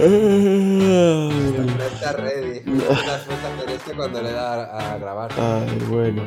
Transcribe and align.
No 0.00 1.84
está 1.84 2.12
ready. 2.12 2.62
Este 3.68 3.94
cuando 3.94 4.22
le 4.22 4.32
da 4.32 4.94
a 4.94 4.98
grabar. 4.98 5.30
Ay, 5.38 5.78
bueno. 5.88 6.22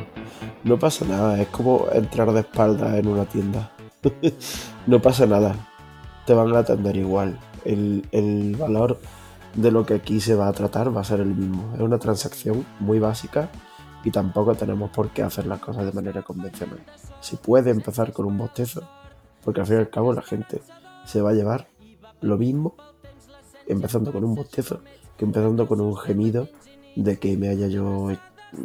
No 0.62 0.78
pasa 0.78 1.04
nada, 1.04 1.40
es 1.40 1.48
como 1.48 1.86
entrar 1.92 2.32
de 2.32 2.40
espalda 2.40 2.96
en 2.98 3.08
una 3.08 3.24
tienda. 3.24 3.72
no 4.86 5.02
pasa 5.02 5.26
nada. 5.26 5.54
Te 6.24 6.34
van 6.34 6.54
a 6.54 6.60
atender 6.60 6.96
igual. 6.96 7.38
El, 7.64 8.06
el 8.12 8.56
valor 8.56 8.98
de 9.54 9.70
lo 9.70 9.84
que 9.84 9.94
aquí 9.94 10.20
se 10.20 10.34
va 10.34 10.48
a 10.48 10.52
tratar 10.52 10.96
va 10.96 11.00
a 11.00 11.04
ser 11.04 11.20
el 11.20 11.34
mismo. 11.34 11.72
Es 11.74 11.80
una 11.80 11.98
transacción 11.98 12.64
muy 12.78 12.98
básica 12.98 13.50
y 14.04 14.10
tampoco 14.10 14.54
tenemos 14.54 14.90
por 14.90 15.10
qué 15.10 15.22
hacer 15.22 15.46
las 15.46 15.58
cosas 15.60 15.84
de 15.84 15.92
manera 15.92 16.22
convencional. 16.22 16.78
Si 17.20 17.36
puede 17.36 17.70
empezar 17.70 18.12
con 18.12 18.26
un 18.26 18.38
bostezo, 18.38 18.88
porque 19.44 19.60
al 19.60 19.66
fin 19.66 19.76
y 19.76 19.80
al 19.80 19.90
cabo 19.90 20.12
la 20.12 20.22
gente 20.22 20.60
se 21.04 21.20
va 21.20 21.30
a 21.30 21.34
llevar 21.34 21.68
lo 22.20 22.38
mismo 22.38 22.76
empezando 23.66 24.12
con 24.12 24.24
un 24.24 24.34
bostezo 24.34 24.80
que 25.16 25.24
empezando 25.24 25.66
con 25.66 25.80
un 25.80 25.96
gemido 25.96 26.48
de 26.96 27.18
que 27.18 27.36
me 27.36 27.48
haya 27.48 27.66
yo 27.66 28.10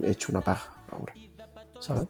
hecho 0.04 0.32
una 0.32 0.42
paja 0.42 0.74
ahora. 0.92 1.14
¿Sabes? 1.80 2.08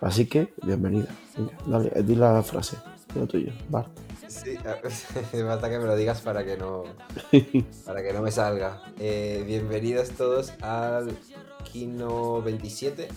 Así 0.00 0.26
que, 0.26 0.54
bienvenida. 0.62 1.08
Venga, 1.36 1.52
dale, 1.66 2.02
di 2.02 2.14
la 2.14 2.42
frase, 2.42 2.76
lo 3.14 3.26
tuyo, 3.26 3.52
Bart. 3.68 3.90
Sí, 4.28 4.56
basta 5.44 5.68
que 5.70 5.78
me 5.78 5.84
lo 5.86 5.96
digas 5.96 6.20
para 6.20 6.44
que 6.44 6.56
no, 6.56 6.84
para 7.84 8.02
que 8.02 8.12
no 8.12 8.22
me 8.22 8.30
salga. 8.30 8.82
Eh, 8.98 9.42
bienvenidos 9.46 10.10
todos 10.10 10.52
al 10.62 11.10
Kino 11.64 12.40
27, 12.42 13.08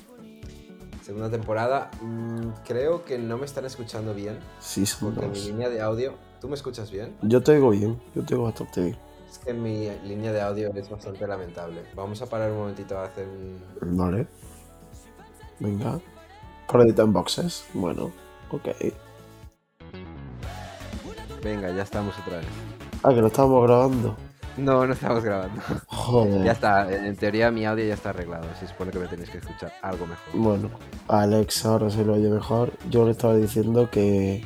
segunda 1.03 1.29
temporada. 1.29 1.91
Mm, 2.01 2.49
creo 2.65 3.05
que 3.05 3.17
no 3.17 3.37
me 3.37 3.45
están 3.45 3.65
escuchando 3.65 4.13
bien. 4.13 4.39
Sí, 4.59 4.85
somos 4.85 5.13
Porque 5.13 5.25
en 5.27 5.31
mi 5.31 5.37
dos. 5.39 5.47
línea 5.47 5.69
de 5.69 5.81
audio. 5.81 6.13
¿Tú 6.43 6.49
me 6.49 6.55
escuchas 6.55 6.91
bien? 6.91 7.15
Yo 7.21 7.41
te 7.41 7.53
oigo 7.53 7.69
bien, 7.69 7.97
yo 8.13 8.21
te 8.21 8.33
oigo 8.33 8.43
bastante 8.43 8.81
bien. 8.81 8.97
Es 9.31 9.37
que 9.37 9.53
mi 9.53 9.89
línea 10.03 10.33
de 10.33 10.41
audio 10.41 10.73
es 10.75 10.89
bastante 10.89 11.25
lamentable. 11.25 11.83
Vamos 11.95 12.21
a 12.21 12.25
parar 12.25 12.51
un 12.51 12.57
momentito 12.57 12.97
a 12.97 13.05
hacer 13.05 13.25
un. 13.25 13.97
Vale. 13.97 14.27
Venga. 15.61 16.01
Por 16.67 16.81
editar 16.81 17.05
en 17.05 17.13
boxes. 17.13 17.63
Bueno, 17.73 18.11
ok. 18.51 18.67
Venga, 21.41 21.71
ya 21.71 21.83
estamos 21.83 22.13
otra 22.19 22.39
vez. 22.39 22.47
Ah, 23.03 23.13
que 23.13 23.21
lo 23.21 23.27
estábamos 23.27 23.63
grabando. 23.63 24.17
No, 24.57 24.85
no 24.85 24.91
estamos 24.91 25.23
grabando. 25.23 25.61
Joder. 25.87 26.43
Ya 26.43 26.51
está, 26.51 26.93
en 26.93 27.15
teoría 27.15 27.51
mi 27.51 27.65
audio 27.65 27.85
ya 27.85 27.93
está 27.93 28.09
arreglado. 28.09 28.43
Se 28.59 28.67
supone 28.67 28.91
que 28.91 28.99
me 28.99 29.07
tenéis 29.07 29.29
que 29.29 29.37
escuchar 29.37 29.71
algo 29.81 30.05
mejor. 30.07 30.33
Bueno, 30.33 30.69
a 31.07 31.21
Alex 31.21 31.65
ahora 31.65 31.89
se 31.89 32.03
lo 32.03 32.15
oye 32.15 32.27
mejor. 32.27 32.73
Yo 32.89 33.05
le 33.05 33.11
estaba 33.11 33.37
diciendo 33.37 33.89
que. 33.89 34.43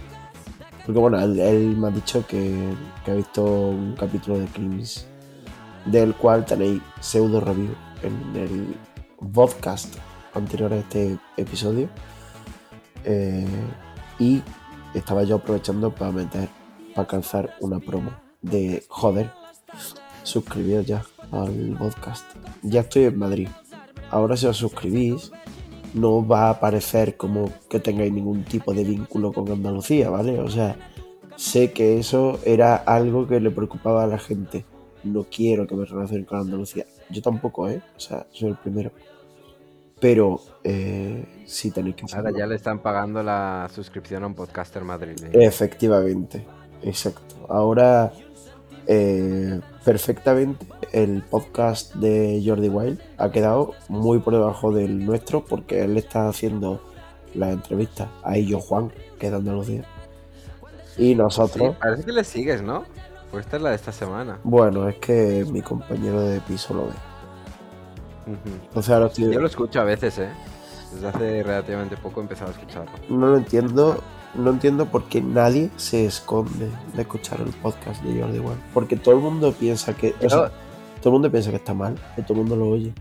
Porque 0.88 1.02
bueno, 1.02 1.20
él, 1.20 1.76
me 1.76 1.90
ha 1.90 1.92
dicho 1.92 2.26
que, 2.26 2.74
ha 3.06 3.12
visto 3.12 3.44
un 3.44 3.94
capítulo 4.00 4.40
de 4.40 4.46
Crims, 4.46 5.06
del 5.86 6.16
cual 6.16 6.46
tenéis 6.46 6.82
pseudo 7.02 7.42
review 7.42 7.76
en 8.04 8.36
el 8.38 8.76
podcast 9.34 9.94
anterior 10.34 10.72
a 10.72 10.78
este 10.78 11.18
episodio. 11.36 11.90
Eh, 13.04 13.46
y 14.18 14.42
estaba 14.94 15.26
yo 15.26 15.36
aprovechando 15.36 15.94
para 15.94 16.14
meter, 16.14 16.48
para 16.96 17.06
calzar 17.06 17.54
una 17.60 17.82
promo 17.82 18.12
de 18.42 18.86
joder, 18.88 19.30
suscribíos 20.24 20.86
ya 20.86 21.04
al 21.34 21.76
podcast. 21.78 22.24
Ya 22.64 22.80
estoy 22.80 23.04
en 23.04 23.20
Madrid. 23.20 23.50
Ahora 24.10 24.38
si 24.38 24.46
os 24.46 24.56
suscribís, 24.56 25.34
no 25.98 26.26
va 26.26 26.48
a 26.48 26.50
aparecer 26.52 27.18
como 27.18 27.52
que 27.70 27.80
tengáis 27.80 28.12
ningún 28.12 28.44
tipo 28.44 28.74
de 28.74 28.84
vínculo 28.84 29.32
con 29.32 29.50
Andalucía, 29.50 30.10
¿vale? 30.10 30.40
O 30.40 30.50
sea, 30.50 30.76
sé 31.36 31.72
que 31.72 31.98
eso 32.00 32.40
era 32.46 32.76
algo 32.76 33.28
que 33.28 33.40
le 33.40 33.52
preocupaba 33.52 34.04
a 34.04 34.08
la 34.08 34.20
gente. 34.20 34.66
No 35.04 35.24
quiero 35.24 35.68
que 35.68 35.76
me 35.76 35.86
relacionen 35.86 36.26
con 36.26 36.40
Andalucía. 36.40 36.86
Yo 37.10 37.22
tampoco, 37.22 37.70
¿eh? 37.70 37.82
O 37.96 38.00
sea, 38.00 38.26
soy 38.32 38.50
el 38.50 38.58
primero. 38.58 38.92
Pero 40.00 40.40
eh, 40.64 41.26
sí 41.46 41.72
tenéis 41.72 41.96
que 41.96 42.06
Ahora 42.14 42.32
ya 42.38 42.46
le 42.46 42.56
están 42.56 42.80
pagando 42.80 43.24
la 43.24 43.68
suscripción 43.74 44.24
a 44.24 44.28
un 44.28 44.36
podcaster 44.36 44.84
madrileño. 44.84 45.40
Efectivamente, 45.40 46.46
exacto. 46.84 47.48
Ahora, 47.50 48.12
eh, 48.86 49.60
perfectamente, 49.84 50.68
el 50.92 51.22
podcast 51.24 51.94
de 51.96 52.42
Jordi 52.46 52.70
Wild 52.70 53.00
ha 53.18 53.32
quedado 53.32 53.74
muy 53.90 54.20
por 54.20 54.34
debajo 54.34 54.72
del 54.72 55.06
nuestro 55.06 55.44
porque 55.46 55.84
él 55.84 55.98
está 55.98 56.28
haciendo 56.28 56.82
las 57.34 57.52
entrevistas 57.54 58.08
a 58.24 58.36
ellos 58.38 58.64
Juan, 58.66 58.92
que 59.20 59.28
es 59.28 59.32
de 59.32 59.38
Andalucía. 59.38 59.84
Y 60.98 61.10
Sí, 61.10 61.16
nosotros, 61.16 61.76
parece 61.78 62.04
que 62.04 62.12
le 62.12 62.24
sigues, 62.24 62.62
¿no? 62.62 62.84
Pues 63.32 63.46
esta 63.46 63.58
es 63.58 63.64
la 63.64 63.70
de 63.70 63.76
esta 63.76 63.92
semana. 63.92 64.40
bueno, 64.44 64.88
es 64.88 64.96
que 64.96 65.46
mi 65.52 65.62
compañero 65.62 66.22
de 66.22 66.40
piso 66.42 66.74
lo 66.74 66.86
ve. 66.86 66.94
Ujú. 68.28 68.56
Entonces 68.68 68.94
ahora 68.94 69.08
estoy- 69.08 69.34
Yo 69.34 69.40
lo 69.40 69.48
escucho 69.48 69.80
a 69.82 69.84
veces, 69.84 70.18
¿eh? 70.20 70.30
Desde 70.94 71.08
hace 71.08 71.44
relativamente 71.44 71.98
poco 71.98 72.20
he 72.22 72.24
empezado 72.24 72.50
a 72.52 72.54
escucharlo. 72.54 72.92
no 73.10 73.28
lo 73.28 73.38
entiendo, 73.38 74.02
no 74.36 74.50
entiendo 74.50 74.86
por 74.86 75.04
qué 75.06 75.22
nadie 75.22 75.70
se 75.76 76.06
esconde 76.06 76.70
de 76.96 77.02
escuchar 77.02 77.42
el 77.42 77.50
podcast 77.62 78.02
de 78.04 78.22
Jordi 78.22 78.40
Wild. 78.40 78.58
Porque 78.74 78.96
todo 78.96 79.16
el 79.16 79.22
mundo 79.22 79.52
piensa 79.54 79.94
que, 79.96 80.16
o 80.20 80.22
Yo- 80.24 80.30
sea, 80.30 80.52
todo 81.08 81.16
el 81.16 81.22
mundo 81.22 81.32
piensa 81.32 81.52
que 81.52 81.56
está 81.56 81.74
mal, 81.74 81.98
que 82.18 82.22
todo 82.22 82.34
el 82.34 82.40
mundo 82.40 82.58
lo 82.58 82.68
oye. 82.68 82.92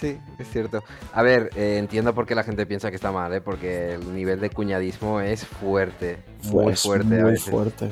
Sí, 0.00 0.16
es 0.38 0.48
cierto. 0.48 0.84
A 1.12 1.20
ver, 1.20 1.50
eh, 1.56 1.78
entiendo 1.78 2.14
por 2.14 2.24
qué 2.24 2.36
la 2.36 2.44
gente 2.44 2.66
piensa 2.66 2.88
que 2.90 2.94
está 2.94 3.10
mal, 3.10 3.32
¿eh? 3.34 3.40
Porque 3.40 3.94
el 3.94 4.14
nivel 4.14 4.38
de 4.38 4.48
cuñadismo 4.48 5.20
es 5.20 5.44
fuerte. 5.44 6.22
Muy 6.44 6.66
Pues 6.66 6.82
fuerte 6.82 7.18
a 7.18 7.22
muy 7.22 7.30
veces. 7.32 7.50
fuerte. 7.50 7.90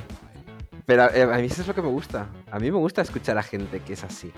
Pero 0.86 1.10
eh, 1.12 1.22
a 1.24 1.36
mí 1.38 1.46
eso 1.46 1.62
es 1.62 1.66
lo 1.66 1.74
que 1.74 1.82
me 1.82 1.88
gusta. 1.88 2.28
A 2.48 2.60
mí 2.60 2.70
me 2.70 2.78
gusta 2.78 3.02
escuchar 3.02 3.36
a 3.38 3.42
gente 3.42 3.80
que 3.80 3.94
es 3.94 4.04
así. 4.04 4.30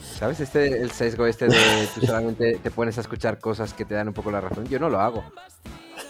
¿Sabes? 0.00 0.38
Este, 0.38 0.80
el 0.80 0.92
sesgo 0.92 1.26
este 1.26 1.48
de 1.48 1.88
tú 1.96 2.06
solamente 2.06 2.60
te 2.62 2.70
pones 2.70 2.96
a 2.98 3.00
escuchar 3.00 3.40
cosas 3.40 3.74
que 3.74 3.84
te 3.84 3.94
dan 3.94 4.06
un 4.06 4.14
poco 4.14 4.30
la 4.30 4.40
razón. 4.40 4.66
Yo 4.68 4.78
no 4.78 4.88
lo 4.88 5.00
hago. 5.00 5.24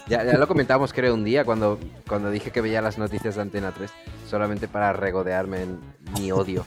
Ya, 0.07 0.23
ya 0.23 0.37
lo 0.37 0.47
comentamos, 0.47 0.93
creo, 0.93 1.13
un 1.13 1.25
día 1.25 1.43
cuando, 1.43 1.77
cuando 2.07 2.31
dije 2.31 2.51
que 2.51 2.61
veía 2.61 2.81
las 2.81 2.97
noticias 2.97 3.35
de 3.35 3.41
Antena 3.41 3.71
3 3.71 3.91
solamente 4.29 4.67
para 4.67 4.93
regodearme 4.93 5.63
en 5.63 5.79
mi 6.17 6.31
odio 6.31 6.65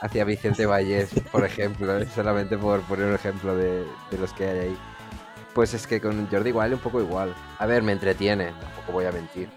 hacia 0.00 0.24
Vicente 0.24 0.66
Vallés, 0.66 1.10
por 1.32 1.44
ejemplo, 1.44 1.98
¿eh? 1.98 2.06
solamente 2.14 2.56
por 2.56 2.80
poner 2.82 3.06
un 3.06 3.14
ejemplo 3.14 3.56
de, 3.56 3.84
de 4.10 4.18
los 4.18 4.32
que 4.32 4.46
hay 4.46 4.58
ahí. 4.58 4.78
Pues 5.54 5.74
es 5.74 5.86
que 5.86 6.00
con 6.00 6.28
Jordi 6.28 6.50
igual 6.50 6.72
un 6.72 6.78
poco 6.78 7.00
igual. 7.00 7.34
A 7.58 7.66
ver, 7.66 7.82
me 7.82 7.92
entretiene, 7.92 8.52
tampoco 8.52 8.92
voy 8.92 9.04
a 9.04 9.12
mentir. 9.12 9.48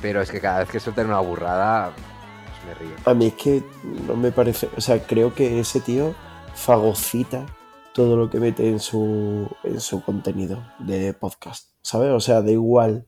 Pero 0.00 0.20
es 0.20 0.30
que 0.30 0.40
cada 0.40 0.60
vez 0.60 0.68
que 0.68 0.80
sueltan 0.80 1.06
una 1.06 1.20
burrada, 1.20 1.92
pues 1.94 2.66
me 2.66 2.74
río. 2.74 2.96
A 3.04 3.14
mí 3.14 3.26
es 3.26 3.34
que 3.34 3.62
no 4.06 4.16
me 4.16 4.32
parece, 4.32 4.68
o 4.76 4.80
sea, 4.80 5.00
creo 5.02 5.34
que 5.34 5.60
ese 5.60 5.80
tío 5.80 6.14
fagocita 6.54 7.46
todo 7.94 8.16
lo 8.16 8.30
que 8.30 8.38
mete 8.38 8.68
en 8.68 8.78
su, 8.78 9.48
en 9.64 9.80
su 9.80 10.02
contenido 10.02 10.62
de 10.78 11.14
podcast, 11.14 11.70
¿sabes? 11.82 12.10
O 12.10 12.20
sea, 12.20 12.42
da 12.42 12.50
igual 12.50 13.06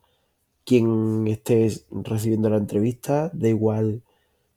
quién 0.64 1.26
esté 1.28 1.70
recibiendo 1.90 2.50
la 2.50 2.56
entrevista, 2.56 3.30
da 3.32 3.48
igual 3.48 4.02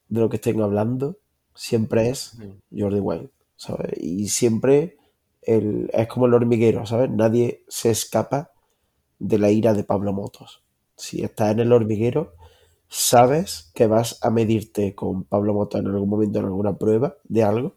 de 0.10 0.20
lo 0.22 0.30
que 0.30 0.38
estén 0.38 0.62
hablando, 0.62 1.18
siempre 1.56 2.10
es 2.10 2.38
Jordi 2.76 3.00
Wild, 3.00 3.30
¿sabes? 3.56 3.98
Y 3.98 4.30
siempre 4.30 4.98
el, 5.42 5.90
es 5.94 6.08
como 6.08 6.28
el 6.28 6.34
hormiguero, 6.34 6.86
¿sabes? 6.86 7.10
Nadie 7.10 7.64
se 7.68 7.90
escapa 7.90 8.52
de 9.20 9.38
la 9.38 9.52
ira 9.52 9.74
de 9.74 9.84
Pablo 9.84 10.14
Motos. 10.14 10.64
Si 10.96 11.24
estás 11.24 11.52
en 11.52 11.60
el 11.60 11.72
hormiguero, 11.72 12.34
sabes 12.88 13.72
que 13.74 13.88
vas 13.88 14.20
a 14.24 14.30
medirte 14.30 14.94
con 14.94 15.24
Pablo 15.24 15.54
Motos 15.54 15.82
en 15.82 15.88
algún 15.88 16.10
momento 16.10 16.40
en 16.40 16.46
alguna 16.46 16.78
prueba 16.78 17.16
de 17.24 17.44
algo 17.44 17.76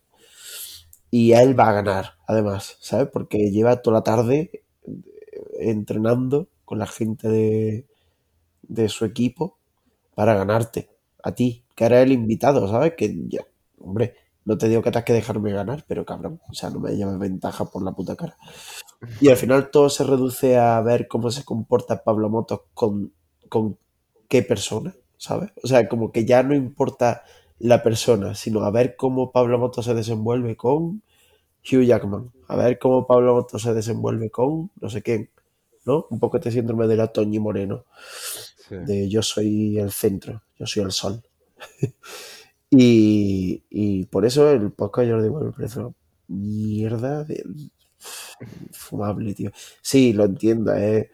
y 1.10 1.32
él 1.32 1.58
va 1.58 1.70
a 1.70 1.72
ganar, 1.72 2.14
además, 2.26 2.76
¿sabes? 2.80 3.08
Porque 3.12 3.50
lleva 3.50 3.80
toda 3.80 3.98
la 3.98 4.04
tarde 4.04 4.64
entrenando 5.60 6.48
con 6.64 6.78
la 6.78 6.86
gente 6.86 7.28
de, 7.28 7.86
de 8.62 8.88
su 8.88 9.04
equipo 9.04 9.58
para 10.14 10.34
ganarte 10.34 10.88
a 11.22 11.32
ti, 11.32 11.64
que 11.74 11.84
eres 11.84 12.04
el 12.04 12.12
invitado, 12.12 12.68
¿sabes? 12.68 12.94
Que 12.96 13.14
ya, 13.28 13.42
hombre, 13.80 14.14
no 14.44 14.56
te 14.56 14.68
digo 14.68 14.80
que 14.80 14.90
tengas 14.90 15.04
que 15.04 15.12
dejarme 15.12 15.52
ganar, 15.52 15.84
pero 15.88 16.06
cabrón, 16.06 16.40
o 16.48 16.54
sea, 16.54 16.70
no 16.70 16.78
me 16.78 16.96
lleves 16.96 17.18
ventaja 17.18 17.64
por 17.64 17.82
la 17.82 17.92
puta 17.92 18.14
cara. 18.16 18.36
Y 19.20 19.28
al 19.28 19.36
final 19.36 19.70
todo 19.70 19.90
se 19.90 20.04
reduce 20.04 20.56
a 20.56 20.80
ver 20.80 21.08
cómo 21.08 21.30
se 21.30 21.44
comporta 21.44 22.04
Pablo 22.04 22.28
Motos 22.28 22.60
con, 22.72 23.12
con 23.48 23.76
qué 24.28 24.42
persona, 24.42 24.94
¿sabes? 25.16 25.50
O 25.62 25.66
sea, 25.66 25.88
como 25.88 26.12
que 26.12 26.24
ya 26.24 26.44
no 26.44 26.54
importa 26.54 27.24
la 27.58 27.82
persona, 27.82 28.34
sino 28.34 28.60
a 28.60 28.70
ver 28.70 28.96
cómo 28.96 29.32
Pablo 29.32 29.58
Motos 29.58 29.84
se 29.84 29.94
desenvuelve 29.94 30.56
con 30.56 31.02
Hugh 31.64 31.82
Jackman, 31.82 32.30
a 32.46 32.56
ver 32.56 32.78
cómo 32.78 33.06
Pablo 33.06 33.34
Motos 33.34 33.62
se 33.62 33.74
desenvuelve 33.74 34.30
con 34.30 34.70
no 34.80 34.88
sé 34.88 35.02
quién, 35.02 35.30
¿no? 35.86 36.06
Un 36.10 36.18
poco 36.20 36.36
este 36.38 36.50
síndrome 36.50 36.86
de 36.86 36.96
la 36.96 37.08
Toñi 37.08 37.38
Moreno, 37.38 37.84
Sí. 38.68 38.74
de 38.76 39.08
yo 39.08 39.22
soy 39.22 39.78
el 39.78 39.92
centro, 39.92 40.42
yo 40.58 40.66
soy 40.66 40.82
el 40.82 40.90
sol. 40.92 41.22
y, 42.70 43.62
y 43.70 44.06
por 44.06 44.26
eso 44.26 44.50
el 44.50 44.72
podcast 44.72 45.06
de 45.06 45.12
Jordi 45.12 45.28
Wild 45.28 45.46
me 45.46 45.52
parece 45.52 45.80
una 45.80 45.94
mierda 46.28 47.24
de 47.24 47.44
fumable, 48.72 49.34
tío. 49.34 49.50
Sí, 49.82 50.12
lo 50.12 50.24
entiendo, 50.24 50.72
es, 50.74 51.08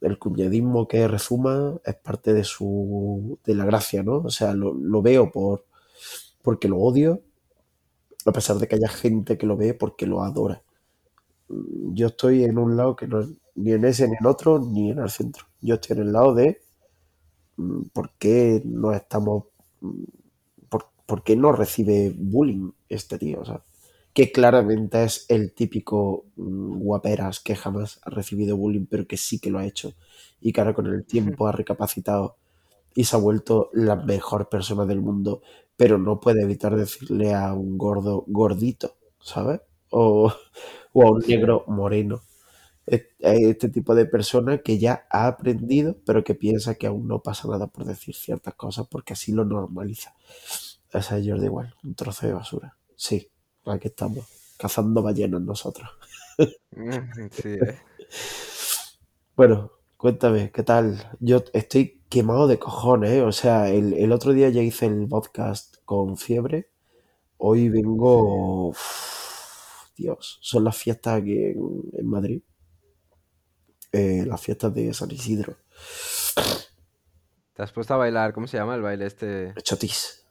el 0.00 0.18
cuñadismo 0.18 0.86
que 0.86 1.08
rezuma 1.08 1.78
es 1.84 1.94
parte 1.96 2.34
de 2.34 2.44
su 2.44 3.38
de 3.44 3.54
la 3.54 3.64
gracia, 3.64 4.02
¿no? 4.02 4.18
O 4.18 4.30
sea, 4.30 4.54
lo, 4.54 4.74
lo 4.74 5.02
veo 5.02 5.30
por 5.30 5.64
porque 6.42 6.68
lo 6.68 6.78
odio, 6.78 7.22
a 8.26 8.32
pesar 8.32 8.56
de 8.58 8.68
que 8.68 8.76
haya 8.76 8.88
gente 8.88 9.38
que 9.38 9.46
lo 9.46 9.56
ve 9.56 9.74
porque 9.74 10.06
lo 10.06 10.22
adora. 10.22 10.62
Yo 11.48 12.08
estoy 12.08 12.44
en 12.44 12.58
un 12.58 12.76
lado 12.76 12.96
que 12.96 13.06
no 13.08 13.26
ni 13.56 13.72
en 13.72 13.84
ese, 13.84 14.08
ni 14.08 14.14
en 14.20 14.26
otro, 14.26 14.58
ni 14.60 14.90
en 14.90 14.98
el 15.00 15.10
centro. 15.10 15.46
Yo 15.60 15.74
estoy 15.76 15.96
en 15.98 16.02
el 16.04 16.12
lado 16.12 16.34
de 16.34 16.60
mm, 17.56 17.82
por 17.92 18.10
qué 18.18 18.62
no 18.64 18.92
estamos, 18.92 19.44
mm, 19.80 20.04
por, 20.68 20.86
por 21.06 21.22
qué 21.24 21.36
no 21.36 21.52
recibe 21.52 22.12
bullying 22.16 22.70
este 22.88 23.18
tío, 23.18 23.40
o 23.40 23.44
sea, 23.44 23.62
que 24.14 24.32
claramente 24.32 25.04
es 25.04 25.26
el 25.28 25.52
típico 25.54 26.24
mm, 26.36 26.78
guaperas 26.80 27.40
que 27.40 27.56
jamás 27.56 28.00
ha 28.04 28.10
recibido 28.10 28.56
bullying, 28.56 28.86
pero 28.90 29.06
que 29.06 29.16
sí 29.16 29.38
que 29.38 29.50
lo 29.50 29.58
ha 29.58 29.66
hecho 29.66 29.94
y 30.40 30.52
que 30.52 30.60
ahora 30.60 30.74
con 30.74 30.86
el 30.86 31.04
tiempo 31.04 31.46
ha 31.46 31.52
recapacitado 31.52 32.36
y 32.94 33.04
se 33.04 33.16
ha 33.16 33.20
vuelto 33.20 33.70
la 33.72 33.96
mejor 33.96 34.48
persona 34.48 34.86
del 34.86 35.00
mundo, 35.00 35.42
pero 35.76 35.98
no 35.98 36.20
puede 36.20 36.42
evitar 36.42 36.76
decirle 36.76 37.34
a 37.34 37.52
un 37.54 37.78
gordo 37.78 38.24
gordito, 38.28 38.96
¿sabes? 39.20 39.60
O, 39.90 40.32
o 40.92 41.02
a 41.06 41.10
un 41.12 41.20
negro 41.26 41.64
moreno. 41.68 42.22
Es 42.86 43.04
Este 43.18 43.68
tipo 43.68 43.94
de 43.94 44.06
persona 44.06 44.58
que 44.58 44.78
ya 44.78 45.06
ha 45.10 45.26
aprendido, 45.26 45.96
pero 46.06 46.24
que 46.24 46.34
piensa 46.34 46.76
que 46.76 46.86
aún 46.86 47.08
no 47.08 47.22
pasa 47.22 47.48
nada 47.48 47.66
por 47.66 47.84
decir 47.84 48.14
ciertas 48.14 48.54
cosas 48.54 48.86
porque 48.88 49.14
así 49.14 49.32
lo 49.32 49.44
normaliza. 49.44 50.14
Esa 50.92 51.18
es 51.18 51.26
Jordi 51.28 51.46
igual, 51.46 51.74
un 51.84 51.94
trozo 51.94 52.26
de 52.26 52.32
basura. 52.34 52.76
Sí, 52.96 53.28
aquí 53.66 53.88
estamos, 53.88 54.24
cazando 54.58 55.02
ballenas 55.02 55.42
nosotros. 55.42 55.90
Mm, 56.72 57.28
Sí, 57.30 57.48
¿eh? 57.48 57.78
Bueno, 59.36 59.72
cuéntame, 59.96 60.50
¿qué 60.52 60.62
tal? 60.62 61.10
Yo 61.20 61.42
estoy 61.52 62.02
quemado 62.08 62.46
de 62.46 62.58
cojones, 62.58 63.10
¿eh? 63.12 63.22
O 63.22 63.32
sea, 63.32 63.68
el, 63.70 63.92
el 63.94 64.12
otro 64.12 64.32
día 64.32 64.48
ya 64.50 64.62
hice 64.62 64.86
el 64.86 65.06
podcast 65.08 65.76
con 65.84 66.16
fiebre. 66.16 66.70
Hoy 67.38 67.68
vengo... 67.70 68.68
uf, 68.70 69.88
Dios, 69.96 70.38
son 70.42 70.64
las 70.64 70.76
fiestas 70.76 71.20
aquí 71.22 71.32
en, 71.32 71.82
en 71.94 72.06
Madrid. 72.08 72.42
Eh, 73.96 74.24
las 74.26 74.40
fiestas 74.40 74.74
de 74.74 74.92
San 74.94 75.10
Isidro. 75.10 75.56
¿Te 77.54 77.62
has 77.62 77.72
puesto 77.72 77.94
a 77.94 77.96
bailar? 77.96 78.32
¿Cómo 78.34 78.46
se 78.46 78.56
llama 78.58 78.74
el 78.74 78.82
baile 78.82 79.06
este? 79.06 79.54
Chotis, 79.62 80.24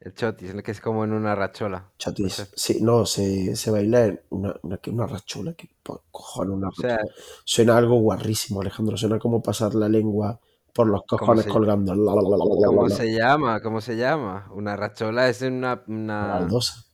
El 0.00 0.14
chotis, 0.14 0.50
el 0.50 0.62
que 0.62 0.70
es 0.72 0.80
como 0.80 1.04
en 1.04 1.12
una 1.12 1.34
rachola. 1.34 1.92
Chotis. 1.98 2.32
ser. 2.34 2.48
Sí, 2.54 2.78
no, 2.80 3.06
se, 3.06 3.56
se 3.56 3.70
baila 3.70 4.06
en 4.06 4.20
una, 4.30 4.54
una, 4.62 4.78
una 4.86 5.06
rachola. 5.06 5.54
¿Qué 5.54 5.68
po- 5.82 6.04
cojones 6.10 6.54
una 6.56 6.68
O 6.68 6.72
sea, 6.72 6.96
rachola? 6.96 7.14
Suena 7.44 7.76
algo 7.76 8.00
guarrísimo, 8.00 8.60
Alejandro. 8.60 8.96
Suena 8.96 9.18
como 9.18 9.42
pasar 9.42 9.74
la 9.74 9.88
lengua 9.88 10.40
por 10.72 10.86
los 10.88 11.02
¿cómo 11.16 11.18
cojones 11.20 11.46
colgando. 11.46 11.94
La, 11.94 12.14
la, 12.14 12.22
la, 12.22 12.66
cómo 12.66 12.88
se 12.90 13.12
llama? 13.14 13.60
¿Cómo 13.62 13.80
se 13.80 13.96
llama? 13.96 14.48
Una 14.52 14.76
rachola 14.76 15.28
es 15.28 15.42
Una 15.42 15.82
una... 15.88 16.26
baldosa. 16.28 16.84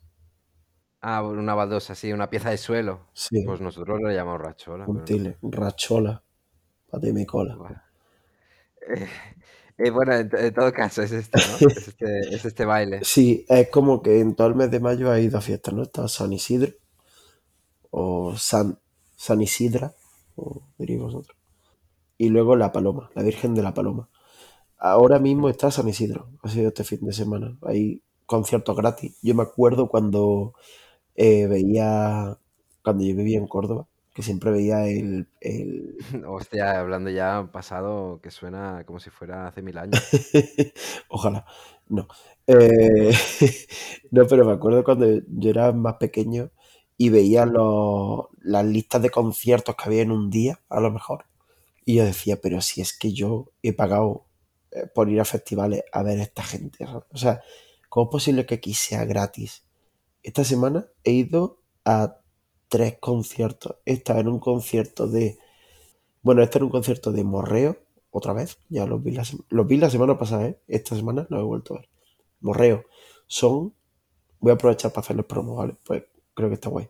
Ah, 1.03 1.23
una 1.23 1.55
baldosa, 1.55 1.95
sí, 1.95 2.13
una 2.13 2.31
pieza 2.31 2.51
de 2.51 2.59
suelo. 2.59 3.01
Sí, 3.13 3.39
Pues 3.45 3.61
nosotros 3.61 4.01
lo 4.01 4.11
llamamos 4.11 4.41
rachola, 4.41 4.87
un 4.87 4.95
pero 4.95 5.07
no. 5.09 5.23
tile, 5.23 5.39
rachola, 5.43 6.23
pate 6.91 7.13
mi 7.13 7.27
cola. 7.27 7.57
Eh, 8.89 9.09
eh, 9.79 9.91
bueno, 9.91 10.15
en, 10.15 10.31
en 10.37 10.55
todo 10.55 10.73
caso 10.73 11.03
es 11.03 11.13
esto, 11.13 11.45
¿no? 11.45 11.65
Es 11.67 11.89
este, 11.89 12.07
es 12.35 12.45
este 12.45 12.65
baile. 12.65 13.05
Sí, 13.05 13.45
es 13.49 13.69
como 13.71 14.01
que 14.03 14.21
en 14.21 14.35
todo 14.35 14.49
el 14.49 14.55
mes 14.55 14.71
de 14.71 14.81
mayo 14.81 15.11
hay 15.11 15.29
dos 15.29 15.45
fiestas, 15.45 15.75
¿no? 15.75 15.83
Está 15.83 16.09
San 16.09 16.33
Isidro 16.33 16.73
o 17.91 18.35
San, 18.37 18.79
San 19.17 19.41
Isidra, 19.41 19.93
o 20.37 20.63
diréis 20.79 21.01
vosotros. 21.01 21.37
Y 22.19 22.29
luego 22.29 22.57
la 22.57 22.73
Paloma, 22.73 23.11
la 23.15 23.23
Virgen 23.23 23.55
de 23.55 23.63
la 23.63 23.75
Paloma. 23.75 24.09
Ahora 24.79 25.19
mismo 25.19 25.49
está 25.49 25.71
San 25.71 25.89
Isidro, 25.89 26.29
ha 26.43 26.49
sido 26.51 26.69
este 26.69 26.85
fin 26.85 27.01
de 27.07 27.13
semana. 27.13 27.57
Hay 27.63 28.03
conciertos 28.27 28.77
gratis. 28.77 29.17
Yo 29.23 29.35
me 29.35 29.43
acuerdo 29.45 29.89
cuando 29.89 30.55
eh, 31.21 31.47
veía, 31.47 32.39
cuando 32.83 33.05
yo 33.05 33.15
vivía 33.17 33.39
en 33.39 33.47
Córdoba, 33.47 33.87
que 34.15 34.23
siempre 34.23 34.51
veía 34.51 34.87
el, 34.89 35.29
el... 35.41 35.97
Hostia, 36.27 36.81
hablando 36.81 37.11
ya 37.11 37.49
pasado 37.53 38.21
que 38.23 38.31
suena 38.31 38.85
como 38.87 39.01
si 39.01 39.11
fuera 39.11 39.47
hace 39.49 39.63
mil 39.63 39.79
años. 39.79 40.03
Ojalá, 41.09 41.45
no. 41.89 42.09
Eh, 42.47 43.13
no, 44.11 44.27
pero 44.27 44.45
me 44.45 44.53
acuerdo 44.53 44.85
cuando 44.85 45.07
yo 45.29 45.51
era 45.51 45.73
más 45.73 45.95
pequeño 45.97 46.51
y 46.97 47.09
veía 47.11 47.47
los, 47.47 48.27
las 48.43 48.65
listas 48.65 49.03
de 49.03 49.11
conciertos 49.11 49.77
que 49.77 49.85
había 49.87 50.03
en 50.03 50.13
un 50.13 50.31
día, 50.31 50.61
a 50.69 50.81
lo 50.81 50.91
mejor. 50.91 51.25
Y 51.85 51.97
yo 51.97 52.05
decía, 52.05 52.41
pero 52.41 52.61
si 52.61 52.81
es 52.83 52.97
que 52.97 53.13
yo 53.13 53.53
he 53.63 53.73
pagado 53.73 54.27
eh, 54.73 54.87
por 54.95 55.09
ir 55.11 55.21
a 55.21 55.25
festivales 55.25 55.85
a 55.93 56.03
ver 56.03 56.21
a 56.21 56.23
esta 56.25 56.43
gente. 56.45 56.87
¿sabes? 56.87 57.05
O 57.13 57.19
sea, 57.19 57.43
¿cómo 57.89 58.07
es 58.07 58.13
posible 58.13 58.47
que 58.47 58.57
aquí 58.57 58.75
sea 58.75 59.05
gratis? 59.05 59.65
Esta 60.23 60.45
semana 60.45 60.87
he 61.05 61.13
ido 61.13 61.63
a 61.85 62.21
tres 62.69 62.99
conciertos. 62.99 63.77
Esta 63.85 64.19
en 64.19 64.29
un 64.29 64.39
concierto 64.39 65.07
de... 65.07 65.39
Bueno, 66.23 66.43
este 66.43 66.59
era 66.59 66.65
un 66.65 66.71
concierto 66.71 67.13
de 67.13 67.25
Morreo, 67.25 67.79
otra 68.11 68.33
vez. 68.33 68.59
Ya 68.69 68.87
los 68.87 69.03
vi 69.03 69.13
la, 69.13 69.25
los 69.49 69.67
vi 69.67 69.77
la 69.77 69.91
semana 69.91 70.19
pasada, 70.19 70.47
¿eh? 70.47 70.61
Esta 70.69 70.95
semana 70.97 71.27
los 71.31 71.41
he 71.41 71.45
vuelto 71.45 71.75
a 71.75 71.79
ver. 71.79 71.89
Morreo. 72.41 72.85
Son... 73.27 73.75
Voy 74.41 74.53
a 74.53 74.55
aprovechar 74.55 74.93
para 74.93 75.05
hacerles 75.05 75.27
promo, 75.27 75.57
¿vale? 75.57 75.77
Pues 75.85 76.05
creo 76.35 76.49
que 76.49 76.55
está 76.55 76.71
guay. 76.71 76.89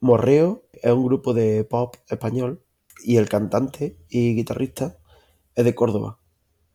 Morreo 0.00 0.64
es 0.72 0.92
un 0.92 1.04
grupo 1.04 1.34
de 1.34 1.64
pop 1.64 1.96
español 2.08 2.62
y 3.04 3.16
el 3.16 3.28
cantante 3.28 3.98
y 4.08 4.34
guitarrista 4.34 4.98
es 5.54 5.64
de 5.64 5.74
Córdoba, 5.74 6.18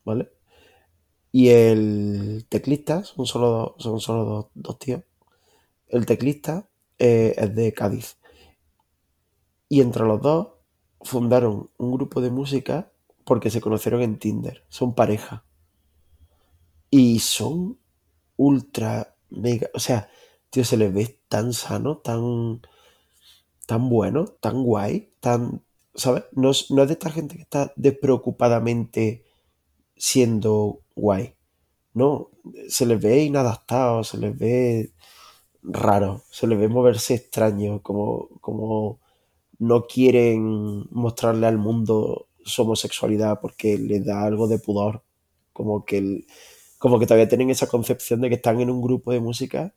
¿vale? 0.03 0.31
Y 1.31 1.49
el 1.49 2.45
teclista, 2.49 3.03
son 3.03 3.25
solo 3.25 3.75
son 3.77 3.99
solo 3.99 4.25
dos, 4.25 4.45
dos 4.53 4.79
tíos. 4.79 5.03
El 5.95 6.05
teclista 6.05 6.67
eh, 6.99 7.33
es 7.37 7.55
de 7.55 7.73
Cádiz. 7.73 8.17
Y 9.69 9.79
entre 9.79 10.03
los 10.03 10.21
dos 10.21 10.47
fundaron 10.99 11.69
un 11.77 11.91
grupo 11.93 12.19
de 12.19 12.29
música 12.29 12.91
porque 13.23 13.49
se 13.49 13.61
conocieron 13.61 14.01
en 14.01 14.19
Tinder. 14.19 14.65
Son 14.67 14.93
pareja. 14.93 15.45
Y 16.89 17.19
son 17.19 17.79
ultra 18.35 19.15
mega. 19.29 19.69
O 19.73 19.79
sea, 19.79 20.09
tío, 20.49 20.65
se 20.65 20.75
les 20.75 20.93
ve 20.93 21.21
tan 21.29 21.53
sano, 21.53 21.99
tan, 21.99 22.61
tan 23.65 23.87
bueno, 23.87 24.25
tan 24.25 24.63
guay, 24.63 25.13
tan. 25.21 25.63
¿Sabes? 25.93 26.25
No 26.33 26.51
es, 26.51 26.71
no 26.71 26.81
es 26.81 26.89
de 26.89 26.93
esta 26.95 27.09
gente 27.09 27.37
que 27.37 27.43
está 27.43 27.71
despreocupadamente 27.77 29.23
siendo 29.95 30.81
guay. 30.93 31.35
No, 31.93 32.31
se 32.67 32.85
les 32.85 33.01
ve 33.01 33.23
inadaptado, 33.23 34.03
se 34.03 34.17
les 34.17 34.37
ve 34.37 34.91
raro, 35.69 36.21
se 36.31 36.47
les 36.47 36.59
ve 36.59 36.67
moverse 36.67 37.15
extraño, 37.15 37.81
como, 37.81 38.29
como 38.41 38.99
no 39.59 39.87
quieren 39.87 40.85
mostrarle 40.91 41.47
al 41.47 41.57
mundo 41.57 42.27
su 42.43 42.61
homosexualidad 42.63 43.39
porque 43.41 43.77
les 43.77 44.05
da 44.05 44.23
algo 44.25 44.47
de 44.47 44.59
pudor. 44.59 45.03
Como 45.53 45.85
que, 45.85 45.97
el- 45.99 46.27
como 46.79 46.99
que 46.99 47.05
todavía 47.07 47.27
tienen 47.29 47.49
esa 47.49 47.67
concepción 47.67 48.21
de 48.21 48.29
que 48.29 48.35
están 48.35 48.59
en 48.61 48.69
un 48.69 48.81
grupo 48.81 49.11
de 49.11 49.19
música, 49.21 49.73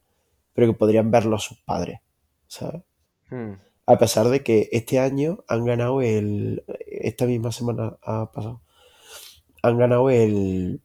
pero 0.54 0.66
que 0.68 0.78
podrían 0.78 1.10
verlo 1.10 1.38
sus 1.38 1.58
padres. 1.60 2.00
¿sabes? 2.48 2.82
Hmm. 3.30 3.52
A 3.86 3.98
pesar 3.98 4.28
de 4.28 4.42
que 4.42 4.68
este 4.72 4.98
año 4.98 5.44
han 5.48 5.64
ganado 5.64 6.02
el. 6.02 6.64
Esta 6.86 7.26
misma 7.26 7.52
semana 7.52 7.98
ha 8.02 8.30
pasado. 8.32 8.60
Han 9.62 9.78
ganado 9.78 10.10
el, 10.10 10.80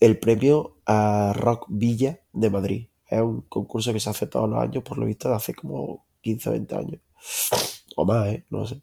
el 0.00 0.18
premio 0.18 0.76
a 0.86 1.32
Rock 1.36 1.66
Villa 1.68 2.20
de 2.32 2.50
Madrid. 2.50 2.86
Es 3.08 3.20
un 3.20 3.42
concurso 3.42 3.92
que 3.92 4.00
se 4.00 4.10
hace 4.10 4.26
todos 4.26 4.48
los 4.48 4.60
años, 4.60 4.82
por 4.84 4.98
lo 4.98 5.06
visto, 5.06 5.28
de 5.28 5.34
hace 5.36 5.54
como 5.54 6.06
15 6.22 6.48
o 6.50 6.52
20 6.52 6.76
años. 6.76 7.00
O 7.96 8.04
más, 8.04 8.28
¿eh? 8.28 8.46
No 8.50 8.66
sé. 8.66 8.82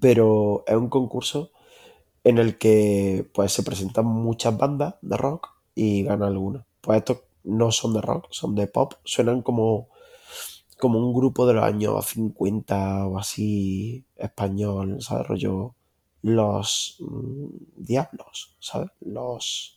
Pero 0.00 0.64
es 0.66 0.74
un 0.76 0.88
concurso 0.90 1.50
en 2.24 2.38
el 2.38 2.58
que 2.58 3.28
pues 3.34 3.52
se 3.52 3.64
presentan 3.64 4.06
muchas 4.06 4.56
bandas 4.58 4.96
de 5.02 5.16
rock 5.16 5.50
y 5.74 6.04
gana 6.04 6.28
alguna. 6.28 6.66
Pues 6.80 6.98
estos 6.98 7.20
no 7.44 7.72
son 7.72 7.94
de 7.94 8.02
rock, 8.02 8.28
son 8.30 8.54
de 8.54 8.68
pop. 8.68 8.94
Suenan 9.04 9.42
como, 9.42 9.88
como 10.78 10.98
un 11.00 11.14
grupo 11.14 11.46
de 11.46 11.54
los 11.54 11.64
años 11.64 12.06
50 12.06 13.06
o 13.06 13.18
así 13.18 14.06
español, 14.16 15.02
¿sabes? 15.02 15.26
Rollo 15.28 15.74
los 16.22 16.96
mm, 17.00 17.46
diablos, 17.76 18.56
¿sabes? 18.60 18.90
Los 19.00 19.76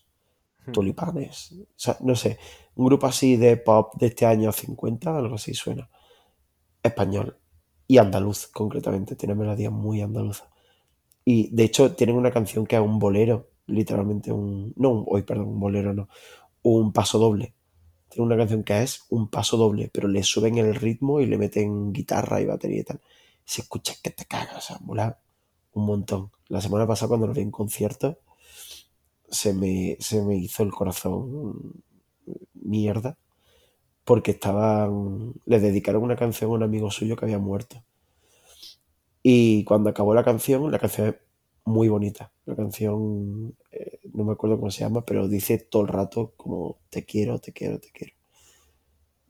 Hmm. 0.65 0.71
tulipanes. 0.71 1.53
O 1.53 1.65
sea, 1.75 1.97
no 2.01 2.15
sé, 2.15 2.37
un 2.81 2.87
grupo 2.87 3.05
así 3.05 3.37
de 3.37 3.57
pop 3.57 3.93
de 3.95 4.07
este 4.07 4.25
año 4.25 4.51
50, 4.51 5.15
algo 5.15 5.35
así 5.35 5.53
suena. 5.53 5.87
Español. 6.81 7.37
Y 7.85 7.99
andaluz, 7.99 8.47
concretamente. 8.47 9.15
Tiene 9.15 9.35
melodías 9.35 9.71
muy 9.71 10.01
andaluzas. 10.01 10.49
Y 11.23 11.53
de 11.55 11.63
hecho 11.65 11.93
tienen 11.93 12.15
una 12.15 12.31
canción 12.31 12.65
que 12.65 12.77
es 12.77 12.81
un 12.81 12.97
bolero, 12.97 13.49
literalmente 13.67 14.31
un... 14.31 14.73
No, 14.77 15.03
hoy, 15.03 15.21
perdón, 15.21 15.49
un 15.49 15.59
bolero 15.59 15.93
no. 15.93 16.09
Un 16.63 16.91
paso 16.91 17.19
doble. 17.19 17.53
Tiene 18.09 18.25
una 18.25 18.35
canción 18.35 18.63
que 18.63 18.81
es 18.81 19.05
un 19.09 19.29
paso 19.29 19.57
doble, 19.57 19.91
pero 19.93 20.07
le 20.07 20.23
suben 20.23 20.57
el 20.57 20.73
ritmo 20.73 21.21
y 21.21 21.27
le 21.27 21.37
meten 21.37 21.93
guitarra 21.93 22.41
y 22.41 22.45
batería 22.45 22.79
y 22.79 22.83
tal. 22.83 22.99
Se 23.45 23.61
escucha 23.61 23.93
que 24.01 24.09
te 24.09 24.25
cagas, 24.25 24.73
mola, 24.81 25.19
un 25.73 25.85
montón. 25.85 26.31
La 26.47 26.61
semana 26.61 26.87
pasada 26.87 27.09
cuando 27.09 27.27
lo 27.27 27.33
vi 27.33 27.41
en 27.41 27.51
concierto, 27.51 28.17
se 29.29 29.53
me, 29.53 29.97
se 29.99 30.23
me 30.23 30.35
hizo 30.35 30.63
el 30.63 30.71
corazón 30.71 31.83
mierda 32.71 33.17
porque 34.03 34.31
estaban, 34.31 35.33
le 35.45 35.59
dedicaron 35.59 36.03
una 36.03 36.15
canción 36.15 36.51
a 36.51 36.53
un 36.55 36.63
amigo 36.63 36.91
suyo 36.91 37.15
que 37.15 37.25
había 37.25 37.39
muerto. 37.39 37.83
Y 39.23 39.63
cuando 39.65 39.89
acabó 39.89 40.13
la 40.13 40.23
canción, 40.23 40.71
la 40.71 40.79
canción 40.79 41.09
es 41.09 41.15
muy 41.65 41.89
bonita. 41.89 42.31
La 42.45 42.55
canción, 42.55 43.55
eh, 43.71 43.99
no 44.13 44.23
me 44.23 44.33
acuerdo 44.33 44.57
cómo 44.57 44.71
se 44.71 44.81
llama, 44.81 45.05
pero 45.05 45.27
dice 45.27 45.59
todo 45.59 45.83
el 45.83 45.87
rato 45.89 46.33
como 46.37 46.77
te 46.89 47.05
quiero, 47.05 47.39
te 47.39 47.53
quiero, 47.53 47.79
te 47.79 47.91
quiero. 47.91 48.13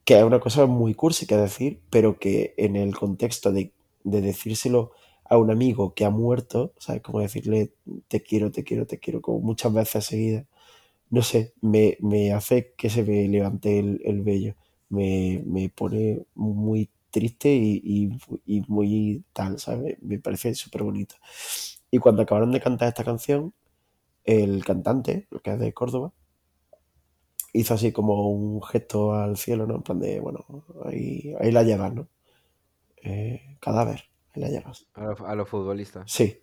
Que 0.05 0.17
es 0.17 0.23
una 0.23 0.39
cosa 0.39 0.65
muy 0.65 0.93
cursi 0.95 1.25
que 1.27 1.37
decir, 1.37 1.81
pero 1.89 2.17
que 2.19 2.53
en 2.57 2.75
el 2.75 2.95
contexto 2.95 3.51
de, 3.51 3.73
de 4.03 4.21
decírselo 4.21 4.91
a 5.25 5.37
un 5.37 5.51
amigo 5.51 5.93
que 5.93 6.05
ha 6.05 6.09
muerto, 6.09 6.73
¿sabes? 6.79 7.01
Como 7.01 7.19
decirle 7.19 7.73
te 8.07 8.21
quiero, 8.21 8.51
te 8.51 8.63
quiero, 8.63 8.87
te 8.87 8.99
quiero, 8.99 9.21
como 9.21 9.39
muchas 9.39 9.73
veces 9.73 10.05
seguidas, 10.05 10.45
no 11.11 11.23
sé, 11.23 11.53
me, 11.61 11.97
me 12.01 12.33
hace 12.33 12.73
que 12.77 12.89
se 12.91 13.03
me 13.03 13.27
levante 13.29 13.79
el, 13.79 14.01
el 14.05 14.21
vello. 14.23 14.55
Me, 14.89 15.43
me 15.45 15.69
pone 15.69 16.25
muy 16.35 16.89
triste 17.11 17.49
y, 17.53 17.81
y- 17.85 18.19
y 18.45 18.61
muy 18.69 19.23
tal, 19.33 19.59
¿sabes? 19.59 19.97
Me 20.01 20.19
parece 20.19 20.55
súper 20.55 20.83
bonito. 20.83 21.15
Y 21.91 21.99
cuando 21.99 22.23
acabaron 22.23 22.51
de 22.51 22.61
cantar 22.61 22.89
esta 22.89 23.03
canción, 23.03 23.53
el 24.25 24.65
cantante, 24.65 25.27
que 25.43 25.51
es 25.53 25.59
de 25.59 25.73
Córdoba, 25.73 26.13
hizo 27.53 27.73
así 27.73 27.91
como 27.91 28.29
un 28.31 28.61
gesto 28.63 29.13
al 29.13 29.37
cielo, 29.37 29.65
¿no? 29.67 29.75
En 29.75 29.83
plan 29.83 29.99
de, 29.99 30.19
bueno, 30.19 30.45
ahí, 30.85 31.33
ahí 31.39 31.51
la 31.51 31.63
llevas, 31.63 31.93
¿no? 31.93 32.07
Eh, 33.03 33.57
cadáver, 33.61 34.05
ahí 34.33 34.43
la 34.43 34.49
llevas. 34.49 34.87
A 34.95 35.05
los 35.05 35.21
a 35.21 35.35
los 35.35 35.49
futbolistas. 35.49 36.11
Sí. 36.11 36.39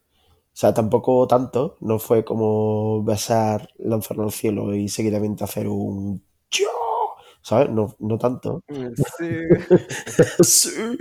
O 0.59 0.61
sea, 0.61 0.75
tampoco 0.75 1.27
tanto, 1.29 1.77
no 1.81 1.99
fue 2.00 2.25
como 2.25 3.05
besar, 3.05 3.71
lanzarlo 3.79 4.25
al 4.25 4.33
cielo 4.33 4.75
y 4.75 4.88
seguidamente 4.88 5.45
hacer 5.45 5.69
un 5.69 6.21
yo, 6.50 6.67
¿sabes? 7.43 7.71
No, 7.71 7.95
no 8.00 8.19
tanto. 8.19 8.62
Sí. 9.19 9.29
Sí. 10.43 10.99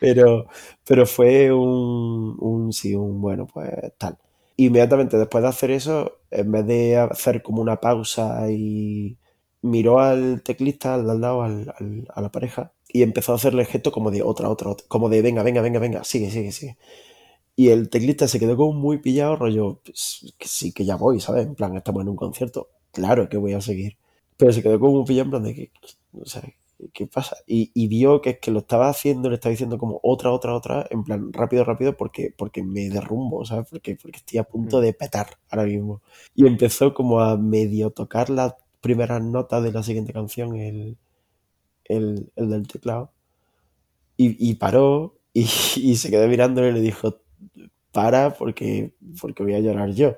pero, 0.00 0.46
pero 0.86 1.06
fue 1.06 1.52
un, 1.52 2.36
un 2.40 2.72
sí, 2.72 2.94
un 2.94 3.20
bueno, 3.20 3.46
pues 3.46 3.70
tal. 3.98 4.16
Inmediatamente 4.56 5.18
después 5.18 5.42
de 5.42 5.48
hacer 5.48 5.70
eso, 5.70 6.18
en 6.30 6.50
vez 6.52 6.66
de 6.66 6.96
hacer 6.98 7.42
como 7.42 7.60
una 7.62 7.80
pausa 7.80 8.50
y 8.50 9.18
miró 9.62 9.98
al 10.00 10.42
teclista 10.42 10.94
al 10.94 11.06
lado, 11.20 11.42
al- 11.42 11.74
al- 11.78 12.08
a 12.14 12.20
la 12.22 12.30
pareja, 12.32 12.72
y 12.96 13.02
empezó 13.02 13.32
a 13.32 13.34
hacerle 13.34 13.66
gesto 13.66 13.92
como 13.92 14.10
de 14.10 14.22
otra, 14.22 14.48
otra, 14.48 14.70
otra, 14.70 14.86
como 14.88 15.10
de 15.10 15.20
venga, 15.20 15.42
venga, 15.42 15.60
venga, 15.60 15.78
venga, 15.78 16.02
sigue, 16.02 16.30
sigue, 16.30 16.50
sigue. 16.50 16.78
Y 17.54 17.68
el 17.68 17.90
teclista 17.90 18.26
se 18.26 18.40
quedó 18.40 18.56
como 18.56 18.72
muy 18.72 18.98
pillado, 18.98 19.36
rollo, 19.36 19.80
pues, 19.84 20.32
que 20.38 20.48
sí, 20.48 20.72
que 20.72 20.86
ya 20.86 20.96
voy, 20.96 21.20
¿sabes? 21.20 21.46
En 21.46 21.54
plan, 21.54 21.76
estamos 21.76 22.00
en 22.02 22.08
un 22.08 22.16
concierto, 22.16 22.70
claro 22.92 23.28
que 23.28 23.36
voy 23.36 23.52
a 23.52 23.60
seguir. 23.60 23.98
Pero 24.38 24.50
se 24.50 24.62
quedó 24.62 24.80
como 24.80 24.92
muy 24.94 25.04
pillado 25.04 25.26
en 25.26 25.30
plan 25.30 25.42
de 25.42 25.54
que, 25.54 25.70
o 26.18 26.24
sea, 26.24 26.42
¿qué 26.94 27.06
pasa? 27.06 27.36
Y, 27.46 27.70
y 27.74 27.86
vio 27.88 28.22
que 28.22 28.30
es 28.30 28.38
que 28.38 28.50
lo 28.50 28.60
estaba 28.60 28.88
haciendo, 28.88 29.28
le 29.28 29.34
estaba 29.34 29.50
diciendo 29.50 29.76
como 29.76 30.00
otra, 30.02 30.32
otra, 30.32 30.54
otra, 30.54 30.86
en 30.90 31.04
plan, 31.04 31.34
rápido, 31.34 31.64
rápido, 31.64 31.98
porque, 31.98 32.32
porque 32.34 32.62
me 32.62 32.88
derrumbo, 32.88 33.44
¿sabes? 33.44 33.66
Porque, 33.70 33.96
porque 33.96 34.18
estoy 34.18 34.38
a 34.38 34.44
punto 34.44 34.80
de 34.80 34.94
petar 34.94 35.36
ahora 35.50 35.64
mismo. 35.64 36.00
Y 36.34 36.46
empezó 36.46 36.94
como 36.94 37.20
a 37.20 37.36
medio 37.36 37.90
tocar 37.90 38.30
las 38.30 38.54
primeras 38.80 39.22
notas 39.22 39.62
de 39.62 39.72
la 39.72 39.82
siguiente 39.82 40.14
canción, 40.14 40.56
el, 40.56 40.96
el, 41.88 42.32
el 42.36 42.50
del 42.50 42.66
teclado. 42.68 43.12
Y, 44.18 44.54
paró 44.54 45.18
y, 45.32 45.44
se 45.96 46.10
quedó 46.10 46.26
mirándolo 46.28 46.68
y 46.68 46.72
le 46.72 46.80
dijo, 46.80 47.20
para 47.92 48.34
porque, 48.34 48.94
porque 49.20 49.42
voy 49.42 49.54
a 49.54 49.60
llorar 49.60 49.92
yo. 49.92 50.16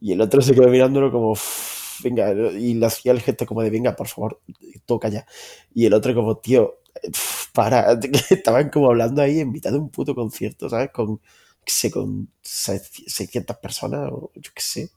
Y 0.00 0.12
el 0.12 0.20
otro 0.20 0.42
se 0.42 0.54
quedó 0.54 0.68
mirándolo 0.68 1.12
como, 1.12 1.32
"Uf, 1.32 2.00
venga, 2.04 2.32
y 2.52 2.74
le 2.74 2.86
hacía 2.86 3.12
el 3.12 3.20
gesto 3.22 3.46
como 3.46 3.62
de, 3.62 3.70
venga, 3.70 3.96
por 3.96 4.08
favor, 4.08 4.40
toca 4.86 5.08
ya. 5.08 5.26
Y 5.74 5.86
el 5.86 5.94
otro 5.94 6.14
como, 6.14 6.38
tío, 6.38 6.80
para, 7.54 7.98
estaban 8.30 8.70
como 8.70 8.88
hablando 8.88 9.22
ahí 9.22 9.40
en 9.40 9.52
mitad 9.52 9.72
de 9.72 9.78
un 9.78 9.90
puto 9.90 10.14
concierto, 10.14 10.68
¿sabes? 10.70 10.90
Con, 10.92 11.20
sé, 11.66 11.90
con 11.90 12.30
600 12.42 13.58
personas, 13.58 14.10
o 14.12 14.32
yo 14.36 14.50
qué 14.54 14.62
sé. 14.62 14.90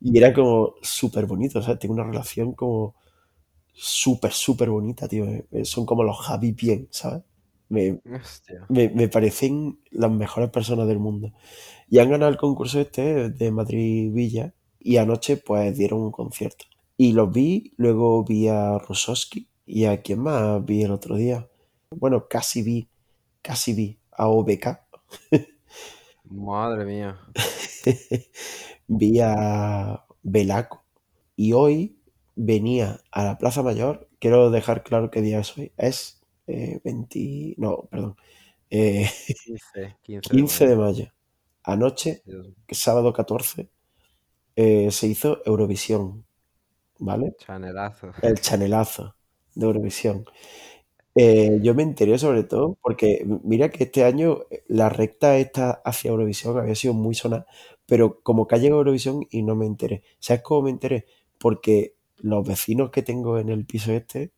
Y 0.00 0.16
era 0.18 0.32
como 0.34 0.74
súper 0.82 1.26
bonito, 1.26 1.62
¿sabes? 1.62 1.78
Tengo 1.80 1.94
una 1.94 2.04
relación 2.04 2.52
como 2.54 2.94
súper, 3.76 4.32
súper 4.32 4.70
bonita, 4.70 5.08
tío. 5.08 5.24
Eh, 5.26 5.64
Son 5.64 5.86
como 5.86 6.04
los 6.04 6.18
Javi 6.18 6.52
bien, 6.52 6.88
¿sabes? 6.90 7.22
Me, 7.68 8.00
me, 8.68 8.88
me 8.90 9.08
parecen 9.08 9.80
las 9.90 10.10
mejores 10.10 10.50
personas 10.50 10.88
del 10.88 10.98
mundo. 10.98 11.32
Y 11.90 11.98
han 12.00 12.10
ganado 12.10 12.30
el 12.30 12.38
concurso 12.38 12.80
este 12.80 13.30
de 13.30 13.50
Madrid 13.52 14.12
Villa 14.12 14.54
y 14.80 14.98
anoche 14.98 15.36
pues 15.38 15.76
dieron 15.76 16.00
un 16.00 16.12
concierto. 16.12 16.66
Y 16.96 17.12
los 17.12 17.32
vi, 17.32 17.74
luego 17.76 18.24
vi 18.24 18.48
a 18.48 18.78
Rusowski 18.78 19.48
y 19.66 19.84
a 19.86 20.02
quién 20.02 20.20
más 20.20 20.64
vi 20.64 20.82
el 20.84 20.92
otro 20.92 21.16
día. 21.16 21.48
Bueno, 21.90 22.28
casi 22.28 22.62
vi, 22.62 22.88
casi 23.42 23.74
vi 23.74 23.98
a 24.12 24.28
OBK. 24.28 24.80
Madre 26.30 26.84
mía. 26.84 27.18
vi 28.88 29.20
a 29.20 30.04
Belaco. 30.22 30.84
Y 31.36 31.52
hoy 31.52 31.98
venía 32.36 33.00
a 33.10 33.24
la 33.24 33.38
Plaza 33.38 33.62
Mayor. 33.62 34.08
Quiero 34.20 34.50
dejar 34.50 34.84
claro 34.84 35.10
qué 35.10 35.22
día 35.22 35.40
es 35.40 35.56
hoy. 35.58 35.72
Es 35.76 36.22
eh, 36.46 36.80
20... 36.84 37.54
No, 37.58 37.88
perdón. 37.90 38.16
Eh, 38.70 39.08
15, 39.44 39.96
15 40.02 40.30
de 40.30 40.36
15 40.36 40.66
de 40.68 40.76
mayo. 40.76 41.06
Anoche, 41.64 42.22
sábado 42.70 43.12
14, 43.12 43.68
eh, 44.54 44.90
se 44.92 45.06
hizo 45.08 45.42
Eurovisión, 45.44 46.24
¿vale? 46.98 47.34
chanelazo. 47.38 48.12
El 48.22 48.40
chanelazo 48.40 49.16
de 49.54 49.66
Eurovisión. 49.66 50.24
Eh, 51.16 51.58
yo 51.62 51.74
me 51.74 51.82
enteré 51.82 52.18
sobre 52.18 52.44
todo 52.44 52.76
porque 52.82 53.26
mira 53.42 53.70
que 53.70 53.84
este 53.84 54.04
año 54.04 54.42
eh, 54.50 54.62
la 54.68 54.90
recta 54.90 55.38
esta 55.38 55.70
hacia 55.84 56.10
Eurovisión 56.10 56.56
había 56.58 56.74
sido 56.74 56.94
muy 56.94 57.14
sonada, 57.14 57.46
pero 57.86 58.20
como 58.22 58.46
que 58.46 58.54
ha 58.54 58.58
llegado 58.58 58.80
Eurovisión 58.80 59.26
y 59.30 59.42
no 59.42 59.56
me 59.56 59.66
enteré. 59.66 60.02
¿Sabes 60.20 60.42
cómo 60.42 60.62
me 60.62 60.70
enteré? 60.70 61.06
Porque 61.38 61.95
los 62.18 62.46
vecinos 62.46 62.90
que 62.90 63.02
tengo 63.02 63.38
en 63.38 63.48
el 63.50 63.64
piso 63.66 63.92
este, 63.92 64.32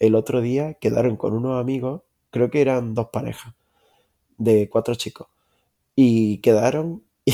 el 0.00 0.14
otro 0.14 0.40
día 0.40 0.74
quedaron 0.74 1.16
con 1.16 1.34
unos 1.34 1.60
amigos, 1.60 2.02
creo 2.30 2.50
que 2.50 2.60
eran 2.62 2.94
dos 2.94 3.08
parejas 3.12 3.54
de 4.38 4.68
cuatro 4.70 4.94
chicos, 4.94 5.28
y 5.96 6.38
quedaron 6.38 7.04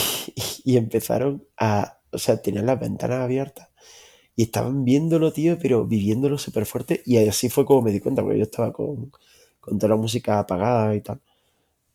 y, 0.64 0.76
empezaron 0.76 1.46
a, 1.58 1.98
o 2.12 2.18
sea, 2.18 2.40
las 2.46 2.80
ventanas 2.80 3.20
abiertas 3.20 3.68
y 4.36 4.44
estaban 4.44 4.84
viéndolo, 4.84 5.32
tío, 5.32 5.58
pero 5.60 5.86
viviéndolo 5.86 6.38
súper 6.38 6.66
fuerte. 6.66 7.02
Y 7.06 7.18
así 7.18 7.48
fue 7.50 7.64
como 7.66 7.82
me 7.82 7.92
di 7.92 8.00
cuenta, 8.00 8.22
porque 8.22 8.38
yo 8.38 8.44
estaba 8.44 8.72
con, 8.72 9.12
con 9.60 9.78
toda 9.78 9.90
la 9.90 9.96
música 9.96 10.40
apagada 10.40 10.94
y 10.96 11.00
tal. 11.02 11.20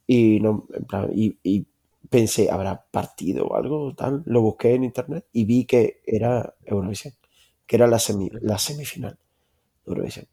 Y, 0.07 0.39
no, 0.41 0.67
en 0.73 0.85
plan, 0.85 1.11
y, 1.13 1.37
y 1.43 1.67
pensé, 2.09 2.49
¿habrá 2.51 2.85
partido 2.91 3.47
o 3.47 3.55
algo 3.55 3.93
tal? 3.95 4.23
Lo 4.25 4.41
busqué 4.41 4.73
en 4.75 4.83
internet 4.85 5.25
y 5.33 5.45
vi 5.45 5.65
que 5.65 6.01
era 6.05 6.55
Eurovisión, 6.65 7.13
que 7.69 7.77
era 7.77 7.87
la, 7.87 7.99
semi, 7.99 8.29
la 8.41 8.59
semifinal 8.59 9.15
de 9.85 9.91
Eurovisión. 9.93 10.27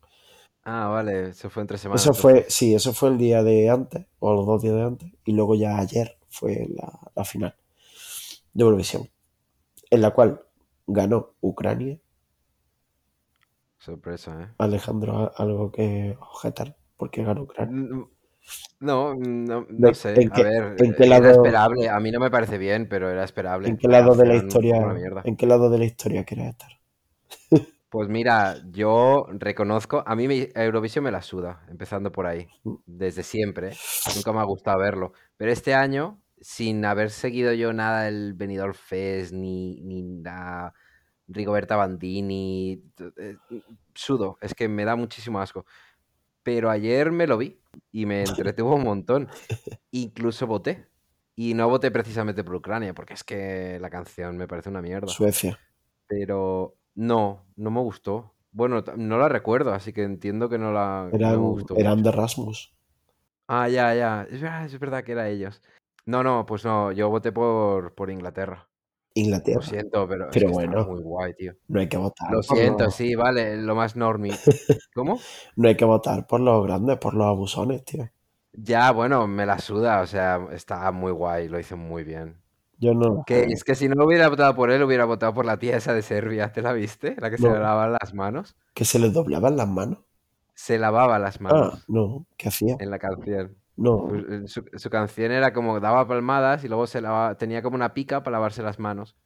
Ah, 0.64 0.88
vale, 0.88 1.32
se 1.34 1.48
fue 1.48 1.62
entre 1.62 1.78
semanas 1.78 2.10
Eso 2.10 2.14
fue, 2.14 2.46
sí, 2.48 2.74
eso 2.76 2.92
fue 2.92 3.08
el 3.08 3.18
día 3.18 3.42
de 3.42 3.68
antes, 3.70 4.06
o 4.20 4.32
los 4.34 4.46
dos 4.46 4.62
días 4.62 4.74
de 4.76 4.82
antes, 4.82 5.12
y 5.24 5.32
luego 5.32 5.54
ya 5.56 5.78
ayer 5.78 6.16
fue 6.28 6.68
la, 6.70 6.92
la 7.14 7.24
final 7.24 7.56
de 8.54 8.64
Eurovisión, 8.64 9.10
en 9.90 10.02
la 10.02 10.12
cual 10.12 10.42
ganó 10.86 11.34
Ucrania. 11.40 11.98
Sorpresa, 13.78 14.42
¿eh? 14.42 14.48
Alejandro, 14.58 15.32
algo 15.34 15.72
que 15.72 16.14
objetar, 16.20 16.76
porque 16.98 17.24
ganó 17.24 17.44
Ucrania. 17.44 17.78
No, 18.80 19.14
no, 19.14 19.66
¿De- 19.76 19.88
no 19.88 19.94
sé. 19.94 20.22
¿En 20.22 20.30
A 20.30 20.40
qué, 20.40 20.42
ver, 20.42 20.78
en 20.78 20.94
qué 20.94 21.06
era 21.14 21.30
lado, 21.30 21.30
esperable. 21.30 21.88
A 21.88 21.98
mí 22.00 22.10
no 22.10 22.20
me 22.20 22.30
parece 22.30 22.58
bien, 22.58 22.88
pero 22.88 23.10
era 23.10 23.24
esperable. 23.24 23.68
en 23.68 23.76
qué 23.76 23.86
La 23.86 24.00
lado 24.00 24.14
de 24.16 24.24
la 24.24 24.34
historia, 24.34 24.98
en 25.22 25.36
qué 25.36 25.46
lado 25.46 25.68
de 25.68 25.76
la 25.76 25.84
historia 25.84 26.24
quieres 26.24 26.46
estar? 26.48 26.70
Pues 27.96 28.10
mira, 28.10 28.56
yo 28.72 29.26
reconozco, 29.30 30.04
a 30.06 30.14
mí 30.14 30.28
me- 30.28 30.50
Eurovisión 30.54 31.02
me 31.02 31.10
la 31.10 31.22
suda, 31.22 31.64
empezando 31.70 32.12
por 32.12 32.26
ahí, 32.26 32.46
desde 32.84 33.22
siempre. 33.22 33.72
Nunca 34.14 34.34
me 34.34 34.40
ha 34.40 34.44
gustado 34.44 34.80
verlo. 34.80 35.14
Pero 35.38 35.50
este 35.50 35.72
año, 35.72 36.20
sin 36.38 36.84
haber 36.84 37.08
seguido 37.08 37.54
yo 37.54 37.72
nada 37.72 38.06
el 38.06 38.34
Benidorm 38.34 38.74
Fest, 38.74 39.32
ni, 39.32 39.80
ni 39.80 40.20
la 40.20 40.74
Rigoberta 41.26 41.76
Bandini, 41.76 42.82
eh, 43.16 43.38
sudo, 43.94 44.36
es 44.42 44.52
que 44.52 44.68
me 44.68 44.84
da 44.84 44.94
muchísimo 44.94 45.40
asco. 45.40 45.64
Pero 46.42 46.68
ayer 46.68 47.10
me 47.12 47.26
lo 47.26 47.38
vi 47.38 47.58
y 47.92 48.04
me 48.04 48.24
entretuvo 48.24 48.74
un 48.74 48.84
montón. 48.84 49.26
Incluso 49.90 50.46
voté. 50.46 50.86
Y 51.34 51.54
no 51.54 51.66
voté 51.70 51.90
precisamente 51.90 52.44
por 52.44 52.56
Ucrania, 52.56 52.92
porque 52.92 53.14
es 53.14 53.24
que 53.24 53.78
la 53.80 53.88
canción 53.88 54.36
me 54.36 54.46
parece 54.46 54.68
una 54.68 54.82
mierda. 54.82 55.08
Suecia. 55.08 55.58
Pero 56.06 56.76
no, 56.96 57.46
no 57.56 57.70
me 57.70 57.80
gustó. 57.80 58.34
Bueno, 58.52 58.82
no 58.96 59.18
la 59.18 59.28
recuerdo, 59.28 59.72
así 59.74 59.92
que 59.92 60.02
entiendo 60.04 60.48
que 60.48 60.58
no, 60.58 60.72
la, 60.72 61.14
que 61.20 61.28
no 61.28 61.38
me 61.38 61.46
Eran, 61.46 61.48
gustó 61.48 61.74
eran 61.74 62.00
mucho. 62.00 62.04
de 62.04 62.12
Rasmus. 62.12 62.72
Ah, 63.48 63.68
ya, 63.68 63.94
ya. 63.94 64.22
Es 64.30 64.40
verdad, 64.40 64.64
es 64.66 64.78
verdad 64.78 65.04
que 65.04 65.12
era 65.12 65.28
ellos. 65.28 65.62
No, 66.04 66.22
no, 66.22 66.46
pues 66.46 66.64
no, 66.64 66.92
yo 66.92 67.08
voté 67.10 67.32
por, 67.32 67.94
por 67.94 68.10
Inglaterra. 68.10 68.68
Lo 69.50 69.62
Inglaterra. 69.62 69.62
siento, 69.62 70.08
pero 70.08 70.30
es 70.32 70.38
Pero 70.38 70.44
que 70.44 70.52
está 70.52 70.70
bueno, 70.70 70.86
muy 70.86 71.02
guay, 71.02 71.34
tío. 71.34 71.54
no 71.68 71.80
hay 71.80 71.88
que 71.88 71.96
votar 71.98 72.28
Lo 72.28 72.42
siento, 72.42 72.84
los... 72.84 72.92
sí, 72.92 73.14
vale, 73.16 73.56
lo 73.58 73.74
más 73.76 73.96
normie. 73.96 74.46
¿Cómo? 74.94 75.30
No 75.56 75.68
hay 75.68 75.76
que 75.76 75.84
votar 75.84 76.26
por 76.26 76.40
los 76.40 76.64
grandes, 76.64 76.96
por 76.98 77.12
los 77.12 77.26
abusones, 77.26 77.84
tío. 77.84 78.08
Ya, 78.54 78.90
bueno, 78.90 79.26
me 79.28 79.46
la 79.46 79.58
suda, 79.60 80.00
o 80.00 80.06
sea, 80.08 80.48
está 80.52 80.90
muy 80.90 81.12
guay, 81.12 81.48
lo 81.48 81.60
hizo 81.60 81.76
muy 81.76 82.02
bien. 82.04 82.42
Yo 82.78 82.92
no 82.94 83.24
Que 83.26 83.44
sé. 83.44 83.52
es 83.52 83.64
que 83.64 83.74
si 83.74 83.88
no 83.88 84.04
hubiera 84.04 84.28
votado 84.28 84.54
por 84.54 84.70
él, 84.70 84.82
hubiera 84.82 85.04
votado 85.04 85.32
por 85.34 85.46
la 85.46 85.58
tía 85.58 85.76
esa 85.76 85.94
de 85.94 86.02
Serbia, 86.02 86.52
¿te 86.52 86.62
la 86.62 86.72
viste? 86.72 87.16
La 87.18 87.30
que 87.30 87.38
se 87.38 87.48
No. 87.48 87.54
lavaba 87.54 87.88
las 88.00 88.12
manos. 88.14 88.54
¿Que 88.74 88.84
se 88.84 88.98
les 88.98 89.12
doblaban 89.12 89.56
las 89.56 89.68
manos? 89.68 89.98
Se 90.54 90.78
lavaba 90.78 91.18
las 91.18 91.36
Ah, 91.36 91.40
manos 91.42 91.84
no. 91.88 92.26
¿Qué 92.36 92.48
hacía? 92.48 92.76
en 92.78 92.90
la 92.90 92.98
canción. 92.98 93.56
No. 93.76 94.08
Pues, 94.08 94.50
su, 94.50 94.64
su 94.74 94.90
canción 94.90 95.32
era 95.32 95.52
como 95.52 95.80
daba 95.80 96.06
palmadas 96.08 96.64
y 96.64 96.68
luego 96.68 96.86
se 96.86 97.00
lavaba, 97.00 97.36
tenía 97.36 97.62
como 97.62 97.76
una 97.76 97.92
pica 97.94 98.22
para 98.22 98.36
lavarse 98.36 98.62
las 98.62 98.78
manos. 98.78 99.16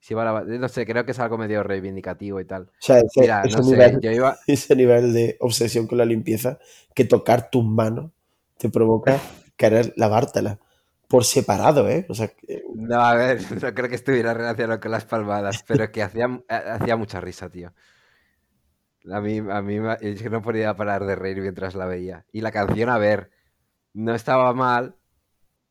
Se 0.00 0.14
iba 0.14 0.22
a 0.22 0.26
lavar- 0.26 0.46
no 0.46 0.68
sé, 0.68 0.86
creo 0.86 1.04
que 1.04 1.10
es 1.10 1.18
algo 1.18 1.36
medio 1.36 1.62
reivindicativo 1.62 2.40
y 2.40 2.44
tal. 2.44 2.62
O 2.64 2.70
sea, 2.78 2.98
ese, 2.98 3.20
Mira, 3.20 3.42
ese 3.44 3.56
no 3.56 3.62
sé, 3.64 3.70
nivel, 3.70 4.00
yo 4.00 4.10
iba, 4.12 4.36
ese 4.46 4.76
nivel 4.76 5.12
de 5.12 5.36
obsesión 5.40 5.86
con 5.86 5.98
la 5.98 6.04
limpieza 6.04 6.58
que 6.94 7.04
tocar 7.04 7.50
tus 7.50 7.64
manos 7.64 8.12
te 8.58 8.70
provoca 8.70 9.18
querer 9.56 9.92
lavártelas 9.96 10.58
por 11.08 11.24
separado, 11.24 11.88
¿eh? 11.88 12.06
O 12.08 12.14
sea, 12.14 12.28
que- 12.28 12.62
No, 12.74 13.00
a 13.00 13.14
ver, 13.14 13.38
no 13.62 13.74
creo 13.74 13.88
que 13.88 13.94
estuviera 13.96 14.34
relacionado 14.34 14.78
con 14.80 14.90
las 14.92 15.04
palmadas, 15.04 15.64
pero 15.66 15.90
que 15.90 16.02
hacía, 16.02 16.26
eh, 16.48 16.54
hacía 16.54 16.96
mucha 16.96 17.20
risa, 17.20 17.48
tío. 17.50 17.72
A 19.10 19.20
mí, 19.20 19.38
a 19.38 19.62
mí 19.62 19.78
que 20.16 20.28
no 20.30 20.42
podía 20.42 20.76
parar 20.76 21.06
de 21.06 21.16
reír 21.16 21.40
mientras 21.40 21.74
la 21.74 21.86
veía. 21.86 22.26
Y 22.32 22.42
la 22.42 22.52
canción, 22.52 22.90
a 22.90 22.98
ver, 22.98 23.30
no 23.94 24.14
estaba 24.14 24.52
mal, 24.52 24.96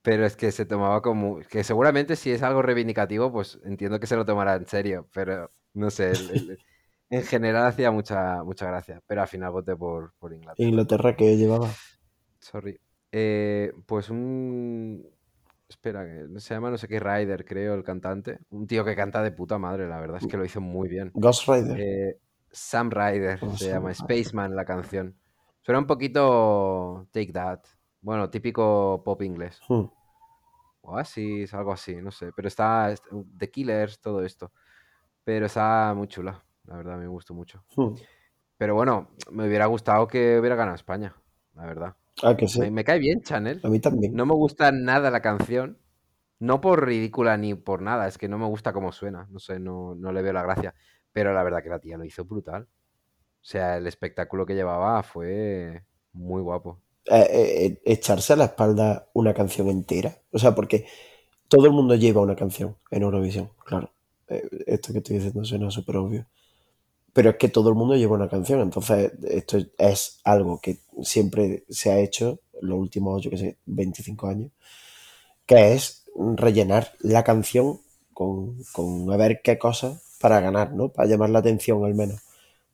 pero 0.02 0.26
es 0.26 0.36
que 0.36 0.52
se 0.52 0.66
tomaba 0.66 1.02
como... 1.02 1.40
Que 1.42 1.64
seguramente 1.64 2.16
si 2.16 2.32
es 2.32 2.42
algo 2.42 2.62
reivindicativo, 2.64 3.32
pues 3.32 3.60
entiendo 3.64 4.00
que 4.00 4.08
se 4.08 4.16
lo 4.16 4.26
tomará 4.26 4.56
en 4.56 4.66
serio, 4.68 5.08
pero 5.14 5.52
no 5.74 5.92
sé, 5.92 6.12
el- 6.12 6.30
el- 6.32 6.60
en 7.12 7.24
general 7.24 7.68
hacía 7.68 7.92
mucha, 7.92 8.44
mucha 8.44 8.66
gracia, 8.68 9.02
pero 9.06 9.22
al 9.22 9.28
final 9.28 9.52
voté 9.52 9.76
por, 9.76 10.14
por 10.18 10.34
Inglaterra. 10.34 10.68
Inglaterra 10.68 11.16
que 11.16 11.38
llevaba. 11.38 11.70
Sorry. 12.40 12.80
Eh, 13.12 13.72
pues 13.86 14.10
un... 14.10 15.06
Espera, 15.70 16.06
que 16.06 16.40
se 16.40 16.54
llama 16.54 16.70
no 16.72 16.78
sé 16.78 16.88
qué 16.88 17.00
Ryder, 17.00 17.44
creo, 17.46 17.74
el 17.74 17.84
cantante. 17.84 18.40
Un 18.50 18.68
tío 18.68 18.86
que 18.86 18.96
canta 18.96 19.22
de 19.22 19.32
puta 19.32 19.58
madre, 19.58 19.88
la 19.88 20.00
verdad 20.00 20.20
es 20.22 20.28
que 20.28 20.38
lo 20.38 20.46
hizo 20.46 20.62
muy 20.62 20.88
bien. 20.88 21.12
Ghost 21.14 21.48
Rider. 21.48 21.78
Eh, 21.80 22.20
Sam 22.50 22.90
Ryder 22.90 23.40
Oh, 23.42 23.56
se 23.58 23.70
llama. 23.70 23.94
Spaceman 23.94 24.56
la 24.56 24.64
canción. 24.66 25.16
Suena 25.62 25.80
un 25.80 25.88
poquito 25.88 27.08
Take 27.12 27.34
That. 27.34 27.60
Bueno, 28.00 28.30
típico 28.30 29.02
pop 29.04 29.22
inglés. 29.24 29.60
Hmm. 29.68 29.86
Oasis, 30.82 31.54
algo 31.54 31.74
así, 31.74 31.96
no 31.98 32.12
sé. 32.12 32.32
Pero 32.34 32.48
está 32.48 32.92
es- 32.92 33.02
The 33.38 33.50
Killers, 33.50 34.00
todo 34.00 34.24
esto. 34.24 34.52
Pero 35.26 35.48
está 35.48 35.94
muy 35.94 36.08
chula, 36.08 36.42
la 36.64 36.78
verdad, 36.78 36.98
me 36.98 37.08
gustó 37.08 37.34
mucho. 37.34 37.66
Hmm. 37.76 37.94
Pero 38.58 38.74
bueno, 38.76 39.10
me 39.32 39.46
hubiera 39.48 39.66
gustado 39.66 40.08
que 40.08 40.40
hubiera 40.40 40.56
ganado 40.56 40.76
España, 40.76 41.14
la 41.56 41.66
verdad. 41.66 41.96
Ah, 42.24 42.36
que 42.36 42.48
sí. 42.48 42.60
Me, 42.60 42.72
me 42.72 42.84
cae 42.84 43.00
bien 43.00 43.22
Chanel. 43.22 43.60
A 43.64 43.70
mí 43.70 43.80
también. 43.80 44.14
No 44.16 44.26
me 44.26 44.34
gusta 44.34 44.72
nada 44.72 45.12
la 45.12 45.22
canción. 45.22 45.78
No 46.40 46.62
por 46.62 46.86
ridícula 46.86 47.36
ni 47.38 47.56
por 47.56 47.82
nada, 47.82 48.08
es 48.08 48.18
que 48.18 48.28
no 48.28 48.38
me 48.38 48.46
gusta 48.46 48.74
cómo 48.74 48.92
suena. 48.92 49.28
No 49.32 49.40
sé, 49.40 49.60
no, 49.60 49.96
no 49.96 50.12
le 50.12 50.22
veo 50.22 50.34
la 50.34 50.44
gracia. 50.44 50.76
Pero 51.12 51.34
la 51.34 51.44
verdad 51.44 51.64
que 51.64 51.70
la 51.70 51.80
tía 51.80 51.98
lo 51.98 52.06
hizo 52.06 52.26
brutal. 52.26 52.64
O 52.64 53.46
sea, 53.50 53.78
el 53.78 53.88
espectáculo 53.88 54.46
que 54.46 54.56
llevaba 54.56 55.02
fue 55.04 55.84
muy 56.14 56.42
guapo. 56.42 56.82
Eh, 57.06 57.28
eh, 57.30 57.66
eh, 57.66 57.82
echarse 57.86 58.34
a 58.34 58.36
la 58.36 58.46
espalda 58.46 59.08
una 59.14 59.34
canción 59.34 59.70
entera. 59.70 60.18
O 60.32 60.38
sea, 60.40 60.54
porque 60.54 60.86
todo 61.48 61.66
el 61.68 61.72
mundo 61.74 61.96
lleva 61.96 62.22
una 62.22 62.36
canción 62.36 62.78
en 62.92 63.04
Eurovisión, 63.04 63.52
claro. 63.66 63.92
Eh, 64.28 64.48
esto 64.68 64.92
que 64.94 65.00
estoy 65.00 65.18
diciendo 65.18 65.46
suena 65.46 65.72
súper 65.72 65.98
obvio. 65.98 66.28
Pero 67.18 67.32
es 67.32 67.38
que 67.38 67.50
todo 67.50 67.70
el 67.70 67.76
mundo 67.76 67.96
lleva 67.96 68.16
una 68.16 68.30
canción, 68.30 68.62
entonces 68.62 69.12
esto 69.24 69.58
es 69.80 70.20
algo 70.24 70.62
que 70.62 70.80
siempre 71.02 71.64
se 71.70 71.92
ha 71.92 72.00
hecho 72.00 72.40
los 72.62 72.78
últimos, 72.80 73.24
yo 73.24 73.32
qué 73.32 73.38
sé, 73.40 73.58
25 73.66 74.28
años, 74.28 74.52
que 75.46 75.74
es 75.74 76.06
rellenar 76.36 76.94
la 77.00 77.24
canción 77.24 77.80
con, 78.14 78.58
con 78.74 79.12
a 79.14 79.18
ver 79.18 79.42
qué 79.44 79.58
cosas 79.58 80.02
para 80.20 80.40
ganar, 80.42 80.74
¿no? 80.74 80.90
Para 80.90 81.08
llamar 81.10 81.30
la 81.32 81.40
atención 81.40 81.86
al 81.86 81.96
menos. 81.96 82.22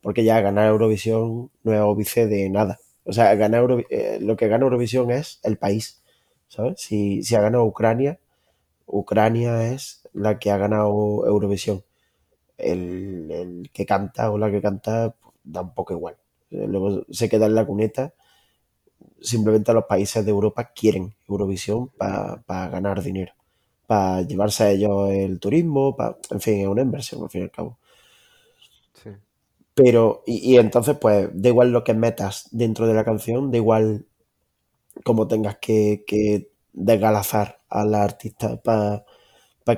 Porque 0.01 0.23
ya 0.23 0.41
ganar 0.41 0.69
Eurovisión 0.69 1.51
no 1.63 1.73
es 1.73 1.81
óbice 1.81 2.27
de 2.27 2.49
nada. 2.49 2.79
O 3.05 3.13
sea, 3.13 3.35
ganar 3.35 3.61
Euro- 3.61 3.83
eh, 3.89 4.19
lo 4.21 4.37
que 4.37 4.47
gana 4.49 4.65
Eurovisión 4.65 5.11
es 5.11 5.39
el 5.43 5.57
país, 5.57 6.01
¿sabes? 6.49 6.81
Si, 6.81 7.23
si 7.23 7.35
ha 7.35 7.41
ganado 7.41 7.65
Ucrania, 7.65 8.19
Ucrania 8.87 9.73
es 9.73 10.03
la 10.13 10.39
que 10.39 10.51
ha 10.51 10.57
ganado 10.57 11.25
Eurovisión. 11.27 11.83
El, 12.71 13.31
el 13.31 13.69
que 13.73 13.85
canta 13.85 14.31
o 14.31 14.37
la 14.37 14.51
que 14.51 14.61
canta 14.61 15.13
pues, 15.21 15.33
da 15.43 15.61
un 15.61 15.73
poco 15.73 15.93
igual. 15.93 16.17
Eh, 16.51 16.65
Luego 16.67 17.05
se 17.11 17.29
queda 17.29 17.45
en 17.47 17.55
la 17.55 17.65
cuneta. 17.65 18.13
Simplemente 19.21 19.73
los 19.73 19.85
países 19.85 20.23
de 20.23 20.29
Europa 20.29 20.71
quieren 20.75 21.15
Eurovisión 21.27 21.89
para 21.97 22.69
ganar 22.69 23.01
dinero, 23.01 23.33
para 23.87 24.21
llevarse 24.21 24.63
a 24.63 24.71
ellos 24.71 25.09
el 25.11 25.39
turismo, 25.39 25.95
pa- 25.95 26.17
en 26.29 26.41
fin, 26.41 26.59
es 26.61 26.67
una 26.67 26.81
inversión 26.83 27.23
al 27.23 27.29
fin 27.29 27.41
y 27.41 27.43
al 27.45 27.51
cabo. 27.51 27.77
Sí. 28.93 29.09
Pero, 29.75 30.23
y, 30.25 30.53
y 30.53 30.57
entonces, 30.57 30.97
pues, 30.99 31.29
da 31.33 31.49
igual 31.49 31.71
lo 31.71 31.83
que 31.83 31.93
metas 31.93 32.47
dentro 32.51 32.87
de 32.87 32.93
la 32.93 33.03
canción, 33.03 33.51
da 33.51 33.57
igual 33.57 34.05
cómo 35.03 35.27
tengas 35.27 35.57
que, 35.59 36.03
que 36.07 36.51
desgalazar 36.73 37.61
a 37.69 37.85
la 37.85 38.03
artista 38.03 38.61
para 38.61 39.05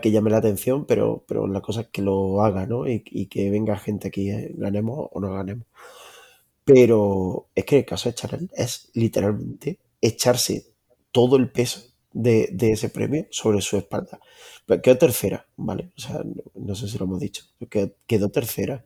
que 0.02 0.12
llame 0.12 0.32
la 0.32 0.38
atención, 0.38 0.86
pero, 0.86 1.24
pero 1.28 1.48
la 1.48 1.62
cosa 1.62 1.82
es 1.82 1.88
que 1.88 2.02
lo 2.02 2.42
haga, 2.42 2.66
¿no? 2.66 2.88
Y, 2.88 3.04
y 3.06 3.28
que 3.28 3.50
venga 3.50 3.78
gente 3.78 4.08
aquí, 4.10 4.30
eh, 4.30 4.52
ganemos 4.56 5.10
o 5.12 5.20
no 5.20 5.34
ganemos. 5.34 5.68
Pero 6.64 7.48
es 7.56 7.66
que 7.66 7.80
el 7.80 7.86
caso 7.86 8.10
de 8.10 8.16
Chanel 8.16 8.50
es 8.56 8.90
literalmente 8.94 9.80
echarse 10.02 10.74
todo 11.12 11.36
el 11.38 11.52
peso 11.52 11.82
de, 12.12 12.50
de 12.52 12.72
ese 12.72 12.90
premio 12.90 13.28
sobre 13.30 13.62
su 13.62 13.78
espalda. 13.78 14.20
Pero 14.66 14.82
quedó 14.82 14.98
tercera, 14.98 15.48
¿vale? 15.58 15.92
O 15.98 16.02
sea, 16.02 16.24
no, 16.56 16.76
sé 16.76 16.88
si 16.88 16.98
lo 16.98 17.06
hemos 17.06 17.20
dicho, 17.20 17.44
quedó, 17.70 17.92
quedó 18.08 18.30
tercera 18.30 18.84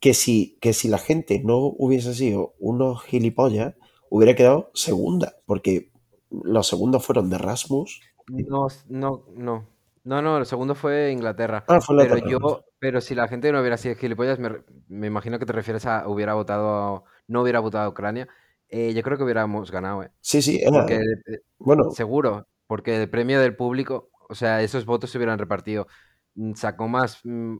que 0.00 0.14
si, 0.14 0.58
que 0.60 0.72
si 0.72 0.88
la 0.88 0.98
gente 0.98 1.40
no 1.44 1.58
hubiese 1.58 2.14
sido 2.14 2.54
unos 2.58 3.02
gilipollas, 3.04 3.74
hubiera 4.08 4.34
quedado 4.34 4.70
segunda, 4.74 5.36
porque 5.46 5.90
los 6.30 6.66
segundos 6.66 7.04
fueron 7.04 7.28
de 7.30 7.38
Rasmus. 7.38 8.00
No, 8.26 8.68
no, 8.88 9.24
no. 9.36 9.66
No, 10.04 10.22
no, 10.22 10.38
el 10.38 10.46
segundo 10.46 10.74
fue 10.74 11.10
Inglaterra. 11.10 11.64
Ah, 11.68 11.80
fue 11.80 11.96
Pero 11.96 12.16
yo, 12.26 12.64
pero 12.78 13.00
si 13.00 13.14
la 13.14 13.28
gente 13.28 13.52
no 13.52 13.60
hubiera 13.60 13.76
sido 13.76 13.94
gilipollas, 13.96 14.38
me, 14.38 14.50
me 14.88 15.06
imagino 15.06 15.38
que 15.38 15.46
te 15.46 15.52
refieres 15.52 15.84
a 15.86 16.08
hubiera 16.08 16.34
votado, 16.34 17.04
no 17.28 17.42
hubiera 17.42 17.60
votado 17.60 17.84
a 17.84 17.88
Ucrania. 17.88 18.28
Eh, 18.70 18.94
yo 18.94 19.02
creo 19.02 19.18
que 19.18 19.24
hubiéramos 19.24 19.70
ganado, 19.70 20.04
¿eh? 20.04 20.10
Sí, 20.20 20.40
sí, 20.42 20.60
era, 20.62 20.70
Porque, 20.70 20.94
eh, 20.94 21.40
bueno, 21.58 21.90
seguro, 21.90 22.46
porque 22.66 23.02
el 23.02 23.10
premio 23.10 23.40
del 23.40 23.56
público, 23.56 24.10
o 24.28 24.34
sea, 24.34 24.62
esos 24.62 24.86
votos 24.86 25.10
se 25.10 25.18
hubieran 25.18 25.38
repartido. 25.38 25.88
Mm, 26.36 26.54
Sacó 26.54 26.86
más, 26.86 27.18
mm, 27.24 27.56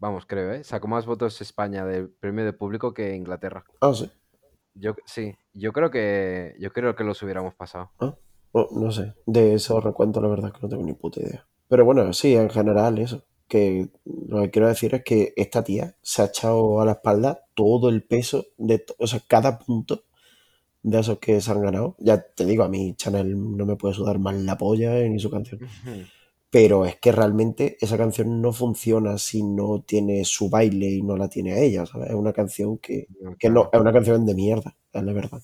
vamos, 0.00 0.24
creo, 0.26 0.52
¿eh? 0.52 0.64
Sacó 0.64 0.88
más 0.88 1.04
votos 1.04 1.40
España 1.42 1.84
del 1.84 2.08
premio 2.08 2.44
del 2.44 2.54
público 2.54 2.94
que 2.94 3.14
Inglaterra. 3.14 3.64
ah, 3.82 3.92
sí, 3.94 4.10
Yo, 4.74 4.94
sí, 5.04 5.36
yo 5.52 5.72
creo 5.72 5.90
que, 5.90 6.56
yo 6.58 6.72
creo 6.72 6.96
que 6.96 7.04
los 7.04 7.22
hubiéramos 7.22 7.54
pasado. 7.54 7.90
ah, 8.00 8.16
no, 8.54 8.66
no 8.72 8.90
sé, 8.90 9.14
de 9.26 9.54
esos 9.54 9.84
recuentos 9.84 10.22
la 10.22 10.30
verdad 10.30 10.48
es 10.48 10.54
que 10.54 10.62
no 10.62 10.68
tengo 10.70 10.82
ni 10.82 10.94
puta 10.94 11.20
idea. 11.20 11.46
Pero 11.68 11.84
bueno, 11.84 12.12
sí, 12.12 12.34
en 12.34 12.50
general 12.50 12.98
eso, 12.98 13.24
que 13.48 13.88
lo 14.04 14.42
que 14.42 14.50
quiero 14.50 14.68
decir 14.68 14.94
es 14.94 15.04
que 15.04 15.32
esta 15.36 15.64
tía 15.64 15.96
se 16.02 16.22
ha 16.22 16.26
echado 16.26 16.80
a 16.80 16.84
la 16.84 16.92
espalda 16.92 17.44
todo 17.54 17.88
el 17.88 18.02
peso 18.02 18.46
de, 18.56 18.84
o 18.98 19.06
sea, 19.06 19.20
cada 19.26 19.58
punto 19.58 20.04
de 20.82 21.00
esos 21.00 21.18
que 21.18 21.40
se 21.40 21.50
han 21.50 21.62
ganado. 21.62 21.96
Ya 21.98 22.22
te 22.22 22.44
digo, 22.44 22.64
a 22.64 22.68
mí 22.68 22.94
Chanel 22.96 23.56
no 23.56 23.66
me 23.66 23.76
puede 23.76 23.94
sudar 23.94 24.18
más 24.18 24.36
la 24.36 24.56
polla 24.56 24.98
eh, 24.98 25.10
ni 25.10 25.18
su 25.18 25.30
canción. 25.30 25.60
Pero 26.50 26.86
es 26.86 26.96
que 26.96 27.12
realmente 27.12 27.76
esa 27.80 27.98
canción 27.98 28.40
no 28.40 28.52
funciona 28.52 29.18
si 29.18 29.42
no 29.42 29.82
tiene 29.82 30.24
su 30.24 30.48
baile 30.48 30.86
y 30.88 31.02
no 31.02 31.16
la 31.16 31.28
tiene 31.28 31.52
a 31.54 31.58
ella, 31.58 31.86
¿sabes? 31.86 32.10
Es 32.10 32.14
una 32.14 32.32
canción 32.32 32.78
que, 32.78 33.08
que 33.38 33.50
no, 33.50 33.68
es 33.72 33.80
una 33.80 33.92
canción 33.92 34.24
de 34.24 34.34
mierda, 34.34 34.76
es 34.92 35.02
la 35.02 35.12
verdad. 35.12 35.42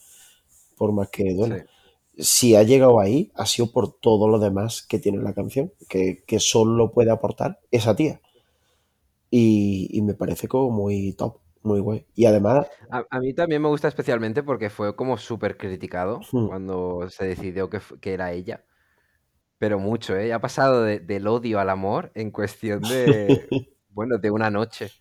Por 0.76 0.92
más 0.92 1.08
que 1.11 1.35
duela. 1.35 1.58
Sí. 1.58 1.64
Si 2.18 2.57
ha 2.57 2.62
llegado 2.62 3.01
ahí, 3.01 3.31
ha 3.35 3.44
sido 3.44 3.70
por 3.70 3.92
todo 4.01 4.27
lo 4.29 4.38
demás 4.38 4.83
que 4.83 4.98
tiene 4.98 5.18
la 5.22 5.35
canción, 5.35 5.72
que, 5.90 6.25
que 6.27 6.40
solo 6.40 6.90
puede 6.92 7.11
aportar 7.11 7.61
esa 7.70 7.94
tía. 7.96 8.22
Y, 9.31 9.88
y 9.90 10.03
me 10.03 10.14
parece 10.14 10.46
como 10.48 10.70
muy 10.70 11.14
top, 11.14 11.38
muy 11.62 11.81
guay. 11.81 12.07
Y 12.14 12.27
además, 12.27 12.66
A, 12.90 13.07
a 13.11 13.20
mí 13.20 13.33
también 13.35 13.62
me 13.62 13.68
gusta 13.68 13.88
especialmente 13.88 14.42
porque 14.42 14.68
fue 14.70 14.94
como 14.96 15.16
súper 15.18 15.57
criticado 15.57 16.31
hmm, 16.33 16.46
cuando 16.46 17.09
se 17.09 17.25
decidió 17.27 17.70
que, 17.70 17.81
que 18.01 18.12
era 18.14 18.33
ella. 18.33 18.64
Pero 19.59 19.79
mucho, 19.79 20.16
¿eh? 20.16 20.33
Ha 20.33 20.40
pasado 20.40 20.83
de- 20.85 21.01
del 21.01 21.27
odio 21.29 21.61
al 21.61 21.70
amor 21.70 22.12
en 22.14 22.31
cuestión 22.33 22.88
de, 22.88 23.55
bueno, 23.90 24.18
de 24.18 24.31
una 24.31 24.51
noche. 24.51 24.94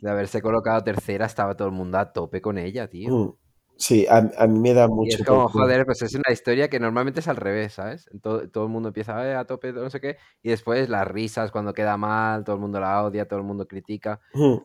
De 0.00 0.10
haberse 0.10 0.42
colocado 0.42 0.84
tercera, 0.84 1.26
estaba 1.26 1.56
todo 1.56 1.68
el 1.68 1.74
mundo 1.74 1.98
a 1.98 2.12
tope 2.12 2.40
con 2.42 2.58
ella, 2.58 2.88
tío. 2.88 3.14
hmm, 3.14 3.30
Sí, 3.78 4.06
a, 4.08 4.18
a 4.38 4.46
mí 4.46 4.58
me 4.58 4.72
da 4.74 4.88
Y 5.00 5.12
mucho 5.12 5.18
es 5.18 5.22
como, 5.24 5.48
joder, 5.48 5.84
pues 5.86 6.00
es 6.02 6.14
una 6.14 6.32
historia 6.32 6.68
que 6.70 6.80
normalmente 6.80 7.20
es 7.20 7.28
al 7.28 7.36
revés, 7.36 7.74
¿sabes? 7.74 8.08
Todo, 8.22 8.48
todo 8.50 8.64
el 8.64 8.70
mundo 8.70 8.88
empieza 8.88 9.26
"Eh, 9.28 9.34
a 9.34 9.44
tope, 9.46 9.72
no 9.72 9.90
sé 9.90 10.00
qué, 10.00 10.16
y 10.42 10.48
después 10.50 10.88
las 10.88 11.06
risas 11.06 11.50
cuando 11.52 11.74
queda 11.74 11.96
mal, 11.96 12.44
todo 12.44 12.56
el 12.56 12.62
mundo 12.62 12.80
la 12.80 13.02
odia, 13.04 13.26
todo 13.28 13.38
el 13.40 13.44
mundo 13.46 13.66
critica, 13.68 14.20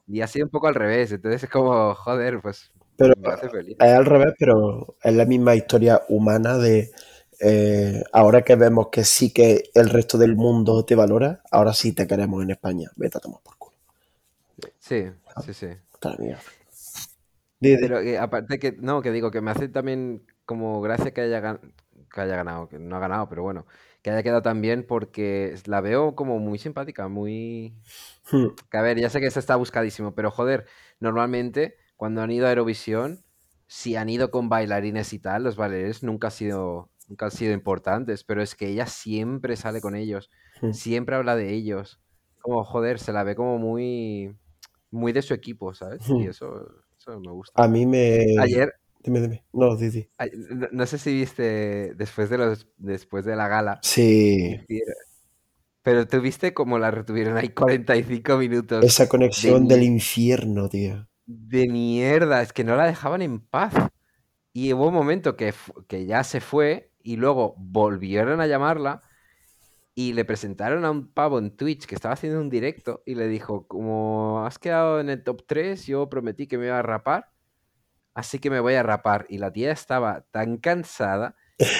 y 0.08 0.22
así 0.22 0.42
un 0.42 0.50
poco 0.50 0.68
al 0.68 0.76
revés, 0.76 1.12
entonces 1.12 1.44
es 1.44 1.50
como, 1.50 1.94
joder, 1.96 2.42
pues 2.42 2.74
Pero 2.98 3.14
me 3.16 3.30
hace 3.30 3.50
feliz. 3.50 3.78
es 3.80 3.92
al 3.94 4.06
revés, 4.06 4.34
pero 4.40 4.96
es 5.04 5.14
la 5.16 5.26
misma 5.26 5.56
historia 5.56 6.02
humana 6.10 6.58
de 6.58 6.92
eh, 7.42 8.04
ahora 8.14 8.44
que 8.44 8.56
vemos 8.56 8.90
que 8.92 9.04
sí 9.04 9.34
que 9.34 9.72
el 9.74 9.90
resto 9.90 10.18
del 10.18 10.36
mundo 10.36 10.86
te 10.86 10.96
valora, 10.96 11.42
ahora 11.52 11.74
sí 11.74 11.94
te 11.94 12.08
queremos 12.08 12.44
en 12.44 12.52
España. 12.52 12.90
Vete 12.96 13.18
a 13.18 13.22
tomar 13.22 13.42
por 13.44 13.58
culo. 13.58 13.78
Sí, 14.80 15.06
sí, 15.38 15.54
sí. 15.54 15.68
Está 15.94 16.10
la 16.10 16.42
Di, 17.62 17.76
di. 17.78 17.88
Pero 17.88 18.02
que 18.02 18.18
aparte 18.20 18.60
que, 18.60 18.74
no, 18.74 19.02
que 19.02 19.12
digo, 19.12 19.32
que 19.32 19.42
me 19.42 19.52
hace 19.52 19.70
también 19.70 20.26
como 20.46 20.82
gracia 20.82 21.14
que 21.14 21.22
haya, 21.22 21.42
gan- 21.42 21.74
que 22.14 22.22
haya 22.22 22.36
ganado, 22.36 22.68
que 22.70 22.80
no 22.80 22.96
ha 22.98 23.00
ganado, 23.00 23.30
pero 23.30 23.44
bueno, 23.44 23.66
que 24.02 24.12
haya 24.12 24.24
quedado 24.24 24.42
tan 24.44 24.62
bien 24.62 24.86
porque 24.88 25.56
la 25.66 25.82
veo 25.82 26.16
como 26.16 26.40
muy 26.40 26.60
simpática, 26.60 27.08
muy... 27.08 27.76
Hmm, 28.32 28.56
Que 28.72 28.78
a 28.78 28.82
ver, 28.82 29.00
ya 29.00 29.10
sé 29.10 29.20
que 29.20 29.28
esto 29.28 29.40
está 29.40 29.56
buscadísimo, 29.58 30.16
pero 30.16 30.32
joder, 30.32 30.68
normalmente 31.00 31.78
cuando 31.98 32.22
han 32.22 32.32
ido 32.32 32.48
a 32.48 32.52
Eurovisión, 32.52 33.26
si 33.68 33.96
han 33.96 34.10
ido 34.10 34.32
con 34.32 34.50
bailarines 34.50 35.14
y 35.14 35.20
tal, 35.20 35.44
los 35.44 35.56
bailarines 35.58 36.04
nunca 36.04 36.28
han 36.28 36.32
sido, 36.32 36.92
nunca 37.08 37.26
han 37.26 37.32
sido 37.32 37.54
importantes, 37.54 38.24
pero 38.24 38.42
es 38.42 38.56
que 38.56 38.68
ella 38.70 38.86
siempre 38.88 39.56
sale 39.58 39.82
con 39.82 39.96
ellos, 39.96 40.32
hmm. 40.62 40.72
siempre 40.72 41.16
habla 41.16 41.36
de 41.36 41.54
ellos. 41.54 42.02
Como, 42.40 42.64
joder, 42.64 43.00
se 43.00 43.14
la 43.14 43.24
ve 43.24 43.36
como 43.36 43.58
muy, 43.60 44.36
muy 44.92 45.12
de 45.14 45.22
su 45.22 45.34
equipo, 45.34 45.74
¿sabes? 45.74 46.12
Y 46.16 46.26
Hmm. 46.26 46.28
eso, 46.28 46.66
eso 47.02 47.20
me 47.20 47.32
gusta. 47.32 47.62
A 47.64 47.68
mí 47.68 47.86
me. 47.86 48.26
Ayer, 48.42 48.74
Dime, 49.04 49.20
dime. 49.22 49.44
No, 49.54 49.76
di. 49.76 50.08
ay- 50.18 50.32
no, 50.50 50.68
no 50.72 50.86
sé 50.86 50.98
si 50.98 51.14
viste 51.14 51.94
después 51.96 52.30
de 52.30 52.38
los, 52.38 52.68
después 52.78 53.26
de 53.26 53.36
la 53.36 53.48
gala, 53.48 53.80
Sí, 53.82 54.60
pero 55.84 56.08
tú 56.08 56.22
viste 56.22 56.54
cómo 56.54 56.78
la 56.80 56.92
retuvieron 56.92 57.38
ahí 57.38 57.50
45 57.50 58.38
minutos 58.38 58.86
esa 58.86 59.08
conexión 59.10 59.68
de 59.68 59.76
del 59.76 59.84
infierno, 59.84 60.70
tío. 60.70 61.08
de 61.26 61.68
mierda, 61.68 62.42
es 62.42 62.54
que 62.54 62.64
no 62.64 62.76
la 62.76 62.86
dejaban 62.86 63.22
en 63.22 63.40
paz. 63.40 63.74
Y 64.54 64.74
hubo 64.74 64.88
un 64.90 64.94
momento 64.96 65.38
que, 65.38 65.54
que 65.88 66.06
ya 66.06 66.24
se 66.24 66.42
fue 66.42 66.92
y 67.04 67.18
luego 67.18 67.56
volvieron 67.58 68.42
a 68.42 68.48
llamarla 68.48 69.04
y 70.02 70.14
le 70.14 70.26
presentaron 70.26 70.84
a 70.86 70.90
un 70.92 71.12
pavo 71.14 71.38
en 71.38 71.56
Twitch 71.56 71.86
que 71.86 71.94
estaba 71.96 72.14
haciendo 72.14 72.40
un 72.40 72.50
directo 72.50 73.04
y 73.06 73.14
le 73.16 73.28
dijo, 73.28 73.68
como 73.68 74.44
has 74.46 74.58
quedado 74.58 75.00
en 75.00 75.10
el 75.10 75.24
top 75.24 75.44
3, 75.46 75.86
yo 75.86 76.10
prometí 76.10 76.48
que 76.48 76.58
me 76.58 76.66
iba 76.68 76.80
a 76.80 76.82
rapar, 76.82 77.30
así 78.14 78.40
que 78.40 78.50
me 78.50 78.60
voy 78.60 78.74
a 78.76 78.84
rapar. 78.84 79.26
Y 79.30 79.38
la 79.38 79.52
tía 79.52 79.72
estaba 79.72 80.26
tan 80.32 80.58
cansada 80.58 81.36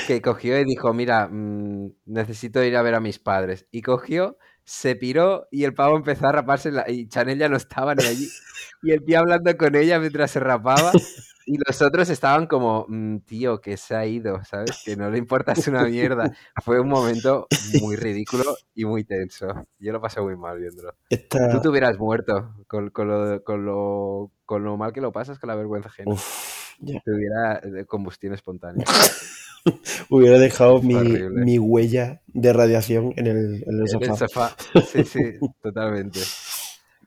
que 0.08 0.22
cogió 0.22 0.60
y 0.60 0.66
dijo, 0.66 0.94
mira, 0.94 1.28
mm, 1.32 1.94
necesito 2.06 2.64
ir 2.64 2.78
a 2.78 2.82
ver 2.84 2.96
a 2.96 3.00
mis 3.00 3.18
padres. 3.18 3.66
Y 3.72 3.82
cogió, 3.82 4.38
se 4.64 4.96
piró 4.96 5.48
y 5.50 5.64
el 5.64 5.74
pavo 5.74 5.98
empezó 5.98 6.28
a 6.28 6.32
raparse 6.32 6.72
la- 6.72 6.90
y 6.90 7.08
Chanel 7.08 7.40
ya 7.40 7.50
no 7.50 7.58
estaba 7.58 7.96
ni 7.96 8.06
allí. 8.06 8.28
Y 8.84 8.92
el 8.92 9.04
tío 9.06 9.20
hablando 9.20 9.56
con 9.58 9.76
ella 9.76 10.00
mientras 10.00 10.32
se 10.32 10.40
rapaba 10.40 10.92
y 11.54 11.58
los 11.66 11.82
otros 11.82 12.10
estaban 12.10 12.48
como, 12.48 12.86
"Mm, 12.88 13.18
tío, 13.20 13.60
que 13.62 13.76
se 13.78 13.96
ha 13.96 14.06
ido, 14.06 14.44
¿sabes? 14.44 14.82
Que 14.86 14.96
no 14.96 15.10
le 15.10 15.18
importa, 15.18 15.52
es 15.54 15.68
una 15.68 15.84
mierda. 15.86 16.32
Fue 16.64 16.80
un 16.80 16.88
momento 16.90 17.48
muy 17.82 17.96
ridículo 17.96 18.44
y 18.76 18.86
muy 18.86 19.04
tenso. 19.04 19.48
Yo 19.80 19.92
lo 19.92 20.00
pasé 20.02 20.22
muy 20.22 20.36
mal 20.38 20.58
viéndolo. 20.60 20.94
Tú 21.10 21.62
te 21.62 21.70
hubieras 21.70 21.98
muerto 21.98 22.54
con, 22.68 22.90
con 22.92 23.08
lo, 23.08 23.44
con, 23.44 23.66
lo, 23.66 24.32
con 24.46 24.64
lo 24.64 24.78
mal 24.78 24.94
que 24.94 25.02
lo 25.02 25.12
pasas, 25.12 25.40
con 25.40 25.48
la 25.50 25.56
vergüenza 25.56 25.90
ajena. 25.90 26.12
Uf. 26.12 26.62
Te 26.84 27.12
hubiera 27.14 27.58
eh, 27.64 27.86
combustión 27.86 28.34
espontánea. 28.34 28.86
Hubiera 30.10 30.40
dejado 30.40 30.82
mi, 30.82 30.96
mi 30.96 31.60
huella 31.60 32.22
de 32.28 32.52
radiación 32.52 33.14
en 33.16 33.28
el, 33.28 33.64
en 33.68 33.76
el 33.76 33.82
En 33.82 33.88
sofá. 33.88 34.06
el 34.12 34.18
sofá. 34.18 34.56
Sí, 34.92 35.04
sí, 35.04 35.20
totalmente. 35.62 36.20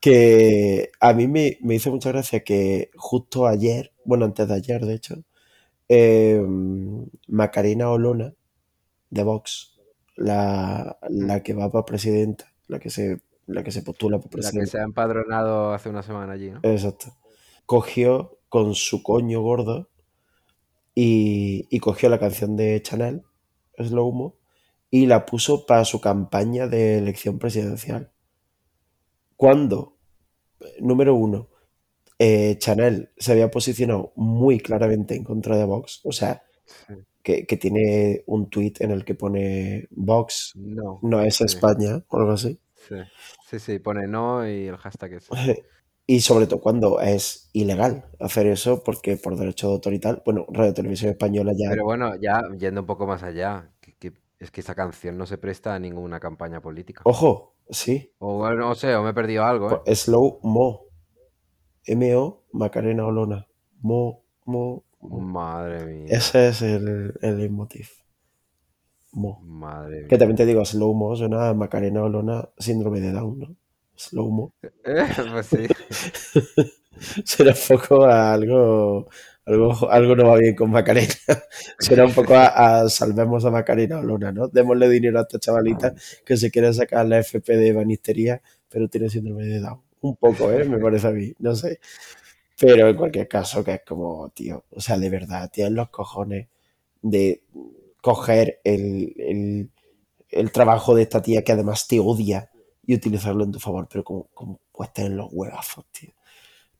que 0.00 0.90
a 1.00 1.12
mí 1.14 1.26
me, 1.28 1.58
me 1.62 1.74
hizo 1.76 1.90
mucha 1.90 2.10
gracia 2.10 2.44
que 2.44 2.90
justo 2.94 3.46
ayer, 3.46 3.92
bueno, 4.04 4.24
antes 4.24 4.48
de 4.48 4.54
ayer, 4.54 4.84
de 4.84 4.94
hecho, 4.94 5.16
eh, 5.88 6.42
Macarena 7.28 7.90
Olona, 7.90 8.34
de 9.10 9.22
Vox, 9.22 9.80
la, 10.16 10.98
la 11.08 11.42
que 11.42 11.54
va 11.54 11.70
para 11.70 11.84
presidenta, 11.84 12.52
la 12.68 12.78
que 12.78 12.90
se, 12.90 13.20
la 13.46 13.62
que 13.62 13.70
se 13.70 13.82
postula 13.82 14.18
para 14.18 14.26
La 14.26 14.30
que 14.30 14.36
presidenta, 14.38 14.70
se 14.70 14.78
ha 14.78 14.84
empadronado 14.84 15.72
hace 15.72 15.88
una 15.88 16.02
semana 16.02 16.32
allí, 16.32 16.50
¿no? 16.50 16.60
exacto, 16.62 17.14
cogió 17.66 18.38
con 18.48 18.74
su 18.74 19.02
coño 19.02 19.42
gordo 19.42 19.88
y, 20.94 21.66
y 21.70 21.80
cogió 21.80 22.08
la 22.08 22.20
canción 22.20 22.56
de 22.56 22.80
Chanel, 22.82 23.22
Slow 23.78 24.12
Mo, 24.12 24.36
y 24.90 25.06
la 25.06 25.26
puso 25.26 25.66
para 25.66 25.84
su 25.84 26.00
campaña 26.00 26.68
de 26.68 26.98
elección 26.98 27.38
presidencial. 27.40 28.12
Cuando, 29.36 29.96
número 30.80 31.16
uno, 31.16 31.48
eh, 32.18 32.56
Chanel 32.58 33.10
se 33.18 33.32
había 33.32 33.50
posicionado 33.50 34.12
muy 34.16 34.58
claramente 34.60 35.14
en 35.16 35.24
contra 35.24 35.56
de 35.56 35.64
Vox, 35.64 36.00
o 36.04 36.12
sea, 36.12 36.42
Sí. 36.86 36.94
que, 37.22 37.46
que 37.46 37.56
tiene 37.58 38.22
un 38.26 38.48
tuit 38.48 38.80
en 38.80 38.90
el 38.90 39.04
que 39.04 39.14
pone 39.14 39.86
Vox 39.90 40.52
No. 40.56 40.98
no 41.02 41.20
es 41.22 41.36
Sí, 41.36 41.44
España, 41.44 42.02
o 42.08 42.18
algo 42.18 42.32
así. 42.32 42.58
sí. 42.88 42.94
Sí, 43.50 43.58
sí, 43.58 43.78
pone 43.78 44.06
no 44.08 44.48
y 44.48 44.66
el 44.68 44.76
hashtag 44.76 45.14
es. 45.14 45.28
Y 46.06 46.20
sobre 46.20 46.46
todo 46.46 46.60
cuando 46.60 47.00
es 47.00 47.48
ilegal 47.54 48.04
hacer 48.20 48.46
eso, 48.46 48.82
porque 48.84 49.16
por 49.16 49.36
derecho 49.38 49.68
de 49.68 49.72
autor 49.74 49.94
y 49.94 49.98
tal, 50.00 50.22
bueno, 50.26 50.44
Radio 50.50 50.74
Televisión 50.74 51.10
Española 51.12 51.52
ya... 51.56 51.70
Pero 51.70 51.84
bueno, 51.84 52.14
ya 52.20 52.42
yendo 52.58 52.82
un 52.82 52.86
poco 52.86 53.06
más 53.06 53.22
allá, 53.22 53.70
que, 53.80 53.94
que- 53.96 54.12
es 54.38 54.50
que 54.50 54.60
esa 54.60 54.74
canción 54.74 55.16
no 55.16 55.24
se 55.24 55.38
presta 55.38 55.74
a 55.74 55.78
ninguna 55.78 56.20
campaña 56.20 56.60
política. 56.60 57.00
Ojo, 57.06 57.54
sí, 57.70 58.12
O 58.18 58.50
no 58.50 58.74
sé, 58.74 58.94
o 58.96 59.02
me 59.02 59.10
he 59.10 59.14
perdido 59.14 59.44
algo, 59.44 59.70
¿eh? 59.72 59.80
pues, 59.82 60.00
Slow 60.00 60.40
Mo, 60.42 60.83
M-O, 61.86 62.42
Macarena 62.52 63.06
Olona, 63.06 63.46
Mo, 63.80 64.22
Mo, 64.46 64.84
Mo. 65.00 65.20
Madre 65.20 65.84
mía. 65.86 66.18
Ese 66.18 66.48
es 66.48 66.62
el, 66.62 67.14
el 67.20 67.38
leitmotiv. 67.38 67.88
Mo. 69.12 69.40
Madre 69.42 70.06
Que 70.08 70.16
mía. 70.16 70.18
también 70.18 70.36
te 70.36 70.46
digo, 70.46 70.64
Slow 70.64 70.94
Mo 70.94 71.14
suena 71.16 71.48
a 71.48 71.54
Macarena 71.54 72.02
Olona, 72.02 72.48
síndrome 72.58 73.00
de 73.00 73.12
Down, 73.12 73.38
¿no? 73.38 73.56
Slow 73.96 74.30
Mo. 74.30 74.52
pues 75.32 75.46
sí. 75.46 75.66
Suena 77.24 77.52
un 77.52 77.58
poco 77.68 78.04
a 78.04 78.32
algo, 78.34 79.08
algo, 79.46 79.90
algo 79.90 80.16
no 80.16 80.28
va 80.28 80.38
bien 80.38 80.54
con 80.54 80.70
Macarena. 80.70 81.12
Suena 81.78 82.04
un 82.06 82.12
poco 82.12 82.34
a, 82.34 82.82
a 82.82 82.88
salvemos 82.88 83.44
a 83.44 83.50
Macarena 83.50 83.98
Olona, 83.98 84.32
¿no? 84.32 84.48
Démosle 84.48 84.88
dinero 84.88 85.18
a 85.18 85.22
esta 85.22 85.38
chavalita 85.38 85.94
que 86.24 86.36
se 86.36 86.50
quiere 86.50 86.72
sacar 86.72 87.06
la 87.06 87.18
FP 87.18 87.56
de 87.56 87.72
banistería, 87.72 88.40
pero 88.68 88.88
tiene 88.88 89.08
síndrome 89.10 89.44
de 89.44 89.60
Down. 89.60 89.80
Un 90.08 90.16
poco, 90.16 90.52
¿eh? 90.52 90.64
Me 90.64 90.78
parece 90.78 91.06
a 91.08 91.10
mí, 91.12 91.32
no 91.38 91.54
sé. 91.54 91.80
Pero 92.60 92.88
en 92.88 92.96
cualquier 92.96 93.28
caso, 93.28 93.64
que 93.64 93.74
es 93.74 93.82
como, 93.86 94.30
tío, 94.30 94.64
o 94.70 94.80
sea, 94.80 94.98
de 94.98 95.10
verdad, 95.10 95.50
tienes 95.52 95.74
los 95.74 95.90
cojones 95.90 96.48
de 97.02 97.42
coger 98.02 98.60
el, 98.64 99.14
el, 99.18 99.70
el 100.30 100.52
trabajo 100.52 100.94
de 100.94 101.02
esta 101.02 101.22
tía 101.22 101.44
que 101.44 101.52
además 101.52 101.88
te 101.88 102.00
odia 102.00 102.50
y 102.86 102.94
utilizarlo 102.96 103.44
en 103.44 103.52
tu 103.52 103.60
favor, 103.60 103.88
pero 103.90 104.04
como, 104.04 104.28
como 104.34 104.60
puedes 104.72 104.92
tener 104.94 105.12
los 105.12 105.28
huevazos, 105.32 105.86
tío. 105.92 106.12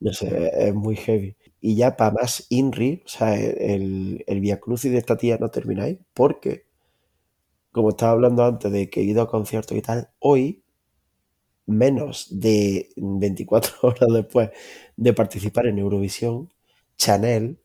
No 0.00 0.12
sé, 0.12 0.52
es 0.68 0.74
muy 0.74 0.96
heavy. 0.96 1.36
Y 1.60 1.76
ya 1.76 1.96
para 1.96 2.12
más 2.12 2.46
INRI, 2.50 3.02
o 3.06 3.08
sea, 3.08 3.36
el, 3.36 4.24
el 4.26 4.40
Via 4.40 4.60
Crucis 4.60 4.92
de 4.92 4.98
esta 4.98 5.16
tía 5.18 5.38
no 5.38 5.50
termina 5.50 5.84
ahí, 5.84 6.00
porque, 6.14 6.66
como 7.72 7.90
estaba 7.90 8.12
hablando 8.12 8.42
antes 8.44 8.72
de 8.72 8.88
que 8.88 9.00
he 9.00 9.04
ido 9.04 9.20
a 9.22 9.28
conciertos 9.28 9.76
y 9.76 9.82
tal, 9.82 10.08
hoy, 10.18 10.63
menos 11.66 12.28
de 12.40 12.90
24 12.96 13.74
horas 13.82 14.08
después 14.12 14.50
de 14.96 15.12
participar 15.12 15.66
en 15.66 15.78
Eurovisión, 15.78 16.52
Chanel 16.98 17.60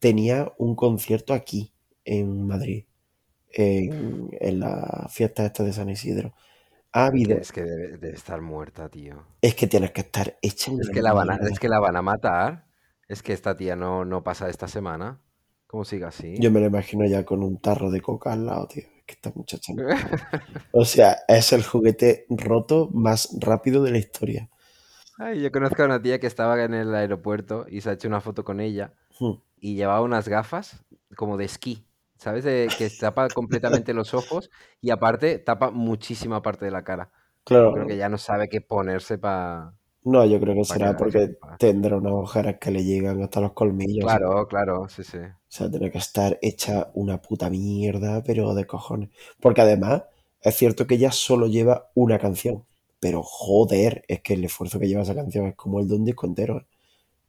tenía 0.00 0.52
un 0.58 0.76
concierto 0.76 1.34
aquí, 1.34 1.74
en 2.04 2.46
Madrid, 2.46 2.86
en, 3.52 4.30
en 4.40 4.60
la 4.60 5.08
fiesta 5.10 5.46
esta 5.46 5.64
de 5.64 5.72
San 5.74 5.90
Isidro. 5.90 6.34
Ha 6.92 7.06
Que 7.22 7.34
habido, 7.34 7.34
es 7.34 7.50
que 7.52 7.62
debe, 7.64 7.98
debe 7.98 8.14
estar 8.14 8.40
muerta, 8.40 8.88
tío. 8.88 9.26
es 9.40 9.54
que 9.54 9.66
tienes 9.66 9.92
que 9.92 10.00
estar 10.02 10.38
hecha 10.42 10.72
Es 10.76 10.90
que 10.90 11.02
la 11.02 11.12
van 11.12 11.30
a, 11.30 11.36
es 11.48 11.58
que 11.58 11.68
la 11.68 11.80
van 11.80 11.96
a 11.96 12.02
matar. 12.02 12.66
Es 13.08 13.22
que 13.22 13.32
esta 13.32 13.56
tía 13.56 13.76
no, 13.76 14.04
no 14.04 14.22
pasa 14.24 14.48
esta 14.48 14.68
semana. 14.68 15.20
¿Cómo 15.66 15.84
sigue 15.84 16.04
así? 16.06 16.38
Yo 16.38 16.50
me 16.52 16.60
lo 16.60 16.66
imagino 16.66 17.04
ya 17.06 17.24
con 17.24 17.42
un 17.42 17.60
tarro 17.60 17.90
de 17.90 18.00
coca 18.00 18.32
al 18.32 18.46
lado, 18.46 18.68
tío. 18.68 18.84
Que 19.06 19.14
esta 19.14 19.30
muchacha. 19.34 19.72
no- 19.72 19.88
O 20.72 20.84
sea, 20.84 21.18
es 21.28 21.52
el 21.54 21.64
juguete 21.64 22.26
roto 22.28 22.90
más 22.92 23.30
rápido 23.40 23.82
de 23.82 23.92
la 23.92 23.98
historia. 23.98 24.50
Ay, 25.16 25.42
yo 25.42 25.52
conozco 25.52 25.82
a 25.82 25.86
una 25.86 26.02
tía 26.02 26.18
que 26.18 26.26
estaba 26.26 26.62
en 26.64 26.74
el 26.74 26.94
aeropuerto 26.94 27.66
y 27.68 27.80
se 27.80 27.90
ha 27.90 27.92
hecho 27.92 28.08
una 28.08 28.20
foto 28.20 28.44
con 28.44 28.60
ella 28.60 28.94
Hmm. 29.20 29.34
y 29.56 29.76
llevaba 29.76 30.02
unas 30.02 30.28
gafas 30.28 30.84
como 31.16 31.36
de 31.38 31.44
esquí, 31.46 31.86
¿sabes? 32.18 32.44
De, 32.44 32.74
que 32.76 32.90
tapa 32.90 33.30
completamente 33.34 33.94
los 33.94 34.14
ojos 34.14 34.50
y 34.80 34.90
aparte 34.90 35.38
tapa 35.38 35.70
muchísima 35.70 36.42
parte 36.42 36.64
de 36.66 36.72
la 36.72 36.84
cara. 36.84 37.12
Yo 37.62 37.72
creo 37.72 37.86
Claro, 37.86 37.86
que 37.86 37.96
ya 37.98 38.08
no 38.10 38.18
sabe 38.18 38.48
qué 38.48 38.60
ponerse 38.62 39.18
para... 39.18 39.74
No, 40.04 40.24
yo 40.24 40.40
creo 40.40 40.54
que 40.54 40.64
para 40.66 40.86
será 40.86 40.96
porque 40.96 41.36
tendrá 41.58 41.96
unas 41.96 42.12
ojeras 42.12 42.56
que 42.60 42.70
le 42.70 42.84
llegan 42.84 43.22
hasta 43.22 43.40
los 43.40 43.52
colmillos. 43.54 44.12
¿sabes? 44.12 44.20
Claro, 44.20 44.46
claro, 44.46 44.88
sí, 44.88 45.02
sí. 45.02 45.18
O 45.18 45.56
sea, 45.56 45.70
tiene 45.70 45.90
que 45.90 45.98
estar 45.98 46.38
hecha 46.42 46.90
una 46.94 47.22
puta 47.22 47.48
mierda, 47.48 48.22
pero 48.24 48.54
de 48.54 48.66
cojones. 48.66 49.10
Porque 49.40 49.60
además, 49.60 50.02
es 50.40 50.56
cierto 50.56 50.86
que 50.86 50.96
ella 50.96 51.12
solo 51.12 51.46
lleva 51.46 51.90
una 51.94 52.18
canción. 52.18 52.64
Pero 53.00 53.22
joder, 53.22 54.04
es 54.08 54.20
que 54.22 54.34
el 54.34 54.44
esfuerzo 54.44 54.78
que 54.80 54.88
lleva 54.88 55.02
esa 55.02 55.14
canción 55.14 55.46
es 55.46 55.54
como 55.54 55.80
el 55.80 55.88
de 55.88 55.94
un 55.96 56.04
disco 56.04 56.26
entero. 56.26 56.66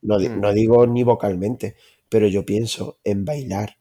No, 0.02 0.18
Hmm. 0.18 0.40
no 0.40 0.52
digo 0.52 0.86
ni 0.86 1.04
vocalmente, 1.04 1.76
pero 2.08 2.28
yo 2.28 2.46
pienso 2.46 2.98
en 3.04 3.24
bailar 3.24 3.78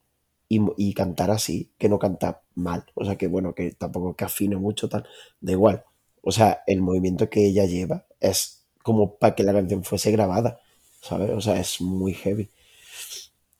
y, 0.50 0.62
y 0.78 0.94
cantar 0.94 1.32
así, 1.32 1.72
que 1.78 1.90
no 1.90 2.00
canta 2.00 2.42
mal. 2.56 2.86
O 2.96 3.06
sea, 3.06 3.18
que 3.18 3.28
bueno, 3.28 3.54
que 3.56 3.72
tampoco 3.72 4.16
que 4.16 4.26
afine 4.26 4.58
mucho, 4.58 4.90
tal. 4.90 5.06
Da 5.42 5.52
igual. 5.54 5.84
O 6.22 6.32
sea, 6.32 6.64
el 6.68 6.82
movimiento 6.82 7.30
que 7.30 7.46
ella 7.48 7.66
lleva 7.66 8.06
es 8.20 8.55
como 8.86 9.18
para 9.18 9.36
que 9.36 9.44
la 9.44 9.54
canción 9.54 9.84
fuese 9.84 10.12
grabada, 10.14 10.60
¿sabes? 11.02 11.32
O 11.32 11.42
sea, 11.42 11.60
es 11.60 11.82
muy 11.82 12.14
heavy. 12.16 12.50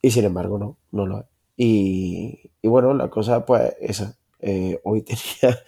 Y 0.02 0.10
sin 0.10 0.24
embargo, 0.24 0.58
no, 0.58 0.76
no 0.92 1.06
lo 1.06 1.20
es. 1.20 1.26
Y, 1.56 2.50
bueno, 2.62 2.92
la 2.94 3.08
cosa, 3.10 3.44
pues, 3.46 3.74
esa. 3.80 4.16
Eh, 4.40 4.78
hoy 4.84 5.02
tenía 5.02 5.58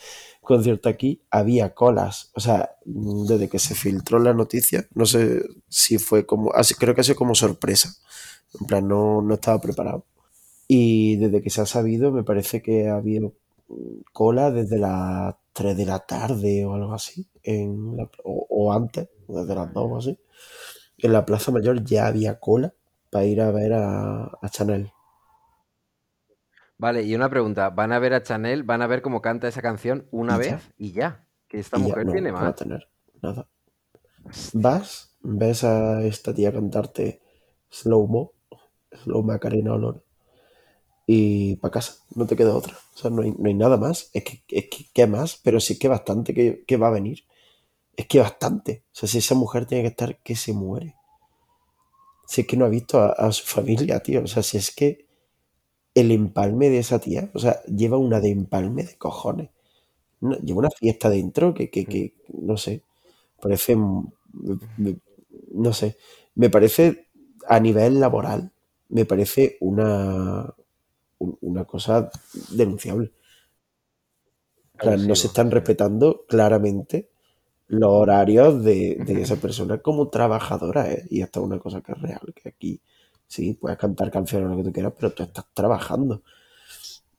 concierto 0.43 0.89
aquí, 0.89 1.23
había 1.31 1.75
colas. 1.75 2.31
O 2.35 2.41
sea, 2.41 2.71
desde 2.85 3.49
que 3.49 3.59
se 3.59 3.75
filtró 3.75 4.19
la 4.19 4.35
noticia, 4.35 4.87
no 4.95 5.07
sé 5.07 5.43
si 5.69 5.99
fue 5.99 6.27
como. 6.27 6.53
así- 6.55 6.75
creo 6.75 6.95
que 6.95 7.01
ha 7.01 7.05
sido 7.05 7.17
como 7.17 7.35
sorpresa. 7.35 7.95
En 8.61 8.67
plan, 8.67 8.89
no, 8.89 9.23
no 9.23 9.35
estaba 9.35 9.61
preparado. 9.61 10.05
Y 10.69 11.17
desde 11.17 11.43
que 11.43 11.51
se 11.51 11.63
ha 11.63 11.67
sabido, 11.67 12.13
me 12.13 12.25
parece 12.25 12.63
que 12.63 12.89
ha 12.89 12.97
habido 12.97 13.35
cola 14.13 14.51
desde 14.51 14.79
las 14.79 15.35
3 15.53 15.77
de 15.77 15.87
la 15.87 16.01
tarde 16.01 16.65
o 16.67 16.75
algo 16.75 16.95
así. 16.95 17.27
O 18.25 18.73
antes, 18.73 19.09
desde 19.29 19.55
las 19.55 19.73
2 19.73 19.87
o 19.91 19.99
así. 19.99 20.19
En 20.99 21.13
la 21.15 21.27
Plaza 21.27 21.53
Mayor 21.53 21.85
ya 21.85 22.07
había 22.09 22.41
cola 22.41 22.75
para 23.11 23.27
ir 23.27 23.41
a 23.43 23.51
ver 23.53 23.75
a, 23.75 24.25
a 24.27 24.49
Chanel. 24.51 24.93
Vale, 26.79 27.03
y 27.03 27.15
una 27.15 27.29
pregunta, 27.31 27.71
¿van 27.71 27.93
a 27.93 27.99
ver 27.99 28.15
a 28.15 28.23
Chanel? 28.23 28.63
¿Van 28.63 28.83
a 28.83 28.87
ver 28.87 29.03
cómo 29.03 29.21
canta 29.23 29.49
esa 29.49 29.63
canción 29.63 30.07
una 30.11 30.37
Y 30.37 30.39
vez 30.39 30.57
ya. 30.57 30.63
y 30.79 30.93
ya? 30.93 31.27
Que 31.49 31.59
esta 31.59 31.79
Y 31.79 31.87
ya, 31.87 31.97
mujer 31.97 32.09
no, 32.09 32.13
tiene 32.13 32.33
no 32.33 32.43
va 32.43 32.49
a 32.51 32.55
más. 32.55 32.55
tener 32.55 32.89
nada. 33.23 33.49
Vas, 34.53 35.17
ves 35.23 35.65
a 35.65 36.03
esta 36.05 36.35
tía 36.35 36.53
cantarte 36.53 37.21
Slow 37.71 38.07
Mo, 38.09 38.33
Slow 39.03 39.23
Macarena 39.23 39.75
Olor, 39.75 40.05
y 41.07 41.57
para 41.57 41.73
casa, 41.73 41.95
no 42.15 42.27
te 42.27 42.37
queda 42.37 42.55
otra. 42.55 42.75
O 42.95 42.99
sea, 42.99 43.11
no 43.11 43.23
hay, 43.23 43.33
no 43.33 43.49
hay 43.49 43.55
nada 43.55 43.77
más. 43.77 44.11
Es 44.13 44.25
que, 44.25 44.43
es 44.49 44.65
que, 44.69 44.85
¿qué 44.93 45.07
más? 45.07 45.41
Pero 45.43 45.61
sí 45.61 45.79
que 45.79 45.89
bastante 45.89 46.35
que, 46.35 46.65
que 46.67 46.77
va 46.77 46.89
a 46.89 46.91
venir. 46.91 47.25
Es 47.99 48.07
que 48.07 48.19
bastante. 48.19 48.85
O 48.87 48.95
sea, 48.97 49.07
si 49.11 49.19
esa 49.19 49.35
mujer 49.35 49.67
tiene 49.67 49.83
que 49.83 49.89
estar 49.91 50.17
que 50.23 50.35
se 50.37 50.55
muere. 50.55 50.97
Si 52.27 52.43
es 52.43 52.47
que 52.47 52.57
no 52.57 52.65
ha 52.65 52.69
visto 52.69 53.01
a, 53.01 53.09
a 53.13 53.33
su 53.33 53.45
familia, 53.47 54.01
tío. 54.01 54.23
O 54.23 54.27
sea, 54.27 54.43
si 54.43 54.59
es 54.59 54.71
que 54.75 55.07
el 55.95 56.13
empalme 56.13 56.71
de 56.71 56.79
esa 56.81 57.01
tía, 57.01 57.31
o 57.35 57.41
sea, 57.41 57.63
lleva 57.65 57.99
una 57.99 58.21
de 58.21 58.31
empalme 58.31 58.85
de 58.85 58.97
cojones. 58.99 59.51
No, 60.21 60.39
lleva 60.39 60.61
una 60.61 60.71
fiesta 60.71 61.11
dentro 61.11 61.55
que, 61.55 61.71
que, 61.71 61.87
que 61.87 62.15
no 62.29 62.57
sé, 62.57 62.85
parece, 63.41 63.77
no 65.53 65.73
sé, 65.73 65.97
me 66.35 66.51
parece 66.51 67.09
a 67.49 67.61
nivel 67.61 68.01
laboral, 68.01 68.53
me 68.91 69.05
parece 69.05 69.57
una, 69.61 70.55
un- 71.19 71.39
una 71.41 71.65
cosa 71.65 72.11
denunciable. 72.51 73.13
En 74.73 74.79
plan, 74.81 75.07
no 75.07 75.15
se 75.15 75.27
están 75.27 75.51
respetando 75.51 76.25
claramente 76.27 77.11
los 77.69 77.91
horarios 77.91 78.65
de, 78.65 78.97
de 79.07 79.23
esa 79.23 79.37
persona 79.37 79.79
como 79.79 80.09
trabajadora, 80.09 80.91
¿eh? 80.93 81.07
Y 81.11 81.23
hasta 81.23 81.41
una 81.41 81.59
cosa 81.59 81.83
que 81.83 81.93
es 81.93 82.01
real, 82.03 82.35
que 82.35 82.49
aquí 82.49 82.81
sí, 83.27 83.55
puedes 83.55 83.79
cantar 83.79 84.11
canciones 84.11 84.51
lo 84.51 84.57
que 84.57 84.65
tú 84.65 84.73
quieras, 84.73 84.95
pero 84.99 85.13
tú 85.13 85.23
estás 85.23 85.47
trabajando. 85.55 86.23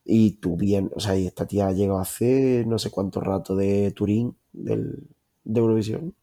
Y 0.04 0.32
tú 0.42 0.58
bien, 0.58 0.90
o 0.96 1.00
sea, 1.00 1.16
y 1.18 1.28
esta 1.28 1.46
tía 1.46 1.68
ha 1.68 1.72
llegado 1.72 2.00
hace 2.00 2.64
no 2.68 2.80
sé 2.80 2.90
cuánto 2.90 3.22
rato 3.22 3.56
de 3.56 3.92
Turín, 3.92 4.36
del, 4.52 5.08
de 5.44 5.60
Eurovisión, 5.60 6.16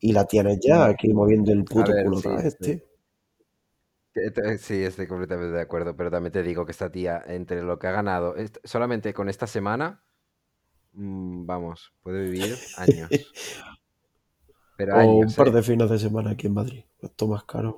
y 0.00 0.12
la 0.12 0.26
tienes 0.26 0.60
ya 0.60 0.86
aquí 0.86 1.12
moviendo 1.14 1.52
el 1.52 1.64
puto 1.64 1.92
ver, 1.92 2.04
culo 2.06 2.18
sí, 2.18 2.28
vez, 2.28 2.58
sí. 4.60 4.82
estoy 4.82 5.06
completamente 5.06 5.54
de 5.54 5.62
acuerdo, 5.62 5.96
pero 5.96 6.10
también 6.10 6.32
te 6.32 6.42
digo 6.42 6.64
que 6.66 6.72
esta 6.72 6.90
tía, 6.90 7.22
entre 7.26 7.62
lo 7.62 7.78
que 7.78 7.86
ha 7.86 7.92
ganado, 7.92 8.34
solamente 8.64 9.14
con 9.14 9.28
esta 9.28 9.46
semana, 9.46 10.02
mm, 10.02 10.11
vamos, 10.92 11.92
puede 12.02 12.22
vivir 12.24 12.64
años. 12.72 13.36
Pero 14.76 14.96
O 14.98 15.00
un 15.26 15.30
par 15.36 15.48
¿eh? 15.48 15.54
de 15.54 15.66
fines 15.68 15.88
de 15.90 15.98
semana 16.04 16.30
aquí 16.30 16.46
en 16.46 16.54
Madrid. 16.60 16.84
Esto 17.06 17.26
más 17.32 17.42
caro. 17.52 17.70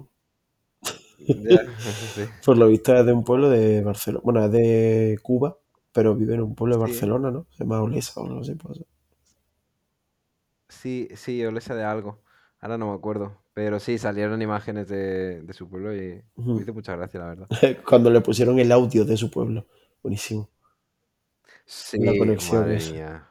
Ya, 1.43 1.61
eso 1.85 2.09
sí. 2.09 2.29
Por 2.45 2.59
lo 2.59 2.69
visto 2.69 2.95
es 2.95 3.07
de 3.07 3.13
un 3.13 3.25
pueblo 3.25 3.49
de 3.51 3.83
Barcelona. 3.83 4.23
Bueno, 4.25 4.45
es 4.45 4.53
de 4.53 5.19
Cuba, 5.23 5.57
pero 5.93 6.15
vive 6.15 6.35
en 6.35 6.43
un 6.43 6.55
pueblo 6.55 6.77
de 6.77 6.81
Sí, 6.83 6.83
Barcelona, 6.83 7.31
¿no? 7.31 7.47
Se 7.51 7.65
llama 7.65 7.83
Olesa 7.83 8.21
o 8.21 8.27
algo 8.27 8.41
así. 8.41 8.55
puede 8.55 8.77
ser. 8.77 8.87
sí, 10.69 11.09
sí, 11.17 11.45
Olesa 11.45 11.75
de 11.75 11.85
algo. 11.85 12.23
Ahora 12.61 12.79
no 12.79 12.89
me 12.91 12.95
acuerdo. 12.95 13.43
Pero 13.55 13.79
sí, 13.81 13.99
salieron 13.99 14.43
imágenes 14.43 14.89
de, 14.89 15.43
de 15.43 15.53
su 15.55 15.69
pueblo 15.69 15.95
y 15.95 16.23
me 16.53 16.63
Ujú. 16.63 16.63
hizo 16.63 16.75
mucha 16.75 16.97
gracia, 16.97 17.21
la 17.21 17.27
verdad. 17.27 17.51
Cuando 17.89 18.11
le 18.11 18.21
pusieron 18.21 18.59
el 18.59 18.73
audio 18.73 19.05
de 19.05 19.17
su 19.17 19.31
pueblo. 19.31 19.67
Buenísimo. 20.03 20.51
Sí, 21.67 21.99
La 21.99 22.15
conexión 22.17 22.63
madre 22.63 22.77
esa. 22.77 22.93
mía. 22.93 23.29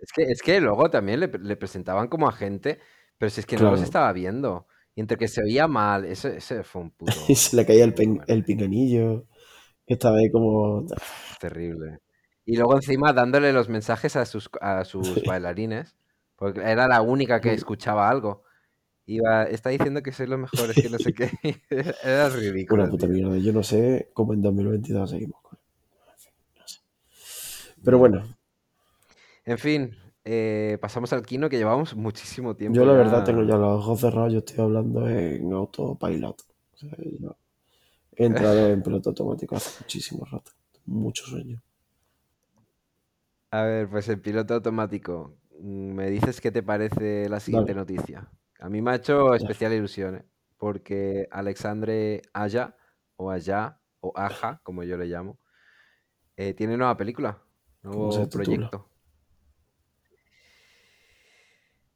Es 0.00 0.12
que, 0.12 0.22
es 0.24 0.42
que 0.42 0.60
luego 0.60 0.90
también 0.90 1.20
le, 1.20 1.28
le 1.28 1.56
presentaban 1.56 2.08
como 2.08 2.28
a 2.28 2.32
gente, 2.32 2.80
pero 3.18 3.30
si 3.30 3.40
es 3.40 3.46
que 3.46 3.56
no 3.58 3.70
los 3.70 3.82
estaba 3.82 4.12
viendo. 4.12 4.66
Y 4.94 5.00
entre 5.00 5.18
que 5.18 5.28
se 5.28 5.42
oía 5.42 5.68
mal, 5.68 6.04
eso, 6.06 6.28
ese 6.28 6.62
fue 6.64 6.82
un 6.82 6.90
puto, 6.96 7.24
Y 7.28 7.34
se 7.34 7.56
le 7.56 7.66
caía 7.66 7.84
el, 7.84 7.94
pen- 7.94 8.20
pinganillo. 8.44 9.26
Que 9.86 9.94
estaba 9.94 10.18
ahí 10.18 10.30
como. 10.30 10.86
Terrible. 11.38 11.98
Y 12.44 12.56
luego 12.56 12.74
encima 12.76 13.12
dándole 13.12 13.52
los 13.52 13.68
mensajes 13.68 14.16
a 14.16 14.24
sus, 14.26 14.50
a 14.60 14.84
sus 14.84 15.22
bailarines, 15.24 15.96
porque 16.36 16.60
era 16.60 16.88
la 16.88 17.02
única 17.02 17.40
que 17.40 17.52
escuchaba 17.52 18.08
algo. 18.08 18.44
Iba, 19.06 19.44
está 19.44 19.70
diciendo 19.70 20.02
que 20.02 20.12
soy 20.12 20.26
lo 20.28 20.38
mejor, 20.38 20.70
es 20.70 20.78
que 20.80 20.90
no 20.90 20.98
sé 20.98 21.14
qué. 21.14 21.30
Era 22.02 22.30
Una 22.68 22.86
ridículo, 22.86 22.86
puta 22.86 23.06
tío. 23.06 23.08
mierda. 23.08 23.36
Yo 23.38 23.52
no 23.52 23.62
sé 23.62 24.10
cómo 24.14 24.34
en 24.34 24.42
2022 24.42 25.10
seguimos. 25.10 25.40
Pero 27.84 27.98
bueno, 27.98 28.22
En 29.44 29.58
fin, 29.58 29.96
eh, 30.24 30.78
pasamos 30.80 31.12
al 31.12 31.24
kino 31.24 31.48
que 31.48 31.56
llevamos 31.56 31.94
muchísimo 31.96 32.54
tiempo 32.54 32.76
yo 32.76 32.84
la 32.84 32.92
verdad 32.92 33.24
tengo 33.24 33.42
ya. 33.44 33.56
los 33.56 33.78
ojos 33.84 34.00
cerrados. 34.00 34.32
Yo 34.32 34.40
estoy 34.40 34.60
hablando 34.64 35.08
en 35.08 35.52
autopilot. 35.52 36.42
O 36.74 36.76
sea, 36.76 36.90
yo 37.18 37.36
he 38.16 38.24
entrado 38.26 38.68
en 38.68 38.82
piloto 38.82 39.10
automático 39.10 39.56
hace 39.56 39.82
muchísimo 39.82 40.24
rato. 40.26 40.52
Mucho 40.84 41.24
sueño. 41.24 41.62
A 43.50 43.62
ver, 43.62 43.88
pues 43.88 44.08
el 44.08 44.20
piloto 44.20 44.54
automático. 44.54 45.34
¿Me 45.60 46.10
dices 46.10 46.40
qué 46.40 46.50
te 46.52 46.62
parece 46.62 47.28
la 47.28 47.40
siguiente 47.40 47.72
Dale, 47.74 47.80
noticia? 47.80 48.30
A 48.60 48.68
mí 48.68 48.80
me 48.82 48.92
ha 48.92 48.94
hecho 48.96 49.34
especial 49.34 49.72
ilusión, 49.72 50.16
¿eh? 50.16 50.24
porque 50.56 51.26
Alexandre 51.30 52.22
Aya, 52.32 52.76
o 53.16 53.30
Aya, 53.30 53.80
o 54.00 54.12
Aja, 54.16 54.60
como 54.62 54.82
yo 54.84 54.96
le 54.96 55.06
llamo, 55.06 55.38
eh, 56.36 56.54
tiene 56.54 56.76
nueva 56.76 56.96
película, 56.96 57.42
¿Cómo 57.88 58.10
se 58.12 58.18
nuevo 58.18 58.28
titula? 58.30 58.70
proyecto. 58.70 58.90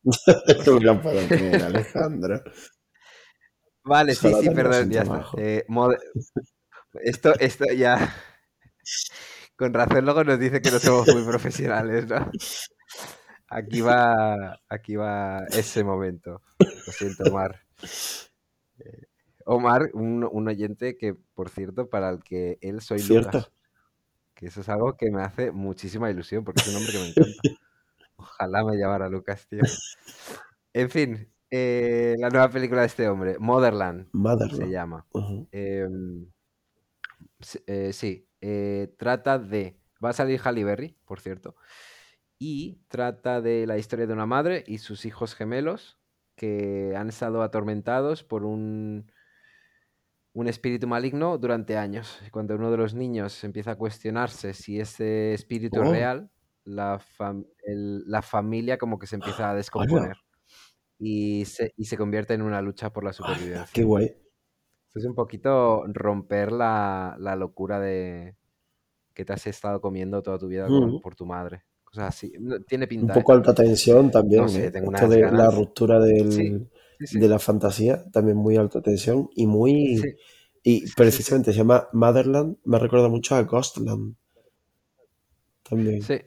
No 0.82 1.00
puedo 1.02 1.28
creer, 1.28 1.62
Alejandro. 1.62 2.42
Vale, 3.84 4.14
sí, 4.14 4.20
Solo 4.20 4.40
sí, 4.40 4.50
perdón, 4.50 4.90
ya 4.90 5.02
está. 5.02 5.26
Eh, 5.36 5.64
mod- 5.68 5.98
Esto, 7.02 7.34
esto 7.38 7.64
ya. 7.66 7.96
Con 9.56 9.72
razón 9.74 10.04
luego 10.04 10.24
nos 10.24 10.38
dice 10.38 10.60
que 10.60 10.70
no 10.70 10.78
somos 10.78 11.08
muy 11.08 11.22
profesionales, 11.22 12.06
¿no? 12.08 12.30
Aquí 13.48 13.80
va, 13.80 14.60
aquí 14.68 14.96
va 14.96 15.44
ese 15.50 15.84
momento. 15.84 16.42
Lo 16.58 16.92
siento, 16.92 17.24
Omar. 17.28 17.60
Eh, 18.78 19.06
Omar, 19.44 19.90
un, 19.92 20.24
un 20.30 20.48
oyente 20.48 20.96
que, 20.96 21.14
por 21.14 21.50
cierto, 21.50 21.88
para 21.88 22.08
el 22.10 22.22
que 22.22 22.58
él 22.60 22.80
soy 22.80 23.00
Cierto. 23.00 23.26
Lucas, 23.38 23.52
que 24.42 24.48
eso 24.48 24.60
es 24.60 24.68
algo 24.68 24.96
que 24.96 25.08
me 25.08 25.22
hace 25.22 25.52
muchísima 25.52 26.10
ilusión, 26.10 26.42
porque 26.42 26.62
es 26.62 26.66
un 26.66 26.74
nombre 26.74 26.90
que 26.90 26.98
me 26.98 27.08
encanta. 27.10 27.42
Ojalá 28.16 28.64
me 28.64 28.76
llamara 28.76 29.08
Lucas, 29.08 29.46
tío. 29.46 29.60
En 30.72 30.90
fin, 30.90 31.32
eh, 31.48 32.16
la 32.18 32.28
nueva 32.28 32.50
película 32.50 32.80
de 32.80 32.88
este 32.88 33.08
hombre, 33.08 33.36
Motherland, 33.38 34.06
se 34.06 34.10
Motherland. 34.18 34.72
llama. 34.72 35.06
Ujú. 35.12 35.46
Em, 35.52 36.26
eh, 37.68 37.92
sí, 37.92 38.26
eh, 38.40 38.92
trata 38.98 39.38
de. 39.38 39.78
Va 40.04 40.10
a 40.10 40.12
salir 40.12 40.40
Halle 40.44 40.64
Berry, 40.64 40.98
por 41.04 41.20
cierto. 41.20 41.54
Y 42.36 42.80
trata 42.88 43.40
de 43.40 43.64
la 43.68 43.78
historia 43.78 44.08
de 44.08 44.12
una 44.12 44.26
madre 44.26 44.64
y 44.66 44.78
sus 44.78 45.04
hijos 45.04 45.36
gemelos 45.36 46.00
que 46.34 46.94
han 46.96 47.10
estado 47.10 47.44
atormentados 47.44 48.24
por 48.24 48.44
un, 48.44 49.12
un 50.34 50.48
espíritu 50.48 50.86
maligno 50.88 51.38
durante 51.38 51.76
años. 51.76 52.20
Cuando 52.32 52.54
uno 52.56 52.70
de 52.70 52.76
los 52.78 52.94
niños 52.94 53.44
empieza 53.44 53.72
a 53.72 53.76
cuestionarse 53.76 54.54
si 54.54 54.80
ese 54.80 55.34
espíritu 55.34 55.82
es 55.82 55.88
Oh, 55.88 55.90
real, 55.90 56.30
la, 56.64 56.98
fam- 57.00 57.46
el- 57.64 58.04
la 58.08 58.22
familia 58.22 58.78
como 58.78 58.98
que 58.98 59.06
se 59.06 59.16
empieza 59.16 59.50
a 59.50 59.54
descomponer. 59.54 60.16
y 60.98 61.44
se, 61.46 61.72
y 61.76 61.86
se 61.86 61.96
convierte 61.98 62.34
en 62.34 62.42
una 62.42 62.62
lucha 62.62 62.92
por 62.92 63.04
la 63.04 63.12
Hala, 63.20 63.66
supervivencia. 63.66 63.72
qué 63.72 63.82
guay. 63.84 64.14
Es 64.94 65.04
un 65.06 65.14
poquito 65.14 65.84
romper 65.88 66.52
la, 66.52 67.16
la 67.18 67.34
locura 67.36 67.80
de 67.80 68.36
que 69.14 69.24
te 69.24 69.32
has 69.34 69.46
estado 69.46 69.80
comiendo 69.80 70.22
toda 70.22 70.38
tu 70.38 70.48
vida 70.48 70.72
con- 70.72 70.98
por 71.00 71.14
tu 71.16 71.26
madre. 71.26 71.64
Cosas 71.84 72.08
así. 72.08 72.32
Tiene 72.68 72.86
Un 73.00 73.08
pinta, 73.08 73.14
¿eh? 73.20 73.24
poco 73.24 73.32
alta 73.34 73.52
tensión 73.54 74.10
también, 74.10 74.42
No 74.42 74.48
sé, 74.48 74.64
¿eh? 74.66 74.70
tengo 74.70 74.90
Esto 74.90 75.08
de 75.08 75.20
la 75.30 75.50
ganas. 75.50 75.54
ruptura 75.56 76.00
del, 76.00 76.28
Sí, 76.30 76.68
sí, 76.98 77.06
sí. 77.06 77.18
de 77.18 77.28
la 77.28 77.38
fantasía, 77.38 78.04
también 78.12 78.36
muy 78.36 78.56
alta 78.56 78.82
tensión 78.82 79.28
y 79.34 79.46
muy... 79.46 79.98
Sí, 79.98 80.08
Y 80.64 80.90
precisamente 80.94 81.52
se 81.52 81.58
llama 81.58 81.88
Motherland, 81.92 82.56
me 82.64 82.78
recuerda 82.78 83.08
mucho 83.08 83.34
a 83.36 83.42
Ghostland. 83.42 84.14
También. 85.68 86.02
Sí. 86.02 86.20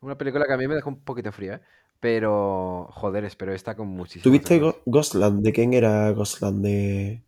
Una 0.00 0.16
película 0.18 0.46
que 0.46 0.52
a 0.54 0.56
mí 0.56 0.68
me 0.68 0.74
dejó 0.76 0.90
un 0.90 1.04
poquito 1.04 1.32
fría, 1.32 1.56
¿eh? 1.56 1.60
Pero, 2.00 2.88
joder, 2.92 3.24
espero 3.24 3.52
esta 3.54 3.76
con 3.76 3.88
muchísimas 3.88 4.24
¿Tuviste. 4.24 4.58
Go- 4.58 4.78
Ghostland? 4.86 5.42
¿De 5.42 5.52
quién 5.52 5.74
era 5.74 6.10
Ghostland? 6.12 6.64
De... 6.64 7.22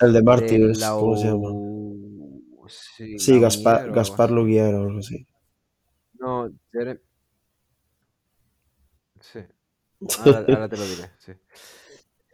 El 0.00 0.12
de 0.12 0.22
Martyrs, 0.22 0.78
la 0.78 0.90
¿cómo 0.92 1.16
se 1.16 1.26
llama? 1.26 1.48
Sí, 2.68 3.18
Sí, 3.18 3.40
Gaspar, 3.40 3.90
Gaspar 3.92 4.30
así. 4.30 4.34
Lugier 4.36 4.74
o 4.76 4.82
algo 4.82 4.98
así. 5.00 5.26
No, 6.18 6.48
Jere- 6.72 7.00
Sí. 7.00 7.02
Ahora, 10.12 10.38
ahora 10.50 10.68
te 10.68 10.76
lo 10.76 10.86
diré, 10.86 11.10
sí. 11.18 11.32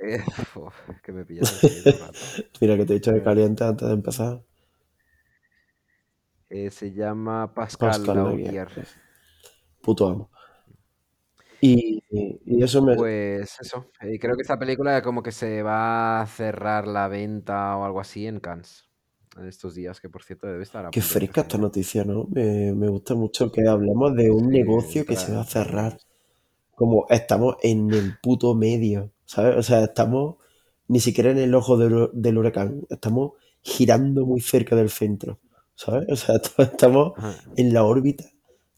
Eh, 0.01 0.19
que 1.03 1.13
me 1.13 1.25
pillas. 1.25 1.49
Mira 2.61 2.77
que 2.77 2.85
te 2.87 2.93
he 2.93 2.97
dicho 2.99 3.13
de 3.13 3.23
Eh, 3.23 3.23
caliente 3.23 3.65
antes 3.65 3.87
de 3.89 3.95
empezar. 3.95 4.43
eh, 6.51 6.71
se 6.71 6.93
llama 6.93 7.55
Pascal 7.55 8.13
Pascal 8.13 8.23
Laugier. 8.23 8.69
Puto 9.83 10.07
amo. 10.09 10.31
Y, 11.61 12.03
y 12.11 12.63
eso 12.63 12.83
me... 12.83 12.97
Pues 12.97 13.57
eso, 13.61 13.87
eh, 14.01 14.19
creo 14.19 14.35
que 14.37 14.43
esta 14.43 14.59
película 14.59 15.01
como 15.03 15.23
que 15.23 15.31
se 15.33 15.63
va 15.63 16.21
a 16.23 16.27
cerrar 16.27 16.87
la 16.89 17.07
venta 17.09 17.77
o 17.77 17.85
algo 17.85 18.01
así 18.01 18.27
en 18.27 18.41
Cannes 18.41 18.89
en 19.37 19.47
estos 19.47 19.75
días, 19.77 20.01
que 20.01 20.09
por 20.11 20.25
cierto 20.25 20.49
debe 20.49 20.65
estar 20.65 20.85
a 20.87 20.93
Qué 20.93 21.01
fresca 21.01 21.41
esta 21.41 21.59
noticia, 21.59 22.05
¿no? 22.05 22.27
Me, 22.31 22.73
me 22.75 22.87
gusta 22.89 23.17
mucho 23.17 23.51
que 23.51 23.67
hablemos 23.67 24.15
de 24.15 24.31
un 24.31 24.51
Sí, 24.51 24.53
negocio 24.53 25.05
que 25.05 25.17
se 25.17 25.33
va 25.33 25.41
a 25.41 25.45
cerrar. 25.45 25.99
Como 26.81 27.05
estamos 27.11 27.57
en 27.63 27.93
el 27.93 28.19
puto 28.23 28.55
medio, 28.55 29.13
¿sabes? 29.27 29.55
O 29.57 29.63
sea, 29.63 29.85
estamos 29.85 30.37
ni 30.89 30.99
siquiera 30.99 31.31
en 31.31 31.37
el 31.37 31.55
ojo 31.55 31.77
del, 31.77 32.09
del 32.15 32.39
huracán. 32.39 32.87
Estamos 32.89 33.33
girando 33.61 34.25
muy 34.25 34.41
cerca 34.41 34.75
del 34.77 34.89
centro, 34.89 35.41
¿sabes? 35.75 36.09
O 36.09 36.17
sea, 36.17 36.37
estamos 36.59 37.13
Ajá. 37.19 37.37
en 37.57 37.75
la 37.75 37.85
órbita 37.85 38.25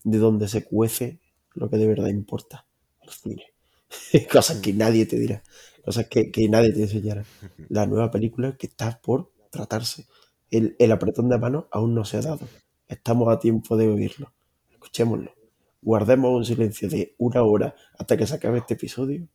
de 0.02 0.18
donde 0.18 0.48
se 0.48 0.64
cuece 0.64 1.20
lo 1.54 1.70
que 1.70 1.76
de 1.76 1.86
verdad 1.86 2.08
importa, 2.08 2.66
el 3.02 3.10
cine. 3.10 3.44
Cosas 4.32 4.58
que 4.58 4.72
nadie 4.72 5.06
te 5.06 5.16
dirá, 5.16 5.44
cosas 5.84 6.08
que, 6.08 6.32
que 6.32 6.48
nadie 6.48 6.72
te 6.72 6.82
enseñará. 6.82 7.24
La 7.68 7.86
nueva 7.86 8.10
película 8.10 8.56
que 8.56 8.66
está 8.66 9.00
por 9.00 9.30
tratarse. 9.50 10.06
El, 10.50 10.74
el 10.80 10.90
apretón 10.90 11.28
de 11.28 11.38
mano 11.38 11.68
aún 11.70 11.94
no 11.94 12.04
se 12.04 12.16
ha 12.16 12.22
dado. 12.22 12.48
Estamos 12.88 13.28
a 13.32 13.38
tiempo 13.38 13.76
de 13.76 13.88
oírlo. 13.88 14.32
Escuchémoslo. 14.70 15.30
Guardemos 15.83 16.31
un 16.33 16.45
silencio 16.45 16.88
de 16.88 17.14
una 17.18 17.42
hora 17.42 17.75
hasta 17.99 18.16
que 18.16 18.27
se 18.27 18.37
acabe 18.37 18.59
este 18.59 18.75
episodio 18.75 19.27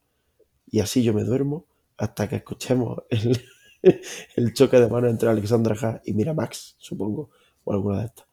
y 0.66 0.80
así 0.80 1.04
yo 1.04 1.14
me 1.14 1.24
duermo 1.24 1.66
hasta 1.98 2.28
que 2.30 2.38
escuchemos 2.38 3.04
el, 3.10 3.38
el 4.36 4.54
choque 4.54 4.80
de 4.80 4.88
mano 4.88 5.08
entre 5.08 5.30
Alexandra 5.30 5.76
Haas 5.82 6.02
y 6.06 6.14
Miramax, 6.14 6.76
supongo, 6.78 7.30
o 7.64 7.74
alguna 7.74 8.00
de 8.00 8.06
estas. 8.06 8.26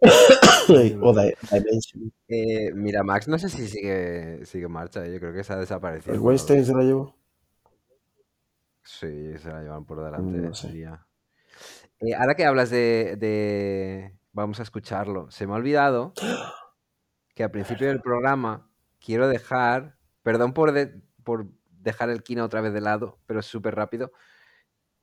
O. 1.00 1.12
Di- 1.14 1.32
Dimension. 1.52 2.12
Eh, 2.28 2.72
mira, 2.74 3.02
Max, 3.04 3.28
no 3.28 3.38
sé 3.38 3.48
si 3.48 3.68
sigue, 3.68 4.44
sigue 4.44 4.66
en 4.66 4.72
marcha, 4.72 5.06
eh, 5.06 5.12
yo 5.12 5.20
creo 5.20 5.32
que 5.32 5.44
se 5.44 5.52
ha 5.52 5.56
desaparecido. 5.56 6.12
¿El 6.14 6.20
Weinstein 6.20 6.60
de- 6.60 6.66
se 6.66 6.74
la 6.74 6.82
llevó? 6.82 7.16
Sí, 8.82 9.38
se 9.38 9.48
la 9.48 9.62
llevan 9.62 9.84
por 9.84 10.04
delante, 10.04 10.38
No 10.38 10.54
sé. 10.54 10.68
diría. 10.68 11.06
Eh, 12.00 12.14
ahora 12.14 12.34
que 12.34 12.44
hablas 12.44 12.70
de, 12.70 13.16
de- 13.16 14.12
Vamos 14.32 14.60
a 14.60 14.64
escucharlo. 14.64 15.30
Se 15.30 15.46
me 15.46 15.52
ha 15.54 15.56
olvidado 15.56 16.12
que 17.36 17.44
al 17.44 17.50
principio 17.50 17.86
del 17.86 18.00
programa 18.00 18.68
quiero 18.98 19.28
dejar... 19.28 19.94
Perdón 20.22 20.54
por, 20.54 20.72
de- 20.72 21.02
por 21.22 21.46
dejar 21.70 22.08
el 22.10 22.22
kino 22.24 22.42
otra 22.44 22.62
vez 22.62 22.72
de 22.72 22.80
lado, 22.80 23.20
pero 23.26 23.40
es 23.40 23.46
súper 23.46 23.74
rápido. 23.76 24.10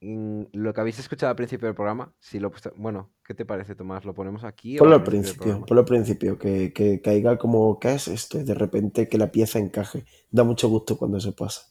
Mm, 0.02 0.46
Lo 0.52 0.74
que 0.74 0.82
habéis 0.82 0.98
escuchado 1.00 1.30
al 1.30 1.36
principio 1.36 1.68
del 1.68 1.76
programa, 1.76 2.12
si 2.20 2.40
lo 2.40 2.48
he 2.48 2.52
puesto- 2.52 2.74
Bueno, 2.76 3.14
¿qué 3.24 3.36
te 3.36 3.46
parece, 3.46 3.76
Tomás? 3.76 4.04
¿Lo 4.04 4.16
ponemos 4.16 4.44
aquí 4.44 4.78
Ponlo 4.78 4.96
al 4.96 5.04
principio 5.04 5.64
ponlo 5.64 5.82
al 5.82 5.86
principio, 5.86 6.38
que, 6.40 6.74
que 6.74 7.02
caiga 7.02 7.38
como, 7.38 7.80
¿qué 7.80 7.94
es 7.94 8.08
esto? 8.08 8.40
Y 8.40 8.44
de 8.44 8.56
repente 8.56 9.08
que 9.08 9.18
la 9.20 9.32
pieza 9.32 9.60
encaje. 9.60 10.04
Da 10.32 10.44
mucho 10.44 10.68
gusto 10.70 10.98
cuando 10.98 11.20
eso 11.20 11.36
pasa. 11.36 11.68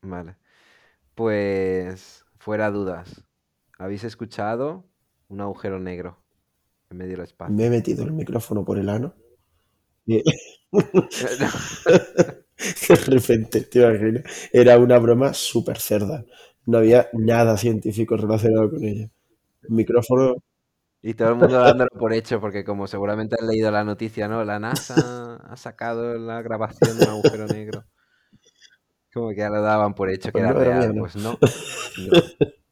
Vale. 0.00 0.36
Pues, 1.16 2.24
fuera 2.38 2.70
dudas. 2.70 3.24
¿Habéis 3.78 4.04
escuchado 4.04 4.88
un 5.28 5.40
agujero 5.40 5.80
negro 5.80 6.22
en 6.90 6.96
medio 6.96 7.12
del 7.12 7.24
espacio? 7.24 7.54
Me 7.54 7.66
he 7.66 7.70
metido 7.70 8.04
el 8.04 8.12
micrófono 8.12 8.64
por 8.64 8.78
el 8.78 8.88
ano 8.88 9.14
y 10.06 10.22
de 12.88 12.94
repente, 13.06 13.60
te 13.62 13.80
imaginas, 13.80 14.24
era 14.52 14.78
una 14.78 14.98
broma 14.98 15.34
súper 15.34 15.78
cerda. 15.78 16.24
No 16.66 16.78
había 16.78 17.08
nada 17.12 17.56
científico 17.56 18.16
relacionado 18.16 18.70
con 18.70 18.84
ella. 18.84 19.08
Micrófono, 19.68 20.36
Y 21.02 21.14
todo 21.14 21.30
el 21.30 21.36
mundo 21.36 21.60
dándolo 21.60 21.90
por 21.98 22.12
hecho, 22.12 22.40
porque 22.40 22.64
como 22.64 22.86
seguramente 22.86 23.36
han 23.40 23.48
leído 23.48 23.70
la 23.70 23.84
noticia, 23.84 24.28
¿no? 24.28 24.44
La 24.44 24.58
NASA 24.58 25.36
ha 25.36 25.56
sacado 25.56 26.18
la 26.18 26.42
grabación 26.42 26.98
de 26.98 27.04
un 27.04 27.10
agujero 27.10 27.46
negro. 27.46 27.84
Como 29.12 29.30
que 29.30 29.36
ya 29.36 29.48
lo 29.50 29.62
daban 29.62 29.94
por 29.94 30.10
hecho 30.10 30.28
que 30.28 30.32
pues 30.32 30.44
era 30.44 30.52
no 30.52 30.60
real. 30.60 30.94
Pues 30.98 31.16
no. 31.16 31.32
No. 31.32 31.38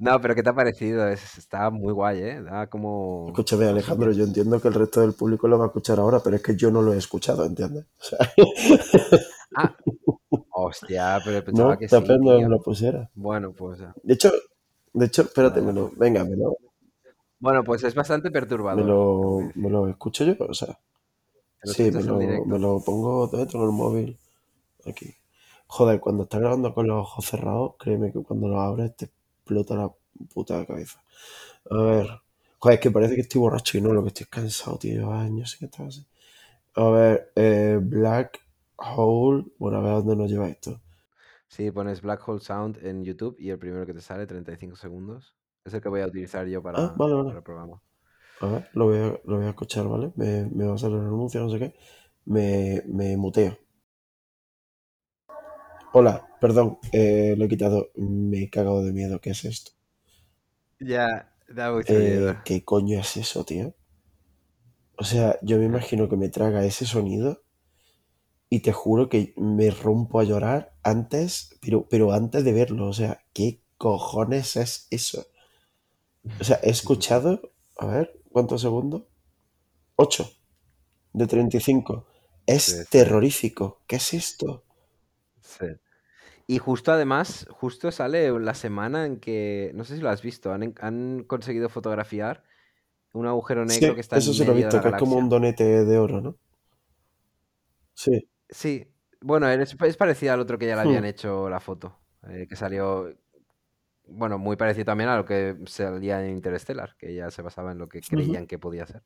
No, 0.00 0.20
pero 0.20 0.34
¿qué 0.34 0.42
te 0.42 0.50
ha 0.50 0.54
parecido? 0.54 1.06
Es- 1.08 1.38
Estaba 1.38 1.70
muy 1.70 1.92
guay, 1.92 2.20
¿eh? 2.22 2.42
Da 2.42 2.68
como... 2.68 3.44
Escúchame, 3.44 3.64
Alejandro, 3.64 4.12
yo 4.12 4.24
entiendo 4.24 4.60
que 4.60 4.68
el 4.68 4.74
resto 4.74 5.00
del 5.00 5.14
público 5.14 5.48
lo 5.48 5.58
va 5.58 5.64
a 5.64 5.68
escuchar 5.68 5.98
ahora, 5.98 6.20
pero 6.22 6.36
es 6.36 6.42
que 6.42 6.54
yo 6.54 6.70
no 6.70 6.82
lo 6.82 6.92
he 6.92 6.98
escuchado, 6.98 7.46
¿entiendes? 7.46 7.86
O 7.98 8.04
sea, 8.04 8.18
Ah, 9.54 9.76
hostia, 10.50 11.20
pero 11.24 11.44
pensaba 11.44 11.76
no, 11.76 11.78
que 11.78 11.88
sí, 11.88 12.04
lo 12.48 12.60
pusiera. 12.62 13.10
Bueno, 13.14 13.52
pues... 13.54 13.80
ah, 13.82 13.96
De 14.02 14.14
hecho, 14.14 14.32
de 14.94 15.06
hecho, 15.06 15.22
espérate, 15.22 15.60
me 15.62 15.72
lo, 15.72 15.90
venga, 15.96 16.24
me 16.24 16.36
lo, 16.36 16.56
Bueno, 17.38 17.64
pues 17.64 17.82
es 17.84 17.94
bastante 17.94 18.30
me 18.70 18.82
perturbador. 18.82 18.90
tengo 19.16 19.40
lo, 19.42 19.52
me 19.54 19.68
lo 19.70 19.88
escucho 19.88 20.24
yo, 20.24 20.34
o 20.48 20.54
sea, 20.54 20.78
¿Te 21.60 21.68
lo 21.68 21.74
sí, 21.74 21.90
me 21.92 22.04
lo, 22.04 22.44
me 22.46 22.58
lo 22.58 22.80
pongo 22.84 23.28
dentro 23.28 23.62
del 23.62 23.72
móvil, 23.72 24.18
aquí. 24.86 25.14
Joder, 25.68 26.00
cuando 26.00 26.24
estás 26.24 26.40
grabando 26.40 26.74
con 26.74 26.88
los 26.88 26.98
ojos 27.02 27.26
cerrados, 27.26 27.74
créeme 27.78 28.12
que 28.12 28.22
cuando 28.22 28.48
lo 28.48 28.60
abres 28.60 28.96
te 28.96 29.10
explota 29.50 29.74
la 29.76 29.90
puta 30.34 30.64
cabeza. 30.66 31.02
A 31.70 31.76
ver, 31.82 32.08
joder, 32.58 32.74
es 32.78 32.80
que 32.82 32.90
parece 32.90 33.14
que 33.16 33.22
estoy 33.22 33.40
borracho 33.40 33.78
y 33.78 33.80
no, 33.82 33.92
lo 33.92 34.02
que 34.02 34.08
estoy 34.08 34.24
es 34.24 34.30
cansado, 34.30 34.78
tío, 34.78 35.12
años 35.12 35.52
sin 35.52 35.66
estar 35.68 35.86
así. 35.86 36.06
A 36.74 36.90
ver, 36.90 37.32
eh, 37.36 37.78
Black 37.82 38.40
Hole, 38.76 39.46
bueno, 39.58 39.78
a 39.78 39.82
ver 39.82 39.92
dónde 39.94 40.16
nos 40.16 40.30
lleva 40.30 40.48
esto. 40.48 40.80
Sí, 41.48 41.70
pones 41.70 42.00
Black 42.00 42.26
Hole 42.26 42.40
Sound 42.40 42.78
en 42.82 43.04
YouTube 43.04 43.36
y 43.38 43.50
el 43.50 43.58
primero 43.58 43.84
que 43.84 43.92
te 43.92 44.00
sale, 44.00 44.26
35 44.26 44.76
segundos, 44.76 45.36
es 45.64 45.74
el 45.74 45.82
que 45.82 45.88
voy 45.90 46.00
a 46.00 46.06
utilizar 46.06 46.46
yo 46.46 46.62
Ah, 46.72 46.92
para, 46.92 46.96
vale, 46.96 47.14
para 47.22 47.22
vale. 47.22 47.38
el 47.38 47.44
programa. 47.44 47.82
A 48.40 48.46
ver, 48.48 48.68
lo 48.74 48.86
voy 48.86 48.98
a, 48.98 49.20
lo 49.24 49.36
voy 49.36 49.46
a 49.46 49.50
escuchar, 49.50 49.86
¿vale? 49.88 50.12
Me, 50.16 50.44
me 50.46 50.66
va 50.66 50.74
a 50.74 50.78
salir 50.78 50.96
el 50.98 51.04
anuncio, 51.06 51.40
no 51.42 51.50
sé 51.50 51.58
qué. 51.58 51.74
Me, 52.24 52.82
me 52.86 53.16
muteo. 53.16 53.56
Hola, 55.92 56.26
perdón, 56.40 56.78
eh, 56.92 57.34
lo 57.38 57.44
he 57.44 57.48
quitado. 57.48 57.90
Me 57.96 58.42
he 58.44 58.50
cagado 58.50 58.82
de 58.84 58.92
miedo. 58.92 59.20
¿Qué 59.20 59.30
es 59.30 59.44
esto? 59.44 59.72
Ya, 60.80 61.32
da 61.48 61.72
mucho 61.72 61.94
Eh, 61.94 62.00
miedo. 62.00 62.34
¿qué 62.42 62.64
coño 62.64 62.98
es 63.00 63.18
eso, 63.18 63.44
tío? 63.44 63.74
O 64.96 65.02
sea, 65.02 65.36
yo 65.42 65.58
me 65.58 65.64
imagino 65.64 66.08
que 66.08 66.16
me 66.16 66.28
traga 66.28 66.64
ese 66.64 66.86
sonido 66.86 67.42
y 68.50 68.60
te 68.60 68.72
juro 68.72 69.08
que 69.08 69.32
me 69.38 69.70
rompo 69.70 70.20
a 70.20 70.24
llorar 70.24 70.74
antes, 70.82 71.56
pero, 71.62 71.86
pero 71.88 72.12
antes 72.12 72.44
de 72.44 72.52
verlo. 72.52 72.86
O 72.88 72.92
sea, 72.92 73.22
¿qué 73.32 73.62
cojones 73.78 74.56
es 74.56 74.86
eso? 74.90 75.24
O 76.40 76.44
sea, 76.44 76.58
he 76.64 76.70
escuchado, 76.70 77.52
a 77.78 77.86
ver, 77.86 78.20
¿cuántos 78.32 78.60
segundos? 78.62 79.02
8 79.96 80.30
de 81.12 81.26
35. 81.28 82.06
Es 82.46 82.86
terrorífico. 82.90 83.80
¿Qué 83.88 83.96
es 83.96 84.14
esto? 84.14 84.64
Sí. 85.40 85.66
Y 86.46 86.58
justo 86.58 86.92
además, 86.92 87.46
justo 87.50 87.90
sale 87.92 88.30
la 88.40 88.54
semana 88.54 89.06
en 89.06 89.20
que, 89.20 89.70
no 89.74 89.84
sé 89.84 89.96
si 89.96 90.02
lo 90.02 90.10
has 90.10 90.22
visto, 90.22 90.52
han, 90.52 90.74
han 90.80 91.24
conseguido 91.24 91.68
fotografiar 91.68 92.42
un 93.14 93.26
agujero 93.26 93.64
negro 93.66 93.94
Sí, 93.94 93.96
que 93.96 94.02
está 94.02 94.18
eso 94.18 94.34
en 94.34 94.34
sí 94.34 94.44
lo 94.44 94.52
he 94.52 94.54
de 94.54 94.56
visto, 94.56 94.80
la 94.80 94.82
que 94.82 94.88
es 94.90 94.96
como 94.96 95.16
un 95.18 95.28
donete 95.30 95.84
de 95.86 95.98
oro, 95.98 96.20
¿no? 96.20 96.38
Sí. 97.94 98.28
Sí, 98.48 98.92
bueno, 99.20 99.48
es, 99.48 99.76
es 99.80 99.96
parecido 99.96 100.32
al 100.34 100.40
otro 100.40 100.58
que 100.58 100.66
ya 100.66 100.74
le 100.76 100.82
habían 100.82 101.04
Hmm. 101.04 101.04
hecho 101.04 101.48
la 101.48 101.60
foto, 101.60 102.00
eh, 102.28 102.46
que 102.48 102.56
salió 102.56 103.14
bueno, 104.06 104.38
muy 104.38 104.56
parecido 104.56 104.86
también 104.86 105.10
a 105.10 105.16
lo 105.16 105.24
que 105.24 105.56
salía 105.66 106.24
en 106.24 106.32
Interstellar, 106.32 106.96
que 106.98 107.14
ya 107.14 107.30
se 107.30 107.42
basaba 107.42 107.72
en 107.72 107.78
lo 107.78 107.88
que 107.88 108.04
creían 108.06 108.46
que 108.46 108.58
podía 108.58 108.86
ser. 108.86 109.04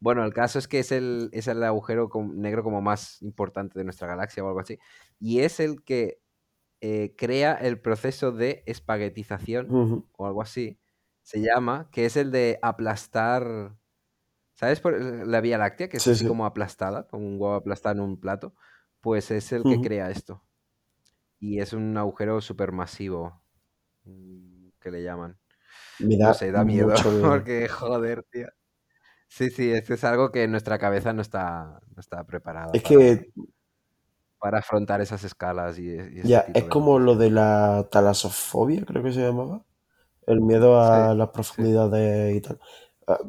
Bueno, 0.00 0.24
el 0.24 0.32
caso 0.32 0.58
es 0.58 0.66
que 0.68 0.78
es 0.80 0.92
el, 0.92 1.28
es 1.32 1.46
el 1.46 1.62
agujero 1.62 2.10
negro 2.32 2.62
como 2.62 2.80
más 2.80 3.20
importante 3.22 3.78
de 3.78 3.84
nuestra 3.84 4.08
galaxia 4.08 4.42
o 4.44 4.48
algo 4.48 4.60
así. 4.60 4.78
Y 5.18 5.40
es 5.40 5.60
el 5.60 5.84
que 5.84 6.22
eh, 6.80 7.14
crea 7.16 7.54
el 7.54 7.80
proceso 7.80 8.32
de 8.32 8.62
espaguetización 8.66 9.76
o 10.16 10.26
algo 10.26 10.42
así, 10.42 10.80
se 11.22 11.40
llama, 11.42 11.90
que 11.92 12.06
es 12.06 12.16
el 12.16 12.30
de 12.32 12.58
aplastar, 12.62 13.76
¿sabes? 14.54 14.80
Por 14.80 15.00
la 15.26 15.40
Vía 15.40 15.58
Láctea, 15.58 15.88
que 15.88 15.98
es 15.98 16.08
así 16.08 16.24
como 16.24 16.46
aplastada, 16.46 17.06
como 17.08 17.26
un 17.26 17.34
huevo 17.40 17.54
aplastado 17.54 17.96
en 17.96 18.02
un 18.02 18.20
plato, 18.20 18.54
pues 19.00 19.30
es 19.30 19.52
el 19.52 19.66
que 19.66 19.80
crea 19.80 20.10
esto. 20.10 20.42
Y 21.38 21.60
es 21.60 21.72
un 21.72 21.96
agujero 21.96 22.40
supermasivo, 22.40 23.42
mm, 24.04 24.68
que 24.80 24.90
le 24.90 25.02
llaman. 25.02 25.38
Me 25.98 26.16
da, 26.16 26.28
no 26.28 26.34
sé, 26.34 26.52
da 26.52 26.64
miedo, 26.64 26.94
porque 27.22 27.68
joder, 27.68 28.24
tío. 28.24 28.48
Sí, 29.30 29.48
sí, 29.48 29.70
es, 29.70 29.88
es 29.88 30.02
algo 30.02 30.32
que 30.32 30.48
nuestra 30.48 30.78
cabeza 30.78 31.12
no 31.12 31.22
está, 31.22 31.80
no 31.94 32.00
está 32.00 32.24
preparada. 32.24 32.72
Es 32.74 32.82
que 32.82 33.30
para 34.40 34.58
afrontar 34.58 35.00
esas 35.00 35.22
escalas 35.22 35.78
y, 35.78 35.88
y 35.92 36.22
ya 36.24 36.46
es 36.52 36.64
como 36.64 36.98
lo 36.98 37.14
de 37.14 37.30
la 37.30 37.86
talasofobia 37.90 38.84
creo 38.84 39.02
que 39.02 39.12
se 39.12 39.20
llamaba 39.20 39.62
el 40.26 40.40
miedo 40.40 40.80
a 40.80 41.14
las 41.14 41.28
profundidades 41.28 42.36
y 42.36 42.40
tal. 42.40 42.58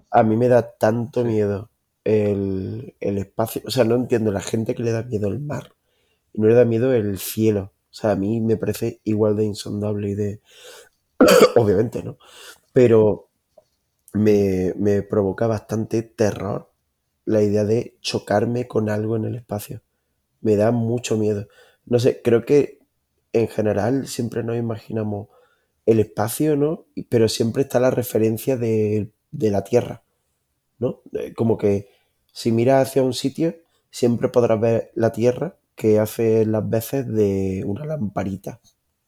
A, 0.10 0.24
mí 0.24 0.38
me 0.38 0.47
da 0.47 0.72
tanto 0.72 1.24
miedo 1.24 1.70
el, 2.04 2.95
el, 2.99 3.18
espacio 3.18 3.62
o 3.66 3.72
sea 3.72 3.84
no 3.84 3.95
entiendo 3.95 4.32
la 4.32 4.41
gente 4.41 4.74
que 4.74 4.84
le 4.84 4.91
da 4.91 5.04
miedo 5.04 5.28
el 5.28 5.39
mar 5.39 5.74
y 6.34 6.41
no 6.41 6.47
le 6.47 6.56
da 6.56 6.66
miedo 6.66 6.93
el 6.93 7.20
cielo. 7.20 7.74
O 7.91 7.93
sea 7.93 8.12
a 8.12 8.16
mí 8.16 8.41
me 8.41 8.58
parece 8.58 9.02
igual 9.04 9.36
de 9.36 9.43
insondable 9.43 10.10
y 10.10 10.16
de 10.16 10.41
obviamente 11.58 12.04
no 12.04 12.18
pero 12.74 13.31
me, 14.14 14.74
me 14.78 15.01
provoca 15.03 15.47
bastante 15.47 16.01
terror 16.03 16.72
la 17.26 17.41
idea 17.41 17.66
de 17.66 17.97
chocarme 18.01 18.68
con 18.68 18.89
algo 18.89 19.16
en 19.16 19.26
el 19.26 19.36
espacio 19.36 19.82
me 20.41 20.55
da 20.55 20.72
mucho 20.72 21.18
miedo. 21.18 21.47
No 21.86 21.99
sé, 21.99 22.22
creo 22.22 22.45
que 22.45 22.80
en 23.34 23.47
general 23.47 24.07
siempre 24.07 24.43
nos 24.43 24.57
imaginamos 24.57 25.30
el 25.86 25.99
espacio, 25.99 26.57
¿no? 26.57 26.86
Pero 27.09 27.30
siempre 27.30 27.64
está 27.64 27.80
la 27.80 27.91
referencia 27.91 28.57
de, 28.57 29.12
la 29.32 29.64
Tierra, 29.64 30.03
¿no? 30.80 31.01
Como 31.36 31.57
que 31.57 31.88
si 32.34 32.51
miras 32.51 32.89
hacia 32.89 33.03
un 33.03 33.14
sitio, 33.14 33.55
siempre 33.89 34.30
podrás 34.30 34.59
ver 34.59 34.91
la 34.95 35.12
Tierra 35.12 35.57
que 35.76 35.99
hace 35.99 36.45
las 36.45 36.70
veces 36.70 37.07
de 37.07 37.64
una 37.66 37.86
lamparita, 37.86 38.59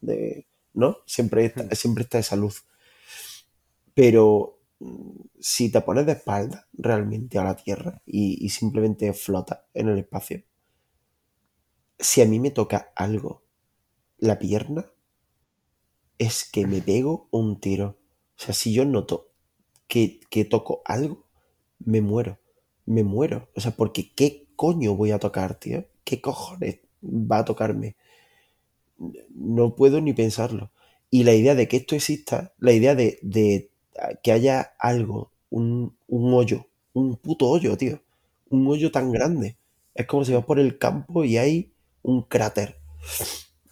de, 0.01 0.47
¿no? 0.73 0.97
Siempre 1.05 1.45
está, 1.45 1.75
siempre 1.75 2.03
está 2.03 2.19
esa 2.19 2.35
luz. 2.35 2.65
Pero 3.93 4.52
si 5.39 5.71
te 5.71 5.81
pones 5.81 6.05
de 6.05 6.13
espalda 6.13 6.67
realmente 6.73 7.37
a 7.37 7.43
la 7.43 7.55
Tierra 7.55 8.01
y, 8.05 8.49
simplemente 8.49 9.11
flota 9.13 9.65
en 9.73 9.89
el 9.89 9.99
espacio, 9.99 10.43
si 11.99 12.21
a 12.21 12.25
mí 12.25 12.39
me 12.39 12.51
toca 12.51 12.91
algo, 12.95 13.43
la 14.17 14.39
pierna, 14.39 14.85
es 16.17 16.49
que 16.49 16.65
me 16.65 16.81
pego 16.81 17.27
un 17.31 17.59
tiro. 17.59 17.99
O 18.37 18.41
sea, 18.41 18.53
si 18.53 18.73
yo 18.73 18.85
noto 18.85 19.31
que, 19.87 20.21
que 20.29 20.45
toco 20.45 20.81
algo, 20.85 21.27
me 21.79 22.01
muero. 22.01 22.39
Me 22.85 23.03
muero. 23.03 23.49
O 23.55 23.61
sea, 23.61 23.71
porque 23.71 24.11
¿qué 24.13 24.47
coño 24.55 24.95
voy 24.95 25.11
a 25.11 25.19
tocar, 25.19 25.59
tío? 25.59 25.85
¿Qué 26.03 26.21
cojones 26.21 26.79
va 27.01 27.39
a 27.39 27.45
tocarme? 27.45 27.95
No 29.29 29.75
puedo 29.75 30.01
ni 30.01 30.13
pensarlo. 30.13 30.71
Y 31.09 31.23
la 31.23 31.33
idea 31.33 31.55
de 31.55 31.67
que 31.67 31.77
esto 31.77 31.95
exista, 31.95 32.53
la 32.59 32.71
idea 32.71 32.95
de, 32.95 33.19
de 33.21 33.72
que 34.23 34.31
haya 34.31 34.73
algo, 34.79 35.31
un, 35.49 35.95
un, 36.07 36.33
hoyo, 36.33 36.65
un 36.93 37.15
puto 37.17 37.47
hoyo, 37.47 37.77
tío. 37.77 37.99
Un 38.49 38.67
hoyo 38.67 38.91
tan 38.91 39.11
grande. 39.11 39.57
Es 39.95 40.07
como 40.07 40.25
si 40.25 40.33
vas 40.33 40.45
por 40.45 40.59
el 40.59 40.77
campo 40.77 41.23
y 41.23 41.37
hay 41.37 41.71
un 42.01 42.23
cráter 42.23 42.77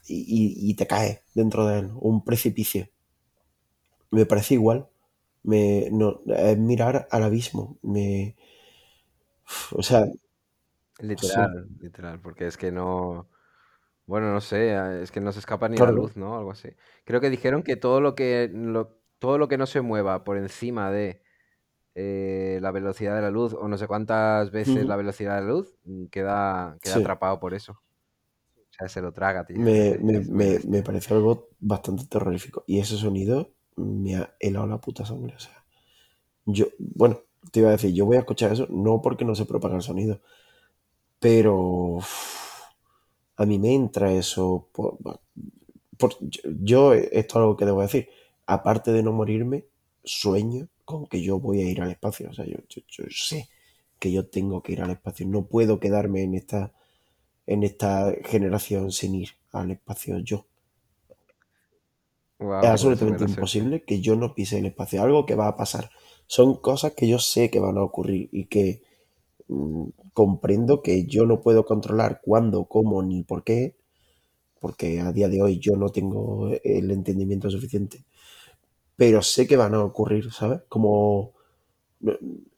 y, 0.07 0.73
te 0.75 0.87
cae 0.87 1.21
dentro 1.33 1.67
de 1.67 1.79
él, 1.79 1.91
un 1.95 2.23
precipicio. 2.23 2.87
Me 4.09 4.25
parece 4.25 4.55
igual. 4.55 4.87
Me, 5.43 5.89
no, 5.91 6.21
es 6.25 6.57
mirar 6.57 7.07
al 7.11 7.23
abismo. 7.23 7.77
Me, 7.81 8.35
o 9.71 9.81
sea. 9.81 10.05
Literal, 10.99 11.67
literal, 11.79 12.19
porque 12.19 12.47
es 12.47 12.57
que 12.57 12.71
no. 12.71 13.27
Bueno, 14.05 14.31
no 14.33 14.41
sé, 14.41 15.01
es 15.01 15.11
que 15.11 15.21
no 15.21 15.31
se 15.31 15.39
escapa 15.39 15.69
ni 15.69 15.77
la 15.77 15.91
luz, 15.91 16.17
¿no? 16.17 16.37
Algo 16.37 16.51
así. 16.51 16.69
Creo 17.05 17.21
que 17.21 17.29
dijeron 17.29 17.63
que 17.63 17.77
todo 17.77 18.01
lo 18.01 18.13
que, 18.13 18.51
todo 19.21 19.37
lo 19.37 19.47
que 19.47 19.57
no 19.57 19.67
se 19.67 19.79
mueva 19.79 20.25
por 20.25 20.35
encima 20.35 20.91
de 20.91 21.21
eh, 21.95 22.59
la 22.61 22.71
velocidad 22.71 23.15
de 23.15 23.21
la 23.21 23.31
luz, 23.31 23.53
o 23.53 23.69
no 23.69 23.77
sé 23.77 23.87
cuántas 23.87 24.51
veces 24.51 24.85
la 24.85 24.97
velocidad 24.97 25.35
de 25.35 25.41
la 25.41 25.47
luz, 25.47 25.77
mm, 25.85 26.05
queda, 26.07 26.77
atrapado 26.93 27.39
por 27.39 27.53
eso 27.53 27.81
se 28.87 29.01
lo 29.01 29.11
traga, 29.11 29.45
tío. 29.45 29.59
Me, 29.59 29.97
me, 29.99 30.83
parece 30.83 31.13
algo 31.13 31.49
bastante 31.59 32.05
terrorífico. 32.05 32.63
Y 32.67 32.79
ese 32.79 32.97
sonido 32.97 33.51
me 33.75 34.15
ha 34.15 34.35
helado 34.39 34.67
la 34.67 34.79
puta 34.79 35.05
sangre. 35.05 35.35
O 35.35 35.39
sea, 35.39 35.63
yo, 36.45 36.67
bueno, 36.79 37.21
te 37.51 37.59
iba 37.59 37.69
a 37.69 37.73
decir, 37.73 37.93
yo 37.93 38.05
voy 38.05 38.17
a 38.17 38.21
escuchar 38.21 38.51
eso, 38.51 38.67
no 38.69 39.01
porque 39.01 39.25
no 39.25 39.35
se 39.35 39.45
propaga 39.45 39.75
el 39.75 39.81
sonido, 39.81 40.21
pero 41.19 41.99
a 43.35 43.45
mí 43.45 43.59
me 43.59 43.73
entra 43.73 44.11
eso. 44.11 44.69
Por, 44.71 44.97
yo, 46.43 46.93
esto 46.93 47.11
es 47.11 47.35
algo 47.35 47.57
que 47.57 47.65
debo 47.65 47.81
decir. 47.81 48.09
Aparte 48.55 48.91
de 48.91 49.03
no 49.03 49.11
morirme, 49.13 49.65
sueño 50.03 50.67
con 50.85 51.07
que 51.07 51.21
yo 51.21 51.39
voy 51.39 51.61
a 51.61 51.69
ir 51.69 51.81
al 51.81 51.91
espacio. 51.91 52.29
O 52.29 52.33
sea, 52.33 52.45
yo 52.45 52.57
sé 53.09 53.49
que 53.99 54.11
yo 54.11 54.27
tengo 54.27 54.61
que 54.63 54.73
ir 54.73 54.81
al 54.81 54.91
espacio. 54.91 55.25
No 55.27 55.45
puedo 55.45 55.79
quedarme 55.79 56.23
en 56.23 56.35
esta 56.35 56.73
en 57.47 57.63
esta 57.63 58.13
generación 58.25 58.91
sin 58.91 59.15
ir 59.15 59.29
al 59.51 59.71
espacio 59.71 60.19
yo. 60.19 60.45
es 62.39 62.69
pues 62.69 62.71
absolutamente 62.71 63.23
imposible 63.25 63.83
que 63.83 64.01
yo 64.01 64.15
no 64.15 64.33
pise 64.35 64.59
el 64.59 64.65
espacio, 64.65 65.01
algo 65.01 65.25
que 65.25 65.35
va 65.35 65.47
a 65.47 65.55
pasar. 65.57 65.89
Son 66.27 66.55
cosas 66.55 66.93
que 66.93 67.07
yo 67.07 67.19
sé 67.19 67.49
que 67.49 67.59
van 67.59 67.77
a 67.77 67.83
ocurrir 67.83 68.29
y 68.31 68.45
que 68.45 68.81
mm, 69.47 69.85
comprendo 70.13 70.81
que 70.81 71.05
yo 71.05 71.25
no 71.25 71.41
puedo 71.41 71.65
controlar 71.65 72.21
cuándo, 72.23 72.65
cómo 72.65 73.03
ni 73.03 73.23
por 73.23 73.43
qué, 73.43 73.75
porque 74.61 75.01
a 75.01 75.11
día 75.13 75.29
de 75.29 75.41
hoy 75.41 75.59
yo 75.59 75.75
no 75.77 75.89
tengo 75.89 76.49
el 76.63 76.91
entendimiento 76.91 77.49
suficiente. 77.51 78.05
Pero 79.01 79.23
sé 79.23 79.47
que 79.47 79.57
van 79.57 79.73
a 79.73 79.83
ocurrir, 79.83 80.31
¿sabes? 80.31 80.61
Como, 80.69 81.33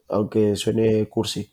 aunque 0.08 0.56
suene 0.56 1.08
cursi, 1.08 1.50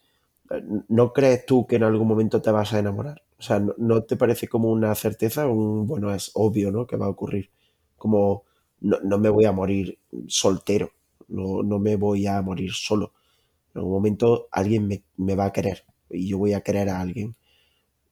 ¿no 0.89 1.14
crees 1.14 1.46
tú 1.46 1.66
que 1.66 1.78
en 1.78 1.84
algún 1.84 2.10
momento 2.10 2.42
te 2.42 2.52
vas 2.52 2.74
a 2.74 2.80
enamorar? 2.80 3.24
O 3.39 3.42
sea, 3.42 3.64
¿no, 3.78 4.04
te 4.04 4.18
parece 4.18 4.50
como 4.50 4.70
una 4.70 4.94
certeza? 4.96 5.48
Un, 5.48 5.88
bueno, 5.88 6.14
es 6.14 6.32
obvio, 6.34 6.74
¿no? 6.74 6.86
Que 6.86 6.98
va 6.98 7.06
a 7.06 7.10
ocurrir. 7.10 7.50
Como 7.96 8.44
no, 8.82 9.18
me 9.18 9.30
voy 9.30 9.46
a 9.46 9.54
morir 9.54 9.98
soltero, 10.28 10.92
no, 11.30 11.64
no, 11.64 11.80
me 11.80 11.96
voy 11.96 12.28
a 12.28 12.42
morir 12.42 12.74
solo. 12.74 13.14
En 13.74 13.80
algún 13.80 13.94
momento 13.94 14.50
alguien 14.52 14.89
me, 15.16 15.36
va 15.36 15.46
a 15.46 15.54
querer 15.54 15.86
y 16.10 16.28
yo 16.28 16.38
voy 16.38 16.52
a 16.52 16.60
querer 16.60 16.89
a 16.89 17.00
alguien. 17.00 17.38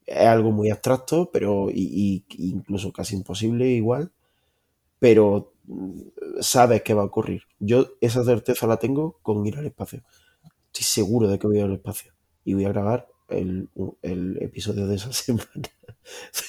Es 0.06 0.28
algo 0.28 0.52
muy 0.52 0.70
abstracto, 0.70 1.30
pero 1.30 1.70
y, 1.70 2.24
incluso 2.38 2.94
casi 2.94 3.18
imposible 3.18 3.68
igual, 3.68 4.14
pero 5.00 5.54
sabes 6.42 6.82
que 6.82 6.94
va 6.94 7.02
a 7.02 7.06
ocurrir. 7.06 7.44
Yo 7.60 7.88
esa 8.02 8.24
certeza 8.24 8.68
la 8.68 8.78
tengo 8.78 9.20
con 9.22 9.46
ir 9.46 9.58
al 9.58 9.66
espacio. 9.66 10.04
Estoy 10.68 10.84
seguro 10.84 11.28
de 11.28 11.40
que 11.40 11.48
voy 11.48 11.60
al 11.60 11.74
espacio 11.74 12.14
y 12.44 12.54
voy 12.54 12.66
a 12.66 12.70
grabar 12.70 13.08
el, 13.30 13.70
episodio 14.42 14.88
de 14.88 14.96
esa 14.96 15.12
semana. 15.14 15.50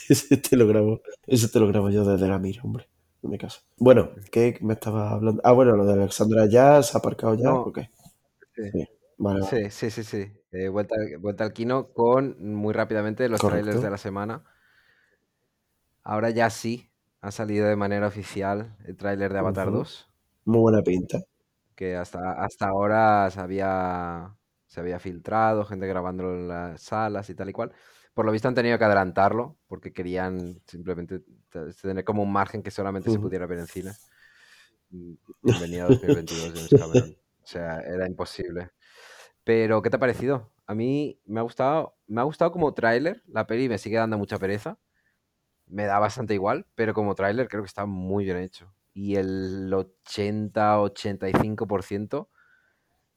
ese 0.08 0.36
te 0.36 0.56
lo 0.56 0.66
grabo, 0.66 1.02
ese 1.26 1.48
te 1.48 1.60
lo 1.60 1.66
grabo 1.68 1.90
yo 1.90 2.04
desde 2.04 2.28
la 2.28 2.38
mira, 2.38 2.62
hombre. 2.62 2.88
En 3.22 3.30
mi 3.30 3.36
caso. 3.36 3.60
Bueno, 3.76 4.12
¿qué 4.32 4.58
me 4.62 4.72
estaba 4.72 5.10
hablando? 5.10 5.42
Ah, 5.44 5.52
bueno, 5.52 5.76
lo 5.76 5.84
de 5.84 5.92
Alexandra 5.92 6.46
ya 6.46 6.82
se 6.82 6.96
ha 6.96 7.00
aparcado 7.00 7.34
ya, 7.34 7.52
¿o 7.52 7.70
qué? 7.70 7.90
Sí. 8.54 8.88
Sí. 9.70 9.90
sí, 9.90 10.02
sí, 10.02 10.32
eh, 10.52 10.68
vuelta, 10.68 10.96
vuelta, 11.18 11.44
al 11.44 11.52
kino 11.52 11.92
con 11.92 12.42
muy 12.42 12.72
rápidamente 12.72 13.28
los 13.28 13.40
trailers 13.40 13.82
de 13.82 13.90
la 13.90 13.98
semana. 13.98 14.44
Ahora 16.02 16.30
ya 16.30 16.48
sí 16.48 16.89
ha 17.20 17.30
salido 17.30 17.66
de 17.66 17.76
manera 17.76 18.06
oficial 18.06 18.76
el 18.84 18.96
tráiler 18.96 19.32
de 19.32 19.38
Avatar 19.38 19.70
2. 19.70 20.08
Muy 20.44 20.60
buena 20.60 20.82
pinta. 20.82 21.20
Que 21.74 21.96
hasta, 21.96 22.32
hasta 22.42 22.68
ahora 22.68 23.30
se 23.30 23.40
había 23.40 24.36
se 24.66 24.78
había 24.78 25.00
filtrado, 25.00 25.64
gente 25.64 25.88
grabándolo 25.88 26.36
en 26.36 26.46
las 26.46 26.80
salas 26.80 27.28
y 27.28 27.34
tal 27.34 27.50
y 27.50 27.52
cual. 27.52 27.72
Por 28.14 28.24
lo 28.24 28.30
visto 28.30 28.46
han 28.46 28.54
tenido 28.54 28.78
que 28.78 28.84
adelantarlo 28.84 29.56
porque 29.66 29.92
querían 29.92 30.62
simplemente 30.64 31.22
tener 31.82 32.04
como 32.04 32.22
un 32.22 32.32
margen 32.32 32.62
que 32.62 32.70
solamente 32.70 33.10
se 33.10 33.18
pudiera 33.18 33.46
ver 33.46 33.58
en 33.58 33.66
cine. 33.66 33.90
Bienvenido 35.42 35.86
a 35.86 35.88
2022, 35.88 36.70
James 36.70 37.16
O 37.42 37.46
sea, 37.46 37.80
era 37.80 38.06
imposible. 38.06 38.70
Pero, 39.42 39.82
¿qué 39.82 39.90
te 39.90 39.96
ha 39.96 40.00
parecido? 40.00 40.52
A 40.66 40.74
mí 40.76 41.20
me 41.24 41.40
ha 41.40 41.42
gustado, 41.42 41.96
me 42.06 42.20
ha 42.20 42.24
gustado 42.24 42.52
como 42.52 42.72
tráiler. 42.72 43.24
La 43.26 43.48
peli 43.48 43.68
me 43.68 43.78
sigue 43.78 43.96
dando 43.96 44.18
mucha 44.18 44.38
pereza. 44.38 44.78
Me 45.70 45.86
da 45.86 45.98
bastante 45.98 46.34
igual, 46.34 46.66
pero 46.74 46.92
como 46.94 47.14
tráiler 47.14 47.48
creo 47.48 47.62
que 47.62 47.68
está 47.68 47.86
muy 47.86 48.24
bien 48.24 48.38
hecho. 48.38 48.74
y 48.92 49.14
el 49.16 49.72
80-85% 49.72 52.28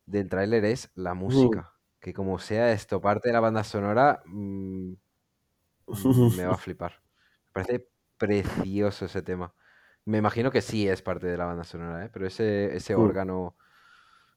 del 0.05 0.29
tráiler 0.29 0.65
es 0.65 0.91
la 0.95 1.13
música. 1.13 1.73
Que 1.99 2.13
como 2.13 2.37
sea 2.37 2.73
esto 2.73 3.01
parte 3.01 3.29
de 3.29 3.33
la 3.33 3.39
banda 3.39 3.63
sonora, 3.63 4.21
mm, 4.25 4.93
me 6.37 6.45
va 6.45 6.53
a 6.53 6.57
flipar. 6.57 7.01
Me 7.47 7.63
parece 7.63 7.87
precioso 8.17 9.05
ese 9.05 9.21
tema. 9.21 9.53
Me 10.05 10.17
imagino 10.17 10.51
que 10.51 10.61
sí 10.61 10.87
es 10.87 11.01
parte 11.01 11.27
de 11.27 11.37
la 11.37 11.45
banda 11.45 11.63
sonora, 11.63 12.05
¿eh? 12.05 12.09
pero 12.11 12.27
ese, 12.27 12.75
ese 12.75 12.93
órgano, 12.93 13.55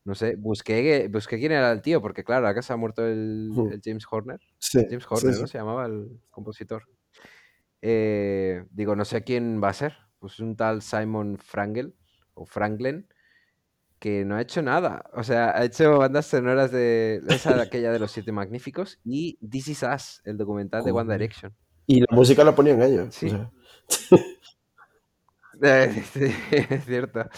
no 0.04 0.14
sé, 0.14 0.36
busqué, 0.36 1.08
busqué 1.10 1.38
quién 1.38 1.50
era 1.50 1.72
el 1.72 1.82
tío, 1.82 2.00
porque 2.00 2.22
claro, 2.22 2.46
acá 2.46 2.62
se 2.62 2.72
ha 2.72 2.76
muerto 2.76 3.04
el, 3.04 3.50
James 3.84 4.06
Horner. 4.08 4.40
James 4.60 5.04
Horner, 5.08 5.40
¿no? 5.40 5.46
Se 5.48 5.58
llamaba 5.58 5.86
el 5.86 6.20
compositor. 6.30 6.84
Eh, 7.82 8.64
digo, 8.70 8.96
no 8.96 9.04
sé 9.04 9.24
quién 9.24 9.62
va 9.62 9.68
a 9.68 9.74
ser. 9.74 9.94
Pues 10.18 10.40
un 10.40 10.56
tal 10.56 10.82
Simon 10.82 11.38
Frangel 11.38 11.94
o 12.34 12.46
Franklin 12.46 13.06
que 13.98 14.24
no 14.24 14.36
ha 14.36 14.40
hecho 14.40 14.62
nada. 14.62 15.04
O 15.14 15.22
sea, 15.22 15.56
ha 15.56 15.64
hecho 15.64 15.98
bandas 15.98 16.26
sonoras 16.26 16.70
de 16.70 17.22
esa 17.28 17.60
aquella 17.60 17.90
de 17.90 17.98
los 17.98 18.10
siete 18.10 18.32
magníficos 18.32 19.00
y 19.04 19.38
This 19.48 19.68
Is 19.68 19.82
Us, 19.82 20.22
el 20.24 20.36
documental 20.36 20.84
de 20.84 20.92
One 20.92 21.12
Direction. 21.12 21.54
Y 21.86 22.00
la 22.00 22.08
música 22.10 22.44
la 22.44 22.54
ponían 22.54 22.82
ellos. 22.82 23.14
Sí. 25.58 26.26
es 26.50 26.84
cierto. 26.84 27.30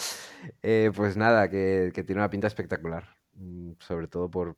Eh, 0.62 0.90
pues 0.94 1.16
nada, 1.16 1.48
que, 1.48 1.92
tiene 1.94 2.20
una 2.20 2.30
pinta 2.30 2.48
espectacular. 2.48 3.04
Mm, 3.40 3.72
sobre 3.78 4.08
todo 4.08 4.28
por, 4.28 4.56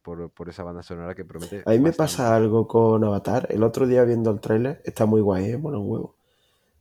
esa 0.48 0.62
banda 0.62 0.82
sonora 0.82 1.14
que 1.14 1.24
promete. 1.24 1.62
A 1.66 1.70
mí 1.70 1.78
me 1.80 1.92
pasa 1.92 2.34
algo 2.34 2.66
con 2.66 3.04
Avatar. 3.04 3.46
El 3.50 3.62
otro 3.62 3.86
día 3.86 4.04
viendo 4.04 4.30
el 4.30 4.40
tráiler, 4.40 4.80
está 4.84 5.04
muy 5.04 5.20
guay, 5.20 5.50
¿eh? 5.50 5.56
bueno, 5.56 5.80
un 5.80 5.90
huevo. 5.90 6.16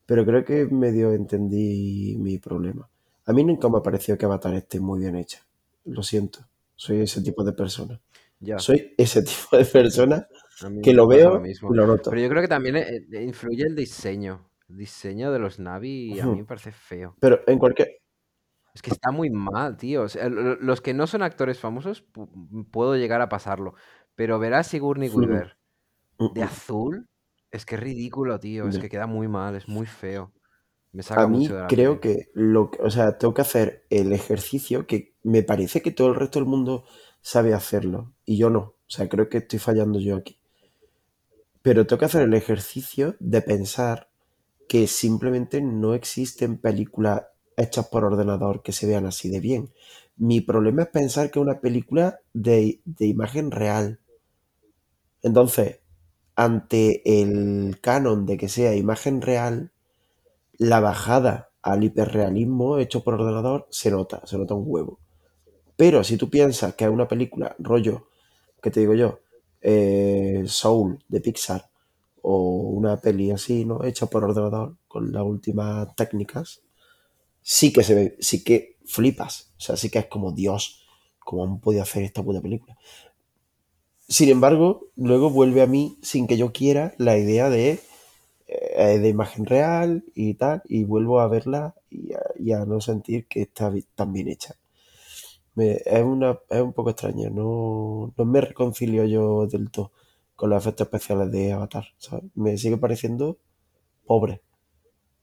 Pero 0.06 0.26
creo 0.26 0.46
que 0.46 0.66
medio 0.66 1.12
entendí 1.12 2.16
mi 2.18 2.38
problema. 2.38 2.90
A 3.26 3.34
mí 3.34 3.44
nunca 3.44 3.68
me 3.70 3.78
ha 3.78 3.84
parecido 3.84 4.18
que 4.18 4.26
Avatar 4.26 4.56
esté 4.56 4.80
muy 4.80 5.02
bien 5.02 5.16
hecha. 5.16 5.46
Lo 5.86 6.02
siento. 6.02 6.40
Soy 6.76 7.02
ese 7.02 7.22
tipo 7.22 7.44
de 7.44 7.52
persona. 7.52 8.00
Soy 8.58 8.94
ese 8.98 9.22
tipo 9.24 9.58
de 9.58 9.66
persona 9.66 10.28
que 10.82 10.94
lo 10.94 11.06
veo 11.06 11.46
y 11.46 11.54
lo 11.62 11.86
noto. 11.86 12.10
Pero 12.12 12.22
yo 12.22 12.30
creo 12.30 12.42
que 12.42 12.48
también 12.48 12.78
eh, 12.78 13.06
eh, 13.12 13.24
influye 13.24 13.64
el 13.64 13.76
diseño. 13.76 14.50
El 14.70 14.78
diseño 14.78 15.32
de 15.32 15.40
los 15.40 15.60
Navi 15.60 16.20
a 16.20 16.26
mí 16.28 16.38
me 16.38 16.46
parece 16.46 16.72
feo. 16.72 17.16
Pero 17.20 17.42
en 17.46 17.60
cualquier... 17.60 18.00
Es 18.80 18.82
que 18.82 18.92
está 18.92 19.12
muy 19.12 19.30
mal, 19.30 19.76
tío. 19.76 20.06
los 20.62 20.80
que 20.80 20.94
no 20.94 21.06
son 21.06 21.22
actores 21.22 21.60
famosos, 21.60 22.06
puedo 22.72 22.96
llegar 22.96 23.22
a 23.22 23.28
pasarlo. 23.28 23.74
Pero 24.16 24.40
ver 24.40 24.54
a 24.54 24.64
Sigourney 24.64 25.10
Weaver 25.10 25.58
de 26.34 26.44
azul, 26.44 27.10
es 27.52 27.66
que 27.66 27.76
es 27.76 27.82
ridículo, 27.82 28.40
tío. 28.40 28.70
Es 28.70 28.80
que 28.80 28.90
queda 28.90 29.06
muy 29.08 29.28
mal, 29.28 29.56
es 29.56 29.68
muy 29.68 29.86
feo 29.86 30.32
a 31.12 31.28
mí 31.28 31.48
creo 31.68 32.00
que 32.00 32.30
lo 32.34 32.72
o 32.80 32.90
sea, 32.90 33.18
tengo 33.18 33.34
que 33.34 33.42
hacer 33.42 33.86
el 33.90 34.12
ejercicio 34.12 34.88
que 34.88 35.14
me 35.22 35.44
parece 35.44 35.82
que 35.82 35.92
todo 35.92 36.08
el 36.08 36.16
resto 36.16 36.40
del 36.40 36.48
mundo 36.48 36.84
sabe 37.22 37.54
hacerlo 37.54 38.14
y 38.26 38.38
yo 38.38 38.50
no. 38.50 38.60
O 38.60 38.92
sea, 38.92 39.08
creo 39.08 39.30
que 39.30 39.38
estoy 39.38 39.60
fallando 39.60 40.00
yo 40.00 40.16
aquí. 40.16 40.40
Pero 41.62 41.86
tengo 41.86 42.00
que 42.00 42.06
hacer 42.06 42.24
el 42.24 42.34
ejercicio 42.34 43.16
de 43.20 43.42
pensar 43.42 44.10
que 44.68 44.88
simplemente 44.88 45.62
no 45.62 45.94
existen 45.94 46.58
películas 46.58 47.24
hechas 47.60 47.88
por 47.90 48.06
ordenador 48.06 48.64
que 48.64 48.72
se 48.72 48.88
vean 48.88 49.06
así 49.06 49.30
de 49.30 49.40
bien. 49.40 49.72
Mi 50.18 50.42
problema 50.42 50.84
es 50.84 50.90
pensar 50.90 51.32
que 51.32 51.40
es 51.40 51.44
una 51.46 51.62
película 51.62 52.20
de, 52.34 52.82
de 52.86 53.06
imagen 53.08 53.52
real. 53.52 54.00
Entonces, 55.22 55.80
ante 56.36 57.22
el 57.22 57.80
canon 57.82 58.26
de 58.26 58.38
que 58.38 58.50
sea 58.50 58.76
imagen 58.76 59.22
real, 59.22 59.72
la 60.58 60.80
bajada 60.80 61.52
al 61.62 61.84
hiperrealismo 61.84 62.80
hecho 62.80 63.04
por 63.04 63.16
ordenador 63.16 63.68
se 63.72 63.92
nota, 63.92 64.26
se 64.26 64.38
nota 64.38 64.54
un 64.56 64.66
huevo. 64.68 65.00
Pero 65.78 66.04
si 66.04 66.18
tú 66.18 66.30
piensas 66.30 66.76
que 66.76 66.86
es 66.86 66.92
una 66.92 67.08
película 67.08 67.56
rollo, 67.60 68.08
que 68.62 68.72
te 68.72 68.82
digo 68.82 68.96
yo, 68.96 69.20
eh, 69.62 70.44
Soul 70.48 71.04
de 71.08 71.22
Pixar 71.22 71.70
o 72.22 72.40
una 72.72 72.98
peli 72.98 73.32
así, 73.32 73.66
¿no? 73.66 73.84
Hecha 73.84 74.08
por 74.08 74.24
ordenador 74.26 74.78
con 74.88 75.12
las 75.12 75.24
últimas 75.24 75.96
técnicas, 75.96 76.62
sí 77.42 77.74
que 77.74 77.84
se 77.84 77.96
ve, 77.96 78.18
sí 78.20 78.44
que 78.44 78.78
flipas. 78.86 79.54
O 79.58 79.62
sea, 79.62 79.78
sí 79.78 79.90
que 79.90 80.00
es 80.00 80.06
como 80.08 80.32
Dios, 80.32 80.86
como 81.20 81.44
han 81.44 81.60
podido 81.60 81.84
hacer 81.84 82.04
esta 82.04 82.24
puta 82.24 82.42
película. 82.42 82.78
Sin 84.08 84.30
embargo, 84.30 84.88
luego 84.96 85.30
vuelve 85.30 85.62
a 85.62 85.68
mí, 85.68 85.98
sin 86.02 86.28
que 86.28 86.38
yo 86.38 86.52
quiera, 86.52 86.94
la 86.98 87.18
idea 87.18 87.50
de 87.50 87.80
eh, 88.48 88.98
de 88.98 89.10
imagen 89.10 89.46
real 89.46 90.04
y 90.16 90.34
tal, 90.34 90.64
y 90.68 90.84
vuelvo 90.84 91.20
a 91.20 91.28
verla 91.28 91.76
y 91.92 92.52
a, 92.52 92.66
no 92.66 92.82
sentir 92.82 93.28
que 93.28 93.42
está 93.44 93.72
tan 93.94 94.12
bien 94.12 94.28
hecha. 94.28 94.56
es, 95.56 96.04
una, 96.04 96.40
es 96.50 96.62
un 96.62 96.74
poco 96.74 96.90
extraño, 96.90 97.30
no, 97.30 98.14
no 98.18 98.26
me 98.26 98.42
reconcilio 98.42 99.06
yo 99.06 99.46
del 99.48 99.70
todo 99.70 99.92
con 100.36 100.50
los 100.50 100.64
efectos 100.64 100.88
especiales 100.88 101.32
de 101.32 101.52
Avatar, 101.52 101.86
Me 102.34 102.58
sigue 102.58 102.78
pareciendo 102.78 103.38
pobre. 104.08 104.42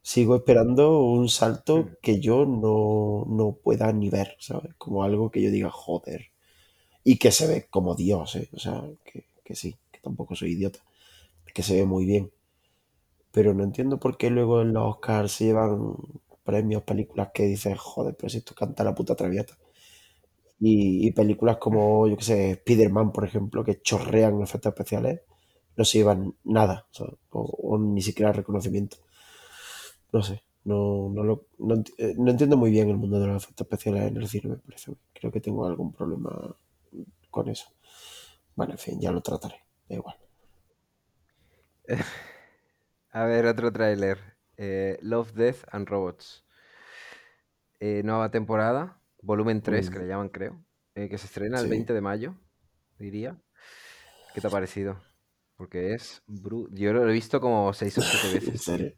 Sigo 0.07 0.36
esperando 0.36 1.00
un 1.00 1.28
salto 1.28 1.78
mm. 1.78 1.88
que 2.02 2.20
yo 2.20 2.46
no, 2.46 3.59
pueda 3.62 3.92
ni 3.92 4.11
ver, 4.11 4.36
¿sabes? 4.38 4.74
Como 4.78 5.02
algo 5.02 5.30
que 5.30 5.42
yo 5.42 5.50
diga, 5.50 5.70
joder. 5.70 6.26
Y 7.04 7.18
que 7.18 7.32
se 7.32 7.46
ve 7.46 7.66
como 7.70 7.94
Dios, 7.94 8.36
¿eh? 8.36 8.48
O 8.52 8.59
sea, 8.59 8.84
que, 9.04 9.26
que 9.44 9.54
sí, 9.54 9.74
que 9.90 10.00
tampoco 10.00 10.34
soy 10.34 10.52
idiota. 10.52 10.80
Que 11.54 11.62
se 11.62 11.74
ve 11.76 11.86
muy 11.86 12.04
bien 12.04 12.30
pero 13.36 13.52
no 13.52 13.64
entiendo 13.64 14.00
por 14.00 14.16
qué 14.16 14.30
luego 14.30 14.62
en 14.62 14.72
los 14.72 14.94
Oscars 14.94 15.30
se 15.30 15.44
llevan 15.44 15.94
premios, 16.42 16.84
películas 16.84 17.32
que 17.34 17.42
dicen, 17.42 17.74
joder, 17.76 18.16
pero 18.16 18.30
si 18.30 18.38
esto 18.38 18.54
canta 18.54 18.82
la 18.82 18.94
puta 18.94 19.14
traviata. 19.14 19.59
Y, 20.59 21.11
películas 21.12 21.59
como, 21.59 22.09
yo 22.09 22.16
qué 22.16 22.24
sé, 22.24 22.50
Spider-Man, 22.52 23.12
por 23.12 23.26
ejemplo, 23.26 23.62
que 23.62 23.82
chorrean 23.82 24.40
efectos 24.40 24.70
especiales, 24.70 25.20
no 25.76 25.84
se 25.84 25.98
llevan 25.98 26.34
nada, 26.44 26.86
o, 27.28 27.76
ni 27.76 28.00
siquiera 28.00 28.32
reconocimiento. 28.32 28.96
No 30.12 30.22
sé, 30.22 30.42
no, 30.64 31.09
no, 31.11 31.44
eh, 31.98 32.14
no, 32.16 32.30
entiendo 32.30 32.57
muy 32.57 32.70
bien 32.70 32.88
el 32.88 32.96
mundo 32.96 33.20
de 33.20 33.26
los 33.28 33.44
efectos 33.44 33.66
especiales 33.66 34.04
en 34.04 34.16
el 34.16 34.28
cine, 34.28 34.50
me 34.50 34.57
parece. 34.57 34.96
Creo 35.12 35.30
que 35.30 35.40
tengo 35.40 35.66
algún 35.66 35.92
problema 35.92 36.57
con 37.30 37.48
eso. 37.48 37.68
Bueno, 38.54 38.72
en 38.72 38.78
fin, 38.78 39.00
ya 39.00 39.12
lo 39.12 39.20
trataré, 39.20 39.57
da 39.88 39.96
igual. 39.96 40.16
A 43.11 43.24
ver, 43.24 43.46
otro 43.46 43.72
tráiler. 43.72 44.18
Eh, 44.57 44.98
Love, 45.02 45.32
Death 45.34 45.64
and 45.70 45.88
Robots. 45.88 46.44
Eh, 47.78 48.02
nueva 48.04 48.30
temporada, 48.30 49.00
volumen 49.22 49.61
3, 49.62 49.90
que 49.90 49.98
le 49.98 50.07
llaman, 50.07 50.30
creo. 50.30 50.64
Eh, 50.94 51.09
que 51.09 51.18
se 51.18 51.26
estrena 51.26 51.61
el 51.61 51.68
20 51.68 51.92
de 51.92 52.00
mayo, 52.00 52.34
diría. 52.98 53.38
¿Qué 54.34 54.40
te 54.40 54.46
ha 54.46 54.50
parecido? 54.50 54.98
Porque 55.57 55.94
es. 55.94 56.22
Yo 56.26 56.92
lo 56.92 57.09
he 57.09 57.12
visto 57.12 57.40
como 57.40 57.72
6 57.72 57.98
o 57.98 58.00
7 58.02 58.34
veces. 58.50 58.68
Me 58.68 58.96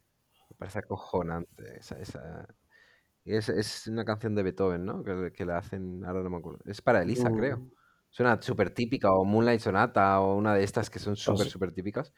parece 0.58 0.80
acojonante. 0.80 1.78
Esa, 1.78 2.46
Es, 3.24 3.86
una 3.86 4.04
canción 4.04 4.34
de 4.34 4.42
Beethoven, 4.42 4.84
¿no? 4.84 5.02
Que, 5.02 5.32
que, 5.32 5.44
la 5.44 5.58
hacen. 5.58 6.04
Ahora 6.04 6.22
no 6.22 6.30
me 6.30 6.36
acuerdo. 6.38 6.60
Es 6.66 6.82
para 6.82 7.02
Elisa, 7.02 7.30
creo. 7.30 7.58
Mm. 7.58 7.70
Suena 8.10 8.40
súper 8.40 8.70
típica, 8.70 9.12
o 9.12 9.24
Moonlight 9.24 9.60
Sonata, 9.60 10.20
o 10.20 10.36
una 10.36 10.54
de 10.54 10.64
estas 10.64 10.90
que 10.90 10.98
son 10.98 11.16
súper, 11.16 11.46
oh, 11.46 11.50
súper 11.50 11.72
típicas. 11.72 12.12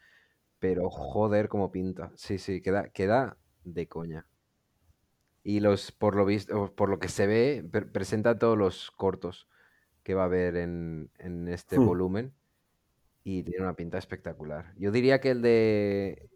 Pero 0.59 0.89
joder, 0.89 1.49
cómo 1.49 1.71
pinta. 1.71 2.11
Sí, 2.15 2.37
sí, 2.37 2.61
queda, 2.61 2.89
queda 2.89 3.37
de 3.63 3.87
coña. 3.87 4.25
Y 5.43 5.59
los, 5.59 5.91
por 5.91 6.15
lo 6.15 6.25
visto, 6.25 6.73
por 6.75 6.89
lo 6.89 6.99
que 6.99 7.09
se 7.09 7.27
ve, 7.27 7.67
presenta 7.91 8.37
todos 8.37 8.57
los 8.57 8.91
cortos 8.91 9.47
que 10.03 10.13
va 10.13 10.23
a 10.23 10.25
haber 10.25 10.55
en, 10.55 11.09
este 11.47 11.79
hmm. 11.79 11.85
volumen. 11.85 12.33
Y 13.23 13.43
tiene 13.43 13.63
una 13.63 13.75
pinta 13.75 13.97
espectacular. 13.97 14.73
Yo 14.77 14.91
diría 14.91 15.19
que 15.19 15.31
el 15.31 15.41
de. 15.41 16.29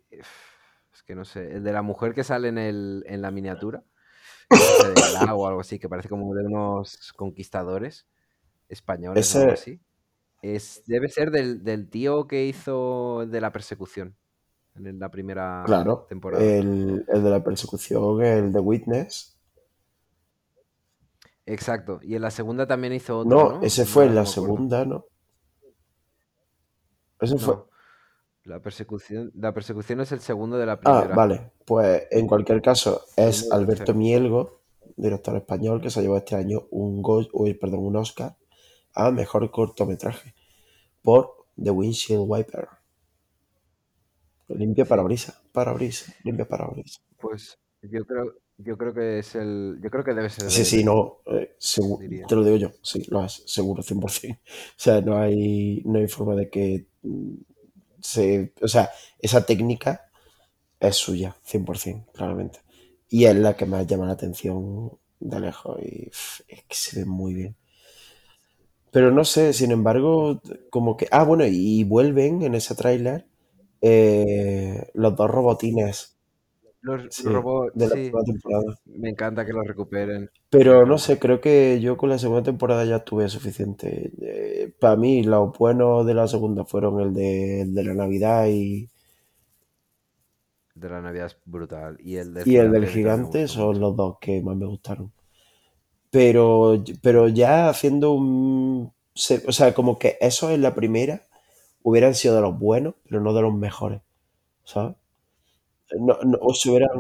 Es 0.96 1.04
que 1.04 1.14
no 1.14 1.26
sé. 1.26 1.58
El 1.58 1.64
de 1.64 1.72
la 1.72 1.84
mujer 1.84 2.16
que 2.16 2.24
sale 2.24 2.48
en, 2.48 2.58
el, 2.58 3.04
en 3.06 3.22
la 3.22 3.30
miniatura. 3.30 3.84
o 5.36 5.48
algo 5.48 5.60
así, 5.62 5.78
que 5.78 5.90
parece 5.90 6.10
como 6.10 6.34
de 6.34 6.46
unos 6.46 7.14
conquistadores 7.14 8.08
españoles 8.70 9.36
o 9.36 9.40
algo 9.40 9.54
así 9.54 9.80
debe 10.86 11.08
ser 11.10 11.32
del, 11.32 11.90
tío 11.90 12.28
que 12.28 12.46
hizo 12.46 13.26
de 13.28 13.42
la 13.42 13.52
persecución 13.52 14.16
en 14.76 15.00
la 15.00 15.10
primera 15.10 15.64
claro, 15.66 16.06
temporada. 16.10 16.44
El, 16.44 17.06
el 17.08 17.24
de 17.24 17.30
la 17.30 17.44
persecución, 17.44 18.22
el 18.22 18.52
de 18.52 18.60
Witness. 18.60 19.38
Exacto. 21.46 22.00
Y 22.02 22.16
en 22.16 22.22
la 22.22 22.32
segunda 22.32 22.68
también 22.68 22.94
hizo 22.94 23.20
otro. 23.20 23.60
No, 23.60 23.62
ese 23.62 23.86
fue 23.86 24.06
en 24.06 24.16
la 24.16 24.26
segunda, 24.26 24.84
¿no? 24.84 25.06
Ese 27.22 27.38
fue. 27.38 27.56
La 28.46 28.60
persecución, 28.60 29.32
la 29.34 29.54
persecución 29.54 30.02
es 30.02 30.12
el 30.12 30.20
segundo 30.20 30.58
de 30.58 30.68
la 30.68 30.74
ah, 30.74 30.80
primera. 30.80 31.10
Ah, 31.12 31.16
vale. 31.16 31.52
Pues 31.66 32.04
en 32.12 32.28
cualquier 32.28 32.62
caso, 32.62 33.02
es 33.18 33.52
Alberto 33.52 33.96
Mielgo, 33.96 34.62
director 34.96 35.36
español, 35.36 35.82
que 35.82 35.90
se 35.90 36.02
llevado 36.02 36.20
este 36.20 36.36
año 36.36 36.68
un, 36.70 37.02
go, 37.02 37.26
perdón, 37.60 37.80
un 37.80 37.96
Oscar 37.96 38.38
a 38.94 39.10
mejor 39.10 39.50
cortometraje 39.50 40.36
por 41.02 41.48
The 41.62 41.72
Windshield 41.72 42.24
Wiper. 42.28 42.68
Limpia 44.50 44.86
para 44.86 45.02
brisa, 45.02 45.42
para 45.52 45.74
brisa, 45.74 46.14
limpia 46.24 46.48
para 46.48 46.68
brisa. 46.68 47.02
Pues 47.20 47.58
yo 47.82 48.06
creo, 48.06 48.36
Yo 48.58 48.78
creo 48.78 48.94
que 48.94 49.20
es 49.20 49.34
el. 49.34 49.80
Yo 49.82 49.90
creo 49.90 50.04
que 50.04 50.14
debe 50.14 50.30
ser 50.30 50.52
Sí, 50.52 50.60
de 50.60 50.66
sí, 50.66 50.84
no, 50.84 51.18
eh, 51.26 51.58
te 52.28 52.36
lo 52.36 52.44
digo 52.44 52.58
yo, 52.58 52.70
sí, 52.84 53.04
lo 53.10 53.26
es, 53.26 53.42
seguro, 53.48 53.82
100%. 53.82 54.38
O 54.40 54.40
sea, 54.78 55.02
no 55.02 55.18
hay, 55.18 55.82
no 55.84 55.98
hay 55.98 56.08
forma 56.08 56.36
de 56.36 56.48
que 56.48 56.86
O 58.62 58.68
sea, 58.68 58.90
esa 59.20 59.46
técnica 59.46 60.10
es 60.80 60.96
suya, 60.98 61.36
100%, 61.44 62.06
claramente. 62.14 62.60
Y 63.10 63.26
es 63.26 63.36
la 63.36 63.56
que 63.56 63.66
más 63.66 63.88
llama 63.88 64.08
la 64.08 64.14
atención 64.14 64.92
de 65.20 65.40
lejos 65.40 65.80
y 65.84 66.10
es 66.10 66.44
que 66.68 66.76
se 66.76 67.00
ve 67.00 67.06
muy 67.06 67.34
bien. 67.34 67.56
Pero 68.92 69.12
no 69.12 69.26
sé, 69.26 69.54
sin 69.54 69.72
embargo, 69.72 70.42
como 70.70 70.96
que... 70.96 71.08
Ah, 71.12 71.24
bueno, 71.24 71.46
y 71.46 71.84
vuelven 71.84 72.42
en 72.44 72.56
ese 72.56 72.76
tráiler 72.76 73.28
eh, 73.82 74.90
los 74.94 75.16
dos 75.16 75.30
robotines, 75.30 76.15
Los, 76.86 77.02
de 77.02 77.08
la 77.88 77.96
sí. 77.96 78.12
primera 78.12 78.24
temporada. 78.24 78.78
Me 78.86 79.10
encanta 79.10 79.44
que 79.44 79.54
los 79.54 79.66
recuperen. 79.66 80.30
Pero 80.52 80.86
no 80.86 81.00
sé, 81.00 81.18
creo 81.18 81.42
que 81.42 81.80
yo 81.82 81.98
con 81.98 82.10
la 82.10 82.20
segunda 82.20 82.44
temporada 82.44 82.86
ya 82.86 83.00
tuve 83.00 83.28
suficiente. 83.28 84.12
para 84.80 84.96
mí, 84.96 85.24
los 85.24 85.58
buenos 85.58 86.06
de 86.06 86.14
la 86.14 86.28
segunda 86.28 86.64
fueron 86.64 87.02
el 87.02 87.12
de, 87.12 87.62
el 87.62 87.74
de 87.74 87.84
la 87.84 87.96
Navidad 87.96 88.46
y, 88.50 88.88
De 90.76 90.88
la 90.88 91.02
Navidad 91.02 91.26
es 91.26 91.38
brutal. 91.46 91.98
Y 92.00 92.18
el 92.18 92.36
del 92.36 92.48
y 92.48 92.58
el 92.58 92.72
del 92.72 92.86
gigante 92.86 93.48
son 93.48 93.80
los 93.80 93.96
dos 93.96 94.18
que 94.22 94.44
más 94.44 94.56
me 94.56 94.68
gustaron. 94.68 95.12
Pero, 96.12 96.84
pero 97.02 97.30
ya 97.30 97.68
haciendo 97.68 98.12
un... 98.12 98.94
O 99.48 99.52
sea, 99.52 99.74
como 99.74 99.98
que 99.98 100.18
eso 100.22 100.52
en 100.52 100.62
la 100.62 100.76
primera 100.76 101.26
hubieran 101.82 102.14
sido 102.14 102.36
de 102.36 102.42
los 102.42 102.60
buenos, 102.60 102.94
pero 103.10 103.22
no 103.22 103.34
de 103.34 103.42
los 103.42 103.56
mejores, 103.56 104.02
¿sabes? 104.64 104.96
No, 106.00 106.18
no, 106.24 106.38
o. 106.42 106.56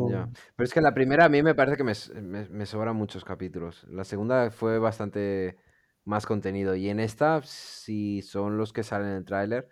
Ya. 0.09 0.29
Pero 0.55 0.65
es 0.65 0.73
que 0.73 0.81
la 0.81 0.93
primera 0.93 1.25
a 1.25 1.29
mí 1.29 1.41
me 1.43 1.55
parece 1.55 1.77
que 1.77 1.83
me, 1.83 1.93
me- 2.21 2.47
me 2.49 2.65
sobran 2.65 2.95
muchos 2.95 3.23
capítulos. 3.25 3.83
La 3.89 4.03
segunda 4.03 4.51
fue 4.51 4.79
bastante 4.79 5.57
más 6.03 6.25
contenido. 6.25 6.75
Y 6.75 6.89
en 6.89 6.99
esta, 6.99 7.41
si 7.43 8.21
son 8.21 8.57
los 8.57 8.73
que 8.73 8.83
salen 8.83 9.07
en 9.09 9.15
el 9.17 9.25
tráiler, 9.25 9.69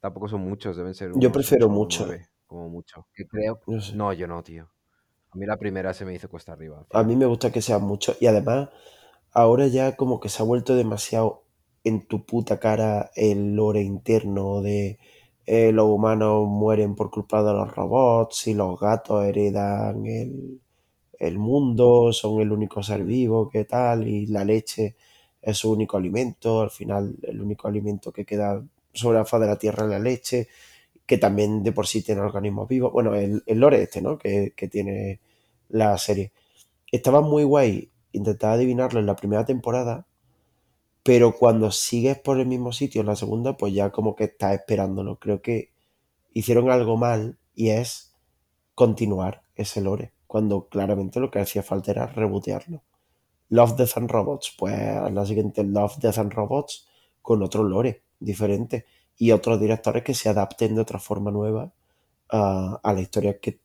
tampoco 0.00 0.28
son 0.28 0.42
muchos, 0.42 0.76
deben 0.76 0.94
ser 0.94 1.12
Yo 1.12 1.30
unos 1.30 1.32
prefiero 1.32 1.66
8 1.66 1.68
o 1.68 1.70
mucho, 1.70 2.06
9, 2.06 2.28
como 2.46 2.68
mucho. 2.70 3.06
Que 3.14 3.26
creo. 3.26 3.60
no 3.66 3.80
sé. 3.80 3.96
No, 3.96 4.12
yo 4.12 4.26
no, 4.26 4.42
tío. 4.42 4.70
A 5.32 5.36
mí 5.38 5.46
la 5.46 5.56
primera 5.58 5.92
se 5.94 6.04
me 6.04 6.14
hizo 6.14 6.28
cuesta 6.30 6.52
arriba 6.52 6.86
A 6.92 7.02
mí 7.02 7.16
me 7.16 7.26
gusta 7.26 7.52
que 7.52 7.62
sean 7.62 7.82
muchos. 7.82 8.16
Y 8.20 8.26
además, 8.26 8.70
ahora 9.32 9.66
ya 9.66 9.96
como 9.96 10.20
que 10.20 10.28
se 10.28 10.42
ha 10.42 10.46
vuelto 10.46 10.74
demasiado 10.76 11.44
en 11.84 12.06
tu 12.06 12.24
puta 12.26 12.58
cara 12.58 13.10
el 13.16 13.54
lore 13.54 13.82
interno 13.82 14.62
de 14.62 14.98
eh, 15.46 15.72
los 15.72 15.86
humanos 15.86 16.46
mueren 16.48 16.94
por 16.94 17.10
culpa 17.10 17.42
de 17.42 17.52
los 17.52 17.74
robots 17.74 18.48
y 18.48 18.54
los 18.54 18.78
gatos 18.80 19.24
heredan 19.24 20.06
el, 20.06 20.60
el 21.18 21.38
mundo, 21.38 22.12
son 22.12 22.40
el 22.40 22.52
único 22.52 22.82
ser 22.82 23.04
vivo, 23.04 23.48
que 23.48 23.64
tal, 23.64 24.06
y 24.08 24.26
la 24.26 24.44
leche 24.44 24.96
es 25.42 25.56
su 25.58 25.72
único 25.72 25.96
alimento, 25.96 26.62
al 26.62 26.70
final 26.70 27.16
el 27.22 27.40
único 27.40 27.68
alimento 27.68 28.12
que 28.12 28.24
queda 28.24 28.62
sobre 28.92 29.18
la 29.18 29.24
faz 29.24 29.40
de 29.40 29.46
la 29.46 29.58
tierra 29.58 29.84
es 29.84 29.90
la 29.90 29.98
leche, 29.98 30.48
que 31.06 31.18
también 31.18 31.62
de 31.62 31.72
por 31.72 31.86
sí 31.86 32.02
tiene 32.02 32.20
organismos 32.22 32.68
vivos. 32.68 32.92
Bueno, 32.92 33.14
el, 33.14 33.42
el 33.46 33.58
lore 33.60 33.82
este, 33.82 34.02
¿no? 34.02 34.18
Que, 34.18 34.52
que 34.56 34.68
tiene 34.68 35.20
la 35.68 35.96
serie. 35.98 36.32
Estaba 36.90 37.20
muy 37.20 37.44
guay 37.44 37.90
intentar 38.12 38.52
adivinarlo 38.52 39.00
en 39.00 39.06
la 39.06 39.16
primera 39.16 39.44
temporada, 39.44 40.06
pero 41.06 41.36
cuando 41.36 41.70
sigues 41.70 42.18
por 42.18 42.40
el 42.40 42.46
mismo 42.46 42.72
sitio 42.72 43.00
en 43.00 43.06
la 43.06 43.14
segunda, 43.14 43.56
pues 43.56 43.72
ya 43.72 43.90
como 43.90 44.16
que 44.16 44.24
estás 44.24 44.54
esperándolo. 44.54 45.20
Creo 45.20 45.40
que 45.40 45.70
hicieron 46.32 46.68
algo 46.68 46.96
mal 46.96 47.38
y 47.54 47.70
es 47.70 48.12
continuar 48.74 49.42
ese 49.54 49.80
lore, 49.80 50.10
cuando 50.26 50.66
claramente 50.66 51.20
lo 51.20 51.30
que 51.30 51.38
hacía 51.38 51.62
falta 51.62 51.92
era 51.92 52.06
rebotearlo. 52.06 52.82
Love, 53.50 53.76
Death 53.76 53.98
and 53.98 54.10
Robots, 54.10 54.52
pues 54.58 54.74
la 55.12 55.24
siguiente 55.24 55.62
Love, 55.62 55.98
Death 55.98 56.18
and 56.18 56.32
Robots 56.32 56.88
con 57.22 57.40
otro 57.40 57.62
lore 57.62 58.02
diferente 58.18 58.84
y 59.16 59.30
otros 59.30 59.60
directores 59.60 60.02
que 60.02 60.12
se 60.12 60.28
adapten 60.28 60.74
de 60.74 60.80
otra 60.80 60.98
forma 60.98 61.30
nueva 61.30 61.72
a, 62.30 62.80
la 62.82 63.00
historia 63.00 63.38
que, 63.38 63.60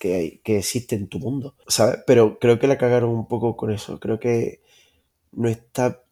que, 0.00 0.40
que 0.42 0.56
existe 0.56 0.96
en 0.96 1.08
tu 1.08 1.18
mundo, 1.18 1.54
¿sabes? 1.66 1.98
Pero 2.06 2.38
creo 2.38 2.58
que 2.58 2.66
la 2.66 2.78
cagaron 2.78 3.10
un 3.10 3.28
poco 3.28 3.56
con 3.56 3.70
eso, 3.70 4.00
creo 4.00 4.18
que 4.18 4.62
no 5.32 5.50
está, 5.50 6.02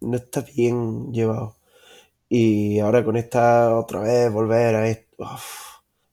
no 0.00 0.16
está 0.16 0.42
bien 0.42 1.12
llevado. 1.12 1.56
Y 2.28 2.78
ahora 2.78 3.04
con 3.04 3.16
esta 3.16 3.76
otra 3.76 4.00
vez, 4.00 4.32
volver 4.32 4.74
a 4.76 4.88
esto, 4.88 5.26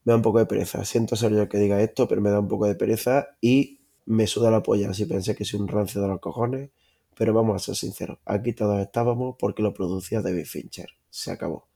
me 0.03 0.11
da 0.11 0.15
un 0.17 0.21
poco 0.21 0.39
de 0.39 0.45
pereza. 0.45 0.83
Siento 0.85 1.15
ser 1.15 1.31
yo 1.31 1.43
el 1.43 1.49
que 1.49 1.59
diga 1.59 1.81
esto, 1.81 2.07
pero 2.07 2.21
me 2.21 2.29
da 2.29 2.39
un 2.39 2.47
poco 2.47 2.65
de 2.65 2.75
pereza 2.75 3.27
y 3.41 3.81
me 4.05 4.25
suda 4.25 4.49
la 4.49 4.63
polla 4.63 4.93
si 4.93 5.05
pensé 5.05 5.35
que 5.35 5.45
soy 5.45 5.59
un 5.59 5.67
rancio 5.67 6.01
de 6.01 6.07
los 6.07 6.19
cojones. 6.19 6.71
Pero 7.15 7.33
vamos 7.33 7.55
a 7.55 7.65
ser 7.65 7.75
sinceros, 7.75 8.19
aquí 8.25 8.53
todos 8.53 8.79
estábamos 8.79 9.35
porque 9.39 9.63
lo 9.63 9.73
producía 9.73 10.21
David 10.21 10.45
Fincher. 10.45 10.89
Se 11.09 11.31
acabó. 11.31 11.67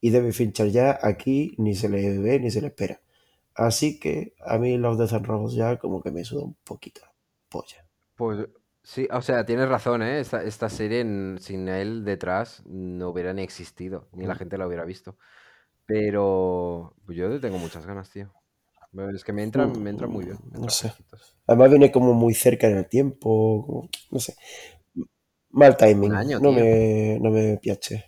Y 0.00 0.10
David 0.10 0.32
Fincher 0.32 0.70
ya 0.70 0.98
aquí 1.02 1.54
ni 1.58 1.74
se 1.74 1.88
le 1.88 2.18
ve 2.18 2.38
ni 2.38 2.50
se 2.50 2.60
le 2.60 2.68
espera. 2.68 3.00
Así 3.54 3.98
que 3.98 4.34
a 4.40 4.58
mí 4.58 4.76
los 4.76 4.98
de 4.98 5.06
Robots 5.18 5.54
ya 5.54 5.78
como 5.78 6.02
que 6.02 6.10
me 6.10 6.24
suda 6.24 6.42
un 6.42 6.56
poquito 6.64 7.00
la 7.02 7.12
polla. 7.48 7.86
Pues 8.14 8.46
sí, 8.84 9.08
o 9.12 9.22
sea, 9.22 9.46
tienes 9.46 9.68
razón, 9.70 10.02
¿eh? 10.02 10.20
Esta, 10.20 10.44
esta 10.44 10.70
serie 10.70 11.00
en- 11.02 11.38
sin 11.40 11.68
él 11.68 12.04
detrás 12.04 12.62
no 12.66 13.10
hubiera 13.10 13.34
ni 13.34 13.42
existido, 13.42 14.08
ni 14.12 14.26
la 14.26 14.36
gente 14.36 14.58
la 14.58 14.68
hubiera 14.68 14.86
visto. 14.86 15.18
Pero 15.86 16.96
pues 17.06 17.18
yo 17.18 17.28
le 17.28 17.40
tengo 17.40 17.58
muchas 17.58 17.86
ganas, 17.86 18.10
tío. 18.10 18.34
Bueno, 18.92 19.16
Es 19.16 19.24
que 19.24 19.32
me 19.34 19.42
entra, 19.44 19.66
me 19.68 19.90
entra 19.90 20.08
muy 20.08 20.24
bien, 20.26 20.40
me 20.50 20.60
No 20.62 20.68
sé. 20.70 20.92
fresquitos. 20.92 21.36
Además 21.46 21.70
viene 21.70 21.92
como 21.92 22.14
muy 22.14 22.34
cerca 22.34 22.68
en 22.68 22.78
el 22.78 22.88
tiempo, 22.88 23.64
como- 23.66 23.88
no 24.10 24.18
sé. 24.20 24.34
Mal 25.60 25.74
timing, 25.78 26.10
Un 26.10 26.14
año, 26.14 26.40
no 26.42 26.50
tío. 26.50 26.64
me, 26.66 27.18
no 27.22 27.30
me 27.30 27.56
piache. 27.56 28.04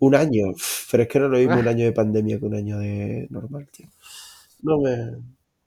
Un 0.00 0.14
año, 0.16 0.46
pero 0.90 1.04
es 1.04 1.08
que 1.10 1.20
no 1.20 1.28
lo 1.28 1.38
mismo 1.38 1.60
un 1.60 1.68
año 1.68 1.84
de 1.86 1.92
pandemia 1.92 2.38
que 2.40 2.46
un 2.46 2.54
año 2.56 2.78
de 2.78 3.28
normal, 3.30 3.68
tío. 3.72 3.88
No 4.62 4.78
me... 4.80 4.94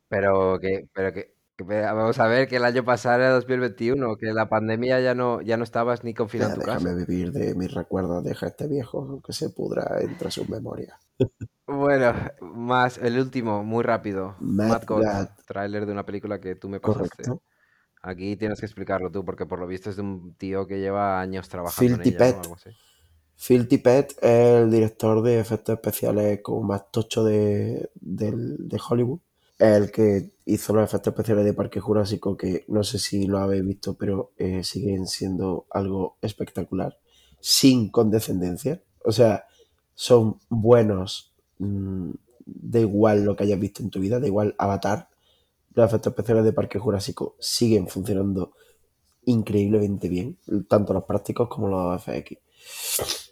Pero 0.07 0.59
que, 0.59 0.87
pero 0.93 1.13
que, 1.13 1.33
vamos 1.65 2.19
a 2.19 2.27
ver 2.27 2.47
que 2.47 2.57
el 2.57 2.65
año 2.65 2.83
pasado 2.85 3.15
era 3.21 3.31
2021, 3.31 4.15
que 4.17 4.27
la 4.33 4.49
pandemia 4.49 4.99
ya 4.99 5.15
no, 5.15 5.41
ya 5.41 5.57
no 5.57 5.63
estabas 5.63 6.03
ni 6.03 6.13
confinado 6.13 6.51
Ya, 6.51 6.55
en 6.55 6.59
déjame 6.59 6.89
casa. 6.89 6.95
vivir 6.95 7.31
de 7.31 7.53
mis 7.55 7.73
recuerdos, 7.73 8.23
deja 8.23 8.45
a 8.47 8.49
este 8.49 8.67
viejo 8.67 9.21
que 9.21 9.33
se 9.33 9.49
pudra 9.49 9.99
entre 10.01 10.31
sus 10.31 10.47
memorias. 10.49 10.97
Bueno, 11.67 12.13
más 12.41 12.97
el 12.97 13.17
último, 13.19 13.63
muy 13.63 13.83
rápido. 13.83 14.35
Mad 14.39 14.83
Mad 14.89 15.29
tráiler 15.45 15.85
de 15.85 15.91
una 15.91 16.05
película 16.05 16.39
que 16.41 16.55
tú 16.55 16.67
me 16.69 16.79
pasaste. 16.79 17.23
correcto. 17.23 17.43
Aquí 18.03 18.37
tienes 18.37 18.59
que 18.59 18.65
explicarlo 18.67 19.11
tú, 19.11 19.25
porque 19.25 19.45
por 19.45 19.59
lo 19.59 19.67
visto 19.67 19.89
es 19.89 19.97
de 19.97 20.01
un 20.03 20.35
tío 20.35 20.67
que 20.67 20.79
lleva 20.79 21.21
años 21.21 21.49
trabajando 21.49 21.95
en 21.95 22.01
Phil 22.01 22.03
ella, 22.03 22.25
¿no? 22.25 22.39
Tippett. 22.39 22.41
Algo 22.41 22.55
así. 22.55 22.71
Phil 23.37 23.67
Tippett 23.67 24.11
es 24.21 24.61
el 24.63 24.71
director 24.71 25.21
de 25.23 25.39
efectos 25.39 25.75
especiales 25.75 26.41
como 26.43 26.61
más 26.63 26.91
tocho 26.91 27.23
de, 27.23 27.89
del- 27.95 28.67
de 28.67 28.79
Hollywood. 28.89 29.19
El 29.59 29.91
que 29.91 30.31
hizo 30.45 30.73
los 30.73 30.83
efectos 30.83 31.11
especiales 31.11 31.45
de 31.45 31.53
Parque 31.53 31.79
Jurásico, 31.79 32.37
que 32.37 32.65
no 32.69 32.83
sé 32.83 32.97
si 32.97 33.27
lo 33.27 33.39
habéis 33.39 33.65
visto, 33.65 33.95
pero 33.95 34.31
eh, 34.37 34.63
siguen 34.63 35.05
siendo 35.05 35.67
algo 35.69 36.17
espectacular, 36.21 36.97
sin 37.39 37.89
condescendencia. 37.89 38.81
O 39.03 39.11
sea, 39.11 39.45
son 39.93 40.39
buenos, 40.49 41.33
mm, 41.57 42.11
da 42.45 42.79
igual 42.79 43.25
lo 43.25 43.35
que 43.35 43.43
hayas 43.43 43.59
visto 43.59 43.83
en 43.83 43.89
tu 43.89 43.99
vida, 43.99 44.19
da 44.19 44.27
igual 44.27 44.55
Avatar. 44.57 45.09
Los 45.73 45.87
efectos 45.87 46.11
especiales 46.11 46.45
de 46.45 46.53
Parque 46.53 46.79
Jurásico 46.79 47.35
siguen 47.39 47.87
funcionando 47.87 48.53
increíblemente 49.25 50.07
bien, 50.07 50.39
tanto 50.67 50.93
los 50.93 51.03
prácticos 51.03 51.49
como 51.49 51.67
los 51.67 52.01
FX. 52.01 53.28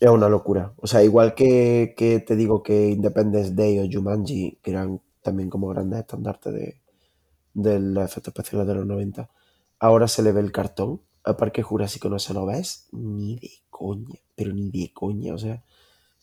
Es 0.00 0.08
una 0.08 0.28
locura. 0.30 0.72
O 0.78 0.86
sea, 0.86 1.02
igual 1.04 1.34
que, 1.34 1.94
que 1.96 2.20
te 2.20 2.34
digo 2.34 2.62
que 2.62 2.88
Independence 2.88 3.54
Day 3.54 3.78
o 3.80 3.88
Jumanji, 3.90 4.58
que 4.62 4.70
eran 4.70 5.00
también 5.22 5.50
como 5.50 5.68
grandes 5.68 6.00
estandartes 6.00 6.54
de, 6.54 6.80
de 7.54 7.80
los 7.80 8.04
efectos 8.04 8.32
especiales 8.32 8.66
de 8.66 8.74
los 8.74 8.86
90, 8.86 9.28
ahora 9.78 10.08
se 10.08 10.22
le 10.22 10.32
ve 10.32 10.40
el 10.40 10.52
cartón. 10.52 11.02
Al 11.22 11.36
Parque 11.36 11.62
Jurásico 11.62 12.08
no 12.08 12.18
se 12.18 12.32
lo 12.32 12.46
ves 12.46 12.88
ni 12.92 13.36
de 13.36 13.50
coña, 13.68 14.18
pero 14.34 14.54
ni 14.54 14.70
de 14.70 14.90
coña. 14.92 15.34
O 15.34 15.38
sea, 15.38 15.62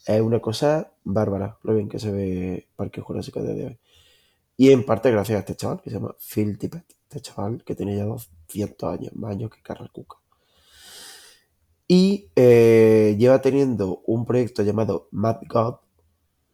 es 0.07 0.21
una 0.21 0.39
cosa 0.39 0.91
bárbara 1.03 1.57
lo 1.61 1.75
bien 1.75 1.88
que 1.88 1.99
se 1.99 2.11
ve 2.11 2.67
Parque 2.75 3.01
Jurásico 3.01 3.43
desde 3.43 3.65
hoy. 3.67 3.78
Y 4.57 4.71
en 4.71 4.86
parte 4.86 5.11
gracias 5.11 5.38
a 5.38 5.39
este 5.41 5.55
chaval 5.55 5.82
que 5.82 5.91
se 5.91 5.97
llama 5.97 6.15
Phil 6.19 6.57
Tippett. 6.57 6.86
Este 7.03 7.21
chaval 7.21 7.63
que 7.63 7.75
tiene 7.75 7.95
ya 7.95 8.05
200 8.05 8.91
años, 8.91 9.15
más 9.15 9.32
años 9.32 9.51
que 9.51 9.61
Carl. 9.61 9.89
Y 11.88 12.29
eh, 12.35 13.15
lleva 13.17 13.41
teniendo 13.41 14.01
un 14.05 14.25
proyecto 14.25 14.63
llamado 14.63 15.07
Mad 15.11 15.38
God, 15.47 15.75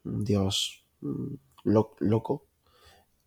un 0.05 0.23
dios 0.25 0.85
mm, 1.01 1.35
lo- 1.65 1.95
loco, 1.99 2.45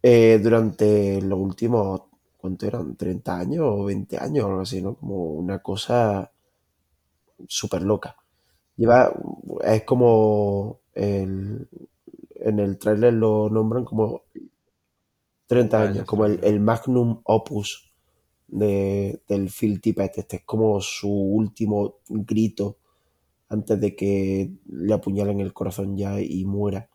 eh, 0.02 0.40
durante 0.42 1.22
los 1.22 1.38
últimos, 1.40 2.02
¿cuánto 2.38 2.66
eran? 2.66 2.96
¿30 2.96 3.38
años 3.40 3.64
o 3.66 3.84
20 3.86 4.18
años 4.18 4.44
o 4.46 4.48
algo 4.48 4.62
así, 4.62 4.82
¿no? 4.82 4.96
Como 4.96 5.32
una 5.34 5.60
cosa 5.60 6.32
súper 7.48 7.82
loca. 7.82 8.16
Lleva, 8.76 9.12
es 9.64 9.84
como 9.84 10.80
el- 10.94 11.68
en 12.36 12.58
el 12.60 12.78
tráiler 12.78 13.14
lo 13.14 13.50
nombran 13.50 13.84
como 13.84 14.22
30 15.46 15.82
Ya, 15.82 15.82
años, 15.82 16.06
como 16.06 16.24
el, 16.26 16.40
el 16.44 16.60
magnum 16.60 17.20
opus 17.24 17.85
de, 18.48 19.22
del 19.28 19.50
Phil 19.50 19.80
Tippett. 19.80 20.18
Este 20.18 20.36
es 20.38 20.44
como 20.44 20.80
su 20.80 21.10
último 21.10 21.98
grito 22.08 22.78
antes 23.48 23.80
de 23.80 23.96
que 23.96 24.52
le 24.66 24.94
apuñalen 24.94 25.40
el 25.40 25.52
corazón 25.52 25.96
ya 25.96 26.20
y 26.20 26.44
muera. 26.46 26.90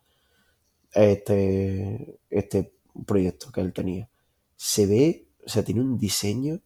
Este, 0.94 2.20
este 2.30 2.74
proyecto 3.06 3.50
que 3.52 3.60
él 3.62 3.72
tenía. 3.72 4.08
Se 4.56 4.86
ve, 4.86 5.26
o 5.44 5.48
sea, 5.48 5.64
tiene 5.64 5.80
un 5.80 5.98
diseño. 5.98 6.60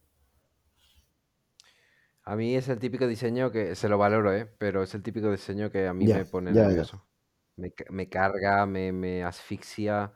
A 2.23 2.35
mí 2.35 2.55
es 2.55 2.67
el 2.69 2.79
típico 2.79 3.07
diseño 3.07 3.51
que 3.51 3.75
se 3.75 3.87
lo 3.89 3.97
valoro, 3.97 4.33
¿eh? 4.33 4.45
Pero 4.57 4.83
es 4.83 4.93
el 4.95 5.01
típico 5.03 5.31
diseño 5.31 5.71
que 5.71 5.87
a 5.87 5.93
mí 5.93 6.09
Ya, 6.09 6.17
me 6.17 6.25
pone 6.25 6.53
ya, 6.53 6.71
ya. 6.71 6.85
nervioso. 6.85 7.07
Me, 7.55 7.73
me 7.89 8.09
carga, 8.09 8.65
me, 8.65 8.91
me 8.91 9.23
asfixia. 9.23 10.13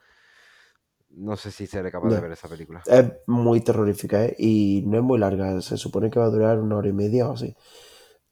No 1.15 1.35
sé 1.35 1.51
si 1.51 1.67
seré 1.67 1.91
capaz 1.91 2.09
de 2.13 2.21
ver 2.21 2.31
esa 2.31 2.47
película. 2.47 2.81
Es 2.85 3.05
muy 3.27 3.61
terrorífica, 3.61 4.25
¿eh? 4.25 4.35
Y 4.39 4.83
no 4.87 4.97
es 4.97 5.03
muy 5.03 5.19
larga. 5.19 5.61
Se 5.61 5.77
supone 5.77 6.09
que 6.09 6.19
va 6.19 6.25
a 6.25 6.29
durar 6.29 6.59
una 6.59 6.77
hora 6.77 6.87
y 6.89 6.93
media 6.93 7.27
o 7.29 7.33
así. 7.33 7.53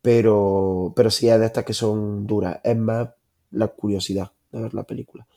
Pero, 0.01 0.93
pero 0.95 1.11
sí 1.11 1.27
es 1.29 1.39
de 1.39 1.45
estas 1.47 1.65
que 1.65 1.73
son 1.73 2.25
duras. 2.25 2.59
Es 2.63 2.77
más 2.77 3.09
la 3.51 3.67
curiosidad 3.67 4.31
de 4.51 4.61
ver 4.61 4.73
la 4.73 4.83
película. 4.83 5.27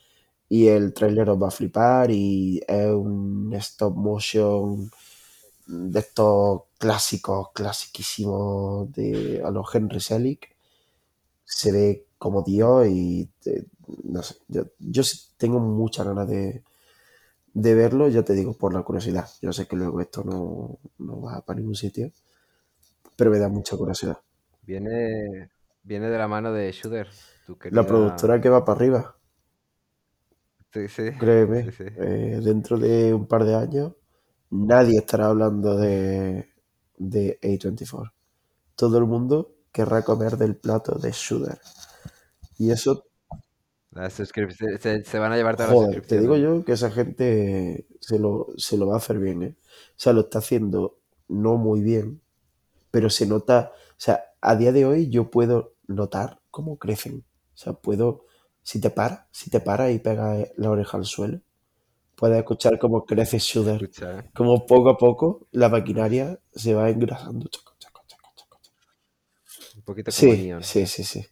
Y 0.49 0.68
el 0.68 0.95
tráiler 0.95 1.30
os 1.30 1.43
va 1.43 1.49
a 1.49 1.53
flipar 1.53 2.11
y 2.11 2.62
es 2.68 2.88
un 2.90 3.53
stop 3.55 3.97
motion 3.97 4.90
de 5.66 5.99
estos 6.01 6.62
clásicos, 6.78 7.51
clasiquísimos 7.53 8.93
de 8.93 9.43
a 9.45 9.51
los 9.51 9.74
Henry 9.74 10.01
Selick. 10.01 10.55
Se 11.45 11.72
ve 11.72 12.07
como 12.18 12.43
Dios 12.43 12.86
y 12.88 13.28
te- 13.43 13.66
no 14.05 14.22
sé, 14.22 14.36
yo, 14.49 14.64
yo 14.78 15.03
tengo 15.36 15.59
muchas 15.61 16.07
ganas 16.07 16.28
de, 16.28 16.62
de 17.55 17.74
verlo, 17.74 18.09
ya 18.09 18.22
te 18.24 18.34
digo, 18.34 18.55
por 18.55 18.74
la 18.74 18.82
curiosidad. 18.82 19.28
Yo 19.42 19.53
sé 19.53 19.66
que 19.66 19.76
luego 19.76 20.00
esto 20.00 20.24
no, 20.24 20.78
no 20.98 21.20
va 21.22 21.42
para 21.44 21.59
ningún 21.61 21.74
sitio, 21.76 22.12
pero 23.16 23.30
me 23.30 23.38
da 23.38 23.48
mucha 23.48 23.76
curiosidad. 23.76 24.18
Viene, 24.62 25.50
viene 25.82 26.09
de 26.09 26.18
la 26.18 26.28
mano 26.28 26.53
de 26.53 26.70
Shooter, 26.72 27.09
La 27.76 27.84
productora 27.84 28.40
que 28.40 28.48
va 28.55 28.64
para 28.64 28.76
arriba, 28.76 29.16
Sí, 30.72 30.88
sí, 30.88 31.11
créeme, 31.16 31.70
sí. 31.70 31.84
eh, 31.94 32.40
dentro 32.42 32.78
de 32.78 33.14
un 33.14 33.26
par 33.26 33.44
de 33.44 33.55
años, 33.55 33.92
nadie 34.50 34.98
estará 34.98 35.26
hablando 35.26 35.76
de, 35.76 36.48
de 36.98 37.38
A24. 37.42 38.12
Todo 38.76 38.98
el 38.98 39.07
mundo 39.07 39.55
querrá 39.72 40.03
comer 40.03 40.36
del 40.36 40.57
plato 40.57 40.98
de 40.98 41.12
Shooter. 41.12 41.61
Y 42.59 42.70
eso, 42.70 43.07
Las 43.93 44.14
suscripciones, 44.14 44.80
se, 44.80 45.05
se 45.05 45.18
van 45.18 45.32
a 45.32 45.36
llevar 45.36 45.57
todas 45.57 45.70
las 45.70 45.78
joder, 45.78 46.07
te 46.07 46.18
digo 46.18 46.36
yo 46.36 46.64
que 46.64 46.72
esa 46.72 46.90
gente 46.90 47.86
se 48.01 48.18
lo, 48.18 48.49
se 48.57 48.78
lo 48.78 48.86
va 48.86 48.95
a 48.95 48.99
hacer 48.99 49.18
bien, 49.18 49.43
¿eh? 49.43 49.57
O 49.61 49.95
sea, 49.97 50.12
lo 50.12 50.22
está 50.22 50.38
haciendo 50.38 50.99
no 51.28 51.57
muy 51.57 51.82
bien, 51.82 52.22
pero 52.90 53.11
se 53.11 53.26
nota, 53.26 53.72
o 53.74 53.95
sea, 53.97 54.24
a 54.40 54.57
día 54.57 54.72
de 54.72 54.86
hoy 54.86 55.11
yo 55.11 55.30
puedo 55.30 55.74
notar 55.86 56.40
cómo 56.51 56.78
crecen. 56.78 57.24
O 57.55 57.57
sea, 57.57 57.74
puedo, 57.74 58.24
si 58.62 58.80
te 58.80 58.90
para, 58.90 59.28
si 59.30 59.51
te 59.51 59.61
para 59.61 59.90
y 59.90 59.99
pega 59.99 60.36
la 60.57 60.70
oreja 60.70 60.97
al 60.99 61.05
suelo, 61.05 61.40
puedes 62.16 62.38
escuchar 62.38 62.78
cómo 62.78 63.05
crece 63.05 63.38
¿eh? 63.38 64.30
Como 64.34 64.66
poco 64.66 64.90
a 64.90 64.97
poco 64.97 65.49
la 65.53 65.68
maquinaria 65.68 66.38
se 66.55 66.74
va 66.74 66.88
engrasando. 66.90 67.49
Chaco, 67.49 67.74
chaco, 67.78 68.03
chaco, 68.07 68.30
chaco, 68.34 68.59
chaco. 68.62 68.78
Un 69.76 69.82
poquito 69.82 70.11
como 70.11 70.32
Sí, 70.32 70.53
sí, 70.62 70.86
sí, 70.86 71.05
sí. 71.05 71.26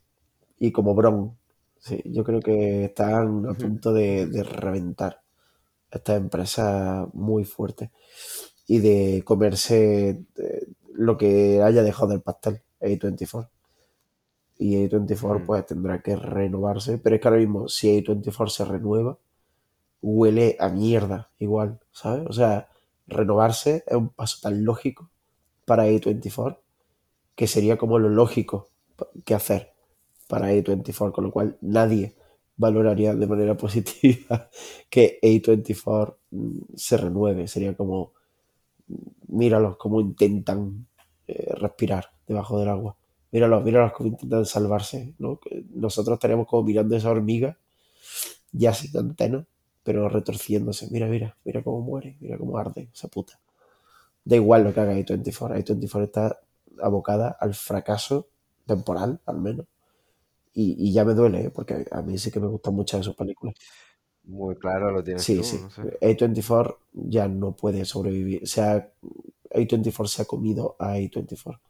Y 0.58 0.72
como 0.72 0.94
Bron. 0.94 1.39
Sí, 1.80 2.02
yo 2.04 2.24
creo 2.24 2.40
que 2.40 2.84
están 2.84 3.46
a 3.48 3.54
punto 3.54 3.92
de, 3.92 4.26
de 4.26 4.42
reventar 4.42 5.22
esta 5.90 6.16
empresa 6.16 7.08
muy 7.14 7.44
fuerte 7.44 7.90
y 8.66 8.78
de 8.78 9.22
comerse 9.24 10.24
eh, 10.36 10.66
lo 10.94 11.16
que 11.16 11.62
haya 11.62 11.82
dejado 11.82 12.08
del 12.08 12.22
pastel, 12.22 12.62
A24. 12.80 13.50
Y 14.58 14.76
A24 14.76 15.36
Ujú. 15.38 15.46
pues 15.46 15.66
tendrá 15.66 16.02
que 16.02 16.16
renovarse, 16.16 16.98
pero 16.98 17.16
es 17.16 17.22
que 17.22 17.28
ahora 17.28 17.40
mismo 17.40 17.68
si 17.68 17.88
A24 17.88 18.50
se 18.50 18.64
renueva, 18.64 19.18
huele 20.02 20.56
a 20.60 20.68
mierda 20.68 21.30
igual, 21.38 21.80
¿sabes? 21.92 22.26
O 22.28 22.32
sea, 22.32 22.68
renovarse 23.06 23.84
es 23.86 23.96
un 23.96 24.10
paso 24.10 24.38
tan 24.42 24.64
lógico 24.64 25.10
para 25.64 25.84
A24 25.86 26.60
que 27.34 27.46
sería 27.46 27.78
como 27.78 27.98
lo 27.98 28.08
lógico 28.10 28.68
que 29.24 29.34
hacer 29.34 29.69
para 30.30 30.52
A24, 30.52 31.12
con 31.12 31.24
lo 31.24 31.30
cual 31.32 31.58
nadie 31.60 32.14
valoraría 32.56 33.14
de 33.14 33.26
manera 33.26 33.56
positiva 33.64 34.48
que 34.88 35.18
A24 35.22 36.14
mm, 36.30 36.58
se 36.76 36.96
renueve. 36.96 37.48
Sería 37.48 37.74
como, 37.74 38.12
míralos 39.28 39.76
cómo 39.76 40.00
intentan 40.00 40.86
eh, 41.26 41.52
respirar 41.56 42.06
debajo 42.26 42.58
del 42.58 42.68
agua. 42.68 42.96
Míralos, 43.32 43.64
míralos 43.64 43.92
cómo 43.92 44.10
intentan 44.10 44.46
salvarse. 44.46 45.14
¿no? 45.18 45.40
Nosotros 45.74 46.18
tenemos 46.18 46.46
como 46.46 46.62
mirando 46.62 46.96
esa 46.96 47.10
hormiga 47.10 47.58
ya 48.52 48.72
sin 48.74 48.96
antena, 48.96 49.46
pero 49.82 50.08
retorciéndose. 50.08 50.88
Mira, 50.90 51.06
mira, 51.06 51.36
mira 51.44 51.62
cómo 51.62 51.80
muere, 51.80 52.16
mira 52.20 52.38
cómo 52.38 52.56
arde 52.58 52.88
esa 52.92 53.08
puta. 53.08 53.38
Da 54.24 54.36
igual 54.36 54.64
lo 54.64 54.74
que 54.74 54.80
haga 54.80 54.94
A24. 54.94 55.64
A24 55.64 56.04
está 56.04 56.40
abocada 56.80 57.36
al 57.40 57.54
fracaso 57.54 58.28
temporal, 58.66 59.20
al 59.26 59.40
menos. 59.40 59.66
Y, 60.52 60.74
y 60.88 60.92
ya 60.92 61.04
me 61.04 61.14
duele, 61.14 61.44
¿eh? 61.46 61.50
porque 61.50 61.86
a 61.90 62.02
mí 62.02 62.18
sí 62.18 62.30
que 62.30 62.40
me 62.40 62.48
gustan 62.48 62.74
muchas 62.74 63.00
de 63.00 63.04
sus 63.04 63.14
películas. 63.16 63.54
Muy 64.24 64.56
claro 64.56 64.90
lo 64.90 65.02
tienes 65.02 65.24
Sí, 65.24 65.36
tú, 65.36 65.42
sí. 65.44 65.58
no 65.58 65.70
sé. 65.70 65.82
A24 65.82 66.78
ya 66.92 67.28
no 67.28 67.52
puede 67.56 67.84
sobrevivir. 67.84 68.42
O 68.42 68.46
sea, 68.46 68.90
A24 69.50 70.08
se 70.08 70.22
ha 70.22 70.24
comido 70.26 70.76
a 70.78 70.94
A24. 70.94 71.60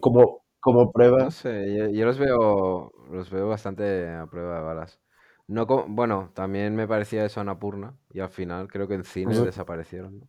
Como, 0.00 0.42
como 0.60 0.90
prueba, 0.92 1.24
No 1.24 1.30
sé, 1.30 1.76
yo, 1.76 1.88
yo 1.88 2.06
los 2.06 2.18
veo, 2.18 2.92
los 3.10 3.30
veo 3.30 3.48
bastante 3.48 4.08
a 4.08 4.26
prueba 4.26 4.56
de 4.58 4.62
balas. 4.64 5.00
No 5.46 5.66
co- 5.66 5.86
bueno, 5.88 6.30
también 6.34 6.74
me 6.74 6.88
parecía 6.88 7.24
eso 7.24 7.40
Annapurna 7.40 7.96
y 8.12 8.20
al 8.20 8.30
final 8.30 8.66
creo 8.68 8.88
que 8.88 8.94
en 8.94 9.04
cine 9.04 9.34
Sí. 9.34 9.44
desaparecieron, 9.44 10.20
¿no? 10.20 10.28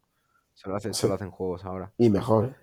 Solo 0.53 0.75
hacen, 0.75 0.93
Sí. 0.93 1.01
solo 1.01 1.15
hacen 1.15 1.31
juegos 1.31 1.65
ahora. 1.65 1.93
y 1.97 2.09
mejor, 2.09 2.45
¿eh? 2.45 2.55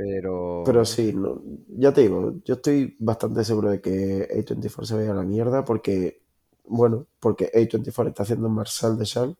Pero, 0.00 0.36
Pero 0.62 0.84
sí, 0.84 1.12
no, 1.14 1.42
ya 1.68 1.92
te 1.92 2.02
digo, 2.02 2.34
yo 2.44 2.54
estoy 2.54 2.96
bastante 3.00 3.44
seguro 3.44 3.70
de 3.70 3.80
que 3.80 4.28
A24 4.30 4.86
se 4.86 4.94
vaya 4.96 5.12
a 5.12 5.14
la 5.14 5.22
mierda 5.22 5.64
porque, 5.64 6.22
bueno, 6.64 7.06
porque 7.20 7.50
A24 7.54 8.10
está 8.10 8.22
haciendo 8.24 8.48
Marcel 8.50 8.98
de 8.98 9.04
Shell 9.06 9.36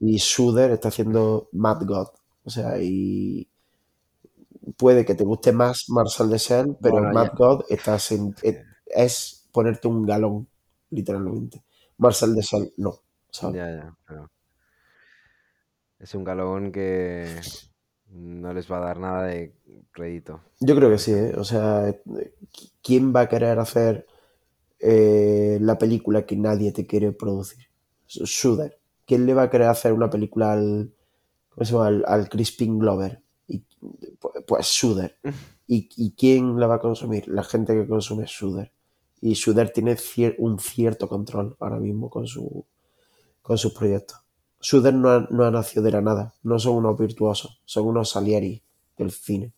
y 0.00 0.16
Shooter 0.18 0.72
está 0.72 0.88
haciendo 0.88 1.48
Mad 1.52 1.84
God. 1.86 2.08
O 2.44 2.50
sea, 2.50 2.78
y 2.82 3.48
puede 4.76 5.04
que 5.04 5.14
te 5.14 5.24
guste 5.24 5.52
más 5.52 5.84
Marcel 5.88 6.30
de 6.30 6.38
Shell, 6.38 6.76
pero 6.80 7.04
Bueno, 7.04 7.06
Mad 7.06 7.28
ya, 7.28 7.32
God 7.36 7.64
estás 7.68 8.12
en- 8.12 8.34
sí, 8.36 8.48
es, 8.48 8.56
es 8.86 9.48
ponerte 9.52 9.88
un 9.88 10.04
galón, 10.06 10.48
literalmente. 10.90 11.62
Marcel 11.98 12.34
de 12.34 12.42
Shell 12.42 12.74
no, 12.78 12.94
¿sabes? 13.30 13.56
ya, 13.56 13.66
ya, 13.70 13.96
pero 14.06 14.30
es 15.98 16.14
un 16.14 16.24
galón 16.24 16.70
que 16.72 17.46
no 18.12 18.52
les 18.52 18.70
va 18.70 18.78
a 18.78 18.86
dar 18.86 18.98
nada 18.98 19.24
de 19.24 19.54
crédito, 19.90 20.40
Yo 20.60 20.74
creo 20.74 20.90
que 20.90 20.98
sí, 20.98 21.12
¿eh? 21.12 21.34
O 21.36 21.44
sea, 21.44 21.94
¿quién 22.82 23.14
va 23.14 23.22
a 23.22 23.28
querer 23.28 23.58
hacer 23.58 24.06
eh, 24.78 25.58
la 25.60 25.78
película 25.78 26.24
que 26.24 26.36
nadie 26.36 26.72
te 26.72 26.86
quiere 26.86 27.12
producir? 27.12 27.66
Shooter. 28.06 28.78
¿Quién 29.06 29.26
le 29.26 29.34
va 29.34 29.42
a 29.44 29.50
querer 29.50 29.68
hacer 29.68 29.92
una 29.92 30.08
película 30.08 30.52
al, 30.52 30.94
al, 32.06 32.28
Crispin 32.28 32.78
Glover? 32.78 33.22
Y, 33.48 33.64
pues, 34.46 34.66
Shooter. 34.66 35.18
¿Y, 35.66 35.88
¿Y 35.96 36.12
quién 36.12 36.58
la 36.58 36.66
va 36.66 36.76
a 36.76 36.80
consumir? 36.80 37.28
La 37.28 37.42
gente 37.42 37.74
que 37.74 37.86
consume 37.86 38.24
Shooter. 38.26 38.72
Y 39.20 39.34
Shooter 39.34 39.70
tiene 39.70 39.96
un 40.38 40.58
cierto 40.58 41.08
control 41.08 41.56
ahora 41.60 41.78
mismo 41.78 42.10
con, 42.10 42.26
su, 42.26 42.64
con 43.40 43.58
sus 43.58 43.72
proyectos. 43.72 44.21
Shooter 44.62 44.94
no 44.94 45.10
ha, 45.10 45.26
no 45.30 45.44
ha 45.44 45.50
nacido 45.50 45.82
de 45.82 45.92
la 45.92 46.00
nada. 46.00 46.34
No 46.42 46.58
son 46.58 46.76
unos 46.76 46.98
virtuosos. 46.98 47.60
Son 47.66 47.86
unos 47.86 48.10
Salieri 48.10 48.62
del 48.96 49.10
cine. 49.10 49.52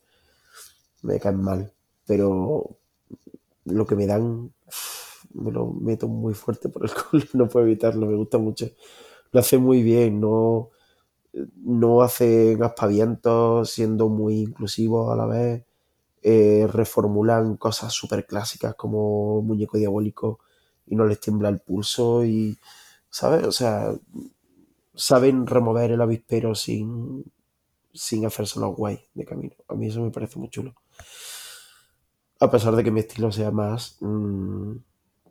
Me 1.02 1.20
caen 1.20 1.40
mal. 1.42 1.72
Pero 2.07 2.76
lo 3.64 3.86
que 3.86 3.96
me 3.96 4.07
dan 4.07 4.52
me 5.34 5.50
lo 5.52 5.66
meto 5.66 6.09
muy 6.09 6.34
fuerte 6.34 6.68
por 6.68 6.84
el 6.84 6.92
culo, 7.11 7.24
no 7.34 7.48
puedo 7.48 7.66
evitarlo, 7.66 8.07
me 8.07 8.16
gusta 8.16 8.38
mucho. 8.38 8.68
Lo 9.32 9.40
hace 9.40 9.59
muy 9.59 9.82
bien, 9.82 10.20
no, 10.20 10.70
no 11.64 12.02
hacen 12.02 12.62
aspavientos, 12.62 13.70
siendo 13.70 14.09
muy 14.09 14.40
inclusivos 14.40 15.12
a 15.12 15.16
la 15.16 15.26
vez. 15.26 15.64
Eh, 16.22 16.66
reformulan 16.72 17.57
cosas 17.57 17.92
súper 17.92 18.26
clásicas 18.26 18.74
como 18.76 19.42
Muñeco 19.42 19.78
Diabólico 19.78 20.40
y 20.86 20.96
no 20.96 21.07
les 21.07 21.20
tiembla 21.20 21.50
el 21.50 21.61
pulso 21.61 22.24
y, 22.24 22.59
¿sabes? 23.11 23.44
O 23.46 23.52
sea, 23.52 23.92
saben 24.95 25.47
remover 25.47 25.90
el 25.90 26.01
avispero 26.01 26.55
sin, 26.55 27.24
sin 27.92 28.26
hacérselo 28.26 28.68
guay 28.68 29.01
de 29.14 29.24
camino. 29.24 29.55
A 29.68 29.74
mí 29.74 29.88
eso 29.88 30.03
me 30.03 30.11
parece 30.11 30.38
muy 30.38 30.49
chulo. 30.49 30.74
A 32.40 32.51
pesar 32.51 32.74
de 32.76 32.84
que 32.84 32.90
mi 32.90 33.01
estilo 33.01 33.32
sea 33.32 33.51
más, 33.51 33.97
mmm, 34.01 34.76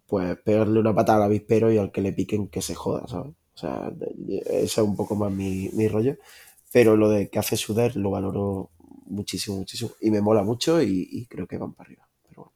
pues 0.07 0.37
pegarle 0.39 0.79
una 0.79 0.93
patada 0.95 1.19
al 1.19 1.23
avispero 1.25 1.71
y 1.71 1.77
al 1.77 1.91
que 1.91 2.01
le 2.01 2.13
piquen 2.13 2.47
que 2.47 2.61
se 2.61 2.75
joda, 2.75 3.07
¿sabes? 3.07 3.33
O 3.55 3.57
sea, 3.57 3.91
ese 4.27 4.63
es 4.63 4.77
un 4.77 4.95
poco 4.95 5.15
más 5.15 5.31
mi, 5.31 5.69
mi 5.73 5.87
rollo. 5.87 6.17
Pero 6.71 6.97
lo 6.97 7.09
de 7.09 7.29
que 7.29 7.39
hace 7.39 7.55
Suder 7.55 7.95
lo 7.95 8.09
valoro 8.09 8.71
muchísimo, 9.05 9.57
muchísimo. 9.57 9.91
Y 10.01 10.09
me 10.09 10.21
mola 10.21 10.43
mucho 10.43 10.81
y, 10.81 11.07
y 11.11 11.25
creo 11.27 11.47
que 11.47 11.57
van 11.57 11.73
para 11.73 11.87
arriba. 11.87 12.09
Pero 12.27 12.41
bueno, 12.41 12.53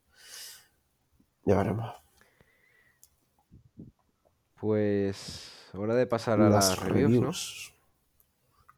ya 1.45 1.55
veremos. 1.55 1.93
Pues 4.60 5.57
hora 5.80 5.95
de 5.95 6.07
pasar 6.07 6.41
a 6.41 6.49
las, 6.49 6.69
Las 6.69 6.80
reviews, 6.80 7.21
¿no? 7.21 7.78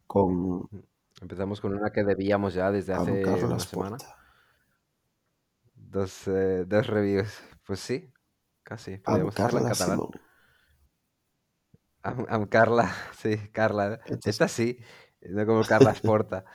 Con 0.08 0.70
Empezamos 1.22 1.60
con 1.60 1.74
una 1.76 1.92
que 1.92 2.04
debíamos 2.04 2.54
ya 2.54 2.72
desde 2.72 2.94
hace 2.94 3.26
una 3.26 3.60
semana. 3.60 3.98
Dos, 5.76 6.28
eh, 6.28 6.64
dos 6.66 6.88
reviews. 6.88 7.42
Pues 7.66 7.80
sí, 7.80 8.14
casi. 8.64 8.94
Am 8.94 9.02
Podríamos 9.04 9.40
hacerla 9.40 9.60
en 9.60 9.66
Carla 9.66 9.78
catalán. 9.78 10.10
Am, 12.04 12.26
am 12.30 12.46
Carla, 12.48 12.96
sí, 13.18 13.38
Carla. 13.52 14.00
Esta 14.24 14.48
sí, 14.48 14.80
no 15.22 15.46
como 15.46 15.64
Carla 15.64 15.94
Porta. 16.02 16.46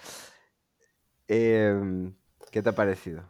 Em, 1.26 2.14
¿Qué 2.50 2.62
te 2.62 2.68
ha 2.68 2.74
parecido? 2.74 3.24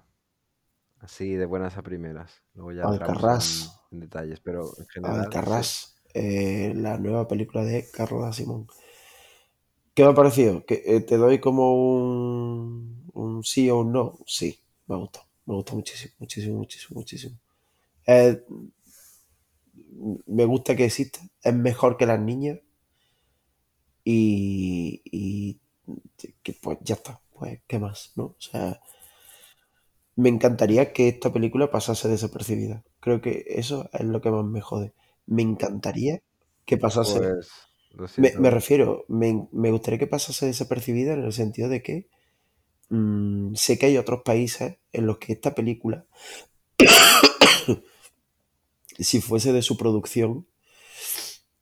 Así 0.99 1.37
de 1.37 1.47
buenas 1.47 1.77
a 1.77 1.83
primeras. 1.83 2.43
Luego 2.55 2.73
ya 2.73 2.83
entramos 2.83 2.99
en, 3.01 3.15
Alcarrás. 3.15 3.87
en 3.93 4.01
detalles, 4.01 4.41
pero 4.41 4.65
en 4.77 4.87
general. 4.89 5.21
Alcarrás. 5.21 5.94
Eh, 6.15 6.73
la 6.77 6.99
nueva 6.99 7.29
película 7.29 7.65
de 7.65 7.89
Carla 7.91 8.33
Simón. 8.33 8.67
¿Qué 9.95 10.03
me 10.05 10.11
ha 10.11 10.15
parecido? 10.15 10.65
Que 10.67 10.83
eh, 10.87 11.01
te 11.01 11.17
doy 11.17 11.39
como 11.41 11.75
un, 11.75 13.11
un 13.13 13.45
sí 13.45 13.71
o 13.71 13.79
un 13.81 13.93
no. 13.93 14.19
Sí, 14.27 14.59
me 14.87 14.97
gustó. 14.97 15.21
Me 15.47 15.55
gustó 15.55 15.75
muchísimo, 15.77 16.15
muchísimo, 16.19 16.59
muchísimo, 16.59 16.99
muchísimo. 17.01 17.39
Eh, 18.07 18.43
me 20.27 20.45
gusta 20.45 20.77
que 20.77 20.85
exista. 20.85 21.21
Es 21.43 21.55
mejor 21.55 21.97
que 21.97 22.07
las 22.07 22.21
niñas. 22.21 22.59
Y, 24.05 25.03
y 25.05 25.59
que 26.43 26.53
pues 26.55 26.79
ya 26.83 26.95
está. 26.95 27.21
Pues, 27.33 27.61
¿qué 27.67 27.79
más? 27.79 28.13
¿No? 28.17 28.25
O 28.25 28.37
sea, 28.39 28.81
me 30.17 30.29
encantaría 30.29 30.93
que 30.93 31.09
esta 31.09 31.33
película 31.33 31.71
pasase 31.71 32.09
desapercibida. 32.09 32.83
Creo 33.01 33.21
que 33.21 33.45
eso 33.49 33.89
es 33.93 34.05
lo 34.05 34.21
que 34.21 34.31
más 34.31 34.45
me 34.45 34.61
jode. 34.61 34.93
Me 35.27 35.43
encantaría 35.43 36.23
que 36.65 36.77
pasase. 36.77 37.19
Pues 37.19 37.51
lo 37.93 38.07
Me, 38.17 38.33
me 38.39 38.51
refiero, 38.51 39.05
me, 39.09 39.47
me 39.53 39.71
gustaría 39.71 39.99
que 39.99 40.07
pasase 40.07 40.47
desapercibida 40.47 41.15
en 41.15 41.25
el 41.25 41.33
sentido 41.33 41.69
de 41.69 41.83
que 41.83 42.09
mm, 42.91 43.55
sé 43.55 43.79
que 43.79 43.87
hay 43.87 43.99
otros 43.99 44.23
países 44.25 44.77
en 44.93 45.07
los 45.07 45.19
que 45.19 45.35
esta 45.35 45.55
película, 45.55 46.07
si 48.99 49.21
fuese 49.21 49.53
de 49.53 49.63
su 49.63 49.77
producción, 49.77 50.47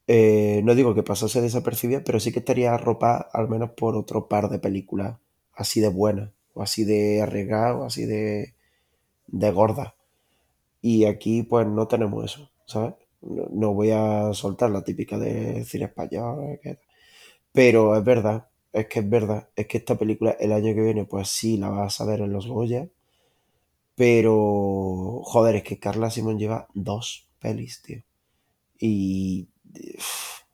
eh, 0.07 0.61
no 0.65 0.75
digo 0.75 0.95
que 0.95 1.03
pasase 1.03 1.41
desapercibida, 1.41 2.03
pero 2.05 2.21
sí 2.21 2.33
que 2.33 2.41
estaría 2.41 2.75
arropada 2.75 3.29
al 3.33 3.49
menos 3.49 3.71
por 3.71 3.97
otro 3.97 4.29
par 4.29 4.49
de 4.51 4.59
películas 4.59 5.19
así 5.55 5.81
de 5.81 5.89
buenas, 5.89 6.31
o 6.55 6.63
así 6.63 6.85
de 6.85 7.23
arriesgadas, 7.23 7.77
o 7.77 7.85
así 7.85 8.05
de, 8.05 8.55
de 9.29 9.53
gordas. 9.53 9.95
Y 10.83 11.05
aquí 11.07 11.43
pues 11.45 11.67
no 11.67 11.89
tenemos 11.89 12.25
eso, 12.25 12.51
¿sabes? 12.67 12.95
No, 13.23 13.49
no 13.53 13.75
voy 13.75 13.91
a 13.93 14.33
soltar 14.35 14.71
la 14.71 14.83
típica 14.85 15.19
de 15.19 15.65
cine 15.65 15.87
español, 15.87 16.59
que- 16.63 16.79
pero 17.53 17.97
es 17.97 18.05
verdad, 18.05 18.49
es 18.73 18.87
que 18.89 19.01
es 19.01 19.11
verdad, 19.11 19.49
es 19.57 19.67
que 19.69 19.79
esta 19.79 19.97
película 19.99 20.33
el 20.41 20.53
año 20.53 20.75
que 20.75 20.83
viene 20.83 21.05
pues 21.07 21.29
sí 21.29 21.57
la 21.59 21.71
vas 21.71 22.01
a 22.01 22.07
ver 22.07 22.21
en 22.23 22.33
los 22.35 22.47
Goya, 22.49 22.89
pero 23.95 25.21
joder, 25.25 25.57
es 25.57 25.63
que 25.65 25.79
Carla 25.79 26.11
Simón 26.11 26.39
lleva 26.39 26.69
dos 26.75 27.29
pelis, 27.41 27.83
tío. 27.83 28.03
Y 28.81 29.49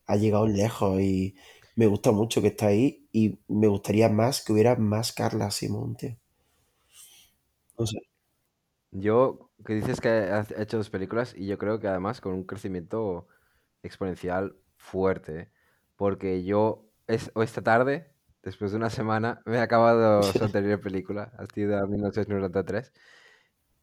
ha 0.07 0.17
llegado 0.17 0.47
lejos 0.47 1.01
y 1.01 1.37
me 1.77 1.87
gusta 1.87 2.11
mucho 2.13 2.41
que 2.43 2.49
está 2.49 2.67
ahí 2.69 3.07
y 3.13 3.39
me 3.49 3.69
gustaría 3.69 4.09
más 4.09 4.43
que 4.45 4.53
hubiera 4.53 4.77
más 4.77 5.13
Carla 5.13 5.51
Simón, 5.51 5.97
tío. 5.97 6.17
No 7.79 7.87
sé. 7.93 7.99
Yo, 8.93 9.48
que 9.65 9.75
dices 9.75 10.01
que 10.01 10.09
ha 10.09 10.47
hecho 10.57 10.77
dos 10.77 10.91
películas 10.91 11.35
y 11.37 11.47
yo 11.47 11.59
creo 11.59 11.81
que 11.81 11.89
además 11.89 12.21
con 12.21 12.33
un 12.35 12.45
crecimiento 12.45 13.29
exponencial 13.83 14.57
fuerte, 14.77 15.51
porque 15.97 16.45
yo 16.45 16.91
es, 17.07 17.33
esta 17.35 17.63
tarde, 17.63 18.13
después 18.43 18.71
de 18.71 18.77
una 18.77 18.91
semana, 18.91 19.43
me 19.45 19.57
he 19.57 19.61
acabado 19.61 20.23
su 20.23 20.43
anterior 20.45 20.81
película, 20.81 21.33
ha 21.39 21.47
sido 21.47 21.87
1993, 21.87 22.93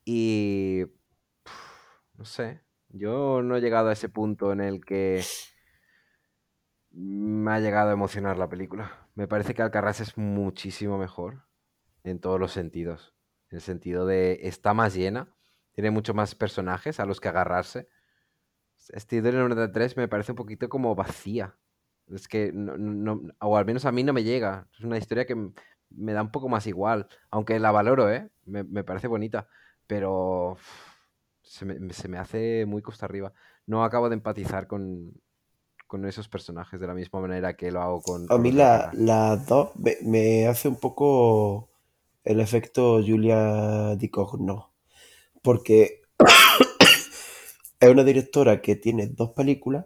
y 0.05 0.85
no 2.13 2.25
sé, 2.25 2.61
yo 2.89 3.41
no 3.41 3.57
he 3.57 3.61
llegado 3.61 3.89
a 3.89 3.93
ese 3.93 4.09
punto 4.09 4.51
en 4.51 4.61
el 4.61 4.85
que 4.85 5.23
me 6.91 7.51
ha 7.51 7.59
llegado 7.59 7.89
a 7.89 7.93
emocionar 7.93 8.37
la 8.37 8.47
película. 8.47 9.09
Me 9.15 9.27
parece 9.27 9.53
que 9.53 9.61
Alcarrás 9.61 9.99
es 9.99 10.17
muchísimo 10.17 10.97
mejor 10.97 11.43
en 12.03 12.19
todos 12.19 12.39
los 12.39 12.53
sentidos. 12.53 13.13
En 13.49 13.57
el 13.57 13.61
sentido 13.61 14.05
de 14.05 14.39
está 14.43 14.73
más 14.73 14.93
llena, 14.93 15.34
tiene 15.75 15.91
muchos 15.91 16.15
más 16.15 16.35
personajes 16.35 16.99
a 16.99 17.05
los 17.05 17.19
que 17.21 17.29
agarrarse. 17.29 17.89
Estilo 18.89 19.23
del 19.23 19.37
93 19.37 19.97
me 19.97 20.07
parece 20.07 20.31
un 20.31 20.35
poquito 20.35 20.69
como 20.69 20.95
vacía. 20.95 21.55
Es 22.07 22.27
que 22.27 22.51
no, 22.53 23.21
o 23.39 23.57
al 23.57 23.65
menos 23.65 23.85
a 23.85 23.91
mí 23.91 24.03
no 24.03 24.13
me 24.13 24.23
llega. 24.23 24.67
Es 24.77 24.81
una 24.83 24.97
historia 24.97 25.25
que 25.25 25.35
me 25.89 26.13
da 26.13 26.21
un 26.21 26.31
poco 26.31 26.49
más 26.49 26.67
igual. 26.67 27.07
Aunque 27.31 27.59
la 27.59 27.71
valoro, 27.71 28.11
¿eh? 28.11 28.29
Me, 28.45 28.63
me 28.63 28.83
parece 28.83 29.07
bonita. 29.07 29.47
Pero 29.87 30.57
se 31.41 31.65
me, 31.65 31.93
se 31.93 32.07
me 32.07 32.17
hace 32.19 32.65
muy 32.67 32.81
costa 32.81 33.05
arriba. 33.05 33.33
No 33.65 33.83
acabo 33.83 34.09
de 34.09 34.15
empatizar 34.15 34.67
con, 34.67 35.13
con 35.87 36.05
esos 36.05 36.29
personajes 36.29 36.79
de 36.81 36.87
la 36.87 36.93
misma 36.95 37.21
manera 37.21 37.55
que 37.55 37.71
lo 37.71 37.81
hago 37.81 38.01
con, 38.03 38.29
A 38.29 38.37
mí 38.37 38.51
la- 38.51 38.89
las 38.93 39.47
dos 39.47 39.75
me, 39.77 39.97
me 40.03 40.47
hace 40.47 40.67
un 40.67 40.75
poco 40.79 41.69
el 42.23 42.39
efecto 42.39 43.01
Julia 43.05 43.95
Ducournau, 43.95 44.65
porque 45.45 46.01
es 47.79 47.89
una 47.89 48.03
directora 48.03 48.61
que 48.61 48.75
tiene 48.75 49.07
dos 49.07 49.31
películas 49.31 49.85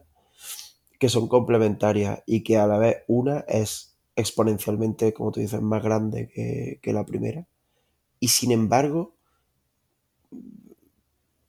que 0.99 1.09
son 1.09 1.27
complementarias 1.27 2.21
y 2.25 2.43
que 2.43 2.57
a 2.57 2.67
la 2.67 2.77
vez 2.77 2.97
una 3.07 3.39
es 3.47 3.97
exponencialmente, 4.15 5.13
como 5.13 5.31
tú 5.31 5.39
dices, 5.39 5.61
más 5.61 5.81
grande 5.83 6.29
que, 6.29 6.79
la 6.93 7.05
primera. 7.05 7.47
Y 8.19 8.29
sin 8.29 8.51
embargo, 8.51 9.15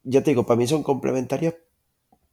ya 0.02 0.22
te 0.22 0.30
digo, 0.30 0.46
para 0.46 0.58
mí 0.58 0.66
son 0.66 0.82
complementarias, 0.82 1.54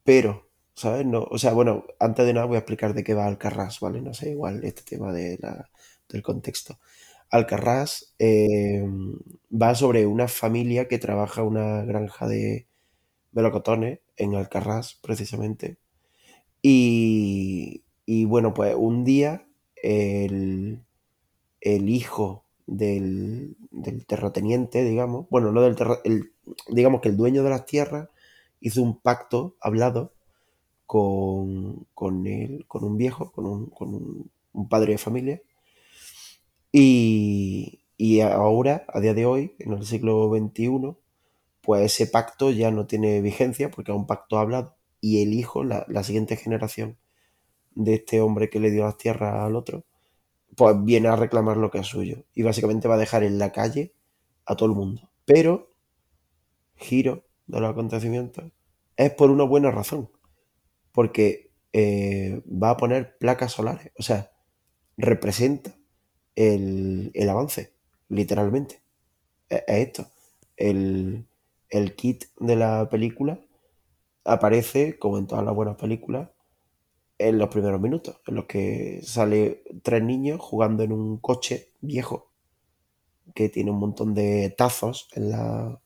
pero, 0.03 0.49
¿sabes? 0.75 1.05
No, 1.07 1.23
o 1.23 1.37
sea, 1.37 1.53
bueno, 1.53 1.85
antes 1.99 2.25
de 2.25 2.33
nada 2.33 2.47
voy 2.47 2.57
a 2.57 2.59
explicar 2.59 2.93
de 2.95 3.03
qué 3.05 3.13
va 3.13 3.27
Alcarrás, 3.27 3.79
¿vale? 3.79 4.01
No 4.01 4.13
sé, 4.15 4.31
igual 4.31 4.63
este 4.65 4.83
tema 4.83 5.13
de 5.13 5.39
la- 5.41 5.69
del 6.09 6.23
contexto. 6.23 6.79
Alcarrás 7.31 8.13
eh, 8.19 8.83
va 9.51 9.75
sobre 9.75 10.05
una 10.05 10.27
familia 10.27 10.87
que 10.87 10.99
trabaja 10.99 11.43
una 11.43 11.83
granja 11.83 12.27
de 12.27 12.67
melocotones 13.33 13.99
en 14.17 14.35
Alcarrás, 14.35 14.99
precisamente. 15.01 15.77
Y, 16.61 17.83
bueno, 18.25 18.53
pues 18.53 18.75
un 18.77 19.03
día 19.03 19.47
el, 19.83 20.81
el 21.61 21.89
hijo 21.89 22.45
del, 22.67 23.55
del 23.71 24.05
terrateniente, 24.05 24.83
digamos, 24.83 25.27
bueno, 25.29 25.51
no 25.51 25.61
del 25.61 25.75
terra, 25.75 25.99
el, 26.05 26.33
digamos 26.69 27.01
que 27.01 27.09
el 27.09 27.17
dueño 27.17 27.43
de 27.43 27.49
las 27.51 27.65
tierras 27.65 28.09
hizo 28.61 28.81
un 28.83 28.99
pacto 28.99 29.55
hablado 29.61 30.13
con, 30.85 31.85
con, 31.93 32.27
el, 32.27 32.65
con 32.67 32.83
un 32.83 32.97
viejo, 32.97 33.31
con, 33.31 33.45
un, 33.45 33.65
con 33.67 34.29
un 34.53 34.69
padre 34.69 34.93
de 34.93 34.97
familia, 34.97 35.41
y, 36.79 38.21
ahora, 38.21 38.85
a 38.89 38.99
día 38.99 39.13
de 39.13 39.25
hoy, 39.25 39.55
en 39.59 39.73
el 39.73 39.85
siglo 39.85 40.29
XXI, 40.29 40.95
pues 41.61 41.85
ese 41.85 42.07
pacto 42.07 42.51
ya 42.51 42.69
no 42.71 42.85
tiene 42.85 43.21
vigencia 43.21 43.71
porque 43.71 43.91
es 43.91 43.97
un 43.97 44.05
pacto 44.05 44.37
hablado. 44.37 44.77
Y 45.01 45.23
el 45.23 45.33
hijo, 45.33 45.63
la, 45.63 45.85
la 45.89 46.03
siguiente 46.03 46.35
generación 46.35 46.97
de 47.73 47.95
este 47.95 48.21
hombre 48.21 48.49
que 48.49 48.59
le 48.59 48.71
dio 48.71 48.83
las 48.83 48.97
tierras 48.97 49.43
al 49.43 49.55
otro, 49.55 49.85
pues 50.55 50.75
viene 50.83 51.07
a 51.07 51.15
reclamar 51.15 51.57
lo 51.57 51.71
que 51.71 51.79
es 51.79 51.87
suyo. 51.87 52.25
Y 52.33 52.43
básicamente 52.43 52.87
va 52.87 52.95
a 52.95 52.99
dejar 52.99 53.23
en 53.23 53.39
la 53.39 53.51
calle 53.51 53.93
a 54.45 54.55
todo 54.55 54.69
el 54.69 54.75
mundo. 54.75 55.09
Pero, 55.25 55.73
giro 56.75 57.25
de 57.47 57.59
los 57.59 57.71
acontecimientos, 57.71 58.51
es 58.95 59.11
por 59.13 59.31
una 59.31 59.43
buena 59.43 59.71
razón, 59.71 60.11
porque 60.91 61.51
eh, 61.73 62.41
va 62.47 62.71
a 62.71 62.77
poner 62.77 63.17
placas 63.17 63.53
solares, 63.53 63.91
o 63.97 64.03
sea, 64.03 64.31
representa 64.97 65.76
el, 66.37 67.11
el 67.15 67.29
avance, 67.29 67.73
literalmente. 68.09 68.81
Es, 69.49 69.63
es 69.67 69.87
esto. 69.87 70.07
El, 70.57 71.27
el 71.69 71.95
kit 71.95 72.25
de 72.39 72.55
la 72.57 72.89
película 72.89 73.39
aparece, 74.25 74.99
como 74.99 75.17
en 75.19 75.27
todas 75.27 75.45
las 75.45 75.55
buenas 75.55 75.77
películas, 75.77 76.29
en 77.19 77.39
los 77.39 77.49
primeros 77.49 77.81
minutos, 77.81 78.17
en 78.27 78.35
los 78.35 78.45
que 78.45 79.01
sale 79.03 79.63
tres 79.83 80.03
niños 80.03 80.39
jugando 80.41 80.83
en 80.83 80.91
un 80.93 81.17
coche 81.19 81.69
viejo 81.81 82.31
que 83.35 83.49
tiene 83.49 83.71
un 83.71 83.79
montón 83.79 84.13
de 84.13 84.53
tazos 84.57 85.09
en 85.13 85.29
la, 85.31 85.79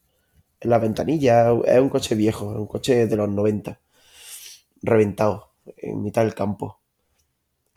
en 0.61 0.71
la 0.71 0.79
ventanilla. 0.79 1.51
Es 1.65 1.79
un 1.81 1.89
coche 1.89 2.15
viejo, 2.15 2.47
un 2.47 2.67
coche 2.67 3.07
de 3.07 3.17
los 3.17 3.29
90, 3.29 3.79
reventado. 4.83 5.51
en 5.77 6.03
mitad 6.03 6.23
del 6.23 6.35
campo. 6.35 6.80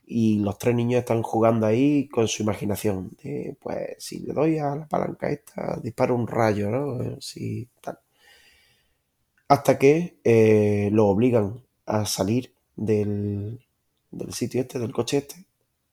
Y 0.07 0.39
los 0.41 0.59
tres 0.59 0.75
niños 0.75 1.01
están 1.01 1.23
jugando 1.23 1.67
ahí 1.67 2.09
con 2.09 2.29
su 2.29 2.43
imaginación. 2.43 3.11
De, 3.23 3.57
pues 3.61 3.97
si 3.99 4.21
le 4.21 4.33
doy 4.35 4.59
a 4.59 4.75
la 4.77 4.87
palanca 4.87 5.31
esta, 5.31 5.79
dispara 5.83 6.13
un 6.13 6.27
rayo, 6.27 6.71
¿no? 6.71 7.21
Si, 7.21 7.69
tal. 7.81 7.99
Hasta 9.49 9.79
que 9.79 10.19
eh, 10.25 10.91
lo 10.93 11.07
obligan 11.09 11.63
a 11.87 12.07
salir 12.07 12.55
del, 12.77 13.65
del 14.11 14.33
sitio 14.33 14.61
este, 14.63 14.79
del 14.79 14.93
coche 14.93 15.19
este, 15.19 15.47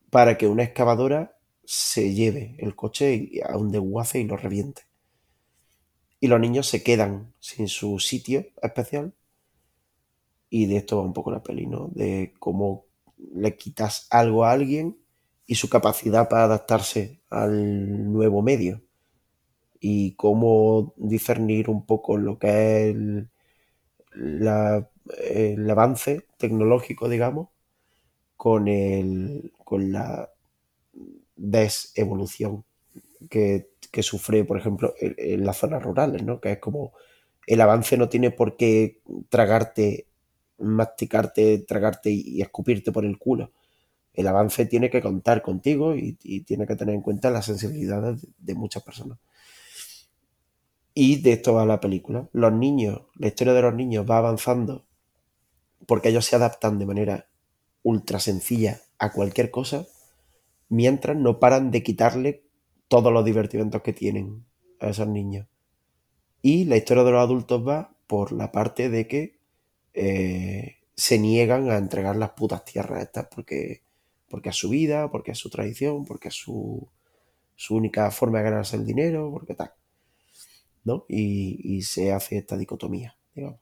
para 0.10 0.38
que 0.38 0.48
una 0.48 0.64
excavadora 0.64 1.38
se 1.64 2.14
lleve 2.14 2.56
el 2.60 2.76
coche 2.76 3.30
a 3.48 3.58
un 3.58 3.72
desguace 3.72 4.20
y 4.20 4.26
lo 4.26 4.38
reviente. 4.38 4.84
Y 6.20 6.28
los 6.28 6.40
niños 6.40 6.68
se 6.68 6.84
quedan 6.84 7.34
sin 7.40 7.68
su 7.68 7.98
sitio 8.00 8.46
especial. 8.62 9.14
Y 10.50 10.66
de 10.66 10.78
esto 10.78 10.98
va 10.98 11.04
un 11.04 11.14
poco 11.14 11.32
la 11.32 11.42
peli, 11.42 11.66
¿no? 11.66 11.88
De 11.94 12.34
cómo 12.40 12.86
le 13.34 13.56
quitas 13.56 14.08
algo 14.10 14.46
a 14.46 14.52
alguien 14.52 14.98
y 15.46 15.56
su 15.56 15.70
capacidad 15.70 16.30
para 16.30 16.46
adaptarse 16.46 17.22
al 17.30 18.12
nuevo 18.12 18.42
medio. 18.42 18.82
Y 19.80 20.14
cómo 20.14 20.94
discernir 20.98 21.70
un 21.70 21.86
poco 21.86 22.18
lo 22.18 22.38
que 22.38 22.48
es 22.48 22.96
el, 22.96 23.30
el 24.14 25.70
avance 25.70 26.28
tecnológico, 26.38 27.10
digamos, 27.10 27.50
con, 28.38 28.68
el, 28.68 29.52
con 29.64 29.92
la 29.92 30.30
desevolución 31.36 32.64
que, 33.30 33.70
que 33.92 34.04
sufre, 34.04 34.46
por 34.46 34.58
ejemplo, 34.58 34.94
en, 35.00 35.16
en 35.18 35.46
las 35.46 35.58
zonas 35.58 35.84
rurales, 35.84 36.24
¿no? 36.24 36.40
Que 36.40 36.54
es 36.54 36.60
como 36.60 36.94
el 37.48 37.62
avance 37.62 37.98
no 37.98 38.10
tiene 38.10 38.32
por 38.32 38.56
qué 38.56 39.02
tragarte, 39.30 40.08
masticarte, 40.62 41.60
tragarte 41.60 42.12
y, 42.12 42.42
escupirte 42.42 42.92
por 42.92 43.06
el 43.06 43.18
culo. 43.18 43.52
El 44.14 44.28
avance 44.28 44.66
tiene 44.66 44.90
que 44.90 45.02
contar 45.02 45.42
contigo 45.42 45.96
y, 45.96 46.18
y 46.24 46.42
tiene 46.42 46.68
que 46.68 46.76
tener 46.76 46.96
en 46.96 47.02
cuenta 47.02 47.30
las 47.30 47.46
sensibilidades 47.46 48.22
de, 48.22 48.28
de 48.38 48.56
muchas 48.56 48.84
personas. 48.84 49.20
Y 50.94 51.22
de 51.22 51.34
esto 51.34 51.54
va 51.54 51.66
la 51.66 51.80
película. 51.80 52.28
Los 52.34 52.52
niños, 52.52 53.04
la 53.16 53.28
historia 53.28 53.54
de 53.54 53.62
los 53.62 53.74
niños 53.74 54.06
va 54.10 54.18
avanzando 54.18 54.86
porque 55.88 56.10
ellos 56.10 56.26
se 56.26 56.36
adaptan 56.36 56.80
de 56.80 56.86
manera 56.86 57.28
ultra 57.84 58.20
sencilla 58.20 58.82
a 59.00 59.12
cualquier 59.12 59.52
cosa, 59.52 59.88
mientras 60.70 61.18
no 61.18 61.40
paran 61.40 61.72
de 61.72 61.84
quitarle 61.84 62.44
todos 62.88 63.12
los 63.12 63.26
divertimentos 63.26 63.82
que 63.82 63.94
tienen 63.94 64.46
a 64.80 64.90
esos 64.90 65.08
niños. 65.08 65.48
Y 66.42 66.66
la 66.66 66.78
historia 66.78 67.04
de 67.04 67.12
los 67.12 67.22
adultos 67.22 67.68
va 67.68 67.96
por 68.08 68.32
la 68.32 68.52
parte 68.52 68.90
de 68.90 69.08
que 69.08 69.40
eh, 69.94 70.78
se 70.96 71.20
niegan 71.20 71.70
a 71.70 71.78
entregar 71.78 72.16
las 72.16 72.32
putas 72.32 72.66
tierras 72.66 73.04
estas 73.04 73.28
porque, 73.34 73.84
porque 74.30 74.50
es 74.50 74.56
su 74.56 74.70
vida, 74.70 75.10
porque 75.12 75.32
es 75.32 75.38
su 75.38 75.50
tradición, 75.50 76.06
porque 76.06 76.30
es 76.30 76.36
su, 76.36 76.88
su 77.56 77.76
única 77.76 78.12
forma 78.12 78.40
de 78.40 78.46
ganarse 78.46 78.76
el 78.78 78.86
dinero, 78.86 79.32
porque 79.32 79.56
tal. 79.56 79.74
¿No? 80.84 81.06
Y, 81.08 81.78
y 81.78 81.82
se 81.84 82.12
hace 82.12 82.38
esta 82.38 82.58
dicotomía, 82.58 83.16
digamos. 83.36 83.60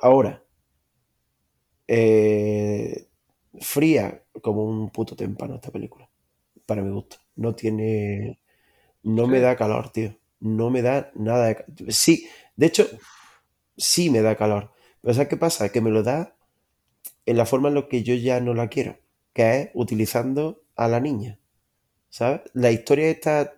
Ahora, 0.00 0.42
eh, 1.88 3.08
fría 3.60 4.24
como 4.40 4.64
un 4.64 4.90
puto 4.90 5.16
témpano 5.16 5.56
esta 5.56 5.70
película, 5.70 6.08
para 6.66 6.82
mi 6.82 6.90
gusto. 6.90 7.16
No 7.36 7.54
tiene. 7.54 8.40
No 9.02 9.26
me 9.26 9.40
da 9.40 9.56
calor, 9.56 9.90
tío. 9.90 10.16
No 10.40 10.70
me 10.70 10.82
da 10.82 11.10
nada 11.14 11.46
de 11.48 11.56
calor. 11.56 11.92
Sí, 11.92 12.28
de 12.56 12.66
hecho, 12.66 12.88
sí 13.76 14.10
me 14.10 14.22
da 14.22 14.36
calor. 14.36 14.72
Pero 15.02 15.14
¿sabes 15.14 15.28
qué 15.28 15.36
pasa? 15.36 15.70
Que 15.70 15.80
me 15.80 15.90
lo 15.90 16.02
da 16.02 16.36
en 17.26 17.36
la 17.36 17.46
forma 17.46 17.68
en 17.68 17.74
la 17.74 17.88
que 17.88 18.02
yo 18.02 18.14
ya 18.14 18.40
no 18.40 18.54
la 18.54 18.68
quiero, 18.68 18.96
que 19.32 19.60
es 19.60 19.70
utilizando 19.74 20.62
a 20.76 20.88
la 20.88 21.00
niña. 21.00 21.38
¿Sabes? 22.10 22.42
La 22.54 22.70
historia 22.70 23.08
está 23.10 23.54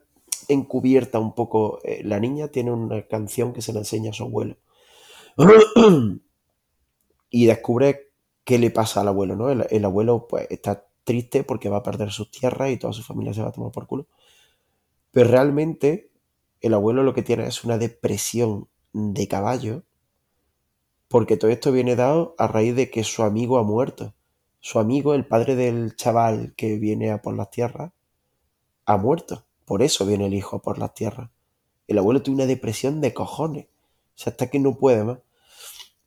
encubierta 0.48 1.18
un 1.18 1.34
poco. 1.34 1.80
Eh, 1.84 2.02
La 2.04 2.20
niña 2.20 2.48
tiene 2.48 2.72
una 2.72 3.02
canción 3.06 3.52
que 3.52 3.62
se 3.62 3.72
la 3.72 3.80
enseña 3.80 4.10
a 4.10 4.14
su 4.14 4.24
abuelo. 4.24 4.56
y 7.30 7.46
descubre 7.46 8.12
qué 8.44 8.58
le 8.58 8.70
pasa 8.70 9.00
al 9.00 9.08
abuelo, 9.08 9.36
¿no? 9.36 9.50
El, 9.50 9.66
el 9.70 9.84
abuelo 9.84 10.26
pues 10.28 10.46
está 10.50 10.86
triste 11.04 11.44
porque 11.44 11.68
va 11.68 11.78
a 11.78 11.82
perder 11.82 12.10
sus 12.10 12.30
tierras 12.30 12.70
y 12.70 12.78
toda 12.78 12.92
su 12.92 13.02
familia 13.02 13.34
se 13.34 13.42
va 13.42 13.48
a 13.48 13.52
tomar 13.52 13.72
por 13.72 13.86
culo. 13.86 14.06
Pero 15.10 15.30
realmente 15.30 16.10
el 16.60 16.74
abuelo 16.74 17.02
lo 17.02 17.14
que 17.14 17.22
tiene 17.22 17.46
es 17.46 17.64
una 17.64 17.78
depresión 17.78 18.68
de 18.92 19.28
caballo 19.28 19.84
porque 21.14 21.36
todo 21.36 21.52
esto 21.52 21.70
viene 21.70 21.94
dado 21.94 22.34
a 22.38 22.48
raíz 22.48 22.74
de 22.74 22.90
que 22.90 23.04
su 23.04 23.22
amigo 23.22 23.58
ha 23.58 23.62
muerto. 23.62 24.14
Su 24.58 24.80
amigo, 24.80 25.14
el 25.14 25.24
padre 25.24 25.54
del 25.54 25.94
chaval 25.94 26.54
que 26.56 26.76
viene 26.76 27.12
a 27.12 27.22
por 27.22 27.36
las 27.36 27.52
tierras, 27.52 27.92
ha 28.84 28.96
muerto. 28.96 29.44
Por 29.64 29.82
eso 29.82 30.06
viene 30.06 30.26
el 30.26 30.34
hijo 30.34 30.56
a 30.56 30.62
por 30.62 30.76
las 30.76 30.92
tierras. 30.92 31.30
El 31.86 31.98
abuelo 31.98 32.20
tiene 32.20 32.42
una 32.42 32.46
depresión 32.46 33.00
de 33.00 33.14
cojones. 33.14 33.66
O 33.66 33.68
sea, 34.16 34.32
hasta 34.32 34.50
que 34.50 34.58
no 34.58 34.76
puede 34.76 35.04
más. 35.04 35.18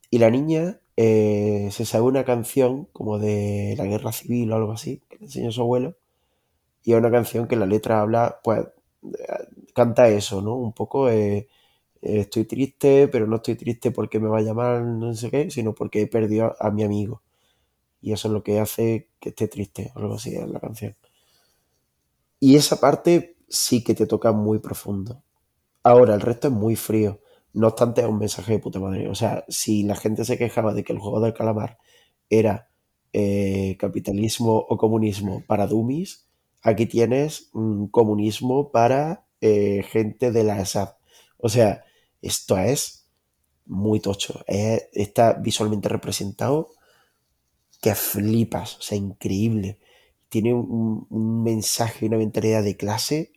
Y 0.09 0.17
la 0.17 0.29
niña 0.29 0.81
eh, 0.97 1.69
se 1.71 1.85
sabe 1.85 2.03
una 2.03 2.25
canción 2.25 2.89
como 2.91 3.17
de 3.17 3.75
la 3.77 3.85
guerra 3.85 4.11
civil 4.11 4.51
o 4.51 4.55
algo 4.57 4.73
así, 4.73 5.01
que 5.07 5.19
le 5.19 5.27
enseñó 5.27 5.53
su 5.53 5.61
abuelo. 5.61 5.95
Y 6.83 6.91
es 6.91 6.97
una 6.97 7.11
canción 7.11 7.47
que 7.47 7.55
la 7.55 7.65
letra 7.65 8.01
habla, 8.01 8.41
pues, 8.43 8.59
eh, 8.59 9.47
canta 9.73 10.09
eso, 10.09 10.41
¿no? 10.41 10.55
Un 10.55 10.73
poco, 10.73 11.09
eh, 11.09 11.47
estoy 12.07 12.45
triste, 12.45 13.07
pero 13.07 13.27
no 13.27 13.37
estoy 13.37 13.55
triste 13.55 13.91
porque 13.91 14.19
me 14.19 14.27
va 14.29 14.39
a 14.39 14.41
llamar 14.41 14.81
no 14.81 15.13
sé 15.13 15.29
qué, 15.29 15.51
sino 15.51 15.73
porque 15.73 16.01
he 16.01 16.07
perdido 16.07 16.55
a, 16.59 16.71
mi 16.71 16.83
amigo. 16.83 17.21
Y 18.01 18.13
eso 18.13 18.27
es 18.27 18.33
lo 18.33 18.43
que 18.43 18.59
hace 18.59 19.09
que 19.19 19.29
esté 19.29 19.47
triste, 19.47 19.91
algo 19.95 20.15
así 20.15 20.35
es 20.35 20.47
la 20.47 20.59
canción. 20.59 20.95
Y 22.39 22.55
esa 22.55 22.79
parte 22.79 23.37
sí 23.49 23.83
que 23.83 23.95
te 23.95 24.07
toca 24.07 24.31
muy 24.31 24.59
profundo. 24.59 25.23
Ahora, 25.83 26.15
el 26.15 26.21
resto 26.21 26.47
es 26.49 26.53
muy 26.53 26.75
frío. 26.75 27.21
No 27.53 27.67
obstante, 27.67 28.01
es 28.01 28.07
un 28.07 28.19
mensaje 28.19 28.53
de 28.53 28.59
puta 28.59 28.79
madre. 28.79 29.07
O 29.09 29.15
sea, 29.15 29.45
si 29.47 29.83
la 29.83 29.95
gente 29.95 30.25
se 30.25 30.37
quejaba 30.37 30.73
de 30.73 30.83
que 30.83 30.93
el 30.93 30.99
juego 30.99 31.19
del 31.19 31.33
calamar 31.33 31.77
era 32.29 32.69
eh, 33.13 33.77
capitalismo 33.79 34.57
o 34.69 34.77
comunismo 34.77 35.43
para 35.47 35.67
dummies, 35.67 36.27
aquí 36.61 36.85
tienes 36.85 37.49
mm, 37.53 37.85
comunismo 37.87 38.71
para 38.71 39.25
eh, 39.41 39.83
gente 39.89 40.31
de 40.31 40.43
la 40.43 40.59
ESAD. 40.61 40.89
O 41.37 41.49
sea, 41.49 41.83
esto 42.27 42.57
es 42.57 43.05
muy 43.65 43.99
tocho. 44.01 44.43
Es- 44.47 44.89
está 44.93 45.33
visualmente 45.33 45.89
representado 45.89 46.69
que 47.81 47.93
flipas. 47.95 48.77
O 48.77 48.81
sea, 48.81 48.97
increíble. 48.97 49.79
Tiene 50.29 50.53
un, 50.53 51.07
mensaje, 51.43 52.05
una 52.05 52.17
mentalidad 52.17 52.63
de 52.63 52.77
clase 52.77 53.31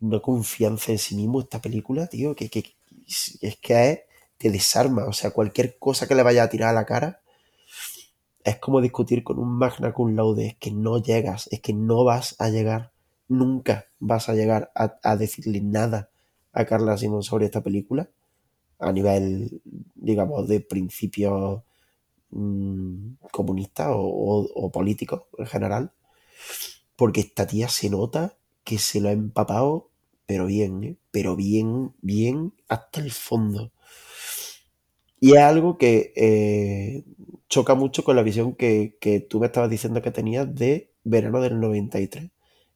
una 0.00 0.20
confianza 0.20 0.92
en 0.92 0.98
sí 0.98 1.16
mismo 1.16 1.40
esta 1.40 1.60
película, 1.60 2.06
tío, 2.06 2.34
que, 2.36 2.48
que- 2.50 2.74
es 3.40 3.56
que 3.60 3.90
es, 3.90 4.00
te 4.38 4.50
desarma. 4.50 5.04
O 5.06 5.12
sea, 5.12 5.30
cualquier 5.32 5.78
cosa 5.78 6.06
que 6.06 6.14
le 6.14 6.22
vaya 6.22 6.42
a 6.44 6.48
tirar 6.50 6.70
a 6.70 6.72
la 6.72 6.86
cara 6.86 7.20
es 8.44 8.58
como 8.58 8.80
discutir 8.80 9.24
con 9.24 9.38
un 9.40 9.56
magna 9.58 9.92
cum 9.92 10.14
laude. 10.14 10.46
Es 10.46 10.56
que 10.58 10.70
no 10.70 11.02
llegas, 11.02 11.48
es 11.50 11.60
que 11.60 11.72
no 11.72 12.04
vas 12.04 12.36
a 12.38 12.48
llegar, 12.48 12.92
nunca 13.28 13.86
vas 13.98 14.28
a 14.28 14.34
llegar 14.34 14.70
a 14.76 15.16
decirle 15.16 15.60
nada 15.60 16.10
a 16.54 16.64
Carla 16.66 16.96
Simón 16.98 17.22
sobre 17.22 17.46
esta 17.46 17.62
película 17.62 18.10
a 18.80 18.92
nivel, 18.92 19.62
digamos, 19.94 20.48
de 20.48 20.60
principios 20.60 21.62
mm, 22.30 23.14
comunistas 23.32 23.88
o, 23.90 24.00
o- 24.00 24.50
o 24.54 24.72
políticos 24.72 25.22
en 25.38 25.46
general. 25.46 25.92
Porque 26.96 27.20
esta 27.20 27.46
tía 27.46 27.68
se 27.68 27.88
nota 27.90 28.36
que 28.64 28.78
se 28.78 29.00
lo 29.00 29.08
ha 29.08 29.12
empapado, 29.12 29.90
pero 30.26 30.46
bien, 30.46 30.82
¿eh? 30.84 30.96
Pero 31.10 31.36
bien, 31.36 31.92
bien 32.00 32.52
hasta 32.68 33.00
el 33.00 33.10
fondo. 33.12 33.72
Y 35.20 35.32
es 35.32 35.38
algo 35.38 35.78
que 35.78 36.12
eh, 36.16 37.04
choca 37.48 37.74
mucho 37.74 38.04
con 38.04 38.16
la 38.16 38.22
visión 38.22 38.54
que, 38.54 38.96
que 39.00 39.20
tú 39.20 39.40
me 39.40 39.46
estabas 39.46 39.70
diciendo 39.70 40.02
que 40.02 40.10
tenías 40.10 40.54
de 40.54 40.92
Verano 41.04 41.40
del 41.40 41.60
93, 41.60 42.30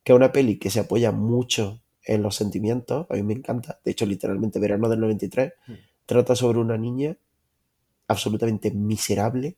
que 0.04 0.12
es 0.12 0.16
una 0.16 0.32
peli 0.32 0.58
que 0.58 0.70
se 0.70 0.80
apoya 0.80 1.12
mucho 1.12 1.82
en 2.08 2.22
los 2.22 2.36
sentimientos, 2.36 3.06
a 3.10 3.14
mí 3.14 3.22
me 3.24 3.34
encanta, 3.34 3.80
de 3.84 3.92
hecho 3.92 4.06
literalmente 4.06 4.60
Verano 4.60 4.88
del 4.88 5.00
93 5.00 5.52
Mm. 5.68 5.72
trata 6.06 6.34
sobre 6.36 6.58
una 6.60 6.78
niña 6.78 7.16
absolutamente 8.08 8.70
miserable 8.72 9.56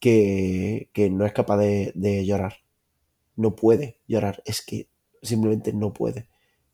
que, 0.00 0.88
que 0.92 1.10
no 1.10 1.24
es 1.26 1.32
capaz 1.32 1.58
de, 1.58 1.92
de 1.94 2.24
llorar, 2.26 2.54
no 3.36 3.56
puede 3.56 3.98
llorar, 4.08 4.42
es 4.46 4.62
que 4.64 4.88
simplemente 5.22 5.72
no 5.72 5.92
puede. 5.92 6.28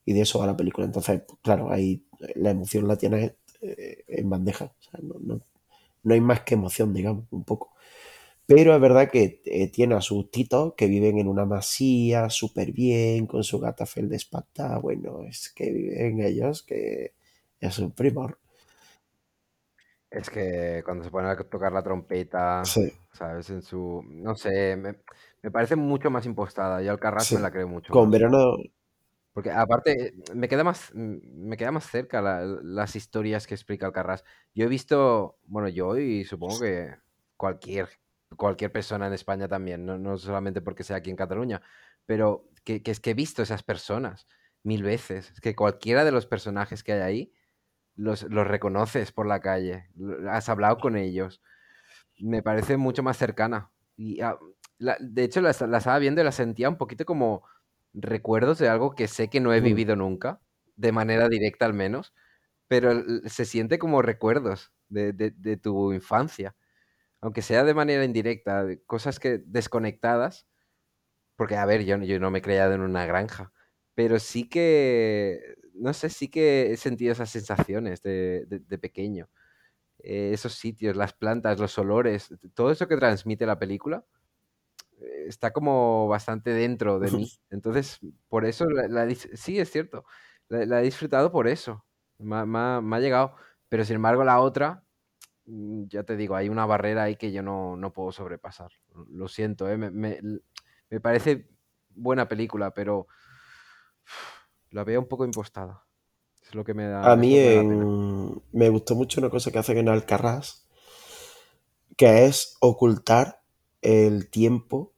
Y 0.07 0.14
de 0.14 0.22
eso 0.22 0.38
va 0.40 0.46
la 0.46 0.57
película. 0.57 0.86
Entonces, 0.86 1.22
claro, 1.42 1.72
ahí 1.72 2.05
la 2.36 2.51
emoción 2.51 2.88
la 2.88 2.96
tienes 2.96 3.34
eh, 3.62 4.05
en 4.09 4.30
bandeja. 4.30 4.66
O 4.66 4.82
sea, 4.82 5.01
no, 5.03 5.16
no- 5.20 5.40
no 6.05 6.14
hay 6.14 6.20
más 6.20 6.42
que 6.42 6.55
emoción, 6.55 6.94
digamos, 6.94 7.26
un 7.30 7.44
poco. 7.44 7.70
Pero 8.51 8.74
es 8.74 8.80
verdad 8.80 9.11
que 9.11 9.40
eh, 9.46 9.68
tiene 9.70 9.94
a 9.94 10.01
sus 10.01 10.30
titos 10.30 10.74
que 10.76 10.88
viven 10.88 11.18
en 11.18 11.28
una 11.28 11.46
masía 11.46 12.28
súper 12.30 12.72
bien, 12.72 13.26
con 13.26 13.44
su 13.44 13.61
gata 13.61 13.86
feldespatada. 13.86 14.78
Bueno, 14.78 15.22
es 15.24 15.51
que 15.55 15.70
viven 15.72 16.20
ellos 16.20 16.62
que 16.64 17.14
es 17.61 17.78
un 17.78 17.92
primor. 17.92 18.38
Es 20.11 20.28
que 20.30 20.82
cuando 20.84 21.05
se 21.05 21.11
pone 21.11 21.28
a 21.28 21.36
tocar 21.36 21.72
la 21.72 21.82
trompeta, 21.82 22.72
Sí, 22.72 22.92
¿sabes? 23.12 23.48
En 23.51 23.62
su. 23.62 24.03
No 24.07 24.34
sé, 24.34 24.76
me, 24.76 24.96
me 25.42 25.51
parece 25.51 25.76
mucho 25.76 26.11
más 26.11 26.26
impostada. 26.26 26.82
Yo 26.82 26.90
al 26.92 26.98
Carras 27.01 27.30
me 27.32 27.38
sí. 27.38 27.40
la 27.40 27.51
creo 27.53 27.68
mucho 27.68 27.94
Con 27.94 28.11
más. 28.11 28.11
verano, 28.11 28.57
Porque 29.32 29.51
aparte, 29.51 30.12
me 30.34 30.48
queda 30.48 30.64
más, 30.64 30.92
me 30.94 31.57
queda 31.57 31.70
más 31.72 31.88
cerca 31.88 32.20
la- 32.20 32.42
las 32.62 32.96
historias 32.96 33.46
que 33.46 33.55
explica 33.55 33.86
Alcarrás. 33.86 34.24
Yo 34.55 34.64
he 34.66 34.68
visto, 34.68 35.38
bueno, 35.46 35.68
yo 35.68 35.96
y 35.98 36.24
supongo 36.24 36.61
que 36.61 36.96
cualquier, 37.36 37.88
cualquier 38.37 38.72
persona 38.72 39.07
en 39.07 39.12
España 39.12 39.49
también, 39.49 39.85
no, 39.87 39.99
no 39.99 40.18
solamente 40.18 40.61
porque 40.62 40.85
sea 40.85 40.97
aquí 40.97 41.11
en 41.11 41.16
Cataluña, 41.16 41.62
pero 42.07 42.49
que, 42.64 42.83
que 42.83 42.91
es 42.91 43.01
que 43.01 43.11
he 43.11 43.14
visto 43.14 43.43
esas 43.43 43.62
personas 43.62 44.26
mil 44.62 44.83
veces. 44.83 45.31
Es 45.33 45.41
que 45.41 45.57
cualquiera 45.57 46.05
de 46.05 46.12
los 46.12 46.26
personajes 46.26 46.83
que 46.85 46.93
hay 46.93 47.01
ahí 47.01 47.33
los, 47.97 48.24
los 48.24 48.47
reconoces 48.47 49.12
por 49.12 49.26
la 49.26 49.41
calle, 49.41 49.91
has 50.31 50.49
hablado 50.49 50.78
con 50.78 50.97
ellos. 50.97 51.43
Me 52.18 52.43
parece 52.43 52.76
mucho 52.76 53.03
más 53.03 53.16
cercana. 53.16 53.70
Y 53.97 54.20
ah, 54.20 54.39
la- 54.78 54.97
de 55.01 55.24
hecho, 55.24 55.41
la, 55.41 55.55
la 55.68 55.78
estaba 55.78 55.99
viendo 55.99 56.20
y 56.20 56.24
la 56.24 56.33
sentía 56.33 56.68
un 56.68 56.76
poquito 56.78 57.05
como 57.05 57.45
recuerdos 57.93 58.59
de 58.59 58.68
algo 58.68 58.95
que 58.95 59.09
sé 59.09 59.28
que 59.28 59.41
no 59.41 59.53
he 59.53 59.61
mm, 59.61 59.64
vivido 59.64 59.97
nunca, 59.97 60.41
de 60.76 60.93
manera 60.93 61.28
directa 61.28 61.66
al 61.66 61.74
menos, 61.74 62.14
pero 62.68 62.93
se 63.26 63.45
siente 63.47 63.78
como 63.78 64.03
recuerdos 64.03 64.72
de, 64.89 65.12
de- 65.12 65.33
de 65.33 65.57
tu 65.57 65.93
infancia, 65.93 66.57
aunque 67.21 67.43
sea 67.43 67.64
de 67.64 67.75
manera 67.75 68.05
indirecta, 68.05 68.66
cosas 68.87 69.18
que 69.21 69.39
desconectadas, 69.47 70.47
porque 71.37 71.57
a 71.57 71.66
ver, 71.66 71.85
yo, 71.85 71.99
no- 71.99 72.05
yo 72.05 72.21
no 72.21 72.31
me 72.31 72.39
he 72.41 72.43
criado 72.43 72.75
en 72.75 72.81
una 72.83 73.07
granja, 73.07 73.53
pero 73.95 74.18
sí 74.18 74.49
que, 74.49 75.57
no 75.75 75.93
sé, 75.95 76.11
sí 76.11 76.29
que 76.31 76.73
he 76.73 76.77
sentido 76.77 77.12
esas 77.12 77.31
sensaciones 77.31 78.03
de, 78.03 78.45
de- 78.47 78.61
de 78.61 78.79
pequeño, 78.79 79.29
Eh, 80.05 80.33
esos 80.35 80.55
sitios, 80.55 80.97
las 80.97 81.12
plantas, 81.14 81.59
los 81.61 81.79
olores, 81.79 82.31
todo 82.55 82.71
eso 82.73 82.89
que 82.89 82.97
transmite 82.99 83.47
la 83.47 83.59
película 83.59 84.05
eh, 85.01 85.25
está 85.29 85.53
como 85.53 86.09
bastante 86.09 86.51
dentro 86.53 86.99
de 87.01 87.11
mí. 87.11 87.33
Entonces, 87.51 88.01
por 88.29 88.45
eso 88.45 88.66
la, 88.66 89.09
sí, 89.35 89.59
es 89.59 89.71
cierto, 89.71 90.05
la, 90.49 90.66
la 90.66 90.81
he 90.81 90.85
disfrutado 90.85 91.33
por 91.33 91.49
eso. 91.49 91.85
Me, 92.18 92.37
ha- 92.37 92.81
llegado. 93.01 93.37
Pero 93.68 93.85
sin 93.85 93.97
embargo, 93.97 94.25
la 94.25 94.41
otra, 94.41 94.85
ya 95.88 96.03
te 96.05 96.16
digo, 96.16 96.36
hay 96.36 96.48
una 96.48 96.66
barrera 96.66 97.05
ahí 97.05 97.16
que 97.16 97.32
yo 97.32 97.42
no, 97.42 97.76
no 97.76 97.92
puedo 97.92 98.12
sobrepasar. 98.12 98.70
Lo 99.11 99.28
siento, 99.28 99.68
¿eh? 99.68 99.76
Me, 99.76 99.90
me- 99.90 100.20
me 100.90 101.01
parece 101.01 101.48
buena 101.90 102.28
película, 102.28 102.72
pero 102.74 103.07
la 104.70 104.84
veo 104.84 105.01
un 105.01 105.09
poco 105.09 105.24
impostada. 105.24 105.84
Es 106.42 106.55
lo 106.55 106.64
que 106.64 106.74
me 106.74 106.86
da, 106.88 107.11
a 107.11 107.16
mí 107.16 107.36
da 107.40 107.64
en- 107.64 108.42
me 108.53 108.68
gustó 108.70 108.94
mucho 108.94 109.20
una 109.20 109.28
cosa 109.30 109.51
que 109.51 109.59
hacen 109.59 109.76
en 109.78 109.88
Alcarrás, 109.90 110.66
que 111.96 112.26
es 112.26 112.57
ocultar 112.61 113.42
el 113.82 114.28
tiempo 114.30 114.92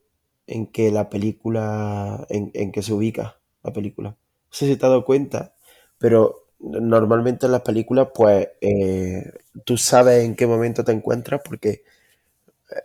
en 0.46 0.66
que 0.66 0.90
la 0.90 1.08
película, 1.08 2.26
en, 2.28 2.50
en 2.54 2.72
que 2.72 2.82
se 2.82 2.92
ubica 2.92 3.40
la 3.62 3.72
película. 3.72 4.10
No 4.10 4.16
sé 4.50 4.66
si 4.66 4.76
te 4.76 4.86
has 4.86 4.90
dado 4.90 5.04
cuenta, 5.04 5.54
pero 5.98 6.41
normalmente 6.62 7.46
en 7.46 7.52
las 7.52 7.62
películas, 7.62 8.08
pues 8.14 8.48
eh, 8.60 9.32
tú 9.64 9.76
sabes 9.76 10.24
en 10.24 10.36
qué 10.36 10.46
momento 10.46 10.84
te 10.84 10.92
encuentras 10.92 11.40
porque 11.44 11.82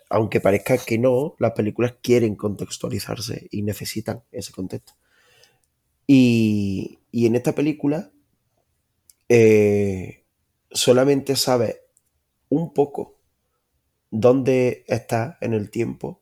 aunque 0.09 0.41
parezca 0.41 0.77
que 0.77 0.97
no, 0.97 1.35
las 1.39 1.53
películas 1.53 1.95
quieren 2.01 2.35
contextualizarse 2.35 3.47
y 3.51 3.61
necesitan 3.61 4.23
ese 4.31 4.51
contexto. 4.51 4.93
Y, 6.05 6.99
y 7.11 7.25
en 7.25 7.35
esta 7.35 7.53
película 7.53 8.11
eh, 9.29 10.23
solamente 10.71 11.35
sabes 11.35 11.81
un 12.49 12.73
poco 12.73 13.17
dónde 14.09 14.85
está 14.87 15.37
en 15.41 15.53
el 15.53 15.69
tiempo 15.69 16.21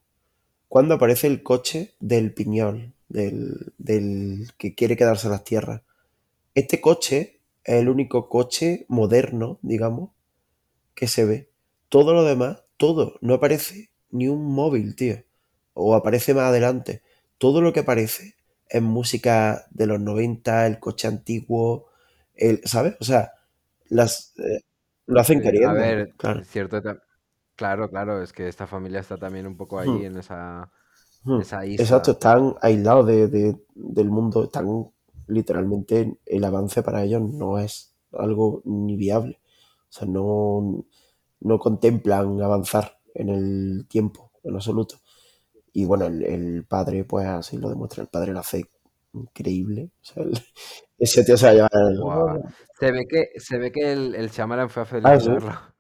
cuando 0.68 0.96
aparece 0.96 1.28
el 1.28 1.44
coche 1.44 1.94
del 2.00 2.34
piñón, 2.34 2.96
del, 3.08 3.74
del 3.78 4.52
que 4.58 4.74
quiere 4.76 4.98
quedarse 4.98 5.28
en 5.28 5.32
las 5.32 5.44
tierras. 5.44 5.82
Este 6.56 6.82
coche 6.82 7.35
es 7.66 7.76
el 7.82 7.90
único 7.90 8.30
coche 8.30 8.86
moderno, 8.90 9.60
digamos, 9.62 10.12
que 10.96 11.08
se 11.08 11.26
ve. 11.26 11.50
Todo 11.90 12.14
lo 12.14 12.24
demás, 12.24 12.64
todo, 12.78 13.18
no 13.22 13.36
aparece 13.36 13.92
ni 14.12 14.28
un 14.28 14.46
móvil, 14.54 14.96
tío. 14.96 15.18
O 15.74 15.96
aparece 15.96 16.34
más 16.34 16.46
adelante. 16.46 17.02
Todo 17.38 17.62
lo 17.62 17.74
que 17.74 17.82
aparece 17.82 18.36
es 18.70 18.82
música 18.82 19.66
de 19.72 19.88
los 19.88 20.00
90, 20.00 20.68
el 20.68 20.80
coche 20.80 21.08
antiguo, 21.08 21.88
el, 22.36 22.62
¿sabes? 22.66 22.96
O 23.00 23.04
sea, 23.06 23.34
las, 23.90 24.34
eh, 24.40 24.62
lo 25.08 25.20
hacen 25.20 25.42
a 25.64 25.74
queriendo, 25.74 25.74
ver, 25.74 26.14
claro. 26.18 26.48
cierto, 26.48 26.82
claro, 27.56 27.90
claro, 27.90 28.22
es 28.24 28.34
que 28.34 28.48
esta 28.48 28.68
familia 28.68 29.02
está 29.02 29.18
también 29.18 29.48
un 29.48 29.58
poco 29.58 29.80
Hmm, 29.84 30.02
ahí 30.02 30.06
en 30.06 30.18
esa, 30.18 30.72
hmm. 31.26 31.42
esa 31.42 31.66
Exacto, 31.78 32.12
isla. 32.12 32.14
están 32.14 32.56
aislados 32.62 33.08
de, 33.08 33.28
de- 33.28 33.58
del 33.76 34.10
mundo, 34.10 34.46
están 34.46 34.66
literalmente, 35.28 36.18
el 36.26 36.44
avance 36.44 36.84
para 36.84 37.04
ellos 37.04 37.22
no 37.22 37.60
es 37.60 37.94
algo 38.14 38.62
ni 38.66 38.98
viable. 38.98 39.40
O 39.90 39.94
sea, 39.94 40.08
no, 40.08 40.86
no 41.42 41.60
contemplan 41.60 42.42
avanzar 42.42 43.00
en 43.14 43.30
el 43.30 43.88
tiempo, 43.90 44.32
en 44.44 44.56
absoluto. 44.56 44.98
Y 45.74 45.86
bueno, 45.86 46.06
el, 46.06 46.24
el 46.24 46.66
padre, 46.66 47.04
pues 47.06 47.28
así 47.28 47.58
lo 47.58 47.70
demuestra. 47.70 48.04
El 48.04 48.10
padre 48.10 48.34
lo 48.34 48.40
hace 48.40 48.66
increíble. 49.14 49.92
O 50.02 50.06
sea, 50.06 50.24
el- 50.24 50.34
ese 51.00 51.24
tío 51.26 51.38
se 51.38 51.46
va 51.48 51.52
a 51.52 51.56
llevar 51.56 51.72
el- 51.92 52.00
Buah. 52.00 52.38
Se 52.80 52.92
ve 52.92 53.06
que, 53.08 53.40
se 53.40 53.58
ve 53.58 53.72
que 53.72 53.92
el, 53.94 54.16
el 54.16 54.30
Shyamalan 54.30 54.70
fue 54.70 54.84
a 54.84 54.86
Ah, 55.04 55.20
sí. 55.20 55.30
felicitarlo. 55.30 55.52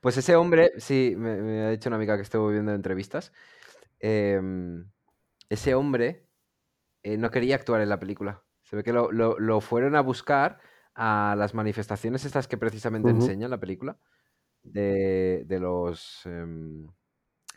Pues 0.00 0.16
ese 0.16 0.36
hombre, 0.36 0.72
sí, 0.78 1.14
me, 1.16 1.36
me 1.42 1.62
ha 1.64 1.70
dicho 1.70 1.88
una 1.88 1.96
amiga 1.96 2.16
que 2.16 2.22
estuvo 2.22 2.48
viendo 2.48 2.72
entrevistas. 2.74 3.32
em, 4.00 4.90
ese 5.50 5.74
hombre 5.76 6.28
eh, 7.04 7.18
no 7.18 7.30
quería 7.32 7.56
actuar 7.56 7.82
en 7.82 7.90
la 7.90 8.00
película. 8.00 8.44
Se 8.66 8.76
ve 8.76 8.82
que 8.84 8.92
lo, 8.92 9.10
lo- 9.12 9.38
lo 9.38 9.60
fueron 9.62 9.96
a 9.96 10.02
buscar 10.02 10.58
a 10.94 11.34
las 11.38 11.54
manifestaciones 11.54 12.24
estas 12.24 12.48
que 12.48 12.58
precisamente 12.58 13.10
Ujú. 13.10 13.22
enseña 13.22 13.48
la 13.48 13.58
película, 13.60 13.98
de, 14.62 15.44
de 15.46 15.60
los 15.60 16.22
em, 16.26 16.86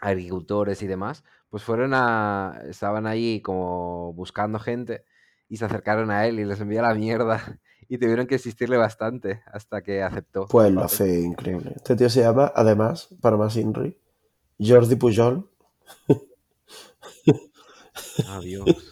agricultores 0.02 0.82
y 0.84 0.88
demás. 0.88 1.24
Pues 1.50 1.64
fueron 1.64 1.94
a. 1.96 2.62
Estaban 2.70 3.08
ahí 3.08 3.42
como 3.42 4.14
buscando 4.14 4.60
gente 4.60 5.04
y 5.48 5.58
se 5.58 5.66
acercaron 5.66 6.12
a 6.12 6.28
él 6.28 6.40
y 6.40 6.46
les 6.46 6.62
envió 6.62 6.82
la 6.82 6.94
mierda. 6.94 7.60
Y 7.92 7.98
tuvieron 7.98 8.28
que 8.28 8.36
insistirle 8.36 8.78
bastante 8.78 9.42
hasta 9.52 9.82
que 9.82 10.04
aceptó. 10.04 10.46
Pues 10.46 10.72
lo 10.72 10.84
hace 10.84 11.22
increíble. 11.22 11.74
Este 11.76 11.96
tío 11.96 12.08
se 12.08 12.22
llama, 12.22 12.52
además, 12.56 13.10
para 13.20 13.36
más 13.36 13.56
Inri, 13.56 13.98
Jordi 14.60 14.96
Pujol. 14.96 15.50
Adiós. 18.28 18.89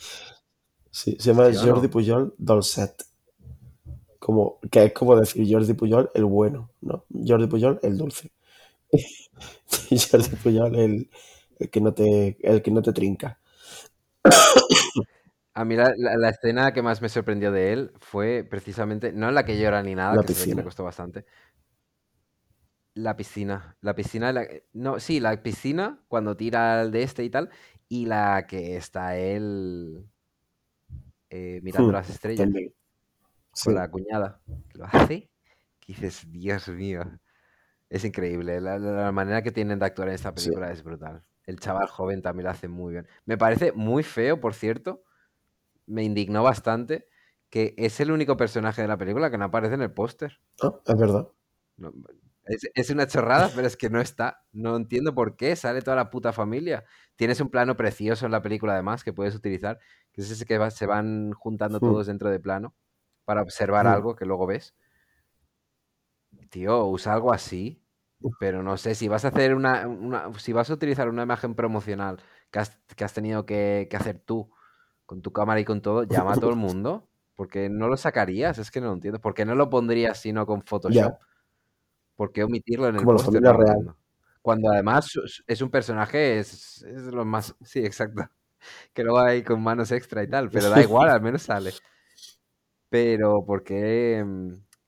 Sí, 1.14 1.18
se 1.20 1.34
llama. 1.34 1.50
Jordi 1.74 1.88
Pujol 1.88 2.34
Dolcet. 2.38 3.04
Como, 4.20 4.60
que 4.72 4.86
es 4.86 4.94
como 4.94 5.16
decir 5.16 5.48
Jordi 5.50 5.74
Pujol 5.74 6.10
el 6.14 6.26
bueno, 6.26 6.70
¿no? 6.82 7.06
Jordi 7.26 7.48
Pujol 7.48 7.80
el 7.84 7.98
dulce. 7.98 8.32
Jordi 9.90 10.36
Pujol 10.44 10.76
el, 10.76 11.10
el 11.60 11.70
que 11.70 11.82
no 11.82 11.94
te, 11.94 12.38
el 12.42 12.62
que 12.62 12.72
no 12.72 12.82
te 12.82 12.94
trinca. 12.94 13.40
A 15.54 15.66
mí 15.66 15.76
la, 15.76 15.92
la- 15.98 16.16
la 16.18 16.30
escena 16.30 16.72
que 16.72 16.82
más 16.84 17.02
me 17.02 17.10
sorprendió 17.10 17.52
de 17.52 17.74
él 17.74 17.92
fue 18.00 18.46
precisamente, 18.48 19.12
no 19.12 19.28
en 19.30 19.36
la 19.36 19.44
que 19.46 19.60
llora 19.60 19.82
ni 19.82 19.96
nada, 19.96 20.16
La 20.16 20.24
que 20.24 20.34
se 20.34 20.42
ve 20.42 20.50
que 20.50 20.56
le 20.56 20.64
costó 20.64 20.84
bastante. 20.84 21.26
La 22.96 23.16
piscina. 23.16 23.78
La 23.82 23.94
piscina, 23.96 24.34
la- 24.34 24.48
no, 24.74 25.00
sí, 25.00 25.20
la 25.20 25.42
piscina 25.44 26.04
cuando 26.08 26.36
tira 26.36 26.82
el 26.82 26.92
de 26.92 27.04
este 27.04 27.24
y 27.24 27.30
tal, 27.30 27.50
y 27.88 28.06
la 28.08 28.46
que 28.48 28.76
está 28.76 29.18
él 29.18 30.06
eh, 31.30 31.60
mirando 31.64 31.92
Hmm, 31.92 31.94
las 31.94 32.10
estrellas 32.10 32.50
también. 32.50 32.74
con 33.60 33.74
Sí, 33.74 33.76
la 33.76 33.90
cuñada, 33.90 34.42
que 34.70 34.78
lo 34.80 34.86
hace, 34.86 35.32
que 35.80 35.94
dices, 35.94 36.24
Dios 36.32 36.68
mío, 36.70 37.02
es 37.90 38.06
increíble. 38.06 38.62
La, 38.62 38.80
la- 38.80 39.12
manera 39.12 39.44
que 39.44 39.52
tienen 39.54 39.80
de 39.80 39.86
actuar 39.86 40.10
en 40.10 40.16
esta 40.16 40.34
sí. 40.36 40.52
película 40.52 40.72
es 40.72 40.84
brutal. 40.84 41.26
El 41.46 41.60
chaval 41.60 41.88
joven 41.90 42.22
también 42.24 42.46
lo 42.46 42.52
hace 42.52 42.68
muy 42.70 42.94
bien. 42.94 43.08
Me 43.26 43.38
parece 43.38 43.72
muy 43.74 44.04
feo, 44.04 44.42
por 44.42 44.54
cierto, 44.56 45.04
me 45.88 46.04
indignó 46.04 46.44
bastante 46.44 47.08
que 47.50 47.76
es 47.78 48.00
el 48.02 48.12
único 48.12 48.38
personaje 48.38 48.82
de 48.84 48.88
la 48.90 48.98
película 48.98 49.32
que 49.32 49.38
no 49.40 49.46
aparece 49.46 49.76
en 49.76 49.84
el 49.84 49.94
póster. 49.94 50.42
Ah, 50.62 50.80
es 50.86 50.96
verdad. 51.00 51.28
No, 51.78 51.92
es, 52.50 52.70
es 52.74 52.90
una 52.90 53.08
chorrada, 53.08 53.50
pero 53.56 53.68
es 53.68 53.78
que 53.78 53.90
no 53.90 54.00
está. 54.02 54.44
No 54.52 54.76
entiendo 54.76 55.14
por 55.16 55.36
qué. 55.36 55.56
Sale 55.56 55.82
toda 55.82 55.96
la 55.98 56.10
puta 56.10 56.34
familia. 56.34 56.86
Tienes 57.16 57.40
un 57.42 57.50
plano 57.50 57.76
precioso 57.78 58.26
en 58.26 58.32
la 58.32 58.42
película, 58.42 58.74
además, 58.74 59.04
que 59.04 59.14
puedes 59.14 59.36
utilizar, 59.36 59.80
que 60.12 60.22
es 60.22 60.32
ese 60.32 60.46
que 60.46 60.58
va- 60.58 60.72
se 60.72 60.86
van 60.86 61.32
juntando 61.34 61.80
todos 61.80 62.08
dentro 62.08 62.30
de 62.30 62.40
plano 62.40 62.76
para 63.26 63.42
observar 63.42 63.86
algo 63.88 64.16
que 64.16 64.26
luego 64.26 64.48
ves. 64.48 64.76
Tío, 66.50 66.86
usa 66.88 67.14
algo 67.14 67.34
así, 67.34 67.84
pero 68.40 68.64
no 68.64 68.78
sé, 68.78 68.96
si 68.96 69.08
vas 69.08 69.26
a 69.26 69.30
hacer 69.30 69.54
una, 69.56 69.88
una- 69.88 70.34
si 70.40 70.54
vas 70.54 70.70
a 70.70 70.74
utilizar 70.74 71.10
una 71.10 71.24
imagen 71.24 71.56
promocional 71.56 72.20
que 72.52 72.60
has, 72.60 72.78
que 72.96 73.04
has 73.04 73.14
tenido 73.14 73.46
que, 73.46 73.88
que 73.90 73.98
hacer 73.98 74.20
tú 74.20 74.50
con 75.06 75.22
tu 75.22 75.32
cámara 75.32 75.60
y 75.60 75.66
con 75.66 75.82
todo, 75.82 76.04
llama 76.04 76.34
a 76.34 76.36
todo 76.36 76.50
el 76.52 76.56
mundo. 76.58 77.10
porque 77.36 77.70
no 77.70 77.88
lo 77.88 77.98
sacarías? 77.98 78.58
Es 78.58 78.72
que 78.72 78.82
no 78.82 78.88
lo 78.88 78.94
entiendo. 78.94 79.20
¿Por 79.22 79.34
qué 79.34 79.46
no 79.46 79.56
lo 79.56 79.70
pondrías 79.70 80.20
sino 80.22 80.46
con 80.46 80.64
Photoshop? 80.64 81.20
¿Por 82.18 82.34
qué 82.34 82.44
omitirlo 82.44 82.90
en 82.90 82.96
el 82.96 83.02
Como 83.04 83.14
la 83.14 83.24
familia 83.24 83.52
lo 83.54 83.58
real. 83.58 83.96
Cuando 84.42 84.72
además 84.72 85.12
es 85.46 85.62
un 85.62 85.70
personaje, 85.70 86.40
es, 86.40 86.84
es 86.84 87.04
lo 87.04 87.24
más... 87.24 87.56
Sí, 87.64 87.80
exacto. 87.80 88.28
Que 88.94 89.04
luego 89.04 89.20
hay 89.20 89.44
con 89.44 89.62
manos 89.62 89.92
extra 89.92 90.24
y 90.24 90.28
tal, 90.28 90.50
pero 90.50 90.70
da 90.70 90.82
igual, 90.82 91.10
al 91.10 91.22
menos 91.22 91.44
sale. 91.44 91.72
Pero 92.90 93.46
porque 93.46 94.26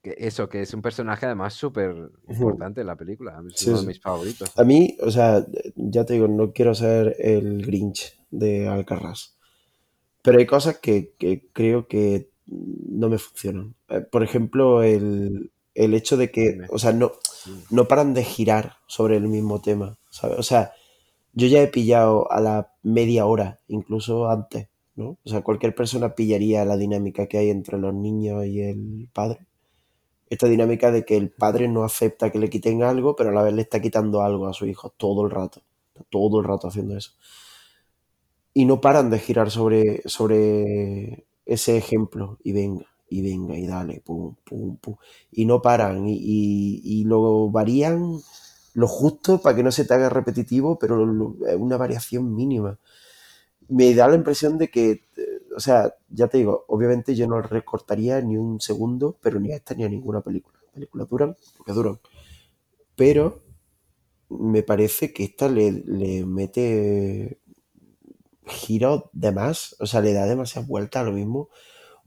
eso, 0.02 0.48
que 0.48 0.62
es 0.62 0.74
un 0.74 0.82
personaje 0.82 1.26
además 1.26 1.54
súper 1.54 2.10
importante 2.28 2.80
en 2.80 2.88
la 2.88 2.96
película. 2.96 3.40
Es 3.46 3.60
Sí, 3.60 3.70
uno 3.70 3.82
de 3.82 3.86
mis 3.86 4.00
favoritos. 4.00 4.58
A 4.58 4.64
mí, 4.64 4.96
o 5.00 5.10
sea, 5.10 5.46
ya 5.76 6.04
te 6.04 6.14
digo, 6.14 6.26
no 6.26 6.52
quiero 6.52 6.74
ser 6.74 7.14
el 7.18 7.64
Grinch 7.64 8.18
de 8.30 8.68
Alcarrás. 8.68 9.38
Pero 10.22 10.38
hay 10.38 10.46
cosas 10.46 10.78
que, 10.78 11.14
que 11.16 11.48
creo 11.52 11.86
que 11.86 12.30
no 12.46 13.08
me 13.08 13.18
funcionan. 13.18 13.74
Eh, 13.88 14.00
Por 14.00 14.22
ejemplo, 14.24 14.82
el, 14.82 15.52
el 15.84 15.94
hecho 15.94 16.18
de 16.18 16.30
que, 16.30 16.60
o 16.68 16.78
sea, 16.78 16.92
no, 16.92 17.12
no 17.70 17.88
paran 17.88 18.12
de 18.12 18.22
girar 18.22 18.74
sobre 18.86 19.16
el 19.16 19.28
mismo 19.28 19.62
tema, 19.62 19.98
¿sabes? 20.10 20.38
O 20.38 20.42
sea, 20.42 20.72
yo 21.32 21.46
ya 21.46 21.62
he 21.62 21.68
pillado 21.68 22.30
a 22.30 22.40
la 22.40 22.74
media 22.82 23.24
hora, 23.24 23.60
incluso 23.66 24.28
antes, 24.28 24.68
¿no? 24.94 25.16
O 25.24 25.28
sea, 25.28 25.40
cualquier 25.40 25.74
persona 25.74 26.14
pillaría 26.14 26.66
la 26.66 26.76
dinámica 26.76 27.26
que 27.26 27.38
hay 27.38 27.48
entre 27.48 27.78
los 27.78 27.94
niños 27.94 28.44
y 28.44 28.60
el 28.60 29.08
padre. 29.12 29.46
Esta 30.28 30.48
dinámica 30.48 30.90
de 30.90 31.04
que 31.06 31.16
el 31.16 31.30
padre 31.30 31.66
no 31.66 31.82
acepta 31.82 32.30
que 32.30 32.38
le 32.38 32.50
quiten 32.50 32.82
algo, 32.82 33.16
pero 33.16 33.30
a 33.30 33.32
la 33.32 33.42
vez 33.42 33.54
le 33.54 33.62
está 33.62 33.80
quitando 33.80 34.22
algo 34.22 34.48
a 34.48 34.52
su 34.52 34.66
hijo 34.66 34.90
todo 34.90 35.24
el 35.24 35.30
rato. 35.30 35.62
Todo 36.10 36.40
el 36.40 36.44
rato 36.44 36.68
haciendo 36.68 36.96
eso. 36.96 37.12
Y 38.52 38.66
no 38.66 38.80
paran 38.80 39.08
de 39.10 39.18
girar 39.18 39.50
sobre, 39.50 40.02
sobre 40.06 41.26
ese 41.46 41.76
ejemplo. 41.78 42.38
Y 42.44 42.52
venga, 42.52 42.86
y 43.10 43.22
venga, 43.22 43.56
y 43.58 43.66
dale, 43.66 44.00
pum, 44.04 44.34
pum, 44.44 44.76
pum. 44.78 44.96
Y 45.32 45.46
no 45.46 45.62
paran. 45.62 46.08
Y, 46.08 46.14
y, 46.16 46.82
y 46.84 47.04
lo 47.04 47.50
varían 47.50 48.18
lo 48.74 48.86
justo 48.88 49.40
para 49.42 49.56
que 49.56 49.62
no 49.64 49.72
se 49.72 49.84
te 49.84 49.94
haga 49.94 50.08
repetitivo, 50.08 50.78
pero 50.78 51.04
lo- 51.06 51.36
es 51.46 51.56
una 51.56 51.76
variación 51.76 52.34
mínima. 52.34 52.78
Me 53.68 53.94
da 53.94 54.08
la 54.08 54.16
impresión 54.16 54.58
de 54.58 54.68
que, 54.70 54.90
eh, 54.92 55.02
o 55.56 55.60
sea, 55.60 55.94
ya 56.10 56.28
te 56.28 56.38
digo, 56.38 56.64
obviamente 56.68 57.14
yo 57.14 57.26
no 57.28 57.40
recortaría 57.42 58.20
ni 58.20 58.36
un 58.36 58.60
segundo, 58.60 59.16
pero 59.22 59.40
ni 59.40 59.52
a 59.52 59.56
esta 59.56 59.74
ni 59.74 59.84
a 59.84 59.88
ninguna 59.88 60.20
película. 60.22 60.58
Las 60.64 60.72
películas 60.74 61.08
duran 61.08 61.36
porque 61.56 61.72
duran. 61.72 62.00
Pero 62.96 63.42
me 64.30 64.62
parece 64.64 65.12
que 65.14 65.24
esta 65.24 65.48
le, 65.48 65.72
le 65.72 66.26
mete 66.26 67.38
giros 68.46 69.04
de 69.12 69.32
más, 69.32 69.76
o 69.80 69.86
sea, 69.86 70.00
le 70.00 70.12
da 70.12 70.26
demasiadas 70.26 70.68
vueltas 70.68 71.02
a 71.02 71.04
lo 71.04 71.12
mismo 71.12 71.48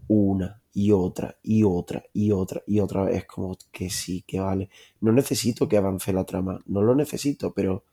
una 0.09 0.62
y 0.73 0.91
otra 0.91 1.37
y 1.43 1.63
otra 1.63 2.03
y 2.13 2.31
otra 2.31 2.61
y 2.65 2.79
otra 2.79 3.03
vez. 3.03 3.17
Es 3.17 3.25
como 3.25 3.57
que 3.71 3.89
sí, 3.89 4.23
que 4.27 4.39
vale. 4.39 4.69
No 5.01 5.11
necesito 5.11 5.67
que 5.67 5.77
avance 5.77 6.11
la 6.13 6.25
trama, 6.25 6.59
no 6.65 6.81
lo 6.81 6.95
necesito, 6.95 7.53
pero 7.53 7.83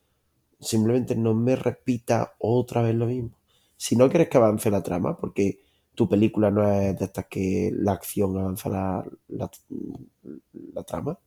simplemente 0.61 1.15
no 1.17 1.35
me 1.35 1.57
repita 1.57 2.35
otra 2.39 2.83
vez 2.83 2.95
lo 2.95 3.07
mismo. 3.07 3.31
Si 3.77 3.97
no 3.97 4.09
quieres 4.09 4.29
que 4.29 4.39
avance 4.39 4.71
la 4.71 4.83
trama, 4.83 5.17
porque 5.17 5.61
tu 5.95 6.09
película 6.09 6.51
no 6.51 6.71
es 6.71 6.99
de 6.99 7.05
estas 7.07 7.27
que 7.27 7.71
la 7.75 7.93
acción 7.93 8.37
avanza 8.39 8.69
la, 8.69 9.05
la, 9.29 10.83
trama, 10.85 11.19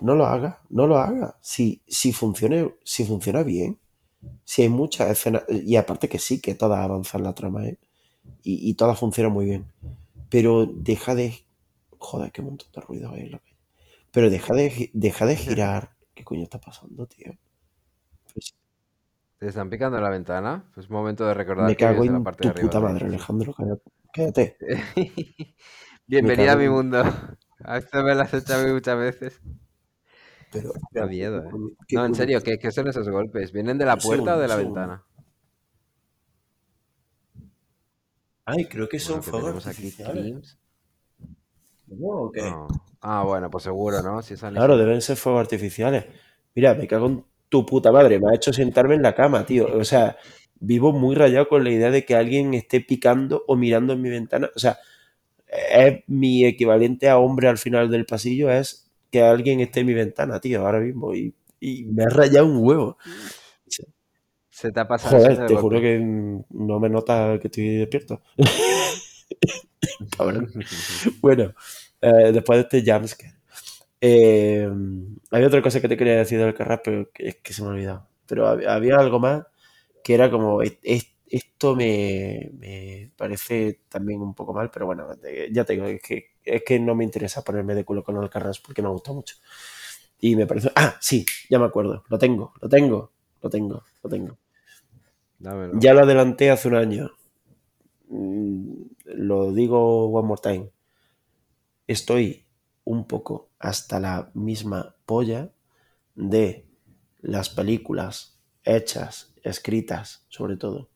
no 0.00 0.14
lo 0.14 0.26
hagas, 0.26 0.56
no 0.70 0.86
lo 0.86 0.98
hagas. 0.98 1.34
Si, 1.40 1.82
si, 1.86 2.12
funcione, 2.12 2.74
si 2.84 3.04
funciona 3.04 3.42
bien, 3.42 3.78
si 4.44 4.62
hay 4.62 4.68
muchas 4.68 5.10
escenas, 5.10 5.44
y 5.48 5.76
aparte 5.76 6.08
que 6.08 6.18
sí, 6.18 6.40
que 6.40 6.54
todas 6.54 6.80
avanzan 6.80 7.22
la 7.22 7.34
trama, 7.34 7.66
¿eh? 7.66 7.78
y, 8.42 8.70
y 8.70 8.74
todas 8.74 8.98
funcionan 8.98 9.32
muy 9.32 9.46
bien. 9.46 9.66
Pero 10.30 10.66
deja 10.66 11.14
de. 11.14 11.44
Joder, 11.98 12.32
qué 12.32 12.42
montón 12.42 12.68
de 12.72 12.80
ruido 12.80 13.10
hay 13.12 13.22
en 13.22 13.32
la 13.32 13.38
calle. 13.40 13.56
Pero 14.12 14.30
deja 14.30 14.54
de, 14.54 14.90
deja 14.94 15.26
de 15.26 15.36
girar. 15.36 15.96
¿Qué 16.14 16.24
coño 16.24 16.44
está 16.44 16.60
pasando, 16.60 17.06
tío? 17.06 17.32
Pues 18.32 18.54
¿Te 19.38 19.48
están 19.48 19.70
picando 19.70 19.96
en 19.98 20.04
la 20.04 20.10
ventana? 20.10 20.70
Pues 20.74 20.86
es 20.86 20.90
momento 20.90 21.26
de 21.26 21.34
recordar 21.34 21.66
me 21.66 21.76
que 21.76 21.84
cago 21.84 22.04
en 22.04 22.12
la 22.12 22.20
parte 22.22 22.42
tu 22.42 22.48
de 22.48 22.50
arriba 22.50 22.70
puta 22.70 22.80
madre. 22.80 23.06
Alejandro. 23.06 23.54
cállate. 23.56 23.90
Quédate. 24.12 24.56
Bienvenida 26.06 26.52
a 26.52 26.56
mi 26.56 26.66
en- 26.66 26.70
mundo. 26.70 27.02
A 27.64 27.76
esto 27.78 28.02
me 28.02 28.14
lo 28.14 28.22
has 28.22 28.32
hecho 28.34 28.54
a 28.54 28.58
mí 28.58 28.72
muchas 28.72 28.98
veces. 28.98 29.40
Pero, 30.52 30.72
Da 30.92 31.06
miedo, 31.06 31.42
¿qué 31.42 31.50
eh. 31.50 31.54
No, 31.92 32.04
en 32.04 32.14
serio, 32.14 32.42
¿qué, 32.42 32.58
qué 32.58 32.70
son 32.70 32.88
esos 32.88 33.08
golpes? 33.08 33.52
¿Vienen 33.52 33.78
de 33.78 33.84
la 33.86 34.00
puerta 34.00 34.36
segundo, 34.36 34.36
o 34.36 34.38
de 34.38 34.48
la 34.48 34.56
segundo. 34.56 34.74
ventana? 34.80 35.04
Ay, 38.50 38.64
creo 38.66 38.88
que 38.88 38.98
son 38.98 39.20
Bueno, 39.20 39.40
fuegos 39.40 39.66
artificiales. 39.66 40.58
¿O 42.02 42.30
qué? 42.30 42.42
No. 42.42 42.68
Ah, 43.00 43.24
bueno, 43.24 43.50
pues 43.50 43.64
seguro, 43.64 44.02
¿no? 44.02 44.22
Si 44.22 44.34
Claro, 44.36 44.76
deben 44.76 45.00
ser 45.00 45.16
fuegos 45.16 45.40
artificiales. 45.40 46.04
Mira, 46.54 46.74
me 46.74 46.86
cago 46.86 47.06
en 47.06 47.24
tu 47.48 47.64
puta 47.64 47.90
madre. 47.90 48.18
Me 48.20 48.30
ha 48.30 48.34
hecho 48.34 48.52
sentarme 48.52 48.94
en 48.94 49.02
la 49.02 49.14
cama, 49.14 49.44
tío. 49.46 49.66
O 49.76 49.84
sea, 49.84 50.16
vivo 50.60 50.92
muy 50.92 51.14
rayado 51.14 51.48
con 51.48 51.64
la 51.64 51.70
idea 51.70 51.90
de 51.90 52.04
que 52.04 52.14
alguien 52.14 52.54
esté 52.54 52.80
picando 52.80 53.44
o 53.46 53.56
mirando 53.56 53.94
en 53.94 54.02
mi 54.02 54.10
ventana. 54.10 54.50
O 54.54 54.58
sea, 54.58 54.78
es 55.48 56.04
mi 56.06 56.44
equivalente 56.44 57.08
a 57.08 57.18
hombre 57.18 57.48
al 57.48 57.58
final 57.58 57.90
del 57.90 58.06
pasillo, 58.06 58.50
es 58.50 58.90
que 59.10 59.22
alguien 59.22 59.60
esté 59.60 59.80
en 59.80 59.86
mi 59.86 59.94
ventana, 59.94 60.40
tío, 60.40 60.64
ahora 60.64 60.80
mismo. 60.80 61.14
Y, 61.14 61.34
y 61.58 61.84
me 61.84 62.04
ha 62.04 62.08
rayado 62.08 62.46
un 62.46 62.58
huevo. 62.58 62.98
Se 64.60 64.70
te 64.72 64.80
ha 64.80 64.86
pasado 64.88 65.16
Joder, 65.16 65.38
de 65.38 65.46
te 65.46 65.56
juro 65.56 65.80
que 65.80 65.98
no 66.50 66.78
me 66.80 66.88
nota 66.90 67.38
que 67.40 67.48
estoy 67.48 67.76
despierto. 67.78 68.22
Cabrón. 70.16 70.50
Bueno, 71.20 71.54
eh, 72.00 72.32
después 72.32 72.58
de 72.70 72.78
este 72.78 72.92
jumpscare. 72.92 73.34
Eh, 74.00 74.68
hay 75.32 75.44
otra 75.44 75.62
cosa 75.62 75.80
que 75.80 75.88
te 75.88 75.96
quería 75.96 76.16
decir 76.18 76.38
del 76.40 76.54
Carrasco, 76.54 76.82
pero 76.86 77.10
que 77.12 77.28
es 77.28 77.36
que 77.36 77.52
se 77.52 77.62
me 77.62 77.68
ha 77.68 77.72
olvidado. 77.72 78.08
Pero 78.26 78.46
hab- 78.48 78.66
había 78.68 78.96
algo 78.98 79.18
más 79.20 79.44
que 80.04 80.14
era 80.14 80.30
como, 80.30 80.62
es- 80.62 80.78
es- 80.82 81.14
esto 81.28 81.76
me, 81.76 82.50
me 82.58 83.12
parece 83.16 83.82
también 83.88 84.20
un 84.22 84.34
poco 84.34 84.54
mal, 84.54 84.70
pero 84.72 84.86
bueno, 84.86 85.08
ya 85.52 85.64
te 85.64 85.74
digo, 85.74 85.86
es 85.86 86.02
que, 86.02 86.26
es 86.44 86.62
que 86.64 86.80
no 86.80 86.94
me 86.94 87.04
interesa 87.04 87.42
ponerme 87.44 87.74
de 87.74 87.84
culo 87.84 88.04
con 88.04 88.22
el 88.22 88.30
Carrasco 88.30 88.64
porque 88.68 88.82
me 88.82 88.88
gusta 88.90 89.12
mucho. 89.12 89.36
Y 90.20 90.36
me 90.36 90.46
parece... 90.46 90.70
Ah, 90.76 90.96
sí, 91.00 91.24
ya 91.48 91.58
me 91.58 91.66
acuerdo, 91.66 92.04
lo 92.08 92.18
tengo, 92.18 92.52
lo 92.60 92.68
tengo, 92.68 93.12
lo 93.42 93.50
tengo, 93.50 93.84
lo 94.02 94.10
tengo. 94.10 94.38
Ya 95.80 95.94
lo 95.94 96.00
adelanté 96.00 96.50
hace 96.50 96.68
un 96.68 96.74
año. 96.76 97.10
Mm, 98.08 98.82
Lo 99.04 99.52
digo 99.52 100.06
one 100.08 100.28
more 100.28 100.40
time. 100.40 100.70
Estoy 101.86 102.46
un 102.84 103.06
poco 103.06 103.48
hasta 103.58 103.98
la 104.00 104.30
misma 104.34 104.94
polla 105.06 105.50
de 106.14 106.66
las 107.20 107.48
películas 107.50 108.38
hechas, 108.64 109.34
escritas 109.42 110.24
sobre 110.28 110.56
todo, 110.56 110.90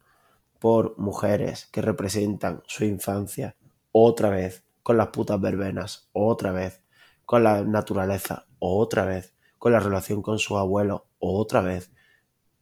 por 0.58 0.98
mujeres 0.98 1.66
que 1.72 1.82
representan 1.82 2.62
su 2.66 2.84
infancia 2.84 3.56
otra 3.92 4.30
vez, 4.30 4.64
con 4.82 4.96
las 4.96 5.08
putas 5.08 5.40
verbenas, 5.40 6.08
otra 6.12 6.52
vez, 6.52 6.82
con 7.24 7.42
la 7.44 7.62
naturaleza, 7.64 8.46
otra 8.58 9.04
vez, 9.04 9.34
con 9.58 9.72
la 9.72 9.80
relación 9.80 10.20
con 10.20 10.38
su 10.38 10.56
abuelo, 10.58 11.06
otra 11.18 11.60
vez, 11.62 11.90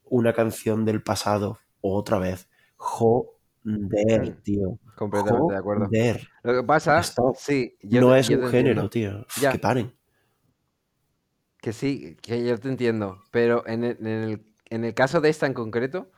una 0.05 0.33
canción 0.33 0.85
del 0.85 1.03
pasado, 1.03 1.59
otra 1.83 2.19
vez. 2.19 2.49
Joder, 2.77 3.37
tío. 4.43 4.79
Completamente 4.97 5.53
de 5.53 5.59
acuerdo. 5.59 5.87
Joder. 5.87 6.29
Lo 6.43 6.55
que 6.55 6.63
pasa, 6.67 7.01
Stop. 7.01 7.37
sí, 7.37 7.77
yo 7.83 8.01
No 8.01 8.13
te- 8.13 8.21
es 8.21 8.29
yo 8.29 8.39
un 8.39 8.49
género, 8.49 8.83
entiendo. 8.87 8.91
tío. 8.91 9.27
Ya. 9.43 9.53
Que 9.53 9.59
paren. 9.59 9.93
Que 11.61 11.73
sí, 11.73 12.17
que 12.23 12.45
yo 12.45 12.59
te 12.59 12.69
entiendo, 12.69 13.23
pero 13.31 13.65
en 13.69 13.85
el, 13.85 13.97
en 14.01 14.07
el, 14.07 14.47
en 14.71 14.85
el 14.85 14.95
caso 14.95 15.21
de 15.21 15.29
esta 15.29 15.47
en 15.47 15.55
concreto, 15.55 16.11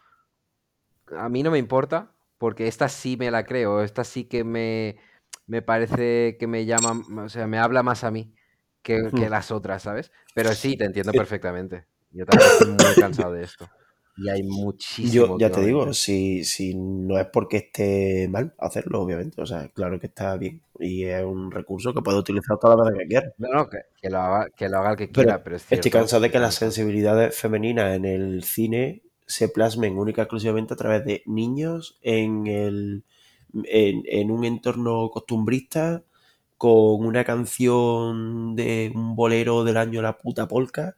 a 1.17 1.29
mí 1.29 1.43
no 1.43 1.51
me 1.51 1.59
importa, 1.59 2.13
porque 2.39 2.67
esta 2.67 2.89
sí 2.89 3.17
me 3.19 3.31
la 3.31 3.45
creo, 3.45 3.83
esta 3.83 4.05
sí 4.05 4.25
que 4.25 4.43
me, 4.43 4.97
me 5.47 5.61
parece 5.63 6.37
que 6.39 6.47
me 6.47 6.65
llama, 6.65 7.05
o 7.25 7.29
sea, 7.29 7.47
me 7.47 7.59
habla 7.59 7.83
más 7.83 8.05
a 8.05 8.11
mí 8.11 8.35
que, 8.83 9.11
que 9.15 9.27
Hmm. 9.27 9.31
las 9.31 9.51
otras, 9.51 9.83
¿sabes? 9.83 10.13
Pero 10.35 10.55
sí, 10.55 10.77
te 10.77 10.85
entiendo 10.87 11.13
perfectamente. 11.13 11.87
Yo 12.11 12.25
también 12.25 12.47
estoy 12.49 12.67
muy 12.67 12.97
cansado 12.97 13.33
de 13.35 13.45
esto. 13.45 13.69
Y 14.17 14.29
hay 14.29 14.43
muchísimo 14.45 15.37
Yo 15.37 15.39
ya 15.39 15.51
te 15.51 15.61
digo, 15.65 15.93
si, 15.93 16.45
si 16.45 16.75
no 16.75 17.19
es 17.19 17.27
porque 17.27 17.57
esté 17.59 18.29
mal 18.29 18.55
hacerlo, 18.59 19.03
obviamente. 19.03 19.41
O 19.43 19.47
sea, 19.47 19.69
claro 19.71 19.99
que 19.99 20.07
está 20.07 20.37
bien. 20.37 20.63
Y 20.79 21.05
es 21.05 21.25
un 21.25 21.51
recurso 21.51 21.93
que 21.93 22.03
puede 22.03 22.19
utilizar 22.19 22.59
todas 22.59 22.79
las 22.79 22.87
veces 22.89 23.03
que 23.03 23.09
quiera. 23.09 23.33
No, 23.39 23.49
no, 23.53 23.69
que, 23.69 23.79
que 24.01 24.11
lo 24.11 24.19
haga, 24.19 24.51
que 24.51 24.69
lo 24.69 24.79
haga 24.79 24.91
el 24.93 24.97
que 24.97 25.09
Pero 25.13 25.13
quiera, 25.27 25.43
pero 25.43 25.57
es 25.57 25.67
cierto. 25.67 25.89
estoy 25.89 25.91
cansado 25.91 26.23
de 26.23 26.31
que 26.31 26.39
las 26.39 26.55
sensibilidades 26.57 27.37
femeninas 27.37 27.95
en 27.97 28.05
el 28.05 28.43
cine 28.45 29.03
se 29.27 29.49
plasmen 29.49 29.99
única 29.99 30.23
y 30.23 30.25
exclusivamente 30.25 30.75
a 30.75 30.77
través 30.77 31.05
de 31.05 31.23
niños 31.27 31.99
en, 32.03 32.47
el, 32.47 33.05
en, 33.65 34.03
en 34.07 34.31
un 34.31 34.45
entorno 34.45 35.11
costumbrista 35.11 36.05
con 36.59 37.05
una 37.07 37.25
canción 37.25 38.55
de 38.57 38.93
un 38.95 39.17
bolero 39.17 39.65
del 39.65 39.77
año 39.77 40.03
La 40.03 40.19
puta 40.19 40.49
polka 40.49 40.97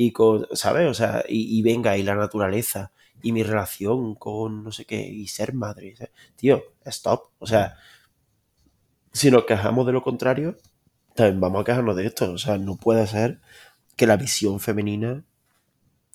y 0.00 0.12
con, 0.12 0.46
¿sabes? 0.52 0.88
O 0.88 0.94
sea, 0.94 1.24
y, 1.28 1.60
venga, 1.60 1.96
y 1.98 2.04
la 2.04 2.14
naturaleza 2.14 2.92
y 3.20 3.32
mi 3.32 3.42
relación 3.42 4.14
con 4.14 4.62
no 4.62 4.70
sé 4.70 4.84
qué 4.84 5.00
y 5.00 5.26
ser 5.26 5.54
madre. 5.54 5.96
Tío, 6.36 6.62
stop. 6.84 7.30
O 7.40 7.48
sea, 7.48 7.76
si 9.12 9.32
nos 9.32 9.44
quejamos 9.44 9.86
de 9.86 9.92
lo 9.92 10.04
contrario, 10.04 10.56
también 11.16 11.40
vamos 11.40 11.62
a 11.62 11.64
quejarnos 11.64 11.96
de 11.96 12.06
esto. 12.06 12.30
O 12.30 12.38
sea, 12.38 12.58
no 12.58 12.76
puede 12.76 13.08
ser 13.08 13.40
que 13.96 14.06
la 14.06 14.16
visión 14.16 14.60
femenina 14.60 15.24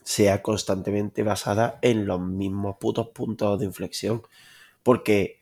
sea 0.02 0.42
constantemente 0.42 1.22
basada 1.24 1.78
en 1.82 2.06
los 2.06 2.22
mismos 2.22 2.78
putos 2.80 3.10
puntos 3.10 3.60
de 3.60 3.66
inflexión. 3.66 4.22
Porque 4.82 5.42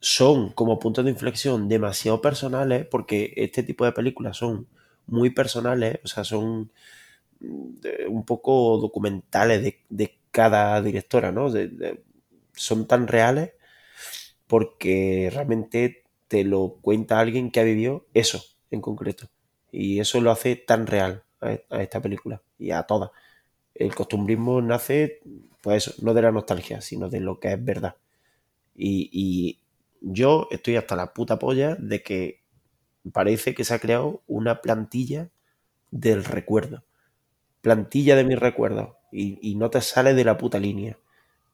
son 0.00 0.50
como 0.50 0.80
puntos 0.80 1.04
de 1.04 1.12
inflexión 1.12 1.68
demasiado 1.68 2.20
personales, 2.20 2.88
porque 2.90 3.34
este 3.36 3.62
tipo 3.62 3.84
de 3.84 3.92
películas 3.92 4.36
son 4.36 4.66
muy 5.06 5.30
personales, 5.30 6.00
o 6.02 6.08
sea, 6.08 6.24
son 6.24 6.72
un 7.40 8.24
poco 8.24 8.78
documentales 8.78 9.74
de, 9.88 10.18
cada 10.30 10.80
directora, 10.82 11.32
¿no? 11.32 11.48
son 12.52 12.86
tan 12.86 13.08
reales 13.08 13.52
porque 14.46 15.30
realmente 15.32 16.04
te 16.28 16.44
lo 16.44 16.78
cuenta 16.80 17.18
alguien 17.20 17.50
que 17.50 17.60
ha 17.60 17.64
vivido 17.64 18.06
eso 18.14 18.42
en 18.70 18.80
concreto. 18.80 19.28
Y 19.70 20.00
eso 20.00 20.20
lo 20.20 20.30
hace 20.30 20.56
tan 20.56 20.86
real 20.86 21.24
a, 21.40 21.80
esta 21.80 22.00
película 22.00 22.42
y 22.58 22.70
a 22.70 22.82
todas. 22.84 23.10
El 23.74 23.94
costumbrismo 23.94 24.60
nace, 24.60 25.20
pues 25.62 26.02
no 26.02 26.14
de 26.14 26.22
la 26.22 26.32
nostalgia, 26.32 26.80
sino 26.80 27.08
de 27.08 27.20
lo 27.20 27.38
que 27.38 27.52
es 27.52 27.64
verdad. 27.64 27.96
Y, 28.74 29.10
y 29.12 29.60
yo 30.00 30.48
estoy 30.50 30.76
hasta 30.76 30.96
la 30.96 31.12
puta 31.12 31.38
polla 31.38 31.74
de 31.76 32.02
que 32.02 32.40
parece 33.12 33.54
que 33.54 33.64
se 33.64 33.74
ha 33.74 33.78
creado 33.78 34.22
una 34.26 34.60
plantilla 34.60 35.30
del 35.90 36.24
recuerdo. 36.24 36.82
Plantilla 37.62 38.16
de 38.16 38.24
mis 38.24 38.38
recuerdos. 38.38 38.90
Y, 39.12 39.38
y 39.42 39.56
no 39.56 39.70
te 39.70 39.80
sale 39.80 40.14
de 40.14 40.24
la 40.24 40.36
puta 40.38 40.58
línea. 40.58 40.98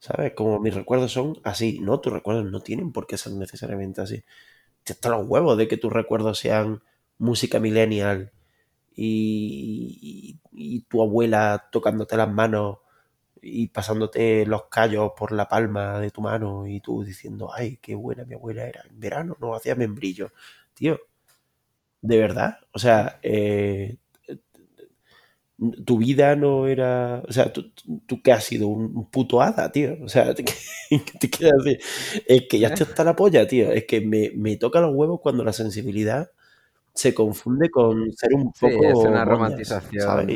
¿Sabes? 0.01 0.35
Como 0.35 0.61
mis 0.61 0.75
recuerdos 0.75 1.13
son 1.13 1.39
así. 1.45 1.81
No, 1.81 2.01
tus 2.01 2.13
recuerdos 2.13 2.47
no 2.47 2.61
tienen 2.61 2.93
por 2.93 3.07
qué 3.07 3.19
ser 3.19 3.33
necesariamente 3.35 4.03
así. 4.03 4.25
Te 4.85 4.93
están 4.95 5.13
los 5.13 5.27
huevos 5.29 5.59
de 5.59 5.69
que 5.69 5.77
tus 5.79 5.93
recuerdos 5.93 6.39
sean 6.39 6.83
música 7.19 7.61
millennial 7.61 8.33
y, 8.97 10.39
y, 10.53 10.81
tu 10.83 11.03
abuela 11.03 11.69
tocándote 11.73 12.17
las 12.17 12.31
manos 12.31 12.79
y 13.43 13.69
pasándote 13.69 14.47
los 14.47 14.65
callos 14.67 15.13
por 15.17 15.33
la 15.33 15.49
palma 15.49 16.01
de 16.01 16.11
tu 16.11 16.23
mano 16.23 16.67
y 16.67 16.81
tú 16.81 17.05
diciendo, 17.05 17.51
ay, 17.55 17.79
qué 17.83 17.95
buena 17.95 18.25
mi 18.25 18.35
abuela 18.35 18.65
era. 18.67 18.83
En 18.91 19.01
verano 19.01 19.37
no 19.41 19.55
hacía 19.55 19.75
membrillo. 19.77 20.33
Tío, 20.75 21.01
de 22.03 22.19
verdad. 22.19 22.59
O 22.73 22.79
sea, 22.79 23.19
eh, 23.23 23.97
tu 25.85 25.99
vida 25.99 26.35
no 26.37 26.67
era. 26.67 27.23
O 27.29 27.33
sea, 27.33 27.53
tú, 27.53 27.71
tú 28.07 28.23
que 28.23 28.33
has 28.33 28.45
sido 28.45 28.69
un 28.69 29.09
puto 29.11 29.41
hada, 29.41 29.71
tío. 29.71 29.97
O 30.03 30.09
sea, 30.09 30.35
te, 30.35 30.45
quiero 31.31 31.59
decir. 31.59 31.81
Es 32.27 32.43
que 32.49 32.59
ya 32.59 32.69
está 32.69 33.05
la 33.05 33.17
polla, 33.17 33.47
tío. 33.47 33.71
Es 33.71 33.85
que 33.85 34.01
me, 34.01 34.33
me, 34.35 34.57
toca 34.57 34.81
los 34.81 34.95
huevos 34.95 35.21
cuando 35.21 35.45
la 35.45 35.53
sensibilidad 35.53 36.31
se 36.93 37.15
confunde 37.15 37.71
con 37.71 38.13
ser 38.13 38.35
un 38.35 38.53
poco. 38.53 38.69
Sí, 38.69 38.87
es 38.87 38.95
una 38.95 39.25
romantización. 39.25 40.29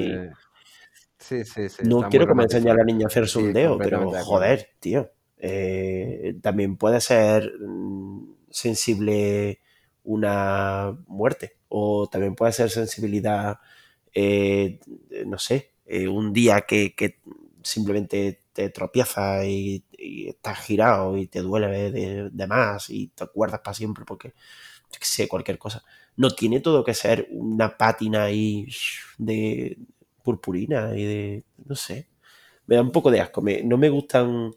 Sí, 1.18 1.44
sí, 1.44 1.68
sí. 1.68 1.82
No 1.84 2.08
quiero 2.08 2.26
que 2.26 2.34
me 2.34 2.44
enseñe 2.44 2.70
a 2.70 2.74
la 2.74 2.84
niña 2.84 3.06
a 3.06 3.08
hacer 3.08 3.28
sondeo, 3.28 3.76
pero 3.76 4.10
joder, 4.22 4.70
tío. 4.78 5.10
Eh, 5.36 6.36
también 6.42 6.76
puede 6.76 7.00
ser 7.00 7.52
mm, 7.60 8.34
sensible 8.50 9.60
una 10.04 10.96
muerte. 11.06 11.56
O 11.68 12.08
también 12.08 12.34
puede 12.34 12.52
ser 12.52 12.70
sensibilidad 12.70 13.58
eh, 14.14 14.80
no 15.26 15.38
sé, 15.38 15.72
eh, 15.86 16.08
un 16.08 16.32
día 16.32 16.62
que, 16.62 16.94
simplemente 17.62 18.44
te 18.52 18.70
tropiezas 18.70 19.44
y, 19.44 19.84
estás 20.28 20.58
girado 20.60 21.16
y 21.16 21.26
te 21.26 21.40
duele 21.40 21.90
de, 21.90 22.46
más 22.46 22.88
y 22.90 23.08
te 23.08 23.24
acuerdas 23.24 23.60
para 23.60 23.74
siempre 23.74 24.04
porque, 24.04 24.34
sé, 25.00 25.28
cualquier 25.28 25.58
cosa. 25.58 25.84
No 26.16 26.30
tiene 26.30 26.60
todo 26.60 26.84
que 26.84 26.94
ser 26.94 27.28
una 27.30 27.76
pátina 27.76 28.24
ahí 28.24 28.68
de 29.18 29.78
purpurina 30.22 30.96
y 30.96 31.04
de, 31.04 31.44
no 31.66 31.74
sé, 31.74 32.08
me 32.66 32.76
da 32.76 32.82
un 32.82 32.92
poco 32.92 33.10
de 33.10 33.20
asco. 33.20 33.42
no 33.64 33.78
me 33.78 33.90
gustan 33.90 34.52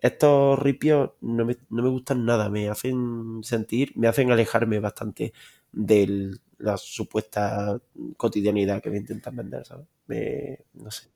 estos 0.00 0.58
ripios, 0.58 1.10
no 1.20 1.44
me, 1.44 1.56
no 1.70 1.82
me 1.82 1.88
gustan 1.88 2.24
nada, 2.24 2.48
me 2.50 2.68
hacen 2.68 3.40
sentir, 3.42 3.92
me 3.96 4.08
hacen 4.08 4.30
alejarme 4.30 4.80
bastante 4.80 5.32
del, 5.72 6.40
la 6.58 6.76
supuesta 6.76 7.80
cotidianidad 8.16 8.82
que 8.82 8.90
me 8.90 8.98
intentan 8.98 9.36
vender, 9.36 9.64
¿sabes? 9.64 9.86
no 10.74 10.90
sé. 10.90 11.08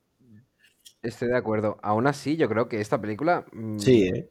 Estoy 1.03 1.29
de 1.29 1.37
acuerdo. 1.37 1.79
Aún 1.83 2.07
así, 2.07 2.37
yo 2.37 2.49
creo 2.49 2.69
que 2.69 2.81
esta 2.81 3.01
película. 3.01 3.47
Mm, 3.53 3.79
sí, 3.79 4.09
¿eh? 4.09 4.31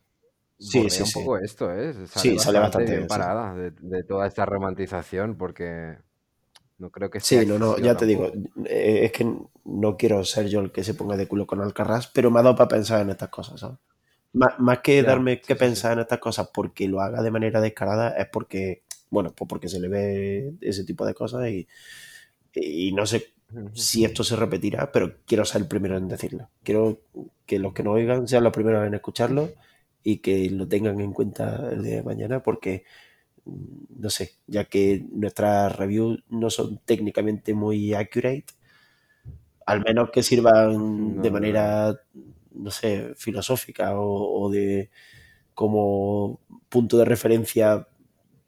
Sí, 0.60 0.90
sí, 0.90 1.04
un 1.04 1.12
poco 1.12 1.38
esto, 1.38 1.74
¿eh? 1.74 1.94
Sale 1.94 2.08
sí, 2.08 2.38
sale 2.38 2.60
bastante 2.60 2.92
bien 2.94 3.08
parada 3.08 3.56
de, 3.56 4.04
toda 4.04 4.28
esta 4.28 4.46
romantización, 4.46 5.38
porque 5.38 5.98
no 6.78 6.90
creo 6.92 7.10
que 7.10 7.22
sea. 7.22 7.42
Sí, 7.42 7.48
no, 7.48 7.58
no, 7.58 7.78
ya 7.78 7.96
te 7.96 8.06
digo, 8.06 8.30
eh, 8.66 9.06
es 9.06 9.12
que 9.14 9.24
no 9.64 9.96
quiero 9.96 10.24
ser 10.26 10.50
yo 10.50 10.60
el 10.60 10.74
que 10.74 10.84
se 10.84 10.94
ponga 10.94 11.16
de 11.16 11.30
culo 11.30 11.48
con 11.48 11.62
Alcarrás, 11.62 12.08
pero 12.08 12.30
me 12.30 12.42
ha 12.42 12.44
dado 12.44 12.58
para 12.58 12.68
pensar 12.68 13.02
en 13.02 13.10
estas 13.10 13.30
cosas, 13.30 13.62
¿sabes? 13.62 13.78
Más, 14.34 14.80
que 14.80 15.02
darme 15.02 15.40
que 15.40 15.56
pensar 15.56 15.94
en 15.94 16.00
estas 16.00 16.20
cosas 16.20 16.50
porque 16.54 16.88
lo 16.88 17.02
haga 17.02 17.24
de 17.24 17.32
manera 17.32 17.62
descarada, 17.62 18.10
es 18.10 18.28
porque 18.28 18.84
bueno, 19.10 19.34
pues 19.36 19.48
porque 19.48 19.70
se 19.70 19.80
le 19.80 19.88
ve 19.88 20.54
ese 20.62 20.84
tipo 20.86 21.06
de 21.06 21.14
cosas 21.14 21.48
y, 21.50 21.68
y 22.54 22.92
no 22.94 23.06
sé 23.06 23.34
si 23.74 24.06
esto 24.06 24.24
se 24.24 24.36
repetirá, 24.36 24.92
pero 24.92 25.18
quiero 25.26 25.46
ser 25.46 25.62
el 25.62 25.68
primero 25.68 25.98
en 25.98 26.08
decirlo. 26.08 26.50
Quiero 26.64 27.02
que 27.46 27.60
los 27.60 27.74
que 27.74 27.84
no 27.84 27.92
oigan 27.94 28.28
sean 28.28 28.44
los 28.44 28.54
primeros 28.54 28.86
en 28.88 28.94
escucharlo 28.94 29.52
y 30.04 30.18
que 30.20 30.50
lo 30.52 30.68
tengan 30.68 31.00
en 31.02 31.14
cuenta 31.14 31.70
el 31.72 31.84
día 31.84 31.96
de 31.98 32.04
mañana 32.04 32.44
porque, 32.44 32.84
mm, 33.46 34.02
no 34.02 34.10
sé, 34.10 34.34
ya 34.48 34.66
que 34.66 35.06
nuestras 35.12 35.76
reviews 35.78 36.24
no 36.30 36.50
son 36.50 36.80
técnicamente 36.86 37.54
muy 37.54 37.94
accurate, 37.94 38.46
al 39.66 39.82
menos 39.84 40.10
que 40.12 40.24
sirvan 40.24 41.22
de 41.22 41.32
manera, 41.32 42.00
no 42.54 42.72
sé, 42.72 43.14
filosófica 43.16 44.00
o, 44.00 44.42
o 44.46 44.50
de 44.50 44.90
como 45.56 46.42
punto 46.70 46.98
de 46.98 47.06
referencia 47.06 47.88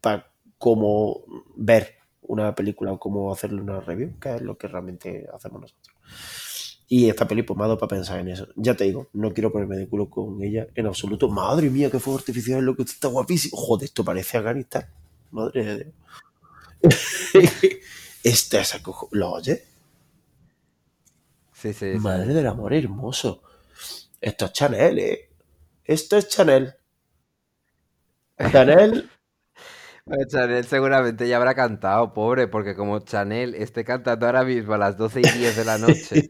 para 0.02 0.31
cómo 0.62 1.24
ver 1.56 1.96
una 2.22 2.54
película 2.54 2.94
o 2.94 3.00
cómo 3.00 3.34
hacerle 3.34 3.62
una 3.62 3.82
review, 3.82 4.20
que 4.20 4.36
es 4.36 4.42
lo 4.42 4.60
que 4.60 4.68
realmente 4.68 5.28
hacemos 5.34 5.60
nosotros. 5.60 5.98
Y 6.88 7.10
esta 7.10 7.28
peli, 7.28 7.42
pues 7.42 7.58
me 7.58 7.64
ha 7.64 7.68
dado 7.68 7.80
para 7.80 7.90
pensar 7.90 8.20
en 8.20 8.28
eso. 8.28 8.48
Ya 8.56 8.76
te 8.76 8.84
digo, 8.84 9.10
no 9.14 9.34
quiero 9.34 9.52
ponerme 9.52 9.76
de 9.76 9.90
culo 9.90 10.10
con 10.10 10.42
ella 10.44 10.68
en 10.76 10.86
absoluto. 10.86 11.30
Madre 11.30 11.70
mía, 11.72 11.90
qué 11.90 12.00
fuego 12.00 12.20
artificial, 12.20 12.64
lo 12.64 12.76
que 12.76 12.84
está 12.84 13.08
guapísimo. 13.08 13.58
Joder, 13.58 13.86
esto 13.86 14.06
parece 14.06 14.38
Afganistán. 14.38 14.86
Madre 15.32 15.66
de 15.66 15.94
Dios. 16.84 16.96
este 18.24 18.60
es 18.60 18.82
¿Lo 19.12 19.32
oye? 19.32 19.64
Sí, 21.54 21.74
sí, 21.74 21.86
Madre 21.98 22.34
del 22.34 22.46
amor 22.46 22.74
hermoso. 22.74 23.42
Esto 24.20 24.46
es 24.46 24.54
Chanel, 24.54 25.00
¿eh? 25.00 25.30
Esto 25.84 26.18
es 26.18 26.28
Chanel. 26.28 26.76
Chanel 28.52 29.10
Chanel 30.28 30.66
seguramente 30.66 31.28
ya 31.28 31.38
habrá 31.38 31.56
cantado, 31.56 32.14
pobre, 32.14 32.48
porque 32.48 32.76
como 32.76 33.00
Chanel 33.00 33.56
esté 33.56 33.84
cantando 33.84 34.26
ahora 34.26 34.44
mismo 34.44 34.74
a 34.74 34.78
las 34.78 34.98
12 34.98 35.22
y 35.22 35.24
10 35.24 35.58
de 35.58 35.66
la 35.66 35.78
noche, 35.78 36.30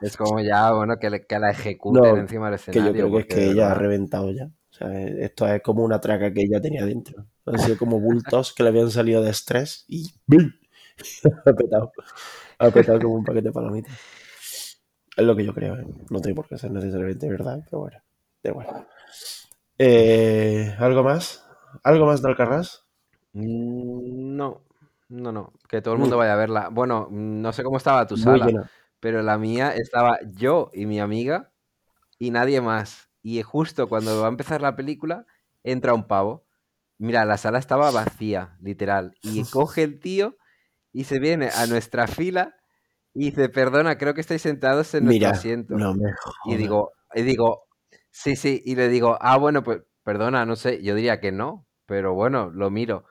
es 0.00 0.16
como 0.16 0.40
ya, 0.40 0.72
bueno, 0.72 0.96
que, 0.98 1.10
la 1.38 1.50
ejecuten 1.50 2.16
encima 2.16 2.46
del 2.46 2.54
escenario. 2.54 2.92
Que 2.92 2.98
yo 2.98 3.04
creo 3.06 3.12
que 3.12 3.20
es 3.20 3.34
que 3.34 3.50
ella 3.50 3.72
ha 3.72 3.74
reventado 3.74 4.30
ya. 4.32 4.46
O 4.46 4.74
sea, 4.78 5.02
esto 5.02 5.46
es 5.48 5.62
como 5.62 5.82
una 5.82 6.00
traca 6.00 6.32
que 6.32 6.42
ella 6.42 6.60
tenía 6.60 6.84
dentro. 6.84 7.26
Han 7.46 7.58
sido 7.58 7.78
como 7.78 7.98
bultos 8.00 8.52
que 8.52 8.62
le 8.62 8.68
habían 8.68 8.90
salido 8.90 9.22
de 9.22 9.30
estrés 9.30 9.84
y 9.88 10.12
ha 11.46 11.52
petado. 11.52 11.92
Ha 12.58 12.70
petado 12.70 13.00
como 13.00 13.14
un 13.14 13.24
paquete 13.24 13.48
de 13.48 13.52
palomitas. 13.52 13.98
Es 15.16 15.24
lo 15.24 15.34
que 15.34 15.44
yo 15.44 15.52
creo. 15.52 15.76
¿eh? 15.76 15.86
No 16.10 16.20
tiene 16.20 16.36
por 16.36 16.46
qué 16.46 16.58
ser 16.58 16.70
necesariamente 16.70 17.28
verdad, 17.28 17.60
pero 17.64 17.80
bueno. 17.80 17.98
De 18.42 18.52
bueno. 18.52 18.86
Eh, 19.78 20.74
¿Algo 20.78 21.02
más? 21.02 21.44
¿Algo 21.82 22.06
más 22.06 22.22
de 22.22 22.28
Alcarrás? 22.28 22.87
Mm, 23.38 24.36
no, 24.36 24.64
no, 25.08 25.32
no, 25.32 25.52
que 25.68 25.80
todo 25.80 25.94
el 25.94 26.00
mundo 26.00 26.16
vaya 26.16 26.32
a 26.32 26.36
verla. 26.36 26.68
Bueno, 26.70 27.08
no 27.10 27.52
sé 27.52 27.62
cómo 27.62 27.76
estaba 27.76 28.06
tu 28.06 28.16
sala, 28.16 28.68
pero 29.00 29.22
la 29.22 29.38
mía 29.38 29.72
estaba 29.74 30.18
yo 30.32 30.70
y 30.74 30.86
mi 30.86 30.98
amiga 30.98 31.52
y 32.18 32.30
nadie 32.30 32.60
más. 32.60 33.10
Y 33.22 33.42
justo 33.42 33.88
cuando 33.88 34.20
va 34.20 34.26
a 34.26 34.30
empezar 34.30 34.60
la 34.60 34.74
película, 34.74 35.26
entra 35.62 35.94
un 35.94 36.06
pavo. 36.06 36.46
Mira, 36.98 37.24
la 37.24 37.36
sala 37.36 37.58
estaba 37.60 37.90
vacía, 37.92 38.56
literal. 38.60 39.14
Y 39.22 39.44
coge 39.44 39.84
el 39.84 40.00
tío 40.00 40.36
y 40.92 41.04
se 41.04 41.20
viene 41.20 41.50
a 41.54 41.66
nuestra 41.66 42.08
fila 42.08 42.56
y 43.14 43.26
dice, 43.26 43.48
perdona, 43.48 43.98
creo 43.98 44.14
que 44.14 44.20
estáis 44.20 44.42
sentados 44.42 44.94
en 44.94 45.04
nuestro 45.04 45.28
asiento. 45.30 45.76
y 46.46 46.56
digo, 46.56 46.92
y 47.14 47.22
digo, 47.22 47.68
sí, 48.10 48.34
sí, 48.36 48.62
y 48.64 48.74
le 48.74 48.88
digo, 48.88 49.16
ah, 49.20 49.36
bueno, 49.36 49.62
pues 49.62 49.82
perdona, 50.02 50.44
no 50.44 50.56
sé, 50.56 50.82
yo 50.82 50.94
diría 50.96 51.20
que 51.20 51.30
no, 51.32 51.66
pero 51.86 52.14
bueno, 52.14 52.50
lo 52.50 52.70
miro. 52.70 53.04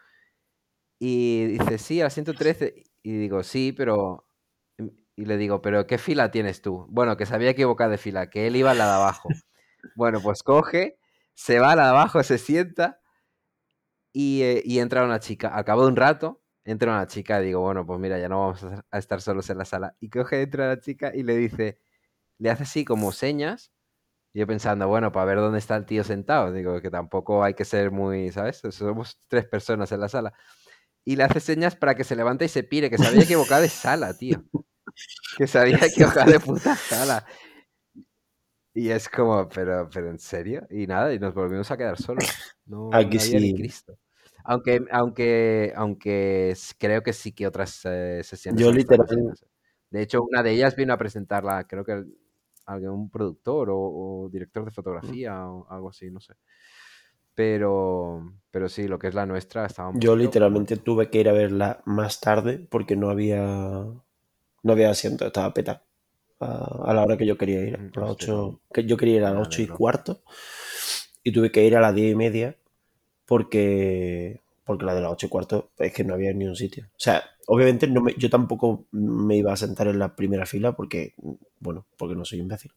Y 1.00 1.46
dice, 1.46 1.78
sí, 1.78 2.02
a 2.02 2.10
113. 2.10 2.84
Y 3.04 3.18
digo, 3.18 3.44
sí, 3.44 3.72
pero... 3.72 4.26
Y 5.16 5.26
le 5.26 5.38
digo, 5.38 5.62
pero 5.62 5.88
¿qué 5.88 5.98
fila 5.98 6.30
tienes 6.30 6.62
tú? 6.62 6.86
Bueno, 6.90 7.18
que 7.18 7.26
se 7.26 7.34
había 7.34 7.50
equivocado 7.50 7.90
de 7.92 7.98
fila, 7.98 8.30
que 8.30 8.46
él 8.48 8.56
iba 8.56 8.72
a 8.72 8.76
la 8.76 8.86
de 8.86 8.92
abajo. 8.94 9.30
bueno, 9.96 10.22
pues 10.22 10.44
coge, 10.44 11.00
se 11.34 11.60
va 11.60 11.72
a 11.72 11.76
la 11.76 11.84
de 11.86 11.90
abajo, 11.90 12.22
se 12.24 12.38
sienta 12.38 13.00
y, 14.14 14.42
eh, 14.44 14.62
y 14.66 14.80
entra 14.80 15.04
una 15.04 15.20
chica. 15.20 15.50
Al 15.50 15.66
cabo 15.66 15.84
de 15.84 15.88
un 15.90 15.96
rato, 15.96 16.42
entra 16.66 16.92
una 16.92 17.08
chica 17.08 17.42
y 17.42 17.46
digo, 17.46 17.62
bueno, 17.62 17.86
pues 17.86 18.00
mira, 18.00 18.20
ya 18.20 18.30
no 18.30 18.40
vamos 18.40 18.64
a 18.64 18.98
estar 18.98 19.22
solos 19.22 19.50
en 19.50 19.58
la 19.58 19.66
sala. 19.66 19.96
Y 20.00 20.10
coge, 20.10 20.42
entra 20.42 20.68
la 20.68 20.80
chica 20.80 21.12
y 21.16 21.24
le 21.24 21.36
dice, 21.36 21.80
le 22.40 22.50
hace 22.52 22.64
así 22.64 22.86
como 22.86 23.12
señas. 23.12 23.72
Yo 24.34 24.48
pensando, 24.48 24.88
bueno, 24.88 25.12
para 25.12 25.26
ver 25.26 25.38
dónde 25.40 25.60
está 25.60 25.76
el 25.78 25.86
tío 25.86 26.04
sentado. 26.04 26.52
Digo, 26.54 26.82
que 26.82 26.92
tampoco 26.92 27.44
hay 27.44 27.56
que 27.56 27.66
ser 27.66 27.92
muy, 27.92 28.32
¿sabes? 28.32 28.62
Somos 28.72 29.20
tres 29.28 29.46
personas 29.48 29.92
en 29.92 30.02
la 30.02 30.10
sala. 30.10 30.34
Y 31.08 31.16
le 31.16 31.24
hace 31.24 31.40
señas 31.40 31.78
para 31.78 31.96
que 31.96 32.04
se 32.04 32.18
levante 32.18 32.44
y 32.44 32.50
se 32.50 32.64
pire, 32.64 32.90
que 32.90 32.98
se 32.98 33.08
había 33.08 33.24
equivocado 33.24 33.62
de 33.62 33.70
sala, 33.70 34.14
tío. 34.14 34.44
Que 35.38 35.48
se 35.48 35.58
había 35.58 35.78
equivocado 35.86 36.30
de 36.30 36.38
puta 36.42 36.76
sala. 36.76 37.26
Y 38.74 38.90
es 38.90 39.08
como, 39.08 39.48
pero, 39.48 39.90
pero 39.90 40.10
¿en 40.10 40.20
serio? 40.20 40.68
Y 40.70 40.86
nada, 40.86 41.14
y 41.14 41.18
nos 41.18 41.34
volvimos 41.34 41.72
a 41.72 41.78
quedar 41.78 41.98
solos. 41.98 42.26
No, 42.66 42.90
Aquí 42.92 43.16
no 43.16 43.24
había 43.24 43.40
ni 43.40 43.52
sí. 43.52 43.56
Cristo. 43.56 43.98
Aunque, 44.44 44.86
aunque, 44.92 45.72
aunque 45.78 46.54
creo 46.78 47.02
que 47.02 47.14
sí 47.14 47.32
que 47.32 47.48
otras 47.48 47.86
eh, 47.86 48.22
sesiones 48.26 48.62
Yo 48.62 48.70
han 48.70 48.78
estado 48.78 49.04
literal, 49.04 49.24
llenas. 49.24 49.46
De 49.90 50.02
hecho, 50.02 50.22
una 50.22 50.44
de 50.44 50.52
ellas 50.52 50.76
vino 50.76 50.92
a 50.92 50.98
presentarla, 50.98 51.66
creo 51.68 51.86
que 51.86 52.04
algún 52.66 53.10
productor 53.10 53.70
o, 53.70 53.78
o 53.80 54.30
director 54.30 54.66
de 54.66 54.72
fotografía 54.72 55.48
o 55.48 55.72
algo 55.72 55.88
así, 55.90 56.12
no 56.12 56.20
sé. 56.20 56.34
Pero, 57.38 58.34
pero 58.50 58.68
sí, 58.68 58.88
lo 58.88 58.98
que 58.98 59.10
es 59.10 59.14
la 59.14 59.28
nuestra 59.28 59.68
estaba 59.68 59.92
yo 59.94 60.16
literalmente 60.16 60.76
tuve 60.76 61.12
que 61.12 61.20
ir 61.20 61.30
a 61.30 61.34
verla 61.34 61.84
más 61.86 62.20
tarde 62.20 62.58
porque 62.68 62.96
no 62.96 63.12
había, 63.12 63.40
no 64.64 64.72
había 64.74 64.90
asiento, 64.90 65.28
estaba 65.28 65.54
peta 65.54 65.84
a, 66.40 66.82
a 66.86 66.94
la 66.96 67.04
hora 67.04 67.16
que 67.16 67.28
yo 67.28 67.38
quería 67.38 67.62
ir, 67.62 67.78
Mm, 67.78 67.92
a 67.96 68.00
las 68.02 68.10
hostia, 68.10 68.34
8, 68.34 68.60
que 68.74 68.86
yo 68.86 68.98
quería 68.98 69.18
ir 69.18 69.24
a 69.24 69.34
las 69.34 69.48
8 69.48 69.62
y 69.62 69.68
cuarto 69.68 70.24
y 71.24 71.32
tuve 71.32 71.52
que 71.52 71.64
ir 71.64 71.78
a 71.78 71.80
las 71.82 71.94
10 71.94 72.12
y 72.12 72.16
media 72.16 72.56
porque, 73.28 74.42
porque 74.66 74.86
la 74.86 74.96
de 74.96 75.02
las 75.02 75.12
8 75.12 75.28
y 75.28 75.30
cuarto 75.30 75.70
es 75.78 75.94
que 75.94 76.04
no 76.04 76.16
había 76.16 76.34
ni 76.34 76.46
un 76.48 76.56
sitio. 76.56 76.86
O 76.88 77.00
sea, 77.00 77.24
obviamente 77.46 77.86
no 77.88 78.02
me- 78.02 78.16
yo 78.18 78.32
tampoco 78.32 78.86
me 78.92 79.38
iba 79.38 79.54
a 79.54 79.58
sentar 79.58 79.88
en 79.90 80.00
la 80.00 80.16
primera 80.16 80.48
fila 80.48 80.72
porque, 80.76 81.14
bueno, 81.60 81.86
porque 81.98 82.16
no 82.16 82.26
soy 82.26 82.40
imbécil. 82.40 82.72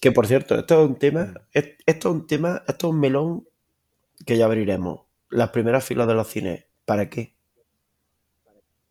Que 0.00 0.12
por 0.12 0.26
cierto, 0.26 0.58
esto 0.58 0.82
es 0.82 0.88
un 0.88 0.96
tema, 0.96 1.24
Mm. 1.24 1.36
es- 1.52 1.68
esto 1.84 2.08
es 2.08 2.14
un 2.14 2.26
tema, 2.26 2.62
esto 2.66 2.86
es 2.88 2.94
un 2.94 3.00
melón 3.00 3.44
que 4.26 4.36
ya 4.38 4.46
abriremos. 4.46 5.06
Las 5.30 5.50
primeras 5.50 5.84
filas 5.84 6.06
de 6.08 6.14
los 6.14 6.28
cines, 6.28 6.66
¿para 6.84 7.10
qué? 7.10 7.34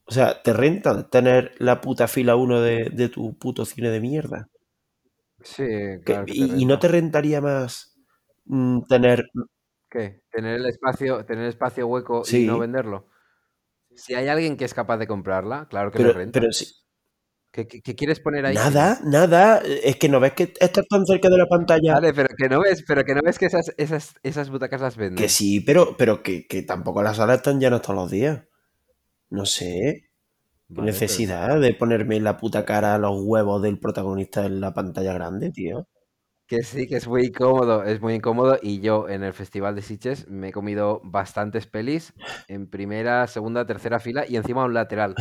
O 0.06 0.12
sea, 0.12 0.42
¿te 0.42 0.54
renta 0.54 1.08
tener 1.10 1.54
la 1.60 1.82
puta 1.82 2.08
fila 2.08 2.36
1 2.36 2.62
de, 2.62 2.90
de 2.92 3.10
tu 3.10 3.38
puto 3.38 3.64
cine 3.64 3.90
de 3.90 4.00
mierda? 4.02 4.50
Sí, 5.44 5.64
claro 6.06 6.28
que 6.28 6.34
y, 6.34 6.62
y 6.62 6.66
no 6.66 6.80
te 6.80 6.88
renta. 6.88 6.90
rentaría 6.90 7.42
más 7.42 7.98
mm, 8.46 8.82
tener... 8.88 9.26
¿Qué? 9.90 10.22
Tener 10.32 10.56
el 10.56 10.66
espacio, 10.66 11.26
tener 11.26 11.46
espacio 11.48 11.88
hueco 11.88 12.28
y 12.30 12.40
no 12.42 12.58
venderlo. 12.60 13.08
Si 13.96 14.16
hay 14.16 14.28
alguien 14.30 14.58
que 14.58 14.66
es 14.66 14.74
capaz 14.76 14.98
de 14.98 15.08
comprarla, 15.08 15.68
claro 15.70 15.92
que 15.92 16.00
le 16.00 16.10
pero, 16.10 16.14
renta. 16.14 16.40
pero 16.40 16.52
sí. 16.52 16.66
¿Qué, 17.52 17.68
qué- 17.68 17.82
qué 17.82 17.96
quieres 17.96 18.20
poner 18.22 18.46
ahí? 18.46 18.58
Nada, 18.58 19.00
nada. 19.04 19.62
Es 19.84 19.98
que 19.98 20.10
no 20.10 20.20
ves 20.20 20.34
que 20.34 20.52
estás 20.60 20.88
tan 20.88 21.06
cerca 21.06 21.30
de 21.30 21.38
la 21.38 21.46
pantalla. 21.48 21.94
Vale, 21.94 22.14
pero 22.14 22.30
que 22.38 22.48
no 22.50 22.62
ves, 22.62 22.84
pero 22.88 23.04
que 23.04 23.14
no 23.16 23.22
ves 23.24 23.38
que 23.40 23.46
esas, 23.48 23.74
esas, 23.78 24.16
esas 24.24 24.50
butacas 24.50 24.80
las 24.82 24.96
Que 25.16 25.28
venden. 25.28 25.38
sí, 25.38 25.60
pero, 25.62 25.98
pero 25.98 26.24
que, 26.24 26.48
que 26.48 26.62
tampoco 26.64 27.04
las 27.04 27.18
salas 27.18 27.38
están 27.38 27.60
llenas 27.60 27.82
todos 27.82 27.96
los 27.96 28.12
días. 28.12 28.44
No 29.32 29.46
sé. 29.46 30.10
¿Qué 30.74 30.82
Vale, 30.82 31.02
pero 31.02 31.24
necesidad 31.24 31.60
de 31.62 31.74
ponerme 31.76 32.18
en 32.18 32.26
la 32.26 32.38
puta 32.38 32.66
cara 32.66 32.96
a 32.96 33.00
los 33.00 33.22
huevos 33.24 33.62
del 33.64 33.80
protagonista 33.80 34.46
en 34.46 34.62
la 34.62 34.74
pantalla 34.74 35.14
grande, 35.14 35.52
tío? 35.52 35.88
que 36.48 36.64
sí, 36.64 36.88
que 36.88 36.96
es 36.96 37.08
muy 37.08 37.26
incómodo, 37.26 37.84
es 37.84 38.00
muy 38.02 38.14
incómodo. 38.14 38.58
Y 38.62 38.80
yo 38.80 39.10
en 39.10 39.24
el 39.24 39.34
Festival 39.34 39.76
de 39.76 39.82
Sitges 39.82 40.28
me 40.30 40.50
he 40.50 40.52
comido 40.52 41.02
bastantes 41.04 41.68
pelis 41.68 42.14
en 42.48 42.70
primera, 42.70 43.28
segunda, 43.28 43.66
tercera 43.66 44.00
fila 44.00 44.26
y 44.28 44.38
encima 44.38 44.64
un 44.66 44.74
lateral. 44.74 45.20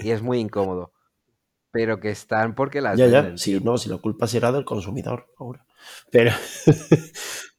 Y 0.00 0.10
es 0.12 0.22
muy 0.22 0.38
incómodo. 0.40 0.92
Pero 1.72 2.00
que 2.00 2.10
están 2.10 2.54
porque 2.54 2.80
las 2.80 2.98
Ya, 2.98 3.06
ya. 3.06 3.36
Sí, 3.36 3.60
no, 3.62 3.78
si 3.78 3.88
la 3.88 3.98
culpa 3.98 4.26
será 4.26 4.50
del 4.52 4.64
consumidor 4.64 5.28
ahora. 5.38 5.64
Pero, 6.10 6.32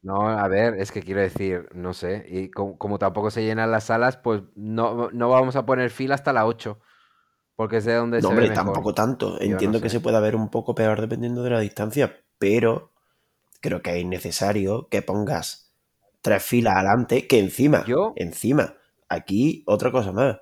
No, 0.00 0.28
a 0.28 0.46
ver, 0.48 0.74
es 0.80 0.92
que 0.92 1.02
quiero 1.02 1.20
decir, 1.20 1.68
no 1.74 1.92
sé, 1.92 2.24
y 2.28 2.50
como, 2.50 2.78
como 2.78 2.98
tampoco 2.98 3.30
se 3.30 3.44
llenan 3.44 3.70
las 3.70 3.84
salas, 3.84 4.16
pues 4.16 4.42
no, 4.54 5.10
no 5.10 5.28
vamos 5.28 5.56
a 5.56 5.66
poner 5.66 5.90
fila 5.90 6.14
hasta 6.14 6.32
la 6.32 6.46
8, 6.46 6.78
porque 7.56 7.78
es 7.78 7.84
de 7.84 7.94
donde 7.94 8.22
no, 8.22 8.28
se 8.28 8.34
ve 8.34 8.42
hombre, 8.42 8.50
mejor. 8.50 8.64
tampoco 8.64 8.94
tanto. 8.94 9.38
Yo 9.40 9.46
no 9.46 9.52
Entiendo 9.52 9.80
que 9.80 9.90
se 9.90 10.00
pueda 10.00 10.20
ver 10.20 10.36
un 10.36 10.50
poco 10.50 10.74
peor 10.74 11.00
dependiendo 11.00 11.42
de 11.42 11.50
la 11.50 11.60
distancia, 11.60 12.24
pero 12.38 12.92
creo 13.60 13.82
que 13.82 13.98
es 13.98 14.06
necesario 14.06 14.88
que 14.88 15.02
pongas 15.02 15.74
tres 16.22 16.44
filas 16.44 16.76
adelante, 16.76 17.26
que 17.26 17.40
encima, 17.40 17.84
Yo, 17.84 18.12
encima, 18.16 18.76
aquí 19.08 19.64
otra 19.66 19.90
cosa 19.90 20.12
más. 20.12 20.38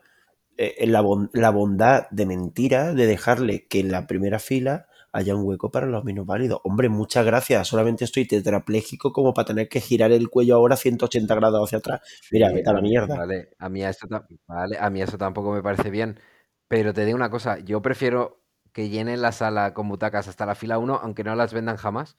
Eh, 0.58 0.86
la, 0.86 1.00
bon- 1.02 1.30
la 1.32 1.50
bondad 1.50 2.08
de 2.10 2.26
mentira 2.26 2.94
de 2.94 3.06
dejarle 3.06 3.66
que 3.68 3.80
en 3.80 3.90
la 3.92 4.06
primera 4.06 4.38
fila 4.38 4.86
haya 5.12 5.34
un 5.34 5.44
hueco 5.46 5.70
para 5.70 5.86
los 5.86 6.04
minusválidos. 6.04 6.60
Hombre, 6.64 6.88
muchas 6.88 7.24
gracias. 7.24 7.68
Solamente 7.68 8.04
estoy 8.04 8.26
tetrapléjico 8.26 9.12
como 9.12 9.32
para 9.34 9.46
tener 9.46 9.68
que 9.68 9.80
girar 9.80 10.12
el 10.12 10.28
cuello 10.28 10.56
ahora 10.56 10.76
180 10.76 11.34
grados 11.34 11.66
hacia 11.68 11.78
atrás. 11.78 12.00
Mira, 12.30 12.50
vete 12.52 12.70
a 12.70 12.72
la 12.74 12.80
mierda. 12.82 13.16
vale, 13.16 13.50
a 13.58 13.68
mí 13.68 13.82
eso, 13.84 14.06
a 14.48 14.90
mí 14.90 15.02
eso 15.02 15.18
tampoco 15.18 15.52
me 15.52 15.62
parece 15.62 15.90
bien, 15.90 16.20
pero 16.68 16.92
te 16.92 17.04
digo 17.04 17.16
una 17.16 17.30
cosa, 17.30 17.58
yo 17.58 17.82
prefiero 17.82 18.42
que 18.72 18.88
llenen 18.88 19.22
la 19.22 19.32
sala 19.32 19.72
con 19.74 19.88
butacas 19.88 20.28
hasta 20.28 20.46
la 20.46 20.54
fila 20.54 20.78
1, 20.78 20.96
aunque 20.96 21.24
no 21.24 21.34
las 21.34 21.52
vendan 21.54 21.76
jamás, 21.76 22.18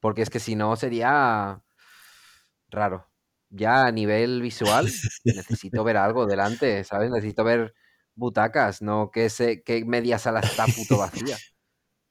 porque 0.00 0.22
es 0.22 0.30
que 0.30 0.40
si 0.40 0.56
no 0.56 0.76
sería 0.76 1.62
raro. 2.70 3.09
Ya 3.50 3.86
a 3.86 3.92
nivel 3.92 4.42
visual 4.42 5.02
necesito 5.32 5.84
ver 5.84 5.96
algo 5.96 6.26
delante, 6.26 6.84
¿sabes? 6.84 7.10
Necesito 7.10 7.44
ver 7.44 7.74
butacas, 8.14 8.82
no 8.82 9.10
que, 9.10 9.30
se, 9.30 9.62
que 9.62 9.84
media 9.84 10.18
sala 10.18 10.40
está 10.40 10.72
puto 10.72 10.98
vacía. 10.98 11.42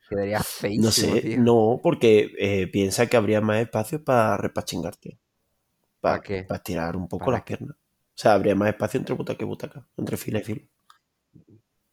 Quedaría 0.09 0.43
No 0.75 0.91
feísimo, 0.91 0.91
sé, 0.91 1.15
tío. 1.19 1.47
no, 1.47 1.79
porque 1.83 2.31
eh, 2.39 2.67
piensa 2.67 3.07
que 3.07 3.17
habría 3.17 3.41
más 3.41 3.59
espacio 3.61 4.03
para 4.03 4.37
repachingarte. 4.37 5.19
¿Para 6.01 6.21
Para 6.47 6.57
qué? 6.57 6.57
estirar 6.57 6.97
un 6.97 7.07
poco 7.07 7.31
¿Para 7.31 7.31
las 7.31 7.43
qué? 7.43 7.43
piernas. 7.43 7.77
O 7.77 8.21
sea, 8.21 8.33
habría 8.33 8.55
más 8.55 8.69
espacio 8.69 8.99
entre 8.99 9.15
butaca 9.15 9.43
y 9.43 9.47
butaca, 9.47 9.87
entre 9.97 10.17
fila 10.17 10.39
y 10.39 10.43
fila. 10.43 10.61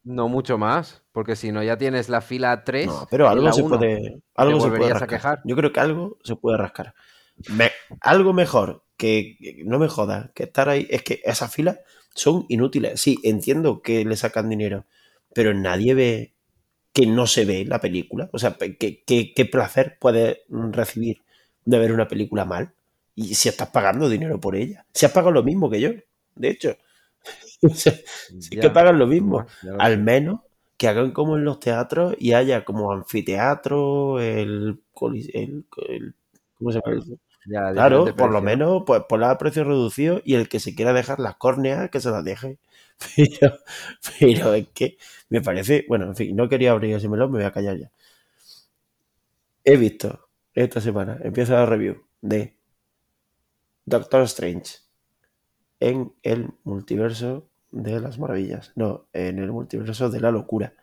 No 0.04 0.28
mucho 0.28 0.56
más, 0.56 1.04
porque 1.12 1.36
si 1.36 1.52
no 1.52 1.62
ya 1.62 1.76
tienes 1.76 2.08
la 2.08 2.22
fila 2.22 2.64
3 2.64 2.88
No, 2.88 3.08
pero 3.10 3.28
algo 3.28 3.52
se 3.52 3.64
1 3.64 3.64
puede, 3.64 4.22
algo 4.34 4.60
se 4.60 4.70
puede 4.72 4.94
a 5.02 5.06
rascar. 5.06 5.08
quejar. 5.08 5.38
Yo 5.44 5.56
creo 5.56 5.72
que 5.72 5.80
algo 5.80 6.18
se 6.24 6.36
puede 6.36 6.58
rascar. 6.58 6.94
Me- 7.48 7.72
algo 8.00 8.32
mejor 8.32 8.84
que, 8.96 9.36
no 9.64 9.78
me 9.78 9.88
jodas, 9.88 10.30
que 10.34 10.44
estar 10.44 10.68
ahí, 10.68 10.86
es 10.90 11.02
que 11.02 11.20
esas 11.24 11.52
filas 11.54 11.78
son 12.14 12.46
inútiles. 12.48 13.00
Sí, 13.00 13.18
entiendo 13.22 13.82
que 13.82 14.04
le 14.04 14.16
sacan 14.16 14.48
dinero, 14.48 14.86
pero 15.34 15.54
nadie 15.54 15.94
ve 15.94 16.32
que 16.92 17.06
no 17.06 17.26
se 17.26 17.44
ve 17.44 17.64
la 17.64 17.80
película. 17.80 18.30
O 18.32 18.38
sea, 18.38 18.56
¿qué, 18.58 19.02
qué, 19.06 19.32
qué 19.34 19.44
placer 19.46 19.98
puedes 20.00 20.38
recibir 20.48 21.22
de 21.64 21.78
ver 21.78 21.92
una 21.92 22.08
película 22.08 22.44
mal? 22.44 22.72
Y 23.14 23.34
si 23.34 23.48
estás 23.48 23.70
pagando 23.70 24.08
dinero 24.08 24.40
por 24.40 24.56
ella. 24.56 24.86
Si 24.94 25.06
has 25.06 25.12
pagado 25.12 25.32
lo 25.32 25.42
mismo 25.42 25.70
que 25.70 25.80
yo, 25.80 25.90
de 26.36 26.48
hecho. 26.50 26.76
O 27.62 27.70
sea, 27.74 27.92
si 28.38 28.54
es 28.54 28.58
que 28.60 28.70
pagan 28.70 28.98
lo 28.98 29.06
mismo. 29.06 29.46
lo 29.62 29.78
Al 29.78 29.98
menos 29.98 30.40
que 30.76 30.88
hagan 30.88 31.12
como 31.12 31.36
en 31.36 31.44
los 31.44 31.60
teatros 31.60 32.14
y 32.18 32.32
haya 32.32 32.64
como 32.64 32.92
anfiteatro, 32.92 34.20
el, 34.20 34.80
el- 35.32 36.14
¿cómo 36.58 36.72
se 36.72 36.80
llama? 36.84 37.18
Ya, 37.48 37.72
Claro, 37.72 38.14
por 38.16 38.30
lo 38.32 38.42
menos 38.42 38.82
pues 38.86 39.02
ponla 39.08 39.30
a 39.30 39.38
precio 39.38 39.62
reducido 39.64 40.20
y 40.24 40.34
el 40.34 40.48
que 40.48 40.58
se 40.60 40.74
quiera 40.74 40.92
dejar 40.92 41.20
las 41.20 41.36
córneas, 41.36 41.90
que 41.90 42.00
se 42.00 42.10
las 42.10 42.24
deje. 42.24 42.58
Pero, 43.16 43.58
pero 44.18 44.54
es 44.54 44.68
que 44.68 44.96
me 45.28 45.42
parece, 45.42 45.84
bueno, 45.86 46.06
en 46.06 46.16
fin, 46.16 46.34
no 46.34 46.48
quería 46.48 46.70
abrir 46.72 46.94
ese 46.96 47.10
melón, 47.10 47.30
me 47.30 47.38
voy 47.38 47.46
a 47.46 47.52
callar 47.52 47.76
ya. 47.76 47.90
He 49.64 49.76
visto 49.76 50.30
esta 50.54 50.80
semana, 50.80 51.18
empieza 51.22 51.56
la 51.56 51.66
review 51.66 52.06
de 52.22 52.56
Doctor 53.86 54.22
Strange 54.26 54.82
en 55.80 56.12
el 56.22 56.50
multiverso 56.64 57.48
de 57.70 57.98
las 58.00 58.18
maravillas. 58.18 58.72
No, 58.76 59.08
en 59.14 59.38
el 59.38 59.52
multiverso 59.52 60.10
de 60.10 60.20
la 60.20 60.30
locura. 60.30 60.74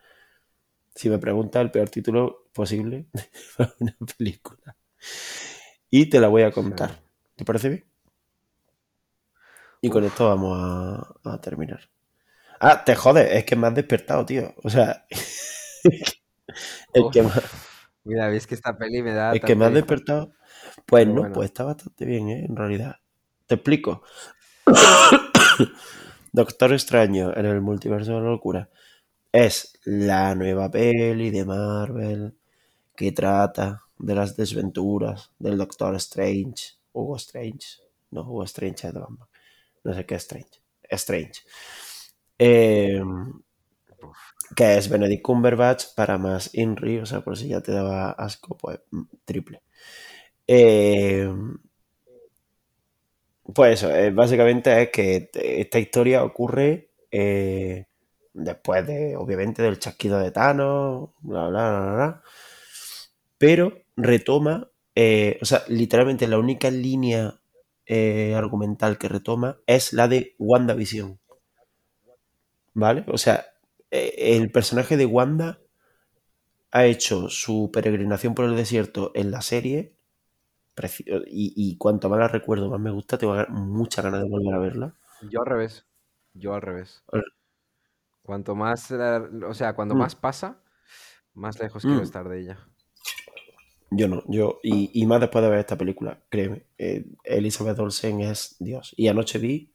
Si 0.95 1.09
me 1.09 1.19
pregunta 1.19 1.61
el 1.61 1.69
peor 1.71 1.89
título 1.89 2.47
posible 2.53 3.05
para 3.57 3.73
una 3.79 3.95
película. 4.17 4.75
Y 5.95 6.07
te 6.07 6.19
la 6.19 6.27
voy 6.27 6.41
a 6.41 6.49
contar. 6.49 7.03
¿Te 7.35 7.45
parece 7.45 7.69
bien? 7.69 7.85
Y 9.79 9.91
con 9.91 10.03
esto 10.03 10.27
vamos 10.27 10.57
a, 10.59 11.31
a 11.31 11.39
terminar. 11.39 11.81
Ah, 12.59 12.83
te 12.83 12.95
jode, 12.95 13.37
es 13.37 13.45
que 13.45 13.55
me 13.55 13.67
has 13.67 13.75
despertado, 13.75 14.25
tío. 14.25 14.55
O 14.63 14.71
sea, 14.71 15.05
el 16.93 17.11
que, 17.11 17.21
me, 17.21 17.29
Mira, 18.05 18.27
ves 18.29 18.47
que 18.47 18.55
esta 18.55 18.75
peli 18.75 19.03
me 19.03 19.13
da 19.13 19.33
el 19.33 19.41
que 19.41 19.55
me 19.55 19.65
has 19.65 19.73
despertado, 19.75 20.33
pues 20.87 21.03
Pero 21.03 21.13
no, 21.13 21.21
bueno. 21.21 21.33
pues 21.35 21.51
está 21.51 21.63
bastante 21.63 22.05
bien, 22.05 22.27
¿eh? 22.27 22.45
En 22.49 22.55
realidad. 22.55 22.95
Te 23.45 23.53
explico. 23.53 24.01
Doctor 26.31 26.73
Extraño 26.73 27.37
en 27.37 27.45
el 27.45 27.61
multiverso 27.61 28.13
de 28.13 28.21
la 28.21 28.29
locura 28.29 28.67
es 29.31 29.79
la 29.83 30.33
nueva 30.33 30.71
peli 30.71 31.29
de 31.29 31.45
Marvel 31.45 32.35
que 32.95 33.11
trata 33.11 33.83
de 34.03 34.15
las 34.15 34.35
desventuras 34.35 35.31
del 35.39 35.57
Doctor 35.57 35.95
Strange. 35.95 36.75
Hugo 36.91 37.15
Strange. 37.15 37.81
No, 38.11 38.21
Hugo 38.21 38.43
Strange 38.43 38.91
de 38.91 38.99
Batman. 38.99 39.27
No 39.83 39.93
sé 39.93 40.05
qué 40.05 40.15
Strange. 40.15 40.61
Strange. 40.89 41.41
Eh, 42.37 43.01
que 44.55 44.77
es 44.77 44.89
Benedict 44.89 45.23
Cumberbatch 45.23 45.95
para 45.95 46.17
más 46.17 46.53
Inri, 46.53 46.99
o 46.99 47.05
sea, 47.05 47.21
por 47.21 47.37
si 47.37 47.47
ya 47.49 47.61
te 47.61 47.71
daba 47.71 48.11
asco, 48.11 48.57
pues 48.57 48.79
triple. 49.25 49.61
Eh, 50.47 51.31
pues 53.53 53.83
eso, 53.83 53.93
eh, 53.93 54.11
básicamente 54.11 54.83
es 54.83 54.89
que 54.89 55.29
esta 55.33 55.79
historia 55.79 56.23
ocurre 56.23 56.91
eh, 57.11 57.85
después 58.33 58.85
de, 58.87 59.15
obviamente, 59.15 59.61
del 59.61 59.79
chasquido 59.79 60.19
de 60.19 60.31
Thanos, 60.31 61.09
bla, 61.21 61.47
bla, 61.49 61.69
bla, 61.69 61.93
bla, 61.93 62.23
pero 63.37 63.82
retoma, 63.95 64.69
o 65.41 65.45
sea, 65.45 65.63
literalmente 65.67 66.27
la 66.27 66.39
única 66.39 66.69
línea 66.71 67.39
argumental 68.35 68.97
que 68.97 69.09
retoma 69.09 69.57
es 69.67 69.93
la 69.93 70.07
de 70.07 70.35
WandaVision. 70.39 71.19
¿Vale? 72.73 73.05
O 73.07 73.17
sea, 73.17 73.45
el 73.91 74.51
personaje 74.51 74.97
de 74.97 75.05
Wanda 75.05 75.59
ha 76.71 76.85
hecho 76.85 77.29
su 77.29 77.69
peregrinación 77.71 78.33
por 78.33 78.45
el 78.45 78.55
desierto 78.55 79.11
en 79.13 79.29
la 79.29 79.41
serie 79.41 79.95
y, 81.27 81.77
cuanto 81.77 82.09
más 82.09 82.19
la 82.19 82.27
recuerdo, 82.27 82.69
más 82.69 82.79
me 82.79 82.89
gusta, 82.89 83.17
tengo 83.17 83.35
muchas 83.49 84.03
ganas 84.03 84.23
de 84.23 84.29
volver 84.29 84.55
a 84.55 84.59
verla. 84.59 84.95
Yo 85.29 85.41
al 85.41 85.45
revés. 85.45 85.85
Yo 86.33 86.55
al 86.55 86.61
revés. 86.61 87.03
Cuanto 88.23 88.55
más, 88.55 88.91
o 88.91 89.53
sea, 89.53 89.75
cuando 89.75 89.93
mm. 89.93 89.97
más 89.99 90.15
pasa, 90.15 90.63
más 91.35 91.59
lejos 91.59 91.83
quiero 91.83 91.99
mm. 91.99 92.03
estar 92.03 92.27
de 92.27 92.41
ella. 92.41 92.57
Yo 93.95 94.07
no, 94.07 94.23
yo, 94.27 94.59
y, 94.63 95.05
más 95.05 95.19
después 95.19 95.43
de 95.43 95.49
ver 95.49 95.59
esta 95.59 95.77
película, 95.77 96.23
créeme, 96.29 96.65
eh, 96.77 97.05
Elizabeth 97.23 97.77
Olsen 97.79 98.21
es 98.21 98.55
Dios. 98.59 98.93
Y 98.97 99.07
anoche 99.07 99.39
vi 99.39 99.73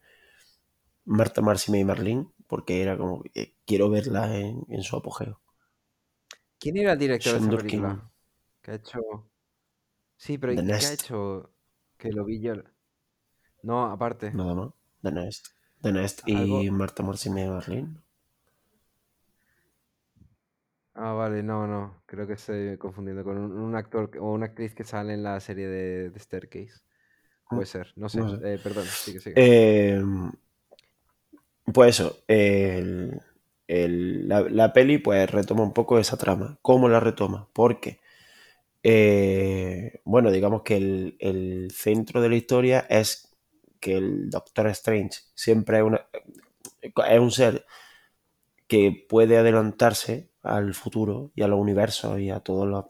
Marta, 1.05 1.41
Marcy 1.41 1.75
y 1.77 1.83
Marlene, 1.83 2.27
porque 2.47 2.81
era 2.81 2.97
como, 2.97 3.23
quiero 3.65 3.89
verla 3.89 4.37
en, 4.37 4.83
su 4.83 4.97
apogeo. 4.97 5.39
¿Quién 6.59 6.77
era 6.77 6.93
el 6.93 6.99
director 6.99 7.39
de 7.39 7.47
esa 7.47 7.57
película? 7.57 8.11
Que 8.61 8.71
ha 8.71 8.75
hecho... 8.75 8.99
Sí, 10.17 10.37
pero 10.37 10.53
¿qué 10.53 10.73
ha 10.73 10.93
hecho 10.93 11.51
que 11.97 12.11
lo 12.11 12.25
vi 12.25 12.41
yo? 12.41 12.55
No, 13.63 13.85
aparte. 13.85 14.31
Nada 14.33 14.53
más. 14.53 14.69
The 15.01 15.11
Nest. 15.11 15.47
The 15.81 15.93
Nest 15.93 16.27
y 16.27 16.69
Marta 16.71 17.03
Marcine 17.03 17.47
Marlene. 17.47 17.95
Ah, 21.01 21.13
vale, 21.13 21.41
no, 21.41 21.65
no. 21.65 22.03
Creo 22.05 22.27
que 22.27 22.33
estoy 22.33 22.77
confundiendo 22.77 23.23
con 23.23 23.37
un, 23.37 23.75
actor 23.75 24.11
o 24.19 24.33
una 24.33 24.47
actriz 24.47 24.75
que 24.75 24.83
sale 24.83 25.13
en 25.13 25.23
la 25.23 25.39
serie 25.39 25.67
de, 25.67 26.19
Staircase. 26.19 26.81
Mm, 27.49 27.55
Puede 27.55 27.65
ser, 27.67 27.93
no 27.95 28.09
sé. 28.09 28.19
Eh, 28.19 28.59
perdón, 28.61 28.83
sigue, 28.85 29.21
sigue. 29.21 29.35
Eh, 29.37 30.03
pues 31.73 31.99
eso, 31.99 32.17
la, 33.67 34.41
la, 34.41 34.73
peli 34.73 34.97
pues 34.97 35.31
retoma 35.31 35.63
un 35.63 35.73
poco 35.73 35.97
esa 35.99 36.17
trama. 36.17 36.59
¿Cómo 36.61 36.89
la 36.89 36.99
retoma? 36.99 37.47
Porque 37.53 38.01
eh, 38.83 40.01
bueno, 40.03 40.31
digamos 40.31 40.63
que 40.63 40.77
el, 41.19 41.71
centro 41.73 42.21
de 42.21 42.29
la 42.29 42.35
historia 42.35 42.85
es 42.89 43.37
que 43.79 43.95
el 43.95 44.29
Doctor 44.29 44.67
Strange 44.67 45.21
siempre 45.33 45.77
es, 45.77 45.83
una, 45.83 46.05
es 46.81 47.19
un 47.19 47.31
ser 47.31 47.65
que 48.67 49.05
puede 49.07 49.37
adelantarse 49.37 50.28
al 50.41 50.73
futuro 50.73 51.31
y 51.35 51.41
a 51.41 51.47
los 51.47 51.59
universos 51.59 52.19
y 52.19 52.29
a 52.29 52.39
todas 52.39 52.69
las 52.69 52.85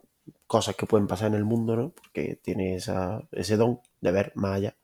cosas 0.48 0.76
que 0.76 0.86
pueden 0.86 1.08
pasar 1.08 1.28
en 1.30 1.36
el 1.36 1.46
mundo, 1.46 1.76
¿no? 1.76 1.90
Porque 1.92 2.40
tiene 2.42 2.76
ese 2.76 3.58
don 3.58 3.80
de 4.02 4.12
ver 4.12 4.32
más 4.36 4.58
allá. 4.58 4.76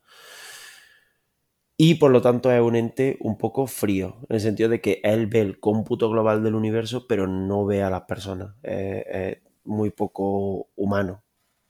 Y 1.77 1.95
por 1.95 2.11
lo 2.11 2.21
tanto 2.21 2.51
es 2.51 2.61
un 2.61 2.75
ente 2.75 3.17
un 3.19 3.37
poco 3.37 3.67
frío, 3.67 4.17
en 4.29 4.35
el 4.35 4.41
sentido 4.41 4.69
de 4.69 4.79
que 4.79 5.01
él 5.03 5.27
ve 5.27 5.41
el 5.41 5.59
cómputo 5.59 6.09
global 6.09 6.41
del 6.43 6.55
universo, 6.55 7.05
pero 7.07 7.27
no 7.27 7.65
ve 7.65 7.83
a 7.83 7.89
las 7.89 8.03
personas 8.03 8.55
muy 9.65 9.89
poco 9.89 10.69
humano, 10.75 11.23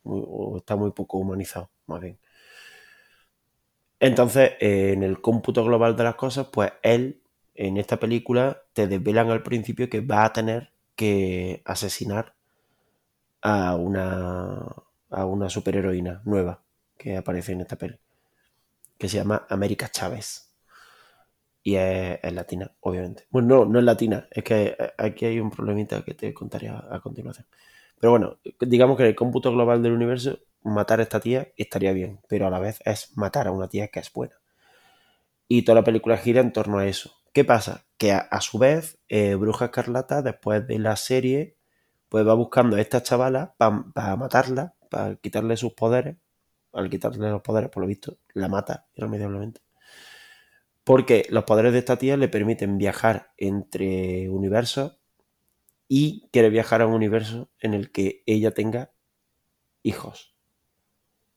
o 0.03 0.57
está 0.57 0.75
muy 0.75 0.91
poco 0.91 1.17
humanizado, 1.17 1.71
más 1.87 2.01
bien. 2.01 2.19
Entonces, 3.99 4.51
eh, 4.59 4.91
en 4.93 5.03
el 5.03 5.21
cómputo 5.21 5.63
global 5.63 5.95
de 5.95 6.03
las 6.03 6.15
cosas, 6.15 6.47
pues 6.51 6.71
él, 6.83 7.21
en 7.55 7.77
esta 7.77 7.99
película, 7.99 8.61
te 8.73 8.87
desvelan 8.87 9.31
al 9.31 9.41
principio 9.43 9.89
que 9.89 10.01
va 10.01 10.25
a 10.25 10.33
tener 10.33 10.71
que 10.95 11.61
asesinar 11.65 12.35
a 13.41 13.75
una, 13.75 14.65
a 15.09 15.25
una 15.25 15.49
superheroína 15.49 16.21
nueva 16.25 16.61
que 16.97 17.17
aparece 17.17 17.51
en 17.51 17.61
esta 17.61 17.75
peli, 17.75 17.99
que 18.97 19.09
se 19.09 19.17
llama 19.17 19.45
América 19.49 19.89
Chávez. 19.89 20.53
Y 21.61 21.75
es, 21.75 22.19
latina, 22.31 22.71
obviamente. 22.81 23.25
Bueno, 23.29 23.47
no, 23.47 23.65
no 23.65 23.79
es 23.79 23.85
latina, 23.85 24.27
es 24.31 24.43
que 24.43 24.77
aquí 24.97 25.25
hay 25.25 25.39
un 25.39 25.49
problemita 25.49 26.03
que 26.03 26.13
te 26.13 26.33
contaré 26.33 26.69
a 26.69 26.99
continuación. 27.01 27.47
Pero 27.99 28.11
bueno, 28.11 28.37
digamos 28.59 28.97
que 28.97 29.03
en 29.03 29.09
el 29.09 29.15
cómputo 29.15 29.51
global 29.51 29.81
del 29.81 29.93
universo, 29.93 30.39
matar 30.63 30.99
a 30.99 31.03
esta 31.03 31.19
tía 31.19 31.49
estaría 31.57 31.93
bien, 31.93 32.19
pero 32.27 32.47
a 32.47 32.49
la 32.49 32.59
vez 32.59 32.79
es 32.85 33.15
matar 33.17 33.47
a 33.47 33.51
una 33.51 33.67
tía 33.67 33.87
que 33.87 33.99
es 33.99 34.11
buena. 34.11 34.35
Y 35.47 35.61
toda 35.63 35.75
la 35.75 35.83
película 35.83 36.17
gira 36.17 36.41
en 36.41 36.51
torno 36.51 36.79
a 36.79 36.87
eso. 36.87 37.11
¿Qué 37.33 37.45
pasa? 37.45 37.84
Que 37.97 38.11
a, 38.11 38.41
su 38.41 38.57
vez, 38.57 38.99
eh, 39.07 39.35
Bruja 39.35 39.65
Escarlata, 39.65 40.21
después 40.21 40.67
de 40.67 40.79
la 40.79 40.95
serie, 40.95 41.57
pues 42.09 42.27
va 42.27 42.33
buscando 42.33 42.75
a 42.75 42.81
esta 42.81 43.01
chavala 43.03 43.55
para 43.57 44.15
matarla, 44.15 44.75
para 44.89 45.15
quitarle 45.15 45.57
sus 45.57 45.73
poderes. 45.73 46.17
Al 46.73 46.89
quitarle 46.89 47.29
los 47.29 47.41
poderes, 47.41 47.69
por 47.69 47.81
lo 47.81 47.87
visto, 47.87 48.17
la 48.33 48.49
mata 48.49 48.87
irremediablemente. 48.95 49.61
Porque 50.83 51.25
los 51.29 51.45
poderes 51.45 51.73
de 51.73 51.79
esta 51.79 51.97
tía 51.97 52.17
le 52.17 52.27
permiten 52.27 52.77
viajar 52.77 53.31
entre 53.37 54.29
universos 54.29 54.99
y 55.87 56.27
quiere 56.31 56.49
viajar 56.49 56.81
a 56.81 56.87
un 56.87 56.93
universo 56.93 57.49
en 57.59 57.73
el 57.73 57.91
que 57.91 58.23
ella 58.25 58.51
tenga 58.51 58.91
hijos. 59.83 60.35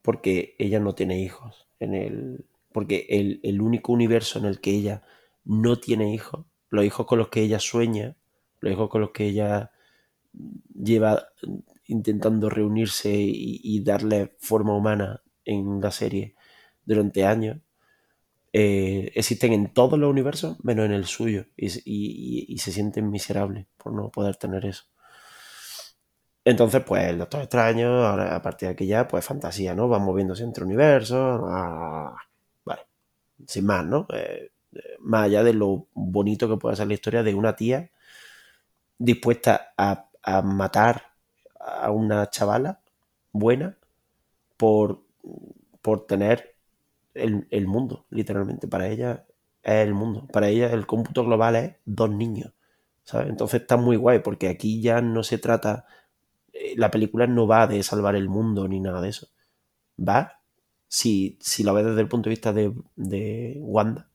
Porque 0.02 0.55
ella 0.59 0.80
no 0.80 0.94
tiene 0.94 1.20
hijos. 1.20 1.68
En 1.80 1.94
el, 1.94 2.47
porque 2.72 3.06
el, 3.43 3.60
único 3.60 3.93
universo 3.93 4.39
en 4.39 4.44
el 4.44 4.60
que 4.60 4.70
ella 4.70 5.02
no 5.48 5.80
tiene 5.80 6.14
hijos, 6.14 6.46
los 6.70 6.84
hijos 6.84 7.06
con 7.06 7.18
los 7.18 7.28
que 7.28 7.42
ella 7.42 7.58
sueña, 7.58 8.16
los 8.60 8.72
hijos 8.72 8.88
con 8.88 9.00
los 9.00 9.10
que 9.10 9.26
ella 9.26 9.72
lleva 10.72 11.28
intentando 11.86 12.48
reunirse 12.48 13.10
y 13.12 13.82
darle 13.82 14.36
forma 14.38 14.76
humana 14.76 15.22
en 15.44 15.80
la 15.80 15.90
serie 15.90 16.36
durante 16.84 17.24
años, 17.24 17.58
eh, 18.52 19.12
existen 19.14 19.52
en 19.52 19.72
todos 19.72 19.98
los 19.98 20.10
universos 20.10 20.56
menos 20.64 20.86
en 20.86 20.92
el 20.92 21.04
suyo 21.04 21.46
y, 21.56 22.58
se 22.58 22.72
sienten 22.72 23.10
miserables 23.10 23.66
por 23.76 23.92
no 23.92 24.10
poder 24.10 24.36
tener 24.36 24.64
eso. 24.66 24.84
Entonces, 26.44 26.82
pues 26.84 27.04
el 27.08 27.18
Doctor 27.18 27.42
Extraño, 27.42 28.06
a 28.06 28.40
partir 28.42 28.68
de 28.68 28.72
aquí 28.74 28.86
ya, 28.86 29.06
pues 29.06 29.24
fantasía, 29.24 29.74
¿no? 29.74 29.88
Va 29.88 29.98
moviéndose 29.98 30.44
entre 30.44 30.64
universos. 30.64 31.40
Ah, 31.46 32.16
vale, 32.64 32.82
sin 33.46 33.66
más, 33.66 33.84
¿no? 33.84 34.06
Eh, 34.14 34.50
más 35.01 35.24
allá 35.24 35.43
de 35.43 35.55
lo 35.55 35.86
bonito 35.95 36.49
que 36.49 36.57
puede 36.57 36.77
ser 36.77 36.89
la 36.89 36.95
historia 36.95 37.23
de 37.23 37.35
una 37.35 37.57
tía 37.57 37.90
dispuesta 38.99 39.73
a, 39.77 40.05
matar 40.43 41.15
a 41.59 41.90
una 41.90 42.28
chavala 42.28 42.81
buena 43.32 43.78
por, 44.57 45.03
por 45.81 46.07
tener 46.07 46.57
el, 47.15 47.66
mundo, 47.66 48.05
literalmente. 48.11 48.69
Para 48.69 48.89
ella 48.89 49.24
es 49.62 49.86
el 49.86 49.95
mundo. 49.95 50.27
Para 50.32 50.49
ella 50.49 50.70
el 50.73 50.86
cómputo 50.86 51.24
global 51.24 51.57
es 51.57 51.77
dos 51.85 52.11
niños. 52.11 52.53
¿sabes? 53.05 53.28
Entonces 53.31 53.62
está 53.62 53.77
muy 53.77 53.97
guay 53.97 54.19
porque 54.19 54.49
aquí 54.49 54.82
ya 54.82 55.01
no 55.01 55.23
se 55.23 55.39
trata, 55.39 55.86
eh, 56.53 56.74
la 56.77 56.90
película 56.90 57.27
no 57.27 57.47
va 57.47 57.66
de 57.66 57.82
salvar 57.82 58.16
el 58.16 58.28
mundo 58.28 58.69
ni 58.69 58.81
nada 58.81 59.01
de 59.01 59.09
eso. 59.09 59.28
Va, 59.99 60.40
si, 60.89 61.39
si 61.40 61.62
lo 61.62 61.74
ves 61.74 61.86
desde 61.86 62.01
el 62.01 62.09
punto 62.09 62.28
de 62.28 62.35
vista 62.35 62.53
de, 62.53 62.73
de 62.97 63.57
Wanda, 63.61 64.09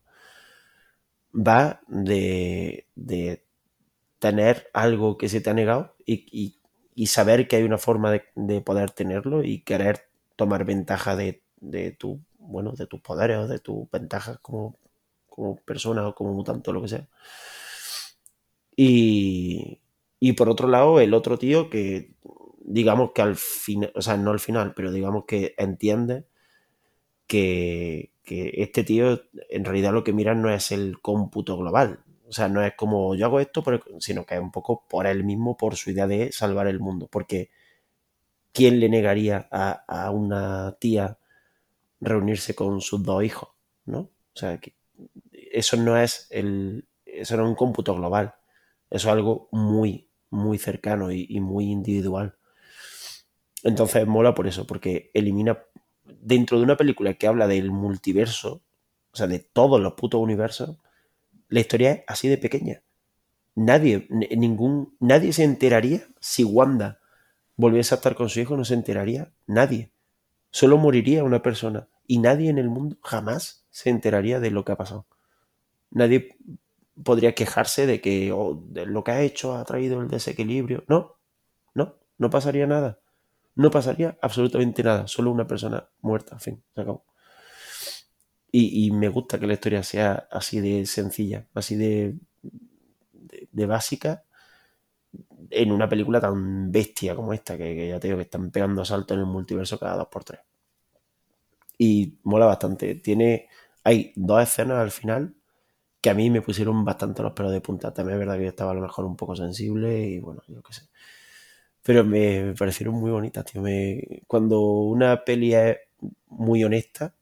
va 1.34 1.80
de, 1.88 2.86
de, 2.94 3.44
tener 4.18 4.68
algo 4.72 5.18
que 5.18 5.28
se 5.28 5.40
te 5.40 5.50
ha 5.50 5.54
negado 5.54 5.96
y, 6.06 6.56
y, 6.94 7.06
saber 7.06 7.48
que 7.48 7.56
hay 7.56 7.62
una 7.64 7.78
forma 7.78 8.10
de, 8.10 8.24
de, 8.36 8.60
poder 8.60 8.90
tenerlo 8.92 9.42
y 9.44 9.62
querer 9.62 10.08
tomar 10.36 10.64
ventaja 10.64 11.16
de, 11.16 11.42
de 11.60 11.90
tu 11.92 12.20
bueno, 12.38 12.72
de 12.72 12.86
tus 12.86 13.00
poderes 13.00 13.38
o 13.38 13.48
de 13.48 13.58
tus 13.58 13.90
ventajas 13.90 14.38
como, 14.40 14.78
como 15.28 15.56
persona 15.56 16.06
o 16.08 16.14
como 16.14 16.32
mutante 16.34 16.70
o 16.70 16.72
lo 16.72 16.82
que 16.82 16.88
sea. 16.88 17.08
Y, 18.76 19.80
y 20.20 20.32
por 20.32 20.48
otro 20.48 20.68
lado, 20.68 21.00
el 21.00 21.14
otro 21.14 21.38
tío 21.38 21.70
que, 21.70 22.14
digamos 22.64 23.12
que 23.14 23.22
al 23.22 23.36
final, 23.36 23.92
o 23.94 24.02
sea, 24.02 24.16
no 24.16 24.30
al 24.30 24.40
final, 24.40 24.74
pero 24.74 24.92
digamos 24.92 25.24
que 25.26 25.54
entiende 25.58 26.26
que, 27.26 28.12
que, 28.24 28.52
este 28.56 28.84
tío 28.84 29.22
en 29.50 29.64
realidad 29.64 29.92
lo 29.92 30.04
que 30.04 30.12
mira 30.12 30.34
no 30.34 30.50
es 30.50 30.72
el 30.72 31.00
cómputo 31.00 31.56
global. 31.56 32.00
O 32.26 32.32
sea, 32.32 32.48
no 32.48 32.64
es 32.64 32.74
como 32.74 33.14
yo 33.14 33.26
hago 33.26 33.40
esto, 33.40 33.62
sino 34.00 34.24
que 34.24 34.34
es 34.34 34.40
un 34.40 34.50
poco 34.50 34.84
por 34.88 35.06
él 35.06 35.24
mismo, 35.24 35.56
por 35.56 35.76
su 35.76 35.90
idea 35.90 36.06
de 36.06 36.32
salvar 36.32 36.66
el 36.66 36.80
mundo. 36.80 37.08
Porque 37.10 37.50
¿quién 38.52 38.80
le 38.80 38.88
negaría 38.88 39.48
a, 39.50 39.84
a 39.86 40.10
una 40.10 40.76
tía 40.80 41.18
reunirse 42.00 42.54
con 42.54 42.80
sus 42.80 43.02
dos 43.02 43.22
hijos, 43.24 43.50
¿no? 43.86 43.98
O 43.98 44.36
sea, 44.36 44.58
que 44.58 44.74
eso 45.32 45.76
no 45.76 45.96
es 45.96 46.26
el, 46.30 46.86
eso 47.04 47.36
no 47.36 47.44
es 47.44 47.48
un 47.48 47.54
cómputo 47.54 47.94
global. 47.94 48.34
Eso 48.90 49.08
es 49.08 49.12
algo 49.12 49.48
muy, 49.52 50.08
muy 50.30 50.58
cercano 50.58 51.10
y, 51.10 51.40
muy 51.40 51.70
individual. 51.70 52.36
Entonces 53.62 54.06
mola 54.06 54.34
por 54.34 54.46
eso, 54.46 54.66
porque 54.66 55.10
elimina 55.14 55.58
dentro 56.20 56.58
de 56.58 56.64
una 56.64 56.76
película 56.76 57.14
que 57.14 57.26
habla 57.26 57.46
del 57.46 57.70
multiverso, 57.70 58.62
o 59.12 59.16
sea, 59.16 59.26
de 59.26 59.38
todos 59.38 59.80
los 59.80 59.94
putos 59.94 60.20
universos, 60.20 60.78
la 61.48 61.60
historia 61.60 61.92
es 61.92 62.04
así 62.06 62.28
de 62.28 62.38
pequeña. 62.38 62.82
Nadie, 63.54 64.08
ningún, 64.10 64.96
nadie 64.98 65.32
se 65.32 65.44
enteraría 65.44 66.06
si 66.20 66.42
Wanda 66.42 67.00
volviese 67.56 67.94
a 67.94 67.96
estar 67.96 68.14
con 68.14 68.28
su 68.28 68.40
hijo, 68.40 68.56
no 68.56 68.64
se 68.64 68.74
enteraría 68.74 69.32
nadie. 69.46 69.92
Solo 70.50 70.78
moriría 70.78 71.24
una 71.24 71.42
persona 71.42 71.88
y 72.06 72.18
nadie 72.18 72.50
en 72.50 72.58
el 72.58 72.68
mundo 72.68 72.96
jamás 73.02 73.64
se 73.70 73.90
enteraría 73.90 74.40
de 74.40 74.50
lo 74.50 74.64
que 74.64 74.72
ha 74.72 74.76
pasado. 74.76 75.06
Nadie 75.90 76.36
podría 77.02 77.34
quejarse 77.34 77.86
de 77.86 78.00
que 78.00 78.28
lo 78.28 79.04
que 79.04 79.10
ha 79.12 79.22
hecho 79.22 79.54
ha 79.54 79.64
traído 79.64 80.00
el 80.00 80.08
desequilibrio. 80.08 80.84
No, 80.88 81.16
no, 81.74 81.94
no 82.18 82.30
pasaría 82.30 82.66
nada. 82.66 82.98
No 83.56 83.70
pasaría 83.70 84.18
absolutamente 84.20 84.82
nada. 84.82 85.06
Solo 85.06 85.30
una 85.30 85.46
persona 85.46 85.88
muerta, 86.00 86.34
en 86.34 86.40
fin, 86.40 86.62
se 86.74 86.80
acabó. 86.80 87.04
Y, 88.56 88.92
me 88.92 89.08
gusta 89.08 89.40
que 89.40 89.48
la 89.48 89.54
historia 89.54 89.82
sea 89.82 90.28
así 90.30 90.60
de 90.60 90.86
sencilla, 90.86 91.48
así 91.54 91.74
de, 91.74 92.16
básica, 93.66 94.22
en 95.50 95.72
una 95.72 95.88
película 95.88 96.20
tan 96.20 96.70
bestia 96.70 97.16
como 97.16 97.32
esta, 97.32 97.58
que, 97.58 97.88
ya 97.88 97.98
te 97.98 98.06
digo 98.06 98.18
que 98.18 98.24
están 98.24 98.50
pegando 98.52 98.84
saltos 98.84 99.16
en 99.16 99.22
el 99.22 99.26
multiverso 99.26 99.78
cada 99.78 99.96
dos 99.96 100.06
por 100.08 100.22
tres. 100.22 100.40
Y 101.78 102.18
mola 102.22 102.46
bastante. 102.46 102.94
Tiene. 102.96 103.48
Hay 103.82 104.12
dos 104.16 104.42
escenas 104.42 104.78
al 104.78 104.90
final 104.92 105.34
que 106.00 106.10
a 106.10 106.14
mí 106.14 106.30
me 106.30 106.42
pusieron 106.42 106.84
bastante 106.84 107.22
los 107.22 107.32
pelos 107.32 107.52
de 107.52 107.60
punta. 107.60 107.92
También 107.92 108.16
es 108.16 108.20
verdad 108.20 108.36
que 108.36 108.44
yo 108.44 108.50
estaba 108.50 108.70
a 108.72 108.74
lo 108.74 108.82
mejor 108.82 109.04
un 109.04 109.16
poco 109.16 109.34
sensible 109.36 110.06
y 110.06 110.20
bueno, 110.20 110.42
yo 110.48 110.62
qué 110.62 110.74
sé. 110.74 110.82
Pero 111.84 112.04
me, 112.04 112.54
parecieron 112.58 112.94
muy 112.96 113.10
bonitas, 113.10 113.44
tío. 113.44 113.62
Me, 113.62 114.22
cuando 114.26 114.60
una 114.60 115.24
peli 115.24 115.54
es 115.54 115.78
muy 116.28 116.64
honesta, 116.64 117.14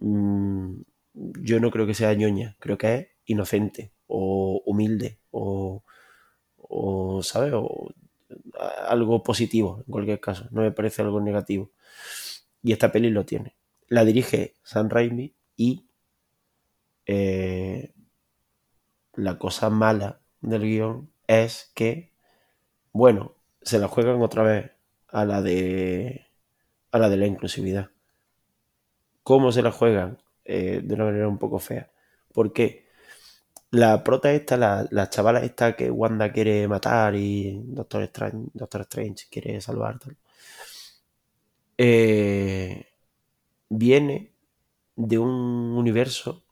mm, 0.00 0.74
yo 1.14 1.60
no 1.60 1.70
creo 1.70 1.86
que 1.86 1.94
sea 1.94 2.14
ñoña, 2.14 2.56
creo 2.58 2.76
que 2.78 2.94
es 2.94 3.08
inocente 3.26 3.92
o 4.08 4.62
humilde 4.66 5.18
o, 5.30 5.82
¿sabes? 7.22 7.52
O 7.54 7.92
algo 8.88 9.22
positivo 9.22 9.82
en 9.86 9.92
cualquier 9.92 10.20
caso. 10.20 10.46
No 10.50 10.62
me 10.62 10.72
parece 10.72 11.02
algo 11.02 11.20
negativo. 11.20 11.70
Y 12.62 12.72
esta 12.72 12.92
peli 12.92 13.10
lo 13.10 13.24
tiene. 13.24 13.54
La 13.88 14.04
dirige 14.04 14.54
Sam 14.64 14.88
Raimi 14.88 15.34
y 15.56 15.86
eh, 17.06 17.92
la 19.14 19.38
cosa 19.38 19.70
mala 19.70 20.20
del 20.40 20.62
guion 20.62 21.10
es 21.26 21.70
que, 21.74 22.10
bueno, 22.92 23.34
se 23.64 23.78
la 23.78 23.88
juegan 23.88 24.22
otra 24.22 24.42
vez 24.42 24.70
a 25.08 25.24
la 25.24 25.42
de 25.42 26.26
a 26.92 26.98
la 26.98 27.08
de 27.08 27.16
la 27.16 27.26
inclusividad. 27.26 27.90
¿Cómo 29.22 29.52
se 29.52 29.62
la 29.62 29.72
juegan? 29.72 30.18
Eh, 30.44 30.80
de 30.84 30.94
una 30.94 31.06
manera 31.06 31.28
un 31.28 31.38
poco 31.38 31.58
fea. 31.58 31.90
Porque 32.32 32.86
la 33.70 34.04
prota 34.04 34.32
esta, 34.32 34.56
la, 34.56 34.86
la, 34.90 35.10
chavala 35.10 35.40
esta 35.44 35.76
que 35.76 35.90
Wanda 35.90 36.32
quiere 36.32 36.68
matar 36.68 37.14
y 37.16 37.60
Doctor 37.64 38.02
Strange, 38.04 38.50
Doctor 38.54 38.82
Strange 38.82 39.26
quiere 39.30 39.60
salvar, 39.60 39.98
eh, 41.78 42.86
viene 43.68 44.32
de 44.96 45.18
un 45.18 45.30
universo 45.76 46.44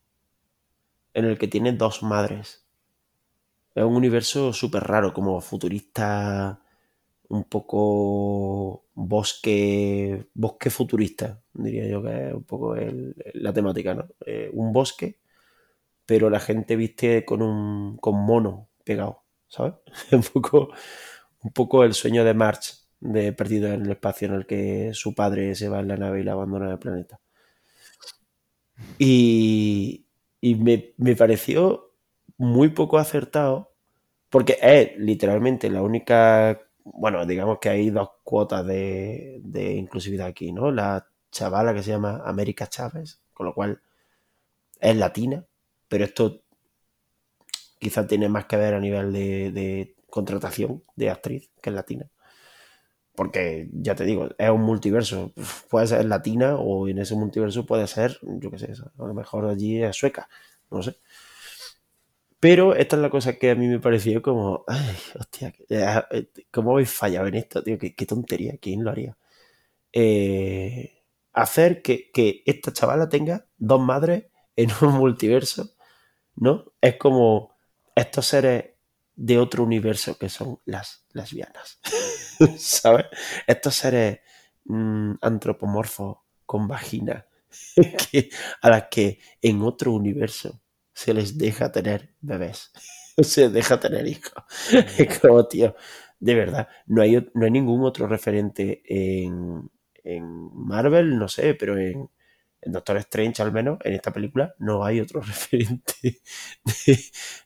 en 1.14 1.26
el 1.26 1.39
que 1.39 1.48
tiene 1.48 1.72
dos 1.72 2.02
madres. 2.02 2.64
Es 3.74 3.84
un 3.84 3.97
universo 3.97 4.52
súper 4.52 4.82
raro, 4.84 5.12
como 5.12 5.40
futurista, 5.40 6.61
un 7.32 7.44
poco 7.44 8.86
bosque, 8.94 10.26
bosque 10.34 10.70
futurista, 10.70 11.42
diría 11.54 11.86
yo 11.88 12.02
que 12.02 12.28
es 12.28 12.34
un 12.34 12.44
poco 12.44 12.76
la 13.34 13.52
temática, 13.52 13.94
¿no? 13.94 14.09
Eh, 14.26 14.50
un 14.52 14.72
bosque, 14.72 15.18
pero 16.06 16.30
la 16.30 16.40
gente 16.40 16.76
viste 16.76 17.24
con 17.24 17.42
un 17.42 17.96
con 17.98 18.16
mono 18.16 18.70
pegado, 18.84 19.24
¿sabes? 19.48 19.74
un 20.12 20.22
poco, 20.22 20.70
un 21.42 21.52
poco 21.52 21.84
el 21.84 21.94
sueño 21.94 22.24
de 22.24 22.34
March, 22.34 22.74
de 23.00 23.32
Perdido 23.32 23.68
en 23.72 23.82
el 23.86 23.92
espacio, 23.92 24.28
en 24.28 24.34
el 24.34 24.46
que 24.46 24.90
su 24.94 25.14
padre 25.14 25.54
se 25.54 25.68
va 25.68 25.80
en 25.80 25.88
la 25.88 25.96
nave 25.96 26.20
y 26.20 26.24
la 26.24 26.32
abandona 26.32 26.66
en 26.66 26.72
el 26.72 26.78
planeta. 26.78 27.20
Y, 28.98 30.06
y 30.40 30.54
me, 30.56 31.16
pareció 31.16 31.92
muy 32.36 32.68
poco 32.70 32.98
acertado, 32.98 33.74
porque 34.30 34.59
es 34.62 34.98
literalmente 34.98 35.70
la 35.70 35.82
única, 35.82 36.60
bueno, 36.84 37.24
digamos 37.26 37.59
que 37.59 37.68
hay 37.68 37.90
dos 37.90 38.10
cuotas 38.24 38.66
de, 38.66 39.40
inclusividad 39.76 40.26
aquí, 40.26 40.52
¿no? 40.52 40.70
La 40.70 41.06
chavala 41.30 41.74
que 41.74 41.82
se 41.82 41.90
llama 41.90 42.22
América 42.24 42.66
Chávez, 42.66 43.20
con 43.32 43.46
lo 43.46 43.54
cual 43.54 43.80
es 44.80 44.96
latina, 44.96 45.44
pero 45.88 46.04
esto 46.04 46.42
quizás 47.78 48.06
tiene 48.06 48.28
más 48.28 48.46
que 48.46 48.56
ver 48.56 48.74
a 48.74 48.80
nivel 48.80 49.12
de, 49.12 49.52
de 49.52 49.96
contratación 50.10 50.84
de 50.96 51.10
actriz 51.10 51.50
que 51.60 51.70
es 51.70 51.76
latina. 51.76 52.10
Porque 53.14 53.68
ya 53.72 53.94
te 53.94 54.04
digo, 54.04 54.28
es 54.38 54.50
un 54.50 54.62
multiverso. 54.62 55.32
Puede 55.68 55.86
ser 55.86 56.04
latina 56.06 56.56
o 56.56 56.88
en 56.88 56.98
ese 56.98 57.14
multiverso 57.14 57.66
puede 57.66 57.86
ser, 57.86 58.18
yo 58.22 58.50
qué 58.50 58.59
sé, 58.59 58.72
a 58.72 59.06
lo 59.06 59.14
mejor 59.14 59.46
allí 59.46 59.82
es 59.82 59.96
sueca, 59.96 60.28
no 60.70 60.82
sé. 60.82 60.96
Pero 62.43 62.74
esta 62.74 62.97
es 62.97 63.02
la 63.02 63.09
cosa 63.09 63.35
que 63.35 63.52
a 63.52 63.55
mí 63.55 63.69
me 63.69 63.78
pareció 63.78 64.20
como, 64.20 64.64
ay, 64.66 64.97
hostia, 65.16 65.55
eh, 65.69 66.27
¿cómo 66.51 66.73
habéis 66.73 66.93
fallado 66.93 67.28
en 67.28 67.36
esto, 67.36 67.62
tío? 67.62 67.78
Qué, 67.78 68.05
tontería, 68.05 68.59
¿quién 68.60 68.82
lo 68.82 68.90
haría? 68.90 69.16
Eh, 69.93 71.05
hacer 71.32 71.82
que, 71.82 72.10
que, 72.10 72.43
esta 72.44 72.73
chavala 72.73 73.09
tenga 73.09 73.47
dos 73.59 73.81
madres 73.81 74.24
en 74.56 74.70
un 74.81 74.94
multiverso, 74.98 75.77
¿no? 76.35 76.73
Es 76.81 76.97
como 76.97 77.55
estos 77.94 78.27
seres 78.27 78.70
de 79.14 79.39
otro 79.39 79.62
universo 79.62 80.19
que 80.19 80.28
son 80.28 80.59
las 80.64 81.06
lesbianas. 81.12 81.78
¿Sabes? 82.59 83.06
Estos 83.47 83.77
seres 83.77 84.19
mm, 84.64 85.12
antropomorfos 85.20 86.19
con 86.44 86.66
vagina 86.66 87.24
a 88.62 88.69
las 88.69 88.89
que 88.90 89.20
en 89.40 89.62
otro 89.62 89.93
universo 89.93 90.61
se 90.94 91.14
les 91.14 91.39
deja 91.39 91.73
tener 91.73 92.14
bebés. 92.20 92.70
se 93.19 93.43
les 93.43 93.52
deja 93.52 93.81
tener 93.81 94.06
hijos. 94.06 94.32
Es 94.98 95.19
como, 95.19 95.47
tío, 95.47 95.74
de 96.20 96.35
verdad, 96.35 96.69
no 96.86 97.02
hay, 97.02 97.28
no 97.35 97.44
hay 97.44 97.51
ningún 97.51 97.85
otro 97.85 98.06
referente 98.06 98.82
en, 98.86 99.70
en 100.05 100.51
Marvel, 100.55 101.19
no 101.19 101.28
sé, 101.28 101.55
pero 101.55 101.78
en, 101.78 102.09
en 102.62 102.73
Doctor 102.73 102.97
Strange 102.98 103.43
al 103.43 103.52
menos, 103.52 103.78
en 103.85 103.94
esta 103.94 104.12
película, 104.12 104.55
no 104.59 104.85
hay 104.85 105.01
otro 105.01 105.20
referente 105.23 106.20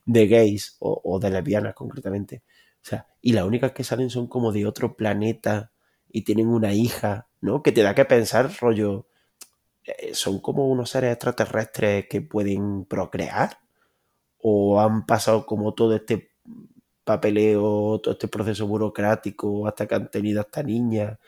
de, 0.05 0.27
gays 0.27 0.77
o, 0.78 1.18
de 1.18 1.31
lesbianas 1.31 1.74
concretamente. 1.74 2.43
O 2.77 2.89
sea, 2.89 3.06
y 3.20 3.32
las 3.32 3.44
únicas 3.44 3.73
que 3.73 3.82
salen 3.82 4.10
son 4.10 4.28
como 4.28 4.52
de 4.52 4.66
otro 4.66 4.94
planeta 4.94 5.73
y 6.09 6.23
tienen 6.23 6.48
una 6.48 6.73
hija, 6.73 7.28
¿no? 7.40 7.62
Que 7.62 7.73
te 7.73 7.82
da 7.82 7.94
que 7.94 8.05
pensar, 8.05 8.51
rollo, 8.60 9.09
son 10.12 10.40
como 10.40 10.68
unos 10.68 10.90
seres 10.90 11.12
extraterrestres 11.12 12.06
que 12.08 12.20
pueden 12.22 12.84
procrear 12.84 13.58
o 14.38 14.80
han 14.80 15.06
pasado 15.06 15.46
como 15.46 15.74
todo 15.74 15.94
este 15.96 16.30
papeleo, 17.04 18.00
todo 18.02 18.12
este 18.12 18.28
proceso 18.28 18.66
burocrático 18.66 19.66
hasta 19.66 19.86
que 19.86 19.94
han 19.94 20.10
tenido 20.10 20.40
a 20.40 20.44
esta 20.44 20.62
niña 20.62 21.18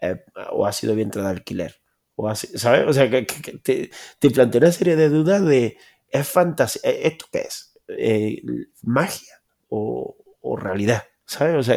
eh, 0.00 0.24
o 0.52 0.66
ha 0.66 0.72
sido 0.72 0.94
vientre 0.94 1.22
de 1.22 1.28
alquiler. 1.28 1.82
¿sabes? 2.34 2.86
O 2.86 2.92
sea, 2.92 3.10
que, 3.10 3.24
te, 3.62 3.90
te 4.18 4.30
plantea 4.30 4.60
una 4.60 4.72
serie 4.72 4.96
de 4.96 5.08
dudas 5.08 5.44
de, 5.44 5.76
¿es 6.08 6.28
fantasía? 6.28 6.82
¿E-, 6.84 7.08
¿Esto 7.08 7.26
qué 7.32 7.40
es? 7.40 7.78
Eh, 7.88 8.42
¿Magia 8.82 9.42
o, 9.68 10.16
realidad? 10.56 11.04
¿Sabes? 11.24 11.56
O 11.56 11.62
sea, 11.62 11.76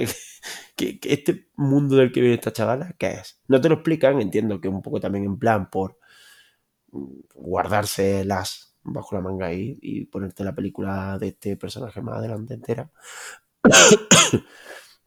que, 0.75 0.99
este 1.03 1.47
mundo 1.55 1.95
del 1.95 2.11
que 2.11 2.19
viene 2.21 2.35
esta 2.35 2.53
chavala, 2.53 2.95
¿qué 2.97 3.07
es? 3.13 3.39
No 3.47 3.61
te 3.61 3.69
lo 3.69 3.75
explican, 3.75 4.21
entiendo 4.21 4.59
que 4.59 4.67
un 4.67 4.81
poco 4.81 4.99
también 4.99 5.25
en 5.25 5.39
plan 5.39 5.69
por 5.69 5.97
guardarse 7.33 8.25
las 8.25 8.75
bajo 8.83 9.15
la 9.15 9.21
manga 9.21 9.47
ahí 9.47 9.77
y 9.81 10.05
ponerte 10.05 10.43
la 10.43 10.53
película 10.53 11.17
de 11.19 11.29
este 11.29 11.57
personaje 11.57 12.01
más 12.01 12.17
adelante 12.17 12.53
entera. 12.53 12.89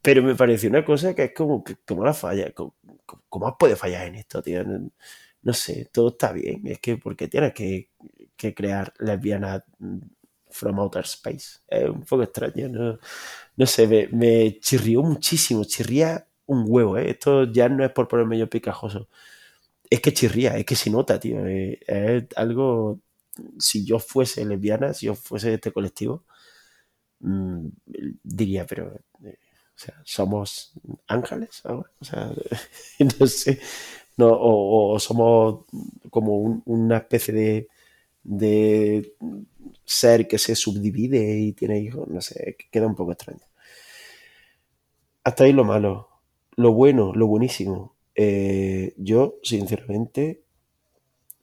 Pero 0.02 0.22
me 0.22 0.34
pareció 0.34 0.70
una 0.70 0.84
cosa 0.84 1.14
que 1.14 1.24
es 1.24 1.32
como, 1.34 1.64
como 1.86 2.04
la 2.04 2.14
falla, 2.14 2.52
como, 2.52 2.76
¿cómo 3.28 3.56
puede 3.58 3.76
fallar 3.76 4.06
en 4.06 4.16
esto, 4.16 4.42
tío? 4.42 4.64
No, 5.42 5.52
sé, 5.52 5.88
todo 5.92 6.08
está 6.08 6.32
bien. 6.32 6.66
Es 6.66 6.80
que 6.80 6.96
porque 6.96 7.28
tienes 7.28 7.52
que, 7.54 7.90
crear 8.54 8.92
lesbianas 8.98 9.62
from 10.50 10.78
outer 10.78 11.04
space. 11.04 11.60
Es 11.68 11.88
un 11.88 12.02
poco 12.02 12.22
extraño, 12.22 12.68
¿no? 12.68 12.98
No 13.56 13.66
sé, 13.66 14.08
me, 14.12 14.58
chirrió 14.60 15.02
muchísimo, 15.02 15.64
chirría 15.64 16.26
un 16.46 16.64
huevo, 16.66 16.96
¿eh? 16.98 17.10
Esto 17.10 17.44
ya 17.44 17.68
no 17.68 17.84
es 17.84 17.92
por 17.92 18.08
ponerme 18.08 18.38
yo 18.38 18.48
picajoso. 18.48 19.08
Es 19.90 20.00
que 20.00 20.12
chirría, 20.12 20.56
es 20.58 20.66
que 20.66 20.76
se 20.76 20.90
nota, 20.90 21.18
tío. 21.20 21.46
Es, 21.46 22.26
algo 22.36 23.00
si 23.58 23.84
yo 23.84 23.98
fuese 23.98 24.44
lesbiana, 24.44 24.94
si 24.94 25.06
yo 25.06 25.14
fuese 25.14 25.48
de 25.50 25.54
este 25.56 25.72
colectivo, 25.72 26.24
mm, 27.20 27.68
diría, 28.22 28.66
pero, 28.66 28.94
eh, 29.24 29.38
o 29.76 29.78
sea, 29.78 29.94
somos 30.04 30.72
ángeles 31.08 31.62
ahora, 31.64 31.90
o 32.00 32.04
sea, 32.04 32.32
no 33.20 33.26
sé, 33.26 33.60
no, 34.18 34.28
o, 34.32 34.98
somos 35.00 35.66
como 36.10 36.38
un- 36.38 36.62
una 36.66 36.98
especie 36.98 37.34
de, 37.34 37.68
de 38.24 39.14
ser 39.84 40.28
que 40.28 40.38
se 40.38 40.56
subdivide 40.56 41.38
y 41.40 41.52
tiene 41.54 41.80
hijos, 41.80 42.08
no 42.08 42.20
sé, 42.22 42.56
que 42.58 42.68
queda 42.70 42.86
un 42.88 42.96
poco 42.96 43.12
extraño. 43.12 43.40
Hasta 45.22 45.44
ahí 45.44 45.52
lo 45.52 45.62
malo. 45.64 46.08
Lo 46.56 46.72
bueno, 46.72 47.12
lo 47.14 47.28
buenísimo. 47.28 47.94
Eh, 48.20 48.94
yo, 48.96 49.38
sinceramente, 49.44 50.42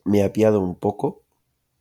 me 0.03 0.19
he 0.19 0.23
apiado 0.23 0.59
un 0.59 0.75
poco 0.75 1.23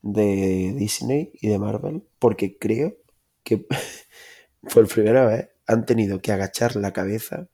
de 0.03 0.73
Disney 0.77 1.33
y 1.35 1.49
de 1.49 1.59
Marvel 1.59 2.05
porque 2.21 2.57
creo 2.59 2.97
que 3.43 3.67
por 4.73 4.87
primera 4.87 5.27
vez 5.27 5.49
han 5.67 5.85
tenido 5.85 6.21
que 6.21 6.31
agachar 6.31 6.77
la 6.77 6.93
cabeza 6.93 7.49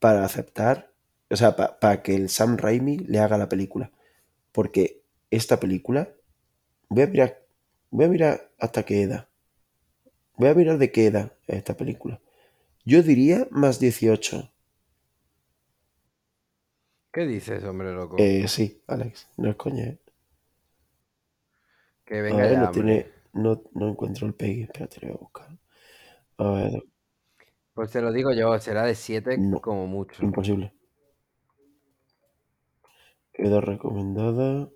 para 0.00 0.24
aceptar, 0.24 0.90
o 1.30 1.36
sea, 1.36 1.54
para 1.54 2.02
que 2.02 2.16
el 2.16 2.28
Sam 2.30 2.56
Raimi 2.56 2.98
le 2.98 3.20
haga 3.20 3.38
la 3.38 3.48
película. 3.48 3.92
Porque 4.50 5.02
esta 5.30 5.60
película, 5.60 6.10
voy 6.88 7.04
a 7.04 7.06
mirar, 7.06 7.46
voy 7.90 8.06
a 8.06 8.08
mirar 8.08 8.50
hasta 8.58 8.82
qué 8.82 9.02
edad. 9.02 9.28
Voy 10.36 10.48
a 10.48 10.54
mirar 10.54 10.78
de 10.78 10.90
qué 10.90 11.06
edad 11.06 11.32
es 11.46 11.58
esta 11.58 11.76
película. 11.76 12.20
Yo 12.84 13.04
diría 13.04 13.46
más 13.52 13.78
18. 13.78 14.50
¿Qué 17.16 17.24
dices, 17.26 17.64
hombre 17.64 17.92
loco? 17.94 18.16
Eh, 18.18 18.46
sí, 18.48 18.82
Alex, 18.88 19.28
no 19.38 19.48
es 19.48 19.56
coña, 19.56 19.84
¿eh? 19.84 19.98
que 22.06 22.22
A 22.22 22.22
venga 22.22 22.42
ver, 22.42 22.52
ya, 22.52 22.58
no 22.60 22.66
hombre. 22.68 22.72
tiene, 22.72 23.06
no, 23.32 23.62
no 23.72 23.88
encuentro 23.88 24.26
el 24.26 24.34
Peggy, 24.34 24.62
espérate, 24.62 25.00
lo 25.00 25.08
voy 25.08 25.16
a 25.16 25.20
buscar. 25.20 25.58
A 26.38 26.50
ver, 26.50 26.82
Pues 27.74 27.92
te 27.92 28.00
lo 28.02 28.10
digo 28.12 28.32
yo, 28.32 28.58
será 28.58 28.82
de 28.84 28.96
7 28.96 29.38
No. 29.38 29.60
como 29.60 29.86
mucho. 29.86 30.22
imposible. 30.22 30.72
Edad 33.34 33.60
recomendada. 33.60 34.68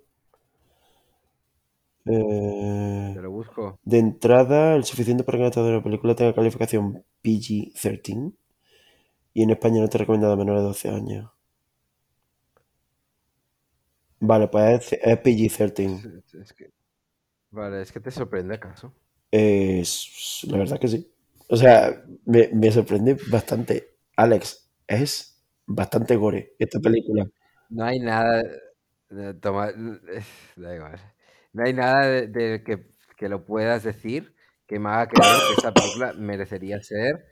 Eh, 2.05 3.13
Te 3.13 3.21
lo 3.21 3.31
busco. 3.31 3.79
de 3.83 3.99
entrada, 3.99 4.75
el 4.75 4.83
suficiente 4.85 5.23
para 5.23 5.37
que 5.37 5.45
el 5.45 5.65
de 5.65 5.71
la 5.73 5.83
película 5.83 6.15
tenga 6.15 6.33
calificación 6.33 7.03
PG-13 7.23 8.33
y 9.33 9.43
en 9.43 9.49
España 9.51 9.79
no 9.79 9.85
está 9.85 9.97
recomendada 9.99 10.33
a 10.33 10.37
menores 10.37 10.61
de 10.61 10.67
12 10.67 10.89
años. 10.89 11.31
Vale, 14.21 14.47
pues 14.47 14.91
es, 14.93 14.99
es 15.01 15.17
PG-13. 15.19 16.21
Es- 16.25 16.33
es 16.35 16.53
que- 16.53 16.71
Vale, 17.51 17.81
es 17.81 17.91
que 17.91 17.99
te 17.99 18.11
sorprende 18.11 18.55
acaso. 18.55 18.93
Es, 19.29 20.41
la 20.47 20.57
verdad 20.57 20.79
que 20.79 20.87
sí. 20.87 21.11
O 21.49 21.57
sea, 21.57 22.03
me, 22.25 22.49
me 22.53 22.71
sorprende 22.71 23.17
bastante. 23.29 23.97
Alex, 24.15 24.69
es 24.87 25.43
bastante 25.65 26.15
gore 26.15 26.53
esta 26.59 26.79
película. 26.79 27.25
No 27.69 27.83
hay 27.83 27.99
nada. 27.99 28.43
de- 29.09 29.33
Toma, 29.35 29.69
eh, 29.69 30.21
da 30.55 30.75
igual. 30.75 30.99
No 31.53 31.63
hay 31.65 31.73
nada 31.73 32.07
de, 32.07 32.27
de 32.27 32.63
que, 32.63 32.91
que 33.17 33.27
lo 33.27 33.43
puedas 33.45 33.83
decir 33.83 34.33
que 34.67 34.79
me 34.79 34.87
haga 34.89 35.07
creer 35.07 35.35
que 35.47 35.53
esta 35.57 35.73
película 35.73 36.13
merecería 36.13 36.81
ser 36.81 37.25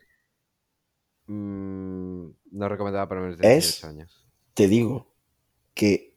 mm, 1.28 2.30
no 2.52 2.70
recomendada 2.70 3.08
para 3.08 3.22
menos 3.22 3.38
de 3.38 3.58
Es- 3.58 3.64
18 3.82 3.88
años. 3.88 4.26
Te 4.54 4.68
digo 4.68 5.14
que 5.74 6.09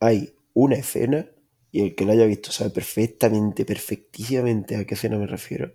hay 0.00 0.34
una 0.54 0.76
escena, 0.76 1.30
y 1.70 1.82
el 1.82 1.94
que 1.94 2.04
lo 2.04 2.12
haya 2.12 2.26
visto 2.26 2.50
sabe 2.50 2.70
perfectamente, 2.70 3.64
perfectísimamente 3.64 4.76
a 4.76 4.84
qué 4.84 4.94
escena 4.94 5.18
me 5.18 5.26
refiero. 5.26 5.72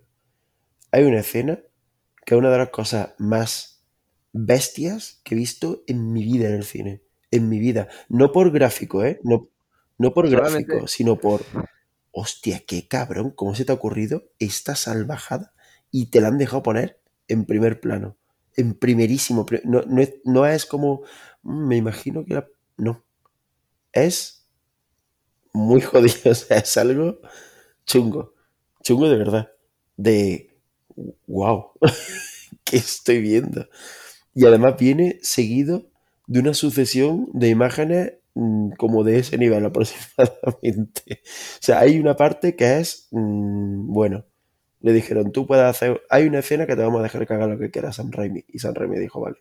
Hay 0.91 1.03
una 1.05 1.19
escena 1.19 1.59
que 2.25 2.35
es 2.35 2.39
una 2.39 2.51
de 2.51 2.57
las 2.57 2.69
cosas 2.69 3.13
más 3.17 3.83
bestias 4.33 5.21
que 5.23 5.35
he 5.35 5.37
visto 5.37 5.83
en 5.87 6.11
mi 6.11 6.23
vida 6.23 6.49
en 6.49 6.55
el 6.55 6.63
cine. 6.65 7.01
En 7.31 7.47
mi 7.49 7.59
vida. 7.59 7.87
No 8.09 8.31
por 8.31 8.51
gráfico, 8.51 9.03
¿eh? 9.05 9.19
No, 9.23 9.49
no 9.97 10.13
por 10.13 10.29
Solamente- 10.29 10.63
gráfico, 10.67 10.87
sino 10.87 11.17
por... 11.17 11.41
Hostia, 12.11 12.63
qué 12.65 12.87
cabrón, 12.87 13.31
¿cómo 13.31 13.55
se 13.55 13.63
te 13.65 13.71
ha 13.71 13.75
ocurrido 13.75 14.23
esta 14.39 14.75
salvajada? 14.75 15.53
Y 15.91 16.07
te 16.07 16.19
la 16.21 16.29
han 16.29 16.37
dejado 16.37 16.63
poner 16.63 16.99
en 17.27 17.45
primer 17.45 17.79
plano. 17.79 18.17
En 18.57 18.73
primerísimo. 18.73 19.45
pri- 19.45 19.61
No, 19.65 19.81
no, 19.83 20.01
es, 20.01 20.15
no 20.25 20.45
es 20.45 20.65
como... 20.65 21.03
"Mm, 21.43 21.67
Me 21.67 21.77
imagino 21.77 22.25
que 22.25 22.33
era... 22.33 22.47
No. 22.77 23.04
Es 23.95 24.45
muy 25.53 25.81
jodido. 25.81 26.31
O 26.31 26.35
sea, 26.35 26.57
es 26.57 26.77
algo 26.77 27.19
chungo. 27.87 28.33
Chungo 28.83 29.09
de 29.09 29.17
verdad. 29.17 29.51
De... 29.97 30.51
¡Wow! 31.27 31.71
¿Qué 32.63 32.77
estoy 32.77 33.21
viendo? 33.21 33.67
Y 34.33 34.45
además 34.45 34.75
viene 34.77 35.19
seguido 35.21 35.89
de 36.27 36.39
una 36.39 36.53
sucesión 36.53 37.29
de 37.33 37.49
imágenes 37.49 38.13
mm, 38.35 38.71
como 38.71 39.03
de 39.03 39.19
ese 39.19 39.37
nivel 39.37 39.65
aproximadamente. 39.67 41.21
O 41.23 41.61
sea, 41.61 41.79
hay 41.79 41.99
una 41.99 42.15
parte 42.15 42.55
que 42.55 42.79
es, 42.79 43.07
mm, 43.11 43.91
bueno, 43.93 44.25
le 44.81 44.93
dijeron, 44.93 45.31
tú 45.31 45.47
puedes 45.47 45.65
hacer, 45.65 46.01
hay 46.09 46.25
una 46.27 46.39
escena 46.39 46.67
que 46.67 46.75
te 46.75 46.81
vamos 46.83 46.99
a 46.99 47.03
dejar 47.03 47.27
que 47.27 47.33
lo 47.35 47.57
que 47.57 47.71
quieras, 47.71 47.95
Sam 47.95 48.11
Raimi. 48.11 48.45
Y 48.49 48.59
Sam 48.59 48.75
Raimi 48.75 48.99
dijo, 48.99 49.21
vale, 49.21 49.37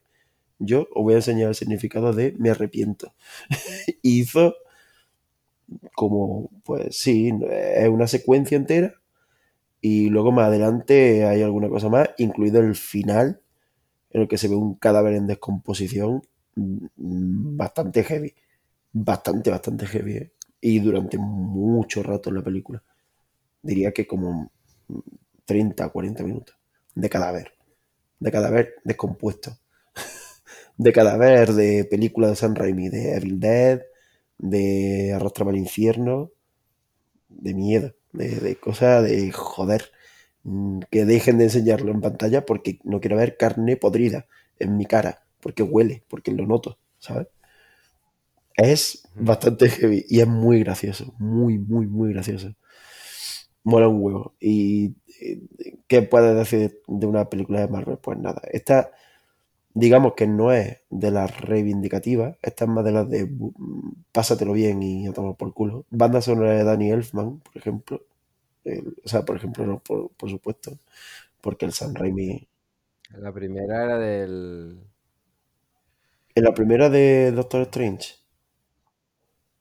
yo 0.66 0.88
os 0.94 1.02
voy 1.02 1.14
a 1.14 1.16
enseñar 1.18 1.48
el 1.48 1.54
significado 1.54 2.12
de 2.12 2.34
me 2.38 2.50
arrepiento. 2.50 3.14
Hizo 4.02 4.54
como, 5.94 6.50
pues 6.64 6.96
sí, 6.96 7.32
es 7.50 7.88
una 7.88 8.06
secuencia 8.06 8.56
entera. 8.56 8.94
Y 9.80 10.08
luego 10.08 10.32
más 10.32 10.46
adelante 10.46 11.26
hay 11.26 11.42
alguna 11.42 11.68
cosa 11.68 11.88
más, 11.88 12.10
incluido 12.18 12.60
el 12.60 12.74
final, 12.74 13.40
en 14.10 14.22
el 14.22 14.28
que 14.28 14.38
se 14.38 14.48
ve 14.48 14.56
un 14.56 14.76
cadáver 14.76 15.14
en 15.14 15.26
descomposición 15.26 16.22
mm, 16.56 17.56
bastante 17.56 18.04
heavy. 18.04 18.34
Bastante, 18.92 19.50
bastante 19.50 19.86
heavy. 19.86 20.16
¿eh? 20.16 20.32
Y 20.60 20.78
durante 20.80 21.18
mucho 21.18 22.02
rato 22.02 22.30
en 22.30 22.36
la 22.36 22.42
película. 22.42 22.82
Diría 23.62 23.92
que 23.92 24.06
como 24.06 24.50
30, 25.44 25.88
40 25.88 26.22
minutos. 26.24 26.56
De 26.94 27.10
cadáver. 27.10 27.52
De 28.20 28.30
cadáver 28.30 28.74
descompuesto. 28.84 29.58
De 30.76 30.92
cadáver 30.92 31.52
de 31.52 31.84
película 31.84 32.28
de 32.28 32.36
San 32.36 32.54
Raimi, 32.54 32.88
de 32.88 33.14
Evil 33.16 33.40
Dead, 33.40 33.82
de 34.38 35.12
Arrastrame 35.14 35.50
al 35.52 35.56
infierno, 35.58 36.32
de 37.28 37.54
miedo, 37.54 37.94
de, 38.12 38.28
de 38.40 38.56
cosas 38.56 39.04
de 39.04 39.32
joder. 39.32 39.92
Mm, 40.44 40.80
Que 40.90 41.04
dejen 41.04 41.38
de 41.38 41.44
enseñarlo 41.44 41.92
en 41.92 42.00
pantalla 42.00 42.44
porque 42.46 42.78
no 42.84 43.00
quiero 43.00 43.16
ver 43.16 43.36
carne 43.36 43.76
podrida 43.76 44.26
en 44.58 44.76
mi 44.76 44.86
cara, 44.86 45.24
porque 45.40 45.62
huele, 45.62 46.04
porque 46.08 46.32
lo 46.32 46.46
noto, 46.46 46.78
¿sabes? 46.98 47.28
Es 48.56 49.08
bastante 49.14 49.68
heavy 49.70 50.04
y 50.08 50.18
es 50.18 50.26
muy 50.26 50.58
gracioso, 50.64 51.14
muy, 51.20 51.56
muy, 51.58 51.86
muy 51.86 52.12
gracioso. 52.12 52.52
Mola 53.64 53.88
un 53.88 54.00
huevo. 54.02 54.34
¿Y 54.40 54.94
eh, 55.20 55.40
qué 55.88 56.02
puedes 56.02 56.36
decir 56.36 56.80
de 56.86 57.06
una 57.06 57.28
película 57.30 57.60
de 57.60 57.68
Marvel? 57.68 57.98
Pues 57.98 58.18
nada, 58.18 58.42
esta 58.52 58.90
digamos 59.74 60.14
que 60.14 60.26
no 60.26 60.52
es 60.52 60.78
de 60.90 61.10
las 61.10 61.40
reivindicativas, 61.40 62.36
esta 62.42 62.64
es 62.64 62.70
más 62.70 62.84
de 62.84 62.92
las 62.92 63.08
de 63.10 63.30
pásatelo 64.12 64.52
bien 64.52 64.82
y 64.82 65.06
a 65.06 65.12
tomar 65.12 65.36
por 65.36 65.52
culo. 65.54 65.84
Banda 65.90 66.20
sonora 66.22 66.52
de 66.52 66.64
Danny 66.64 66.90
Elfman, 66.90 67.40
por 67.40 67.56
ejemplo. 67.56 68.02
El- 68.64 68.96
o 69.04 69.08
sea, 69.08 69.24
por 69.24 69.36
ejemplo, 69.36 69.66
no, 69.66 69.80
por, 69.80 70.10
por 70.12 70.30
supuesto, 70.30 70.78
porque 71.42 71.66
el 71.66 71.72
San 71.72 71.94
Raimi... 71.94 72.48
La 73.24 73.32
primera 73.32 73.82
era 73.84 73.98
del. 73.98 74.78
En 76.36 76.44
la 76.44 76.54
primera 76.54 76.88
de 76.90 77.32
Doctor 77.32 77.62
Strange 77.62 78.14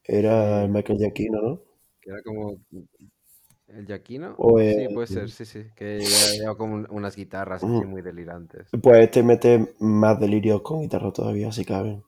era 0.05 0.65
Michael 0.67 0.97
Giacchino, 0.99 1.41
¿no? 1.41 1.61
Que 2.01 2.09
era 2.11 2.21
como. 2.23 2.57
¿El 3.73 3.85
Yaquino? 3.87 4.41
Sí, 4.65 4.87
puede 4.87 5.07
ser, 5.07 5.29
sí, 5.31 5.45
sí. 5.45 5.65
Que 5.75 5.99
lleva 6.39 6.55
como 6.57 6.75
un- 6.75 6.87
unas 6.89 7.15
guitarras 7.15 7.65
así 7.65 7.83
Ujú. 7.83 7.85
muy 7.85 8.01
delirantes. 8.01 8.77
Pues 8.81 9.05
este 9.05 9.23
mete 9.23 9.75
más 9.79 10.19
delirios 10.19 10.61
con 10.61 10.81
guitarra 10.81 11.11
todavía, 11.13 11.51
si 11.51 11.65
caben. 11.65 12.03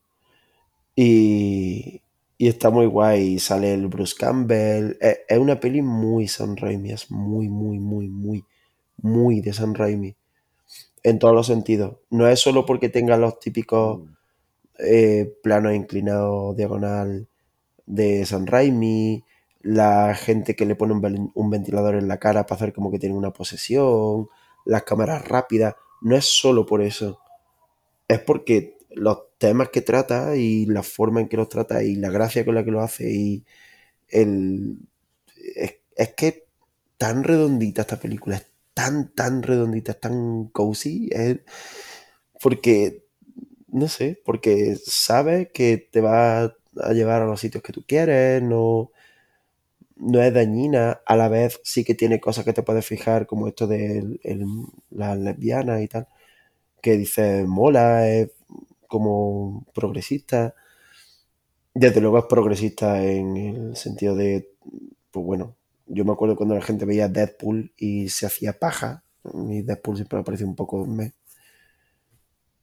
Y, 0.95 2.01
y 2.37 2.47
está 2.47 2.69
muy 2.69 2.85
guay. 2.85 3.39
Sale 3.39 3.73
el 3.73 3.87
Bruce 3.87 4.15
Campbell. 4.17 4.97
Es, 5.01 5.19
es 5.27 5.37
una 5.39 5.59
peli 5.59 5.81
muy 5.81 6.27
Sam 6.27 6.55
Raimi. 6.55 6.91
Es 6.91 7.11
muy, 7.11 7.49
muy, 7.49 7.79
muy, 7.79 8.07
muy, 8.09 8.43
muy 8.97 9.41
de 9.41 9.53
Sam 9.53 9.73
Raimi. 9.73 10.15
En 11.03 11.19
todos 11.19 11.35
los 11.35 11.47
sentidos. 11.47 11.97
No 12.11 12.27
es 12.27 12.39
solo 12.41 12.65
porque 12.65 12.89
tenga 12.89 13.17
los 13.17 13.39
típicos 13.39 14.01
Mm. 14.01 14.15
eh, 14.79 15.33
planos 15.43 15.73
inclinados 15.75 16.55
diagonal 16.57 17.27
de 17.87 18.25
Sam 18.25 18.45
Raimi. 18.47 19.23
La 19.65 20.15
gente 20.15 20.55
que 20.55 20.65
le 20.65 20.75
pone 20.75 20.93
un, 21.33 21.49
ventilador 21.49 21.95
en 21.95 22.07
la 22.07 22.19
cara 22.19 22.45
para 22.45 22.57
hacer 22.57 22.73
como 22.73 22.91
que 22.91 22.99
tiene 22.99 23.15
una 23.15 23.33
posesión. 23.33 24.29
Las 24.65 24.83
cámaras 24.83 25.27
rápidas. 25.27 25.75
No 26.01 26.15
es 26.15 26.25
solo 26.25 26.65
por 26.65 26.81
eso 26.81 27.19
es 28.07 28.19
porque 28.19 28.77
los 28.91 29.17
temas 29.37 29.69
que 29.69 29.81
trata 29.81 30.35
y 30.35 30.65
la 30.65 30.83
forma 30.83 31.21
en 31.21 31.27
que 31.27 31.37
los 31.37 31.49
trata 31.49 31.83
y 31.83 31.95
la 31.95 32.09
gracia 32.09 32.45
con 32.45 32.55
la 32.55 32.63
que 32.63 32.71
lo 32.71 32.81
hace 32.81 33.11
y 33.11 33.45
el 34.09 34.77
es, 35.55 35.77
es 35.95 36.13
que 36.15 36.45
tan 36.97 37.23
redondita 37.23 37.81
esta 37.81 37.99
película, 37.99 38.37
es 38.37 38.47
tan, 38.73 39.13
tan 39.13 39.43
redondita, 39.43 39.93
es 39.93 39.99
tan 39.99 40.47
cozy, 40.47 41.09
es 41.11 41.39
porque, 42.41 43.05
no 43.67 43.87
sé, 43.87 44.21
porque 44.25 44.77
sabe 44.83 45.51
que 45.53 45.77
te 45.77 46.01
va 46.01 46.43
a 46.43 46.93
llevar 46.93 47.21
a 47.21 47.25
los 47.25 47.39
sitios 47.39 47.63
que 47.63 47.73
tú 47.73 47.83
quieres, 47.87 48.41
no, 48.43 48.91
no 49.97 50.21
es 50.21 50.33
dañina, 50.33 51.01
a 51.05 51.15
la 51.17 51.29
vez 51.29 51.59
sí 51.63 51.83
que 51.83 51.95
tiene 51.95 52.19
cosas 52.19 52.45
que 52.45 52.53
te 52.53 52.63
puedes 52.63 52.85
fijar, 52.85 53.25
como 53.27 53.47
esto 53.47 53.67
de 53.67 53.99
el, 54.23 54.45
las 54.91 55.17
lesbianas 55.17 55.81
y 55.81 55.87
tal, 55.87 56.07
que 56.81 56.97
dice 56.97 57.45
mola, 57.47 58.07
es 58.09 58.31
como 58.87 59.65
progresista. 59.73 60.55
Desde 61.73 62.01
luego 62.01 62.17
es 62.19 62.25
progresista 62.25 63.03
en 63.03 63.35
el 63.37 63.75
sentido 63.75 64.15
de, 64.15 64.49
pues 65.11 65.25
bueno, 65.25 65.55
yo 65.87 66.05
me 66.05 66.13
acuerdo 66.13 66.35
cuando 66.35 66.55
la 66.55 66.61
gente 66.61 66.85
veía 66.85 67.09
Deadpool 67.09 67.73
y 67.77 68.09
se 68.09 68.25
hacía 68.25 68.57
paja, 68.59 69.03
y 69.49 69.61
Deadpool 69.61 69.97
siempre 69.97 70.23
me 70.25 70.45
un 70.45 70.55
poco 70.55 70.85
me. 70.85 71.13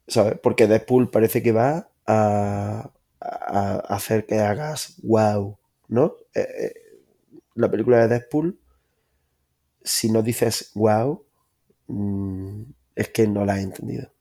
¿Sabes? 0.07 0.39
Porque 0.43 0.67
Deadpool 0.67 1.11
parece 1.11 1.43
que 1.43 1.53
va 1.53 1.89
a, 2.07 2.91
a 3.21 3.77
hacer 3.89 4.27
que 4.27 4.39
hagas 4.41 4.97
wow, 5.03 5.57
¿no? 5.89 6.17
Eh, 6.35 6.41
eh, 6.59 6.73
la 7.55 7.71
película 7.71 7.99
de 7.99 8.09
Deadpool, 8.09 8.59
si 9.83 10.11
no 10.11 10.23
dices 10.23 10.71
wow, 10.75 11.25
mm, 11.89 12.63
es 12.95 13.09
que 13.09 13.27
no 13.27 13.45
la 13.45 13.55
has 13.55 13.61
entendido. 13.61 14.13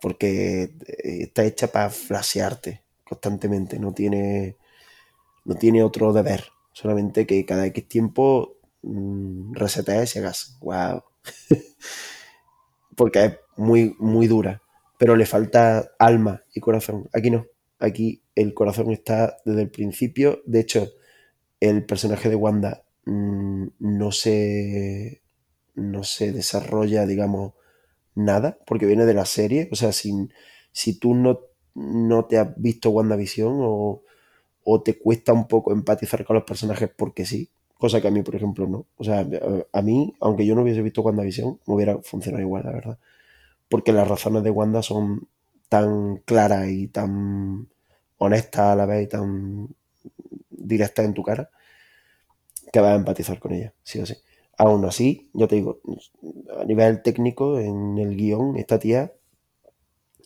Porque 0.00 0.62
eh, 0.86 1.22
está 1.22 1.44
hecha 1.44 1.68
para 1.68 1.90
flashearte 1.90 2.82
constantemente, 3.04 3.78
no 3.78 3.92
tiene, 3.92 4.56
no 5.44 5.54
tiene 5.54 5.82
otro 5.82 6.12
deber. 6.12 6.44
Solamente 6.72 7.26
que 7.26 7.44
cada 7.44 7.66
X 7.66 7.88
tiempo 7.88 8.58
mmm, 8.82 9.54
resetees 9.54 10.14
y 10.14 10.18
hagas 10.20 10.58
wow. 10.60 11.02
Porque 12.96 13.24
es 13.24 13.38
muy, 13.56 13.96
muy 13.98 14.26
dura. 14.26 14.62
Pero 14.98 15.16
le 15.16 15.26
falta 15.26 15.92
alma 15.98 16.42
y 16.52 16.60
corazón. 16.60 17.08
Aquí 17.12 17.30
no. 17.30 17.46
Aquí 17.78 18.22
el 18.34 18.54
corazón 18.54 18.90
está 18.90 19.38
desde 19.44 19.62
el 19.62 19.70
principio. 19.70 20.42
De 20.46 20.60
hecho, 20.60 20.92
el 21.60 21.84
personaje 21.84 22.28
de 22.28 22.36
Wanda 22.36 22.84
mmm, 23.04 23.66
no 23.78 24.12
se 24.12 25.22
no 25.74 26.02
se 26.02 26.32
desarrolla, 26.32 27.06
digamos, 27.06 27.54
nada, 28.14 28.58
porque 28.66 28.86
viene 28.86 29.06
de 29.06 29.14
la 29.14 29.24
serie. 29.24 29.68
O 29.72 29.76
sea, 29.76 29.92
si, 29.92 30.28
tú 30.98 31.14
no, 31.14 31.40
no 31.74 32.24
te 32.26 32.38
has 32.38 32.48
visto 32.60 32.90
WandaVision 32.90 33.58
o, 33.60 34.02
o 34.64 34.82
te 34.82 34.98
cuesta 34.98 35.32
un 35.32 35.46
poco 35.48 35.72
empatizar 35.72 36.24
con 36.24 36.34
los 36.34 36.44
personajes 36.44 36.90
porque 36.94 37.24
sí, 37.24 37.48
cosa 37.78 38.00
que 38.00 38.08
a 38.08 38.10
mí, 38.10 38.22
por 38.22 38.36
ejemplo, 38.36 38.66
no. 38.66 38.86
O 38.96 39.04
sea, 39.04 39.26
a 39.72 39.82
mí, 39.82 40.14
aunque 40.20 40.46
yo 40.46 40.54
no 40.54 40.62
hubiese 40.62 40.82
visto 40.82 41.02
WandaVision, 41.02 41.60
me 41.66 41.74
hubiera 41.74 41.98
funcionado 41.98 42.42
igual, 42.42 42.64
la 42.64 42.72
verdad. 42.72 42.98
Porque 43.68 43.92
las 43.92 44.08
razones 44.08 44.42
de 44.42 44.50
Wanda 44.50 44.82
son 44.82 45.28
tan 45.68 46.18
claras 46.24 46.68
y 46.68 46.88
tan 46.88 47.68
honestas 48.18 48.60
a 48.60 48.76
la 48.76 48.86
vez 48.86 49.04
y 49.04 49.06
tan 49.08 49.68
directas 50.68 51.04
en 51.04 51.14
tu 51.14 51.22
cara 51.22 51.50
que 52.72 52.80
vas 52.80 52.92
a 52.92 52.96
empatizar 52.96 53.38
con 53.38 53.52
ella, 53.52 53.74
sí 53.82 53.98
o 54.00 54.06
sí. 54.06 54.14
Aún 54.56 54.84
así, 54.84 55.30
yo 55.34 55.46
te 55.48 55.56
digo, 55.56 55.80
a 56.60 56.64
nivel 56.64 57.02
técnico, 57.02 57.58
en 57.60 57.98
el 57.98 58.16
guion, 58.16 58.56
esta 58.56 58.78
tía 58.78 59.12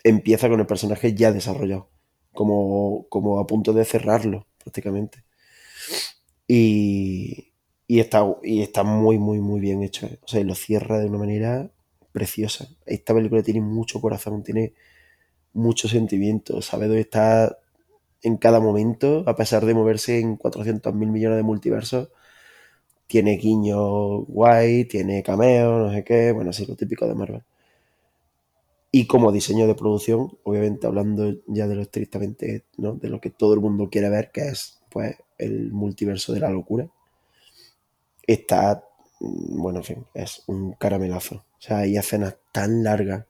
empieza 0.05 0.49
con 0.49 0.61
el 0.61 0.67
personaje 0.67 1.15
ya 1.15 1.33
desarrollado, 1.33 1.89
como, 2.33 3.07
como 3.09 3.39
a 3.39 3.47
punto 3.47 3.73
de 3.73 3.85
cerrarlo, 3.85 4.47
prácticamente. 4.59 5.25
Y, 6.49 7.53
y, 7.87 8.01
está, 8.01 8.27
y 8.43 8.63
está 8.63 8.83
muy, 8.83 9.19
muy, 9.19 9.41
muy 9.41 9.61
bien 9.61 9.83
hecho. 9.83 10.07
¿eh? 10.07 10.19
O 10.23 10.29
sea, 10.29 10.43
lo 10.45 10.55
cierra 10.55 10.99
de 10.99 11.07
una 11.07 11.19
manera 11.19 11.71
preciosa. 12.13 12.69
Esta 12.87 13.15
película 13.15 13.43
tiene 13.43 13.61
mucho 13.61 14.01
corazón, 14.01 14.43
tiene 14.43 14.75
mucho 15.53 15.89
sentimiento, 15.89 16.63
sabe 16.63 16.87
dónde 16.87 17.03
está 17.03 17.59
en 18.23 18.37
cada 18.37 18.61
momento, 18.61 19.25
a 19.27 19.37
pesar 19.37 19.67
de 19.67 19.75
moverse 19.75 20.19
en 20.21 20.37
400 20.37 20.95
mil 20.95 21.11
millones 21.11 21.37
de 21.39 21.43
multiversos 21.43 22.09
tiene 23.07 23.37
guiño 23.37 24.21
guay, 24.23 24.87
tiene 24.87 25.23
cameo, 25.23 25.79
no 25.79 25.93
sé 25.93 26.03
qué, 26.03 26.33
bueno, 26.33 26.51
así 26.51 26.65
lo 26.65 26.77
típico 26.77 27.07
de 27.07 27.15
Marvel. 27.15 27.43
Y 28.91 29.07
como 29.07 29.33
diseño 29.33 29.67
de 29.67 29.75
producción, 29.75 30.39
obviamente 30.45 30.87
hablando 30.87 31.35
ya 31.47 31.67
de 31.67 31.75
lo 31.75 31.83
estrictamente, 31.83 32.65
¿no? 32.77 32.95
De 32.95 33.09
lo 33.09 33.21
que 33.21 33.31
todo 33.31 33.55
el 33.55 33.61
mundo 33.61 33.89
quiere 33.91 34.09
ver, 34.11 34.31
que 34.31 34.49
es 34.49 34.81
pues 34.91 35.17
el 35.39 35.73
multiverso 35.73 36.33
de 36.33 36.41
la 36.41 36.51
locura. 36.51 36.89
Está, 38.27 38.85
bueno, 39.21 39.79
en 39.79 39.85
fin, 39.85 40.07
es 40.15 40.43
un 40.47 40.73
caramelazo. 40.75 41.37
O 41.37 41.61
sea, 41.61 41.79
hay 41.79 41.97
escenas 41.97 42.37
tan 42.53 42.83
largas 42.83 43.27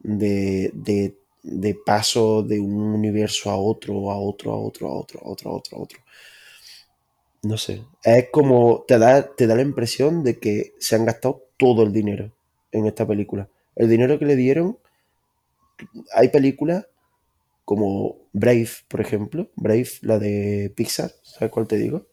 de, 0.00 0.70
de, 0.74 1.17
de 1.42 1.74
paso 1.74 2.42
de 2.42 2.60
un 2.60 2.94
universo 2.94 3.50
a 3.50 3.56
otro, 3.56 4.10
a 4.10 4.18
otro, 4.18 4.52
a 4.52 4.58
otro, 4.58 4.88
a 4.88 4.92
otro, 4.92 5.20
a 5.24 5.28
otro, 5.28 5.50
a 5.50 5.54
otro, 5.54 5.78
a 5.78 5.80
otro 5.80 5.98
no 7.42 7.56
sé, 7.56 7.84
es 8.02 8.28
como, 8.30 8.84
te 8.86 8.98
da, 8.98 9.34
te 9.34 9.46
da 9.46 9.54
la 9.54 9.62
impresión 9.62 10.24
de 10.24 10.38
que 10.38 10.74
se 10.78 10.96
han 10.96 11.04
gastado 11.04 11.44
todo 11.56 11.82
el 11.82 11.92
dinero 11.92 12.32
en 12.72 12.86
esta 12.86 13.06
película. 13.06 13.48
El 13.76 13.88
dinero 13.88 14.18
que 14.18 14.26
le 14.26 14.36
dieron, 14.36 14.78
hay 16.12 16.28
películas 16.28 16.86
como 17.64 18.16
Brave, 18.32 18.68
por 18.88 19.00
ejemplo, 19.00 19.50
Brave, 19.54 19.88
la 20.02 20.18
de 20.18 20.72
Pixar, 20.74 21.12
¿sabes 21.22 21.52
cuál 21.52 21.68
te 21.68 21.76
digo? 21.76 22.06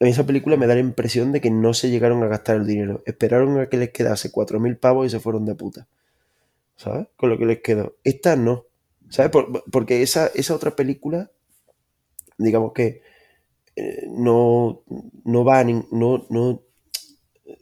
En 0.00 0.08
esa 0.08 0.26
película 0.26 0.56
me 0.56 0.66
da 0.66 0.74
la 0.74 0.80
impresión 0.80 1.32
de 1.32 1.40
que 1.40 1.50
no 1.50 1.72
se 1.72 1.90
llegaron 1.90 2.22
a 2.22 2.28
gastar 2.28 2.56
el 2.56 2.66
dinero. 2.66 3.02
Esperaron 3.06 3.58
a 3.58 3.68
que 3.68 3.78
les 3.78 3.90
quedase 3.90 4.30
4.000 4.30 4.78
pavos 4.78 5.06
y 5.06 5.10
se 5.10 5.20
fueron 5.20 5.46
de 5.46 5.54
puta. 5.54 5.88
¿Sabes? 6.76 7.08
Con 7.16 7.30
lo 7.30 7.38
que 7.38 7.46
les 7.46 7.60
quedó. 7.62 7.96
Esta 8.04 8.36
no. 8.36 8.64
¿Sabes? 9.08 9.30
porque 9.70 10.02
esa, 10.02 10.28
esa 10.34 10.54
otra 10.54 10.74
película, 10.74 11.30
digamos 12.38 12.72
que 12.72 13.02
eh, 13.76 14.06
no, 14.10 14.82
no 15.24 15.44
van, 15.44 15.86
no, 15.90 16.26
no, 16.28 16.62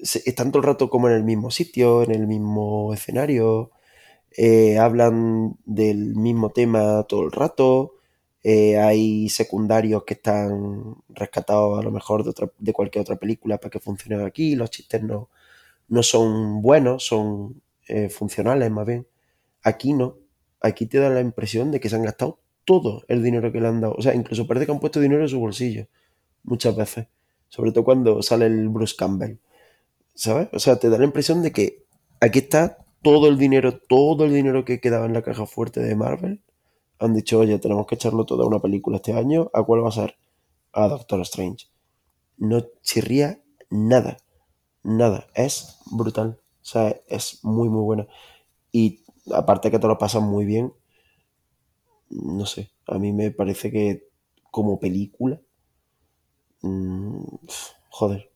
están 0.00 0.52
todo 0.52 0.60
el 0.60 0.66
rato 0.66 0.88
como 0.88 1.08
en 1.08 1.16
el 1.16 1.24
mismo 1.24 1.50
sitio, 1.50 2.02
en 2.02 2.12
el 2.12 2.26
mismo 2.26 2.94
escenario, 2.94 3.72
eh, 4.36 4.78
hablan 4.78 5.56
del 5.64 6.14
mismo 6.16 6.50
tema 6.50 7.04
todo 7.08 7.24
el 7.24 7.32
rato, 7.32 7.94
eh, 8.42 8.78
hay 8.78 9.28
secundarios 9.28 10.04
que 10.04 10.14
están 10.14 10.96
rescatados 11.08 11.78
a 11.78 11.82
lo 11.82 11.90
mejor 11.90 12.24
de, 12.24 12.30
otra, 12.30 12.50
de 12.58 12.72
cualquier 12.72 13.02
otra 13.02 13.16
película 13.16 13.58
para 13.58 13.70
que 13.70 13.80
funcionen 13.80 14.26
aquí, 14.26 14.54
los 14.54 14.70
chistes 14.70 15.02
no, 15.02 15.30
no 15.88 16.02
son 16.02 16.62
buenos, 16.62 17.04
son 17.04 17.60
eh, 17.88 18.08
funcionales 18.08 18.70
más 18.70 18.86
bien. 18.86 19.06
Aquí 19.62 19.92
no, 19.92 20.18
aquí 20.60 20.86
te 20.86 20.98
da 20.98 21.10
la 21.10 21.20
impresión 21.20 21.70
de 21.70 21.80
que 21.80 21.88
se 21.88 21.96
han 21.96 22.02
gastado 22.02 22.40
todo 22.64 23.04
el 23.08 23.22
dinero 23.22 23.52
que 23.52 23.60
le 23.60 23.68
han 23.68 23.80
dado, 23.80 23.94
o 23.96 24.02
sea, 24.02 24.14
incluso 24.14 24.46
parece 24.46 24.66
que 24.66 24.72
han 24.72 24.80
puesto 24.80 25.00
dinero 25.00 25.22
en 25.22 25.28
su 25.28 25.38
bolsillo 25.38 25.86
muchas 26.44 26.76
veces. 26.76 27.08
Sobre 27.48 27.72
todo 27.72 27.84
cuando 27.84 28.22
sale 28.22 28.46
el 28.46 28.68
Bruce 28.68 28.94
Campbell. 28.96 29.38
¿Sabes? 30.14 30.48
O 30.52 30.58
sea, 30.60 30.76
te 30.76 30.88
da 30.88 30.98
la 30.98 31.04
impresión 31.04 31.42
de 31.42 31.52
que 31.52 31.84
aquí 32.20 32.40
está 32.40 32.78
todo 33.02 33.28
el 33.28 33.36
dinero, 33.36 33.78
todo 33.78 34.24
el 34.24 34.32
dinero 34.32 34.64
que 34.64 34.80
quedaba 34.80 35.06
en 35.06 35.12
la 35.12 35.22
caja 35.22 35.46
fuerte 35.46 35.80
de 35.80 35.96
Marvel. 35.96 36.42
Han 37.00 37.14
dicho, 37.14 37.40
oye, 37.40 37.58
tenemos 37.58 37.86
que 37.86 37.96
echarlo 37.96 38.24
todo 38.24 38.44
a 38.44 38.46
una 38.46 38.60
película 38.60 38.96
este 38.96 39.12
año. 39.12 39.50
¿A 39.52 39.62
cuál 39.64 39.84
va 39.84 39.88
a 39.88 39.92
ser? 39.92 40.16
A 40.72 40.88
Doctor 40.88 41.20
Strange. 41.22 41.66
No 42.38 42.64
chirría 42.82 43.40
nada. 43.70 44.16
Nada. 44.82 45.26
Es 45.34 45.78
brutal. 45.90 46.38
O 46.64 46.66
sea, 46.66 46.96
es 47.08 47.44
muy, 47.44 47.68
muy 47.68 47.82
buena. 47.84 48.08
Y 48.72 49.02
aparte 49.34 49.70
que 49.70 49.78
te 49.80 49.88
lo 49.88 49.98
pasas 49.98 50.22
muy 50.22 50.46
bien, 50.46 50.72
no 52.10 52.46
sé, 52.46 52.70
a 52.86 52.98
mí 52.98 53.12
me 53.12 53.30
parece 53.30 53.70
que 53.70 54.08
como 54.50 54.78
película 54.78 55.40
mmm, 56.62 57.24
joder, 57.90 58.30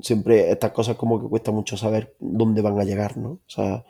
siempre 0.00 0.50
estas 0.50 0.72
cosas 0.72 0.96
como 0.96 1.20
que 1.20 1.28
cuesta 1.28 1.52
mucho 1.52 1.76
saber 1.76 2.14
dónde 2.20 2.62
van 2.62 2.78
a 2.80 2.84
llegar, 2.84 3.16
¿no? 3.16 3.30
O 3.30 3.40
sea, 3.50 3.84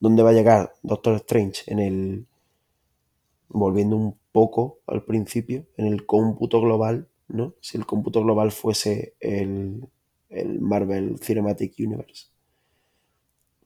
dónde 0.00 0.22
va 0.22 0.30
a 0.30 0.34
llegar 0.34 0.74
Doctor 0.82 1.16
Strange 1.16 1.62
en 1.66 1.78
el, 1.80 2.26
volviendo 3.48 3.96
un 3.96 4.16
poco 4.32 4.78
al 4.86 5.02
principio, 5.04 5.66
en 5.76 5.86
el 5.86 6.06
cómputo 6.06 6.60
global, 6.60 7.08
¿no? 7.28 7.54
Si 7.60 7.76
el 7.78 7.86
cómputo 7.86 8.22
global 8.22 8.52
fuese 8.52 9.14
el, 9.20 9.88
el 10.28 10.60
Marvel 10.60 11.18
Cinematic 11.20 11.74
Universe, 11.78 12.26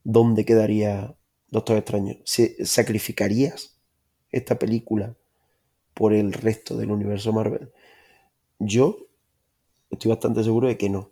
¿dónde 0.05 0.44
quedaría 0.44 1.16
Doctor 1.48 1.78
Extraño? 1.78 2.16
¿Sacrificarías 2.24 3.81
esta 4.31 4.59
película 4.59 5.16
por 5.94 6.12
el 6.12 6.32
resto 6.32 6.76
del 6.76 6.90
universo 6.90 7.32
Marvel? 7.32 7.72
Yo 8.59 8.98
estoy 9.90 10.10
bastante 10.10 10.44
seguro 10.44 10.68
de 10.68 10.78
que 10.78 10.90
no. 10.90 11.10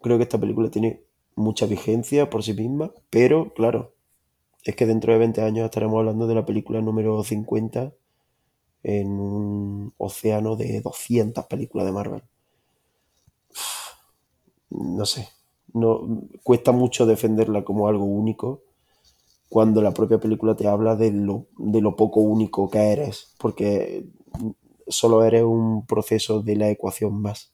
Creo 0.00 0.18
que 0.18 0.24
esta 0.24 0.38
película 0.38 0.70
tiene 0.70 1.02
mucha 1.34 1.66
vigencia 1.66 2.30
por 2.30 2.42
sí 2.42 2.54
misma, 2.54 2.92
pero 3.10 3.52
claro, 3.54 3.94
es 4.64 4.76
que 4.76 4.86
dentro 4.86 5.12
de 5.12 5.18
20 5.18 5.42
años 5.42 5.64
estaremos 5.64 5.98
hablando 5.98 6.26
de 6.26 6.34
la 6.34 6.46
película 6.46 6.80
número 6.80 7.22
50 7.22 7.92
en 8.84 9.08
un 9.08 9.94
océano 9.98 10.56
de 10.56 10.80
200 10.80 11.46
películas 11.46 11.86
de 11.86 11.92
Marvel. 11.92 12.22
no 14.70 15.06
sé, 15.06 15.28
no 15.72 16.22
cuesta 16.42 16.72
mucho 16.72 17.06
defenderla 17.06 17.64
como 17.64 17.88
algo 17.88 18.04
único 18.04 18.62
cuando 19.48 19.82
la 19.82 19.92
propia 19.92 20.18
película 20.18 20.56
te 20.56 20.66
habla 20.66 20.96
de 20.96 21.12
lo, 21.12 21.46
de 21.58 21.80
lo 21.80 21.94
poco 21.94 22.20
único 22.20 22.70
que 22.70 22.92
eres, 22.92 23.34
porque 23.38 24.06
solo 24.88 25.24
eres 25.24 25.42
un 25.42 25.86
proceso 25.86 26.42
de 26.42 26.56
la 26.56 26.70
ecuación 26.70 27.20
más, 27.20 27.52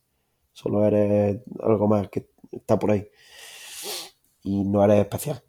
solo 0.52 0.85
eres 0.85 1.40
algo 1.60 1.89
más 1.89 2.09
que 2.09 2.28
está 2.52 2.78
por 2.78 2.93
ahí 2.93 3.09
y 4.48 4.64
no 4.64 4.82
eres 4.82 5.01
especial, 5.01 5.43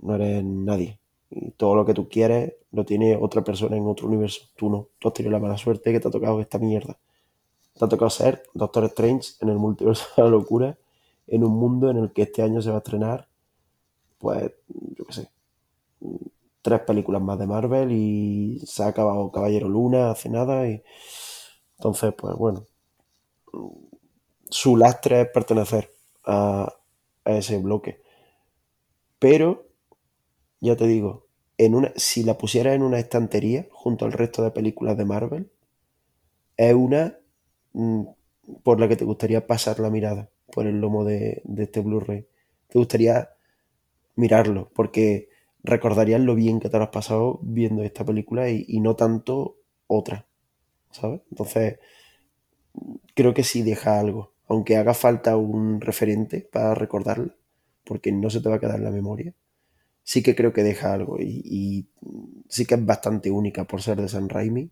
no 0.00 0.14
eres 0.14 0.44
nadie. 0.44 1.00
Y 1.30 1.50
todo 1.52 1.74
lo 1.74 1.84
que 1.84 1.94
tú 1.94 2.08
quieres 2.08 2.54
lo 2.70 2.84
tiene 2.84 3.16
otra 3.16 3.42
persona 3.42 3.76
en 3.76 3.86
otro 3.86 4.06
universo. 4.06 4.42
Tú 4.56 4.70
no. 4.70 4.88
Tú 4.98 5.08
has 5.08 5.14
tenido 5.14 5.32
la 5.32 5.40
mala 5.40 5.58
suerte 5.58 5.92
que 5.92 5.98
te 5.98 6.08
ha 6.08 6.10
tocado 6.10 6.40
esta 6.40 6.58
mierda. 6.58 6.98
Te 7.76 7.84
ha 7.84 7.88
tocado 7.88 8.10
ser 8.10 8.44
Doctor 8.54 8.84
Strange 8.84 9.32
en 9.40 9.48
el 9.48 9.56
multiverso 9.56 10.06
de 10.16 10.22
la 10.22 10.28
locura, 10.28 10.78
en 11.26 11.44
un 11.44 11.52
mundo 11.58 11.90
en 11.90 11.98
el 11.98 12.12
que 12.12 12.22
este 12.22 12.42
año 12.42 12.62
se 12.62 12.70
va 12.70 12.76
a 12.76 12.78
estrenar, 12.78 13.28
pues, 14.18 14.52
yo 14.96 15.04
qué 15.06 15.12
sé, 15.12 15.30
tres 16.62 16.80
películas 16.80 17.22
más 17.22 17.38
de 17.38 17.46
Marvel 17.46 17.92
y 17.92 18.60
se 18.66 18.82
ha 18.82 18.88
acabado 18.88 19.30
Caballero 19.30 19.68
Luna 19.68 20.10
hace 20.10 20.28
nada 20.28 20.66
y 20.68 20.82
entonces, 21.78 22.14
pues 22.16 22.36
bueno, 22.36 22.66
su 24.48 24.76
lastre 24.76 25.20
es 25.22 25.28
pertenecer 25.28 25.90
a, 26.24 26.72
a 27.24 27.32
ese 27.32 27.58
bloque. 27.58 28.00
Pero, 29.18 29.66
ya 30.60 30.76
te 30.76 30.86
digo, 30.86 31.26
en 31.58 31.74
una, 31.74 31.92
si 31.96 32.24
la 32.24 32.38
pusieras 32.38 32.74
en 32.74 32.82
una 32.82 32.98
estantería 33.00 33.68
junto 33.72 34.04
al 34.06 34.12
resto 34.12 34.42
de 34.42 34.52
películas 34.52 34.96
de 34.98 35.04
Marvel, 35.06 35.50
es 36.56 36.74
una 36.74 37.16
mm, 37.72 38.02
por 38.62 38.80
la 38.80 38.88
que 38.88 38.96
te 38.96 39.04
gustaría 39.04 39.46
pasar 39.46 39.80
la 39.80 39.90
mirada 39.90 40.30
por 40.52 40.66
el 40.66 40.80
lomo 40.80 41.04
de, 41.04 41.42
de 41.44 41.64
este 41.64 41.80
Blu-ray. 41.80 42.26
Te 42.68 42.78
gustaría 42.78 43.30
mirarlo, 44.16 44.70
porque 44.74 45.28
recordarías 45.62 46.20
lo 46.20 46.34
bien 46.34 46.60
que 46.60 46.68
te 46.68 46.78
lo 46.78 46.84
has 46.84 46.90
pasado 46.90 47.40
viendo 47.42 47.82
esta 47.82 48.04
película 48.04 48.50
y, 48.50 48.64
y 48.68 48.80
no 48.80 48.96
tanto 48.96 49.56
otra, 49.86 50.26
¿sabes? 50.90 51.22
Entonces, 51.30 51.78
creo 53.14 53.34
que 53.34 53.44
sí 53.44 53.62
deja 53.62 53.98
algo, 53.98 54.32
aunque 54.48 54.76
haga 54.76 54.94
falta 54.94 55.36
un 55.36 55.80
referente 55.80 56.40
para 56.40 56.74
recordarla, 56.74 57.34
porque 57.84 58.12
no 58.12 58.30
se 58.30 58.40
te 58.40 58.48
va 58.48 58.56
a 58.56 58.60
quedar 58.60 58.76
en 58.76 58.84
la 58.84 58.90
memoria. 58.90 59.34
Sí 60.02 60.22
que 60.22 60.34
creo 60.34 60.52
que 60.52 60.62
deja 60.62 60.92
algo 60.92 61.18
y, 61.18 61.40
y 61.44 61.88
sí 62.48 62.66
que 62.66 62.74
es 62.74 62.84
bastante 62.84 63.30
única 63.30 63.64
por 63.64 63.80
ser 63.80 64.00
de 64.00 64.08
San 64.08 64.28
Raimi 64.28 64.70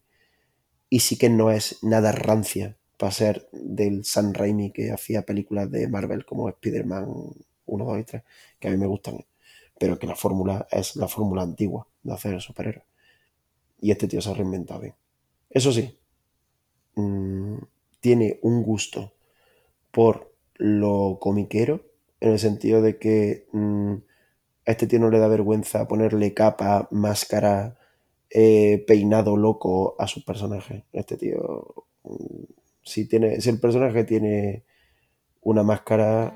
y 0.90 1.00
sí 1.00 1.16
que 1.16 1.30
no 1.30 1.50
es 1.50 1.82
nada 1.82 2.12
rancia 2.12 2.76
para 2.96 3.12
ser 3.12 3.48
del 3.52 4.04
San 4.04 4.34
Raimi 4.34 4.72
que 4.72 4.92
hacía 4.92 5.22
películas 5.22 5.70
de 5.70 5.88
Marvel 5.88 6.24
como 6.24 6.48
Spider-Man 6.48 7.06
1, 7.66 7.84
2 7.84 7.98
y 8.00 8.04
3, 8.04 8.22
que 8.60 8.68
a 8.68 8.70
mí 8.70 8.76
me 8.76 8.86
gustan, 8.86 9.24
pero 9.78 9.98
que 9.98 10.06
la 10.06 10.16
fórmula 10.16 10.66
es 10.70 10.96
la 10.96 11.08
fórmula 11.08 11.42
antigua 11.42 11.86
de 12.02 12.12
hacer 12.12 12.34
el 12.34 12.40
superhéroe. 12.40 12.84
Y 13.80 13.90
este 13.90 14.08
tío 14.08 14.20
se 14.22 14.30
ha 14.30 14.34
reinventado 14.34 14.80
bien. 14.80 14.94
Eso 15.50 15.72
sí, 15.72 15.98
mmm, 16.96 17.58
tiene 18.00 18.38
un 18.42 18.62
gusto 18.62 19.12
por 19.92 20.32
lo 20.56 21.18
comiquero, 21.20 21.82
en 22.20 22.32
el 22.32 22.38
sentido 22.38 22.82
de 22.82 22.98
que 22.98 23.46
mmm, 23.52 23.94
a 24.66 24.70
este 24.72 24.86
tío 24.86 25.00
no 25.00 25.10
le 25.10 25.18
da 25.18 25.28
vergüenza 25.28 25.88
ponerle 25.88 26.34
capa, 26.34 26.88
máscara, 26.90 27.78
eh, 28.30 28.84
peinado 28.86 29.36
loco 29.36 29.96
a 29.98 30.06
sus 30.08 30.24
personajes. 30.24 30.84
Este 30.92 31.16
tío, 31.16 31.86
mmm, 32.04 32.44
si, 32.82 33.06
tiene, 33.06 33.40
si 33.40 33.50
el 33.50 33.60
personaje 33.60 34.04
tiene 34.04 34.64
una 35.42 35.62
máscara, 35.62 36.32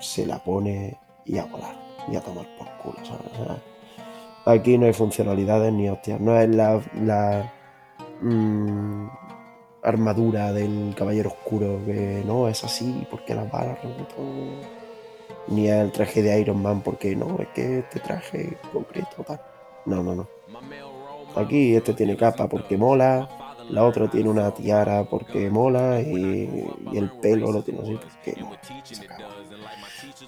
se 0.00 0.26
la 0.26 0.42
pone 0.42 0.98
y 1.24 1.38
a 1.38 1.44
volar, 1.44 1.76
y 2.10 2.16
a 2.16 2.20
tomar 2.20 2.46
por 2.56 2.68
culo, 2.78 3.04
¿sabes? 3.04 3.60
Aquí 4.44 4.76
no 4.76 4.86
hay 4.86 4.92
funcionalidades 4.92 5.72
ni 5.72 5.88
hostias, 5.88 6.20
no 6.20 6.38
es 6.38 6.48
la, 6.48 6.82
la 7.00 7.52
mmm, 8.20 9.06
armadura 9.82 10.52
del 10.52 10.94
caballero 10.96 11.30
oscuro 11.30 11.80
que 11.84 12.22
no 12.24 12.48
es 12.48 12.62
así 12.64 13.06
porque 13.10 13.34
las 13.34 13.50
balas 13.50 13.82
rebotan 13.82 14.60
ni 15.48 15.68
el 15.68 15.90
traje 15.90 16.22
de 16.22 16.40
Iron 16.40 16.62
Man 16.62 16.82
porque 16.82 17.16
no 17.16 17.38
es 17.40 17.48
que 17.48 17.80
este 17.80 17.98
traje 17.98 18.56
concreto 18.72 19.24
tal. 19.26 19.40
no 19.86 20.02
no 20.02 20.14
no 20.14 20.28
aquí 21.34 21.74
este 21.74 21.94
tiene 21.94 22.16
capa 22.16 22.48
porque 22.48 22.76
mola 22.76 23.28
la 23.70 23.84
otra 23.84 24.10
tiene 24.10 24.28
una 24.28 24.50
tiara 24.52 25.04
porque 25.04 25.50
mola 25.50 26.00
y, 26.00 26.66
el 26.94 27.10
pelo 27.20 27.52
lo 27.52 27.62
tiene 27.62 27.80
así 27.80 27.98
porque 27.98 28.30
acabó. 29.04 29.32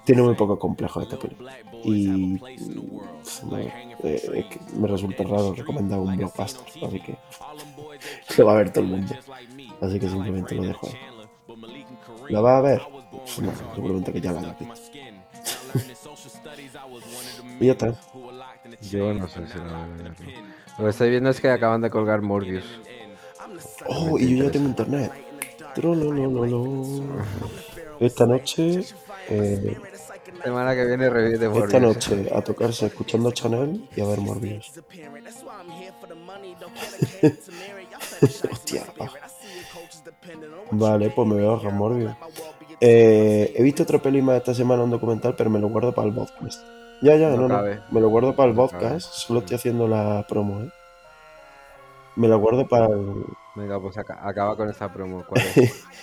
tiene 0.05 0.23
muy 0.23 0.35
poco 0.35 0.59
complejo 0.59 1.01
esta 1.01 1.19
película 1.19 1.57
y 1.85 2.39
me, 3.51 3.67
eh, 4.03 4.31
es 4.35 4.47
que 4.47 4.61
me 4.77 4.89
resulta 4.89 5.23
raro 5.25 5.55
recomendar 5.55 5.99
un 5.99 6.17
blockbuster 6.17 6.87
así 6.87 7.01
que 7.01 7.17
lo 8.39 8.47
va 8.47 8.53
a 8.53 8.57
ver 8.57 8.71
todo 8.71 8.85
el 8.85 8.91
mundo 8.91 9.15
así 9.81 10.01
que 10.01 10.09
simplemente 10.09 10.55
lo 10.55 10.63
dejo 10.63 10.87
ahí 10.87 11.15
¿la 12.29 12.41
va 12.41 12.59
a 12.59 12.61
ver? 12.61 12.83
Pues 13.11 13.39
no, 13.41 13.53
seguramente 13.75 14.13
que 14.13 14.21
ya 14.21 14.33
la 14.33 14.57
y 17.61 17.67
ya 17.67 17.77
Yo 18.81 19.13
no 19.15 19.29
sé 19.29 19.47
si 19.47 19.59
la 19.59 19.65
voy 19.65 19.73
a 19.73 19.87
ver. 19.87 20.15
Lo 20.79 20.85
que 20.85 20.91
estoy 20.91 21.11
viendo 21.11 21.31
es 21.31 21.41
que 21.41 21.49
acaban 21.51 21.81
de 21.81 21.91
colgar 21.91 22.23
Morbius. 22.23 22.65
Oh 23.87 24.19
y 24.19 24.37
yo 24.37 24.45
ya 24.45 24.51
tengo 24.51 24.69
internet 24.69 25.13
esta 28.01 28.27
noche 28.27 28.85
eh, 29.29 29.77
Semana 30.43 30.75
que 30.75 30.85
viene 30.85 31.09
review 31.09 31.39
de 31.39 31.49
Morbius. 31.49 31.67
esta 31.67 31.81
noche 31.81 32.31
a 32.35 32.43
tocarse 32.43 32.87
escuchando 32.87 33.31
Chanel 33.31 33.89
y 33.97 34.01
a 34.01 34.07
ver 34.07 34.21
Morbius 34.21 34.73
hostia 38.51 38.85
paja. 38.97 39.19
Vale, 40.71 41.11
pues 41.11 41.29
me 41.29 41.35
voy 41.35 41.45
a 41.45 41.51
bajar 41.51 41.73
Morbius. 41.73 42.13
Eh, 42.81 43.53
he 43.57 43.63
visto 43.63 43.83
otra 43.83 43.99
peli 43.99 44.23
más 44.23 44.37
esta 44.37 44.55
semana, 44.55 44.83
un 44.83 44.91
documental, 44.91 45.35
pero 45.37 45.51
me 45.51 45.59
lo 45.59 45.69
guardo 45.69 45.95
para 45.95 46.09
el 46.09 46.15
podcast. 46.15 46.63
Ya, 47.03 47.17
ya, 47.17 47.31
No 47.31 47.49
no, 47.49 47.49
no. 47.49 47.63
Me 47.91 48.01
lo 48.01 48.09
guardo 48.09 48.35
para 48.35 48.51
el 48.51 48.57
podcast. 48.57 49.13
Solo 49.13 49.41
estoy 49.41 49.57
haciendo 49.57 49.89
la 49.89 50.25
promo, 50.29 50.63
¿eh? 50.63 50.71
Me 52.17 52.29
lo 52.29 52.39
guardo 52.39 52.67
para 52.67 52.87
el... 52.87 53.25
Venga, 53.55 53.81
pues 53.81 53.97
aca- 53.99 54.19
acaba 54.27 54.57
con 54.57 54.69
esta 54.69 54.93
promo. 54.93 55.25
¿Cuál 55.27 55.43
es? 55.57 55.85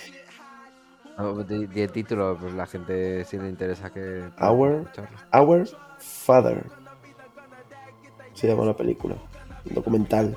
Ah, 1.14 1.30
di, 1.46 1.66
di 1.66 1.82
el 1.82 1.92
título, 1.92 2.38
pues 2.40 2.54
la 2.54 2.66
gente 2.66 3.22
si 3.26 3.36
le 3.38 3.46
interesa 3.50 3.90
que 3.92 4.30
Our. 4.40 4.88
Our 5.30 5.68
Father. 5.98 6.64
Se 8.32 8.48
llama 8.48 8.64
la 8.64 8.74
película. 8.74 9.16
Un 9.68 9.74
documental 9.74 10.34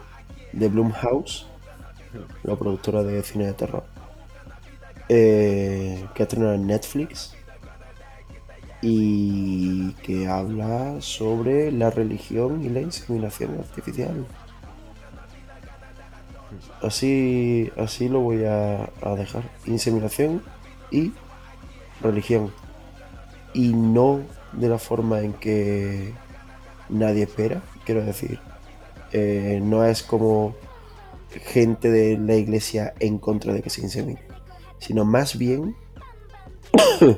de 0.51 0.67
Blumhouse, 0.67 1.47
la 2.43 2.57
productora 2.57 3.03
de 3.03 3.23
cine 3.23 3.45
de 3.45 3.53
terror. 3.53 3.85
eh, 5.07 6.05
que 6.13 6.23
ha 6.23 6.25
estrenado 6.25 6.55
en 6.55 6.67
Netflix 6.67 7.33
y 8.81 9.93
que 10.03 10.27
habla 10.27 10.97
sobre 11.01 11.71
la 11.71 11.89
religión 11.89 12.63
y 12.63 12.69
la 12.69 12.81
inseminación 12.81 13.57
artificial. 13.59 14.25
Así, 16.81 17.71
así 17.77 18.09
lo 18.09 18.19
voy 18.19 18.45
a, 18.45 18.89
dejar. 19.17 19.49
Inseminación 19.65 20.43
y 20.91 21.13
religión. 22.01 22.53
Y 23.53 23.73
no 23.73 24.21
de 24.53 24.69
la 24.69 24.77
forma 24.77 25.21
en 25.21 25.33
que 25.33 26.13
nadie 26.89 27.23
espera, 27.23 27.61
quiero 27.85 28.03
decir. 28.03 28.39
Eh, 29.11 29.59
no 29.63 29.85
es 29.85 30.03
como 30.03 30.55
gente 31.29 31.91
de 31.91 32.17
la 32.17 32.35
iglesia 32.35 32.93
en 32.99 33.17
contra 33.17 33.53
de 33.53 33.61
que 33.61 33.69
se 33.69 33.81
insemine, 33.81 34.21
sino 34.79 35.05
más 35.05 35.37
bien, 35.37 35.75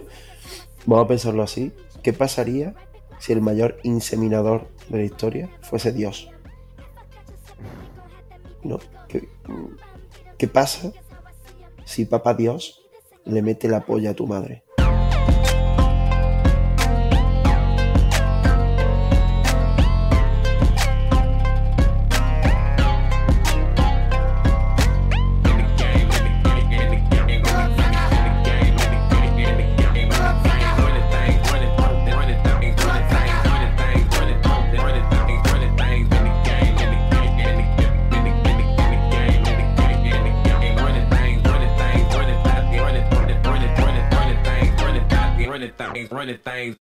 vamos 0.86 1.06
a 1.06 1.08
pensarlo 1.08 1.44
así, 1.44 1.72
¿qué 2.04 2.14
pasaría 2.14 2.76
si 3.20 3.34
el 3.34 3.42
mayor 3.42 3.80
inseminador 3.84 4.68
de 4.90 4.98
la 5.00 5.04
historia 5.04 5.50
fuese 5.62 5.92
Dios? 5.92 6.30
¿No? 8.64 8.80
¿Qué, 10.38 10.48
pasa 10.48 10.92
si 11.86 12.06
papá 12.06 12.34
Dios 12.34 12.82
le 13.26 13.42
mete 13.42 13.68
la 13.68 13.86
polla 13.86 14.12
a 14.12 14.14
tu 14.14 14.28
madre? 14.28 14.64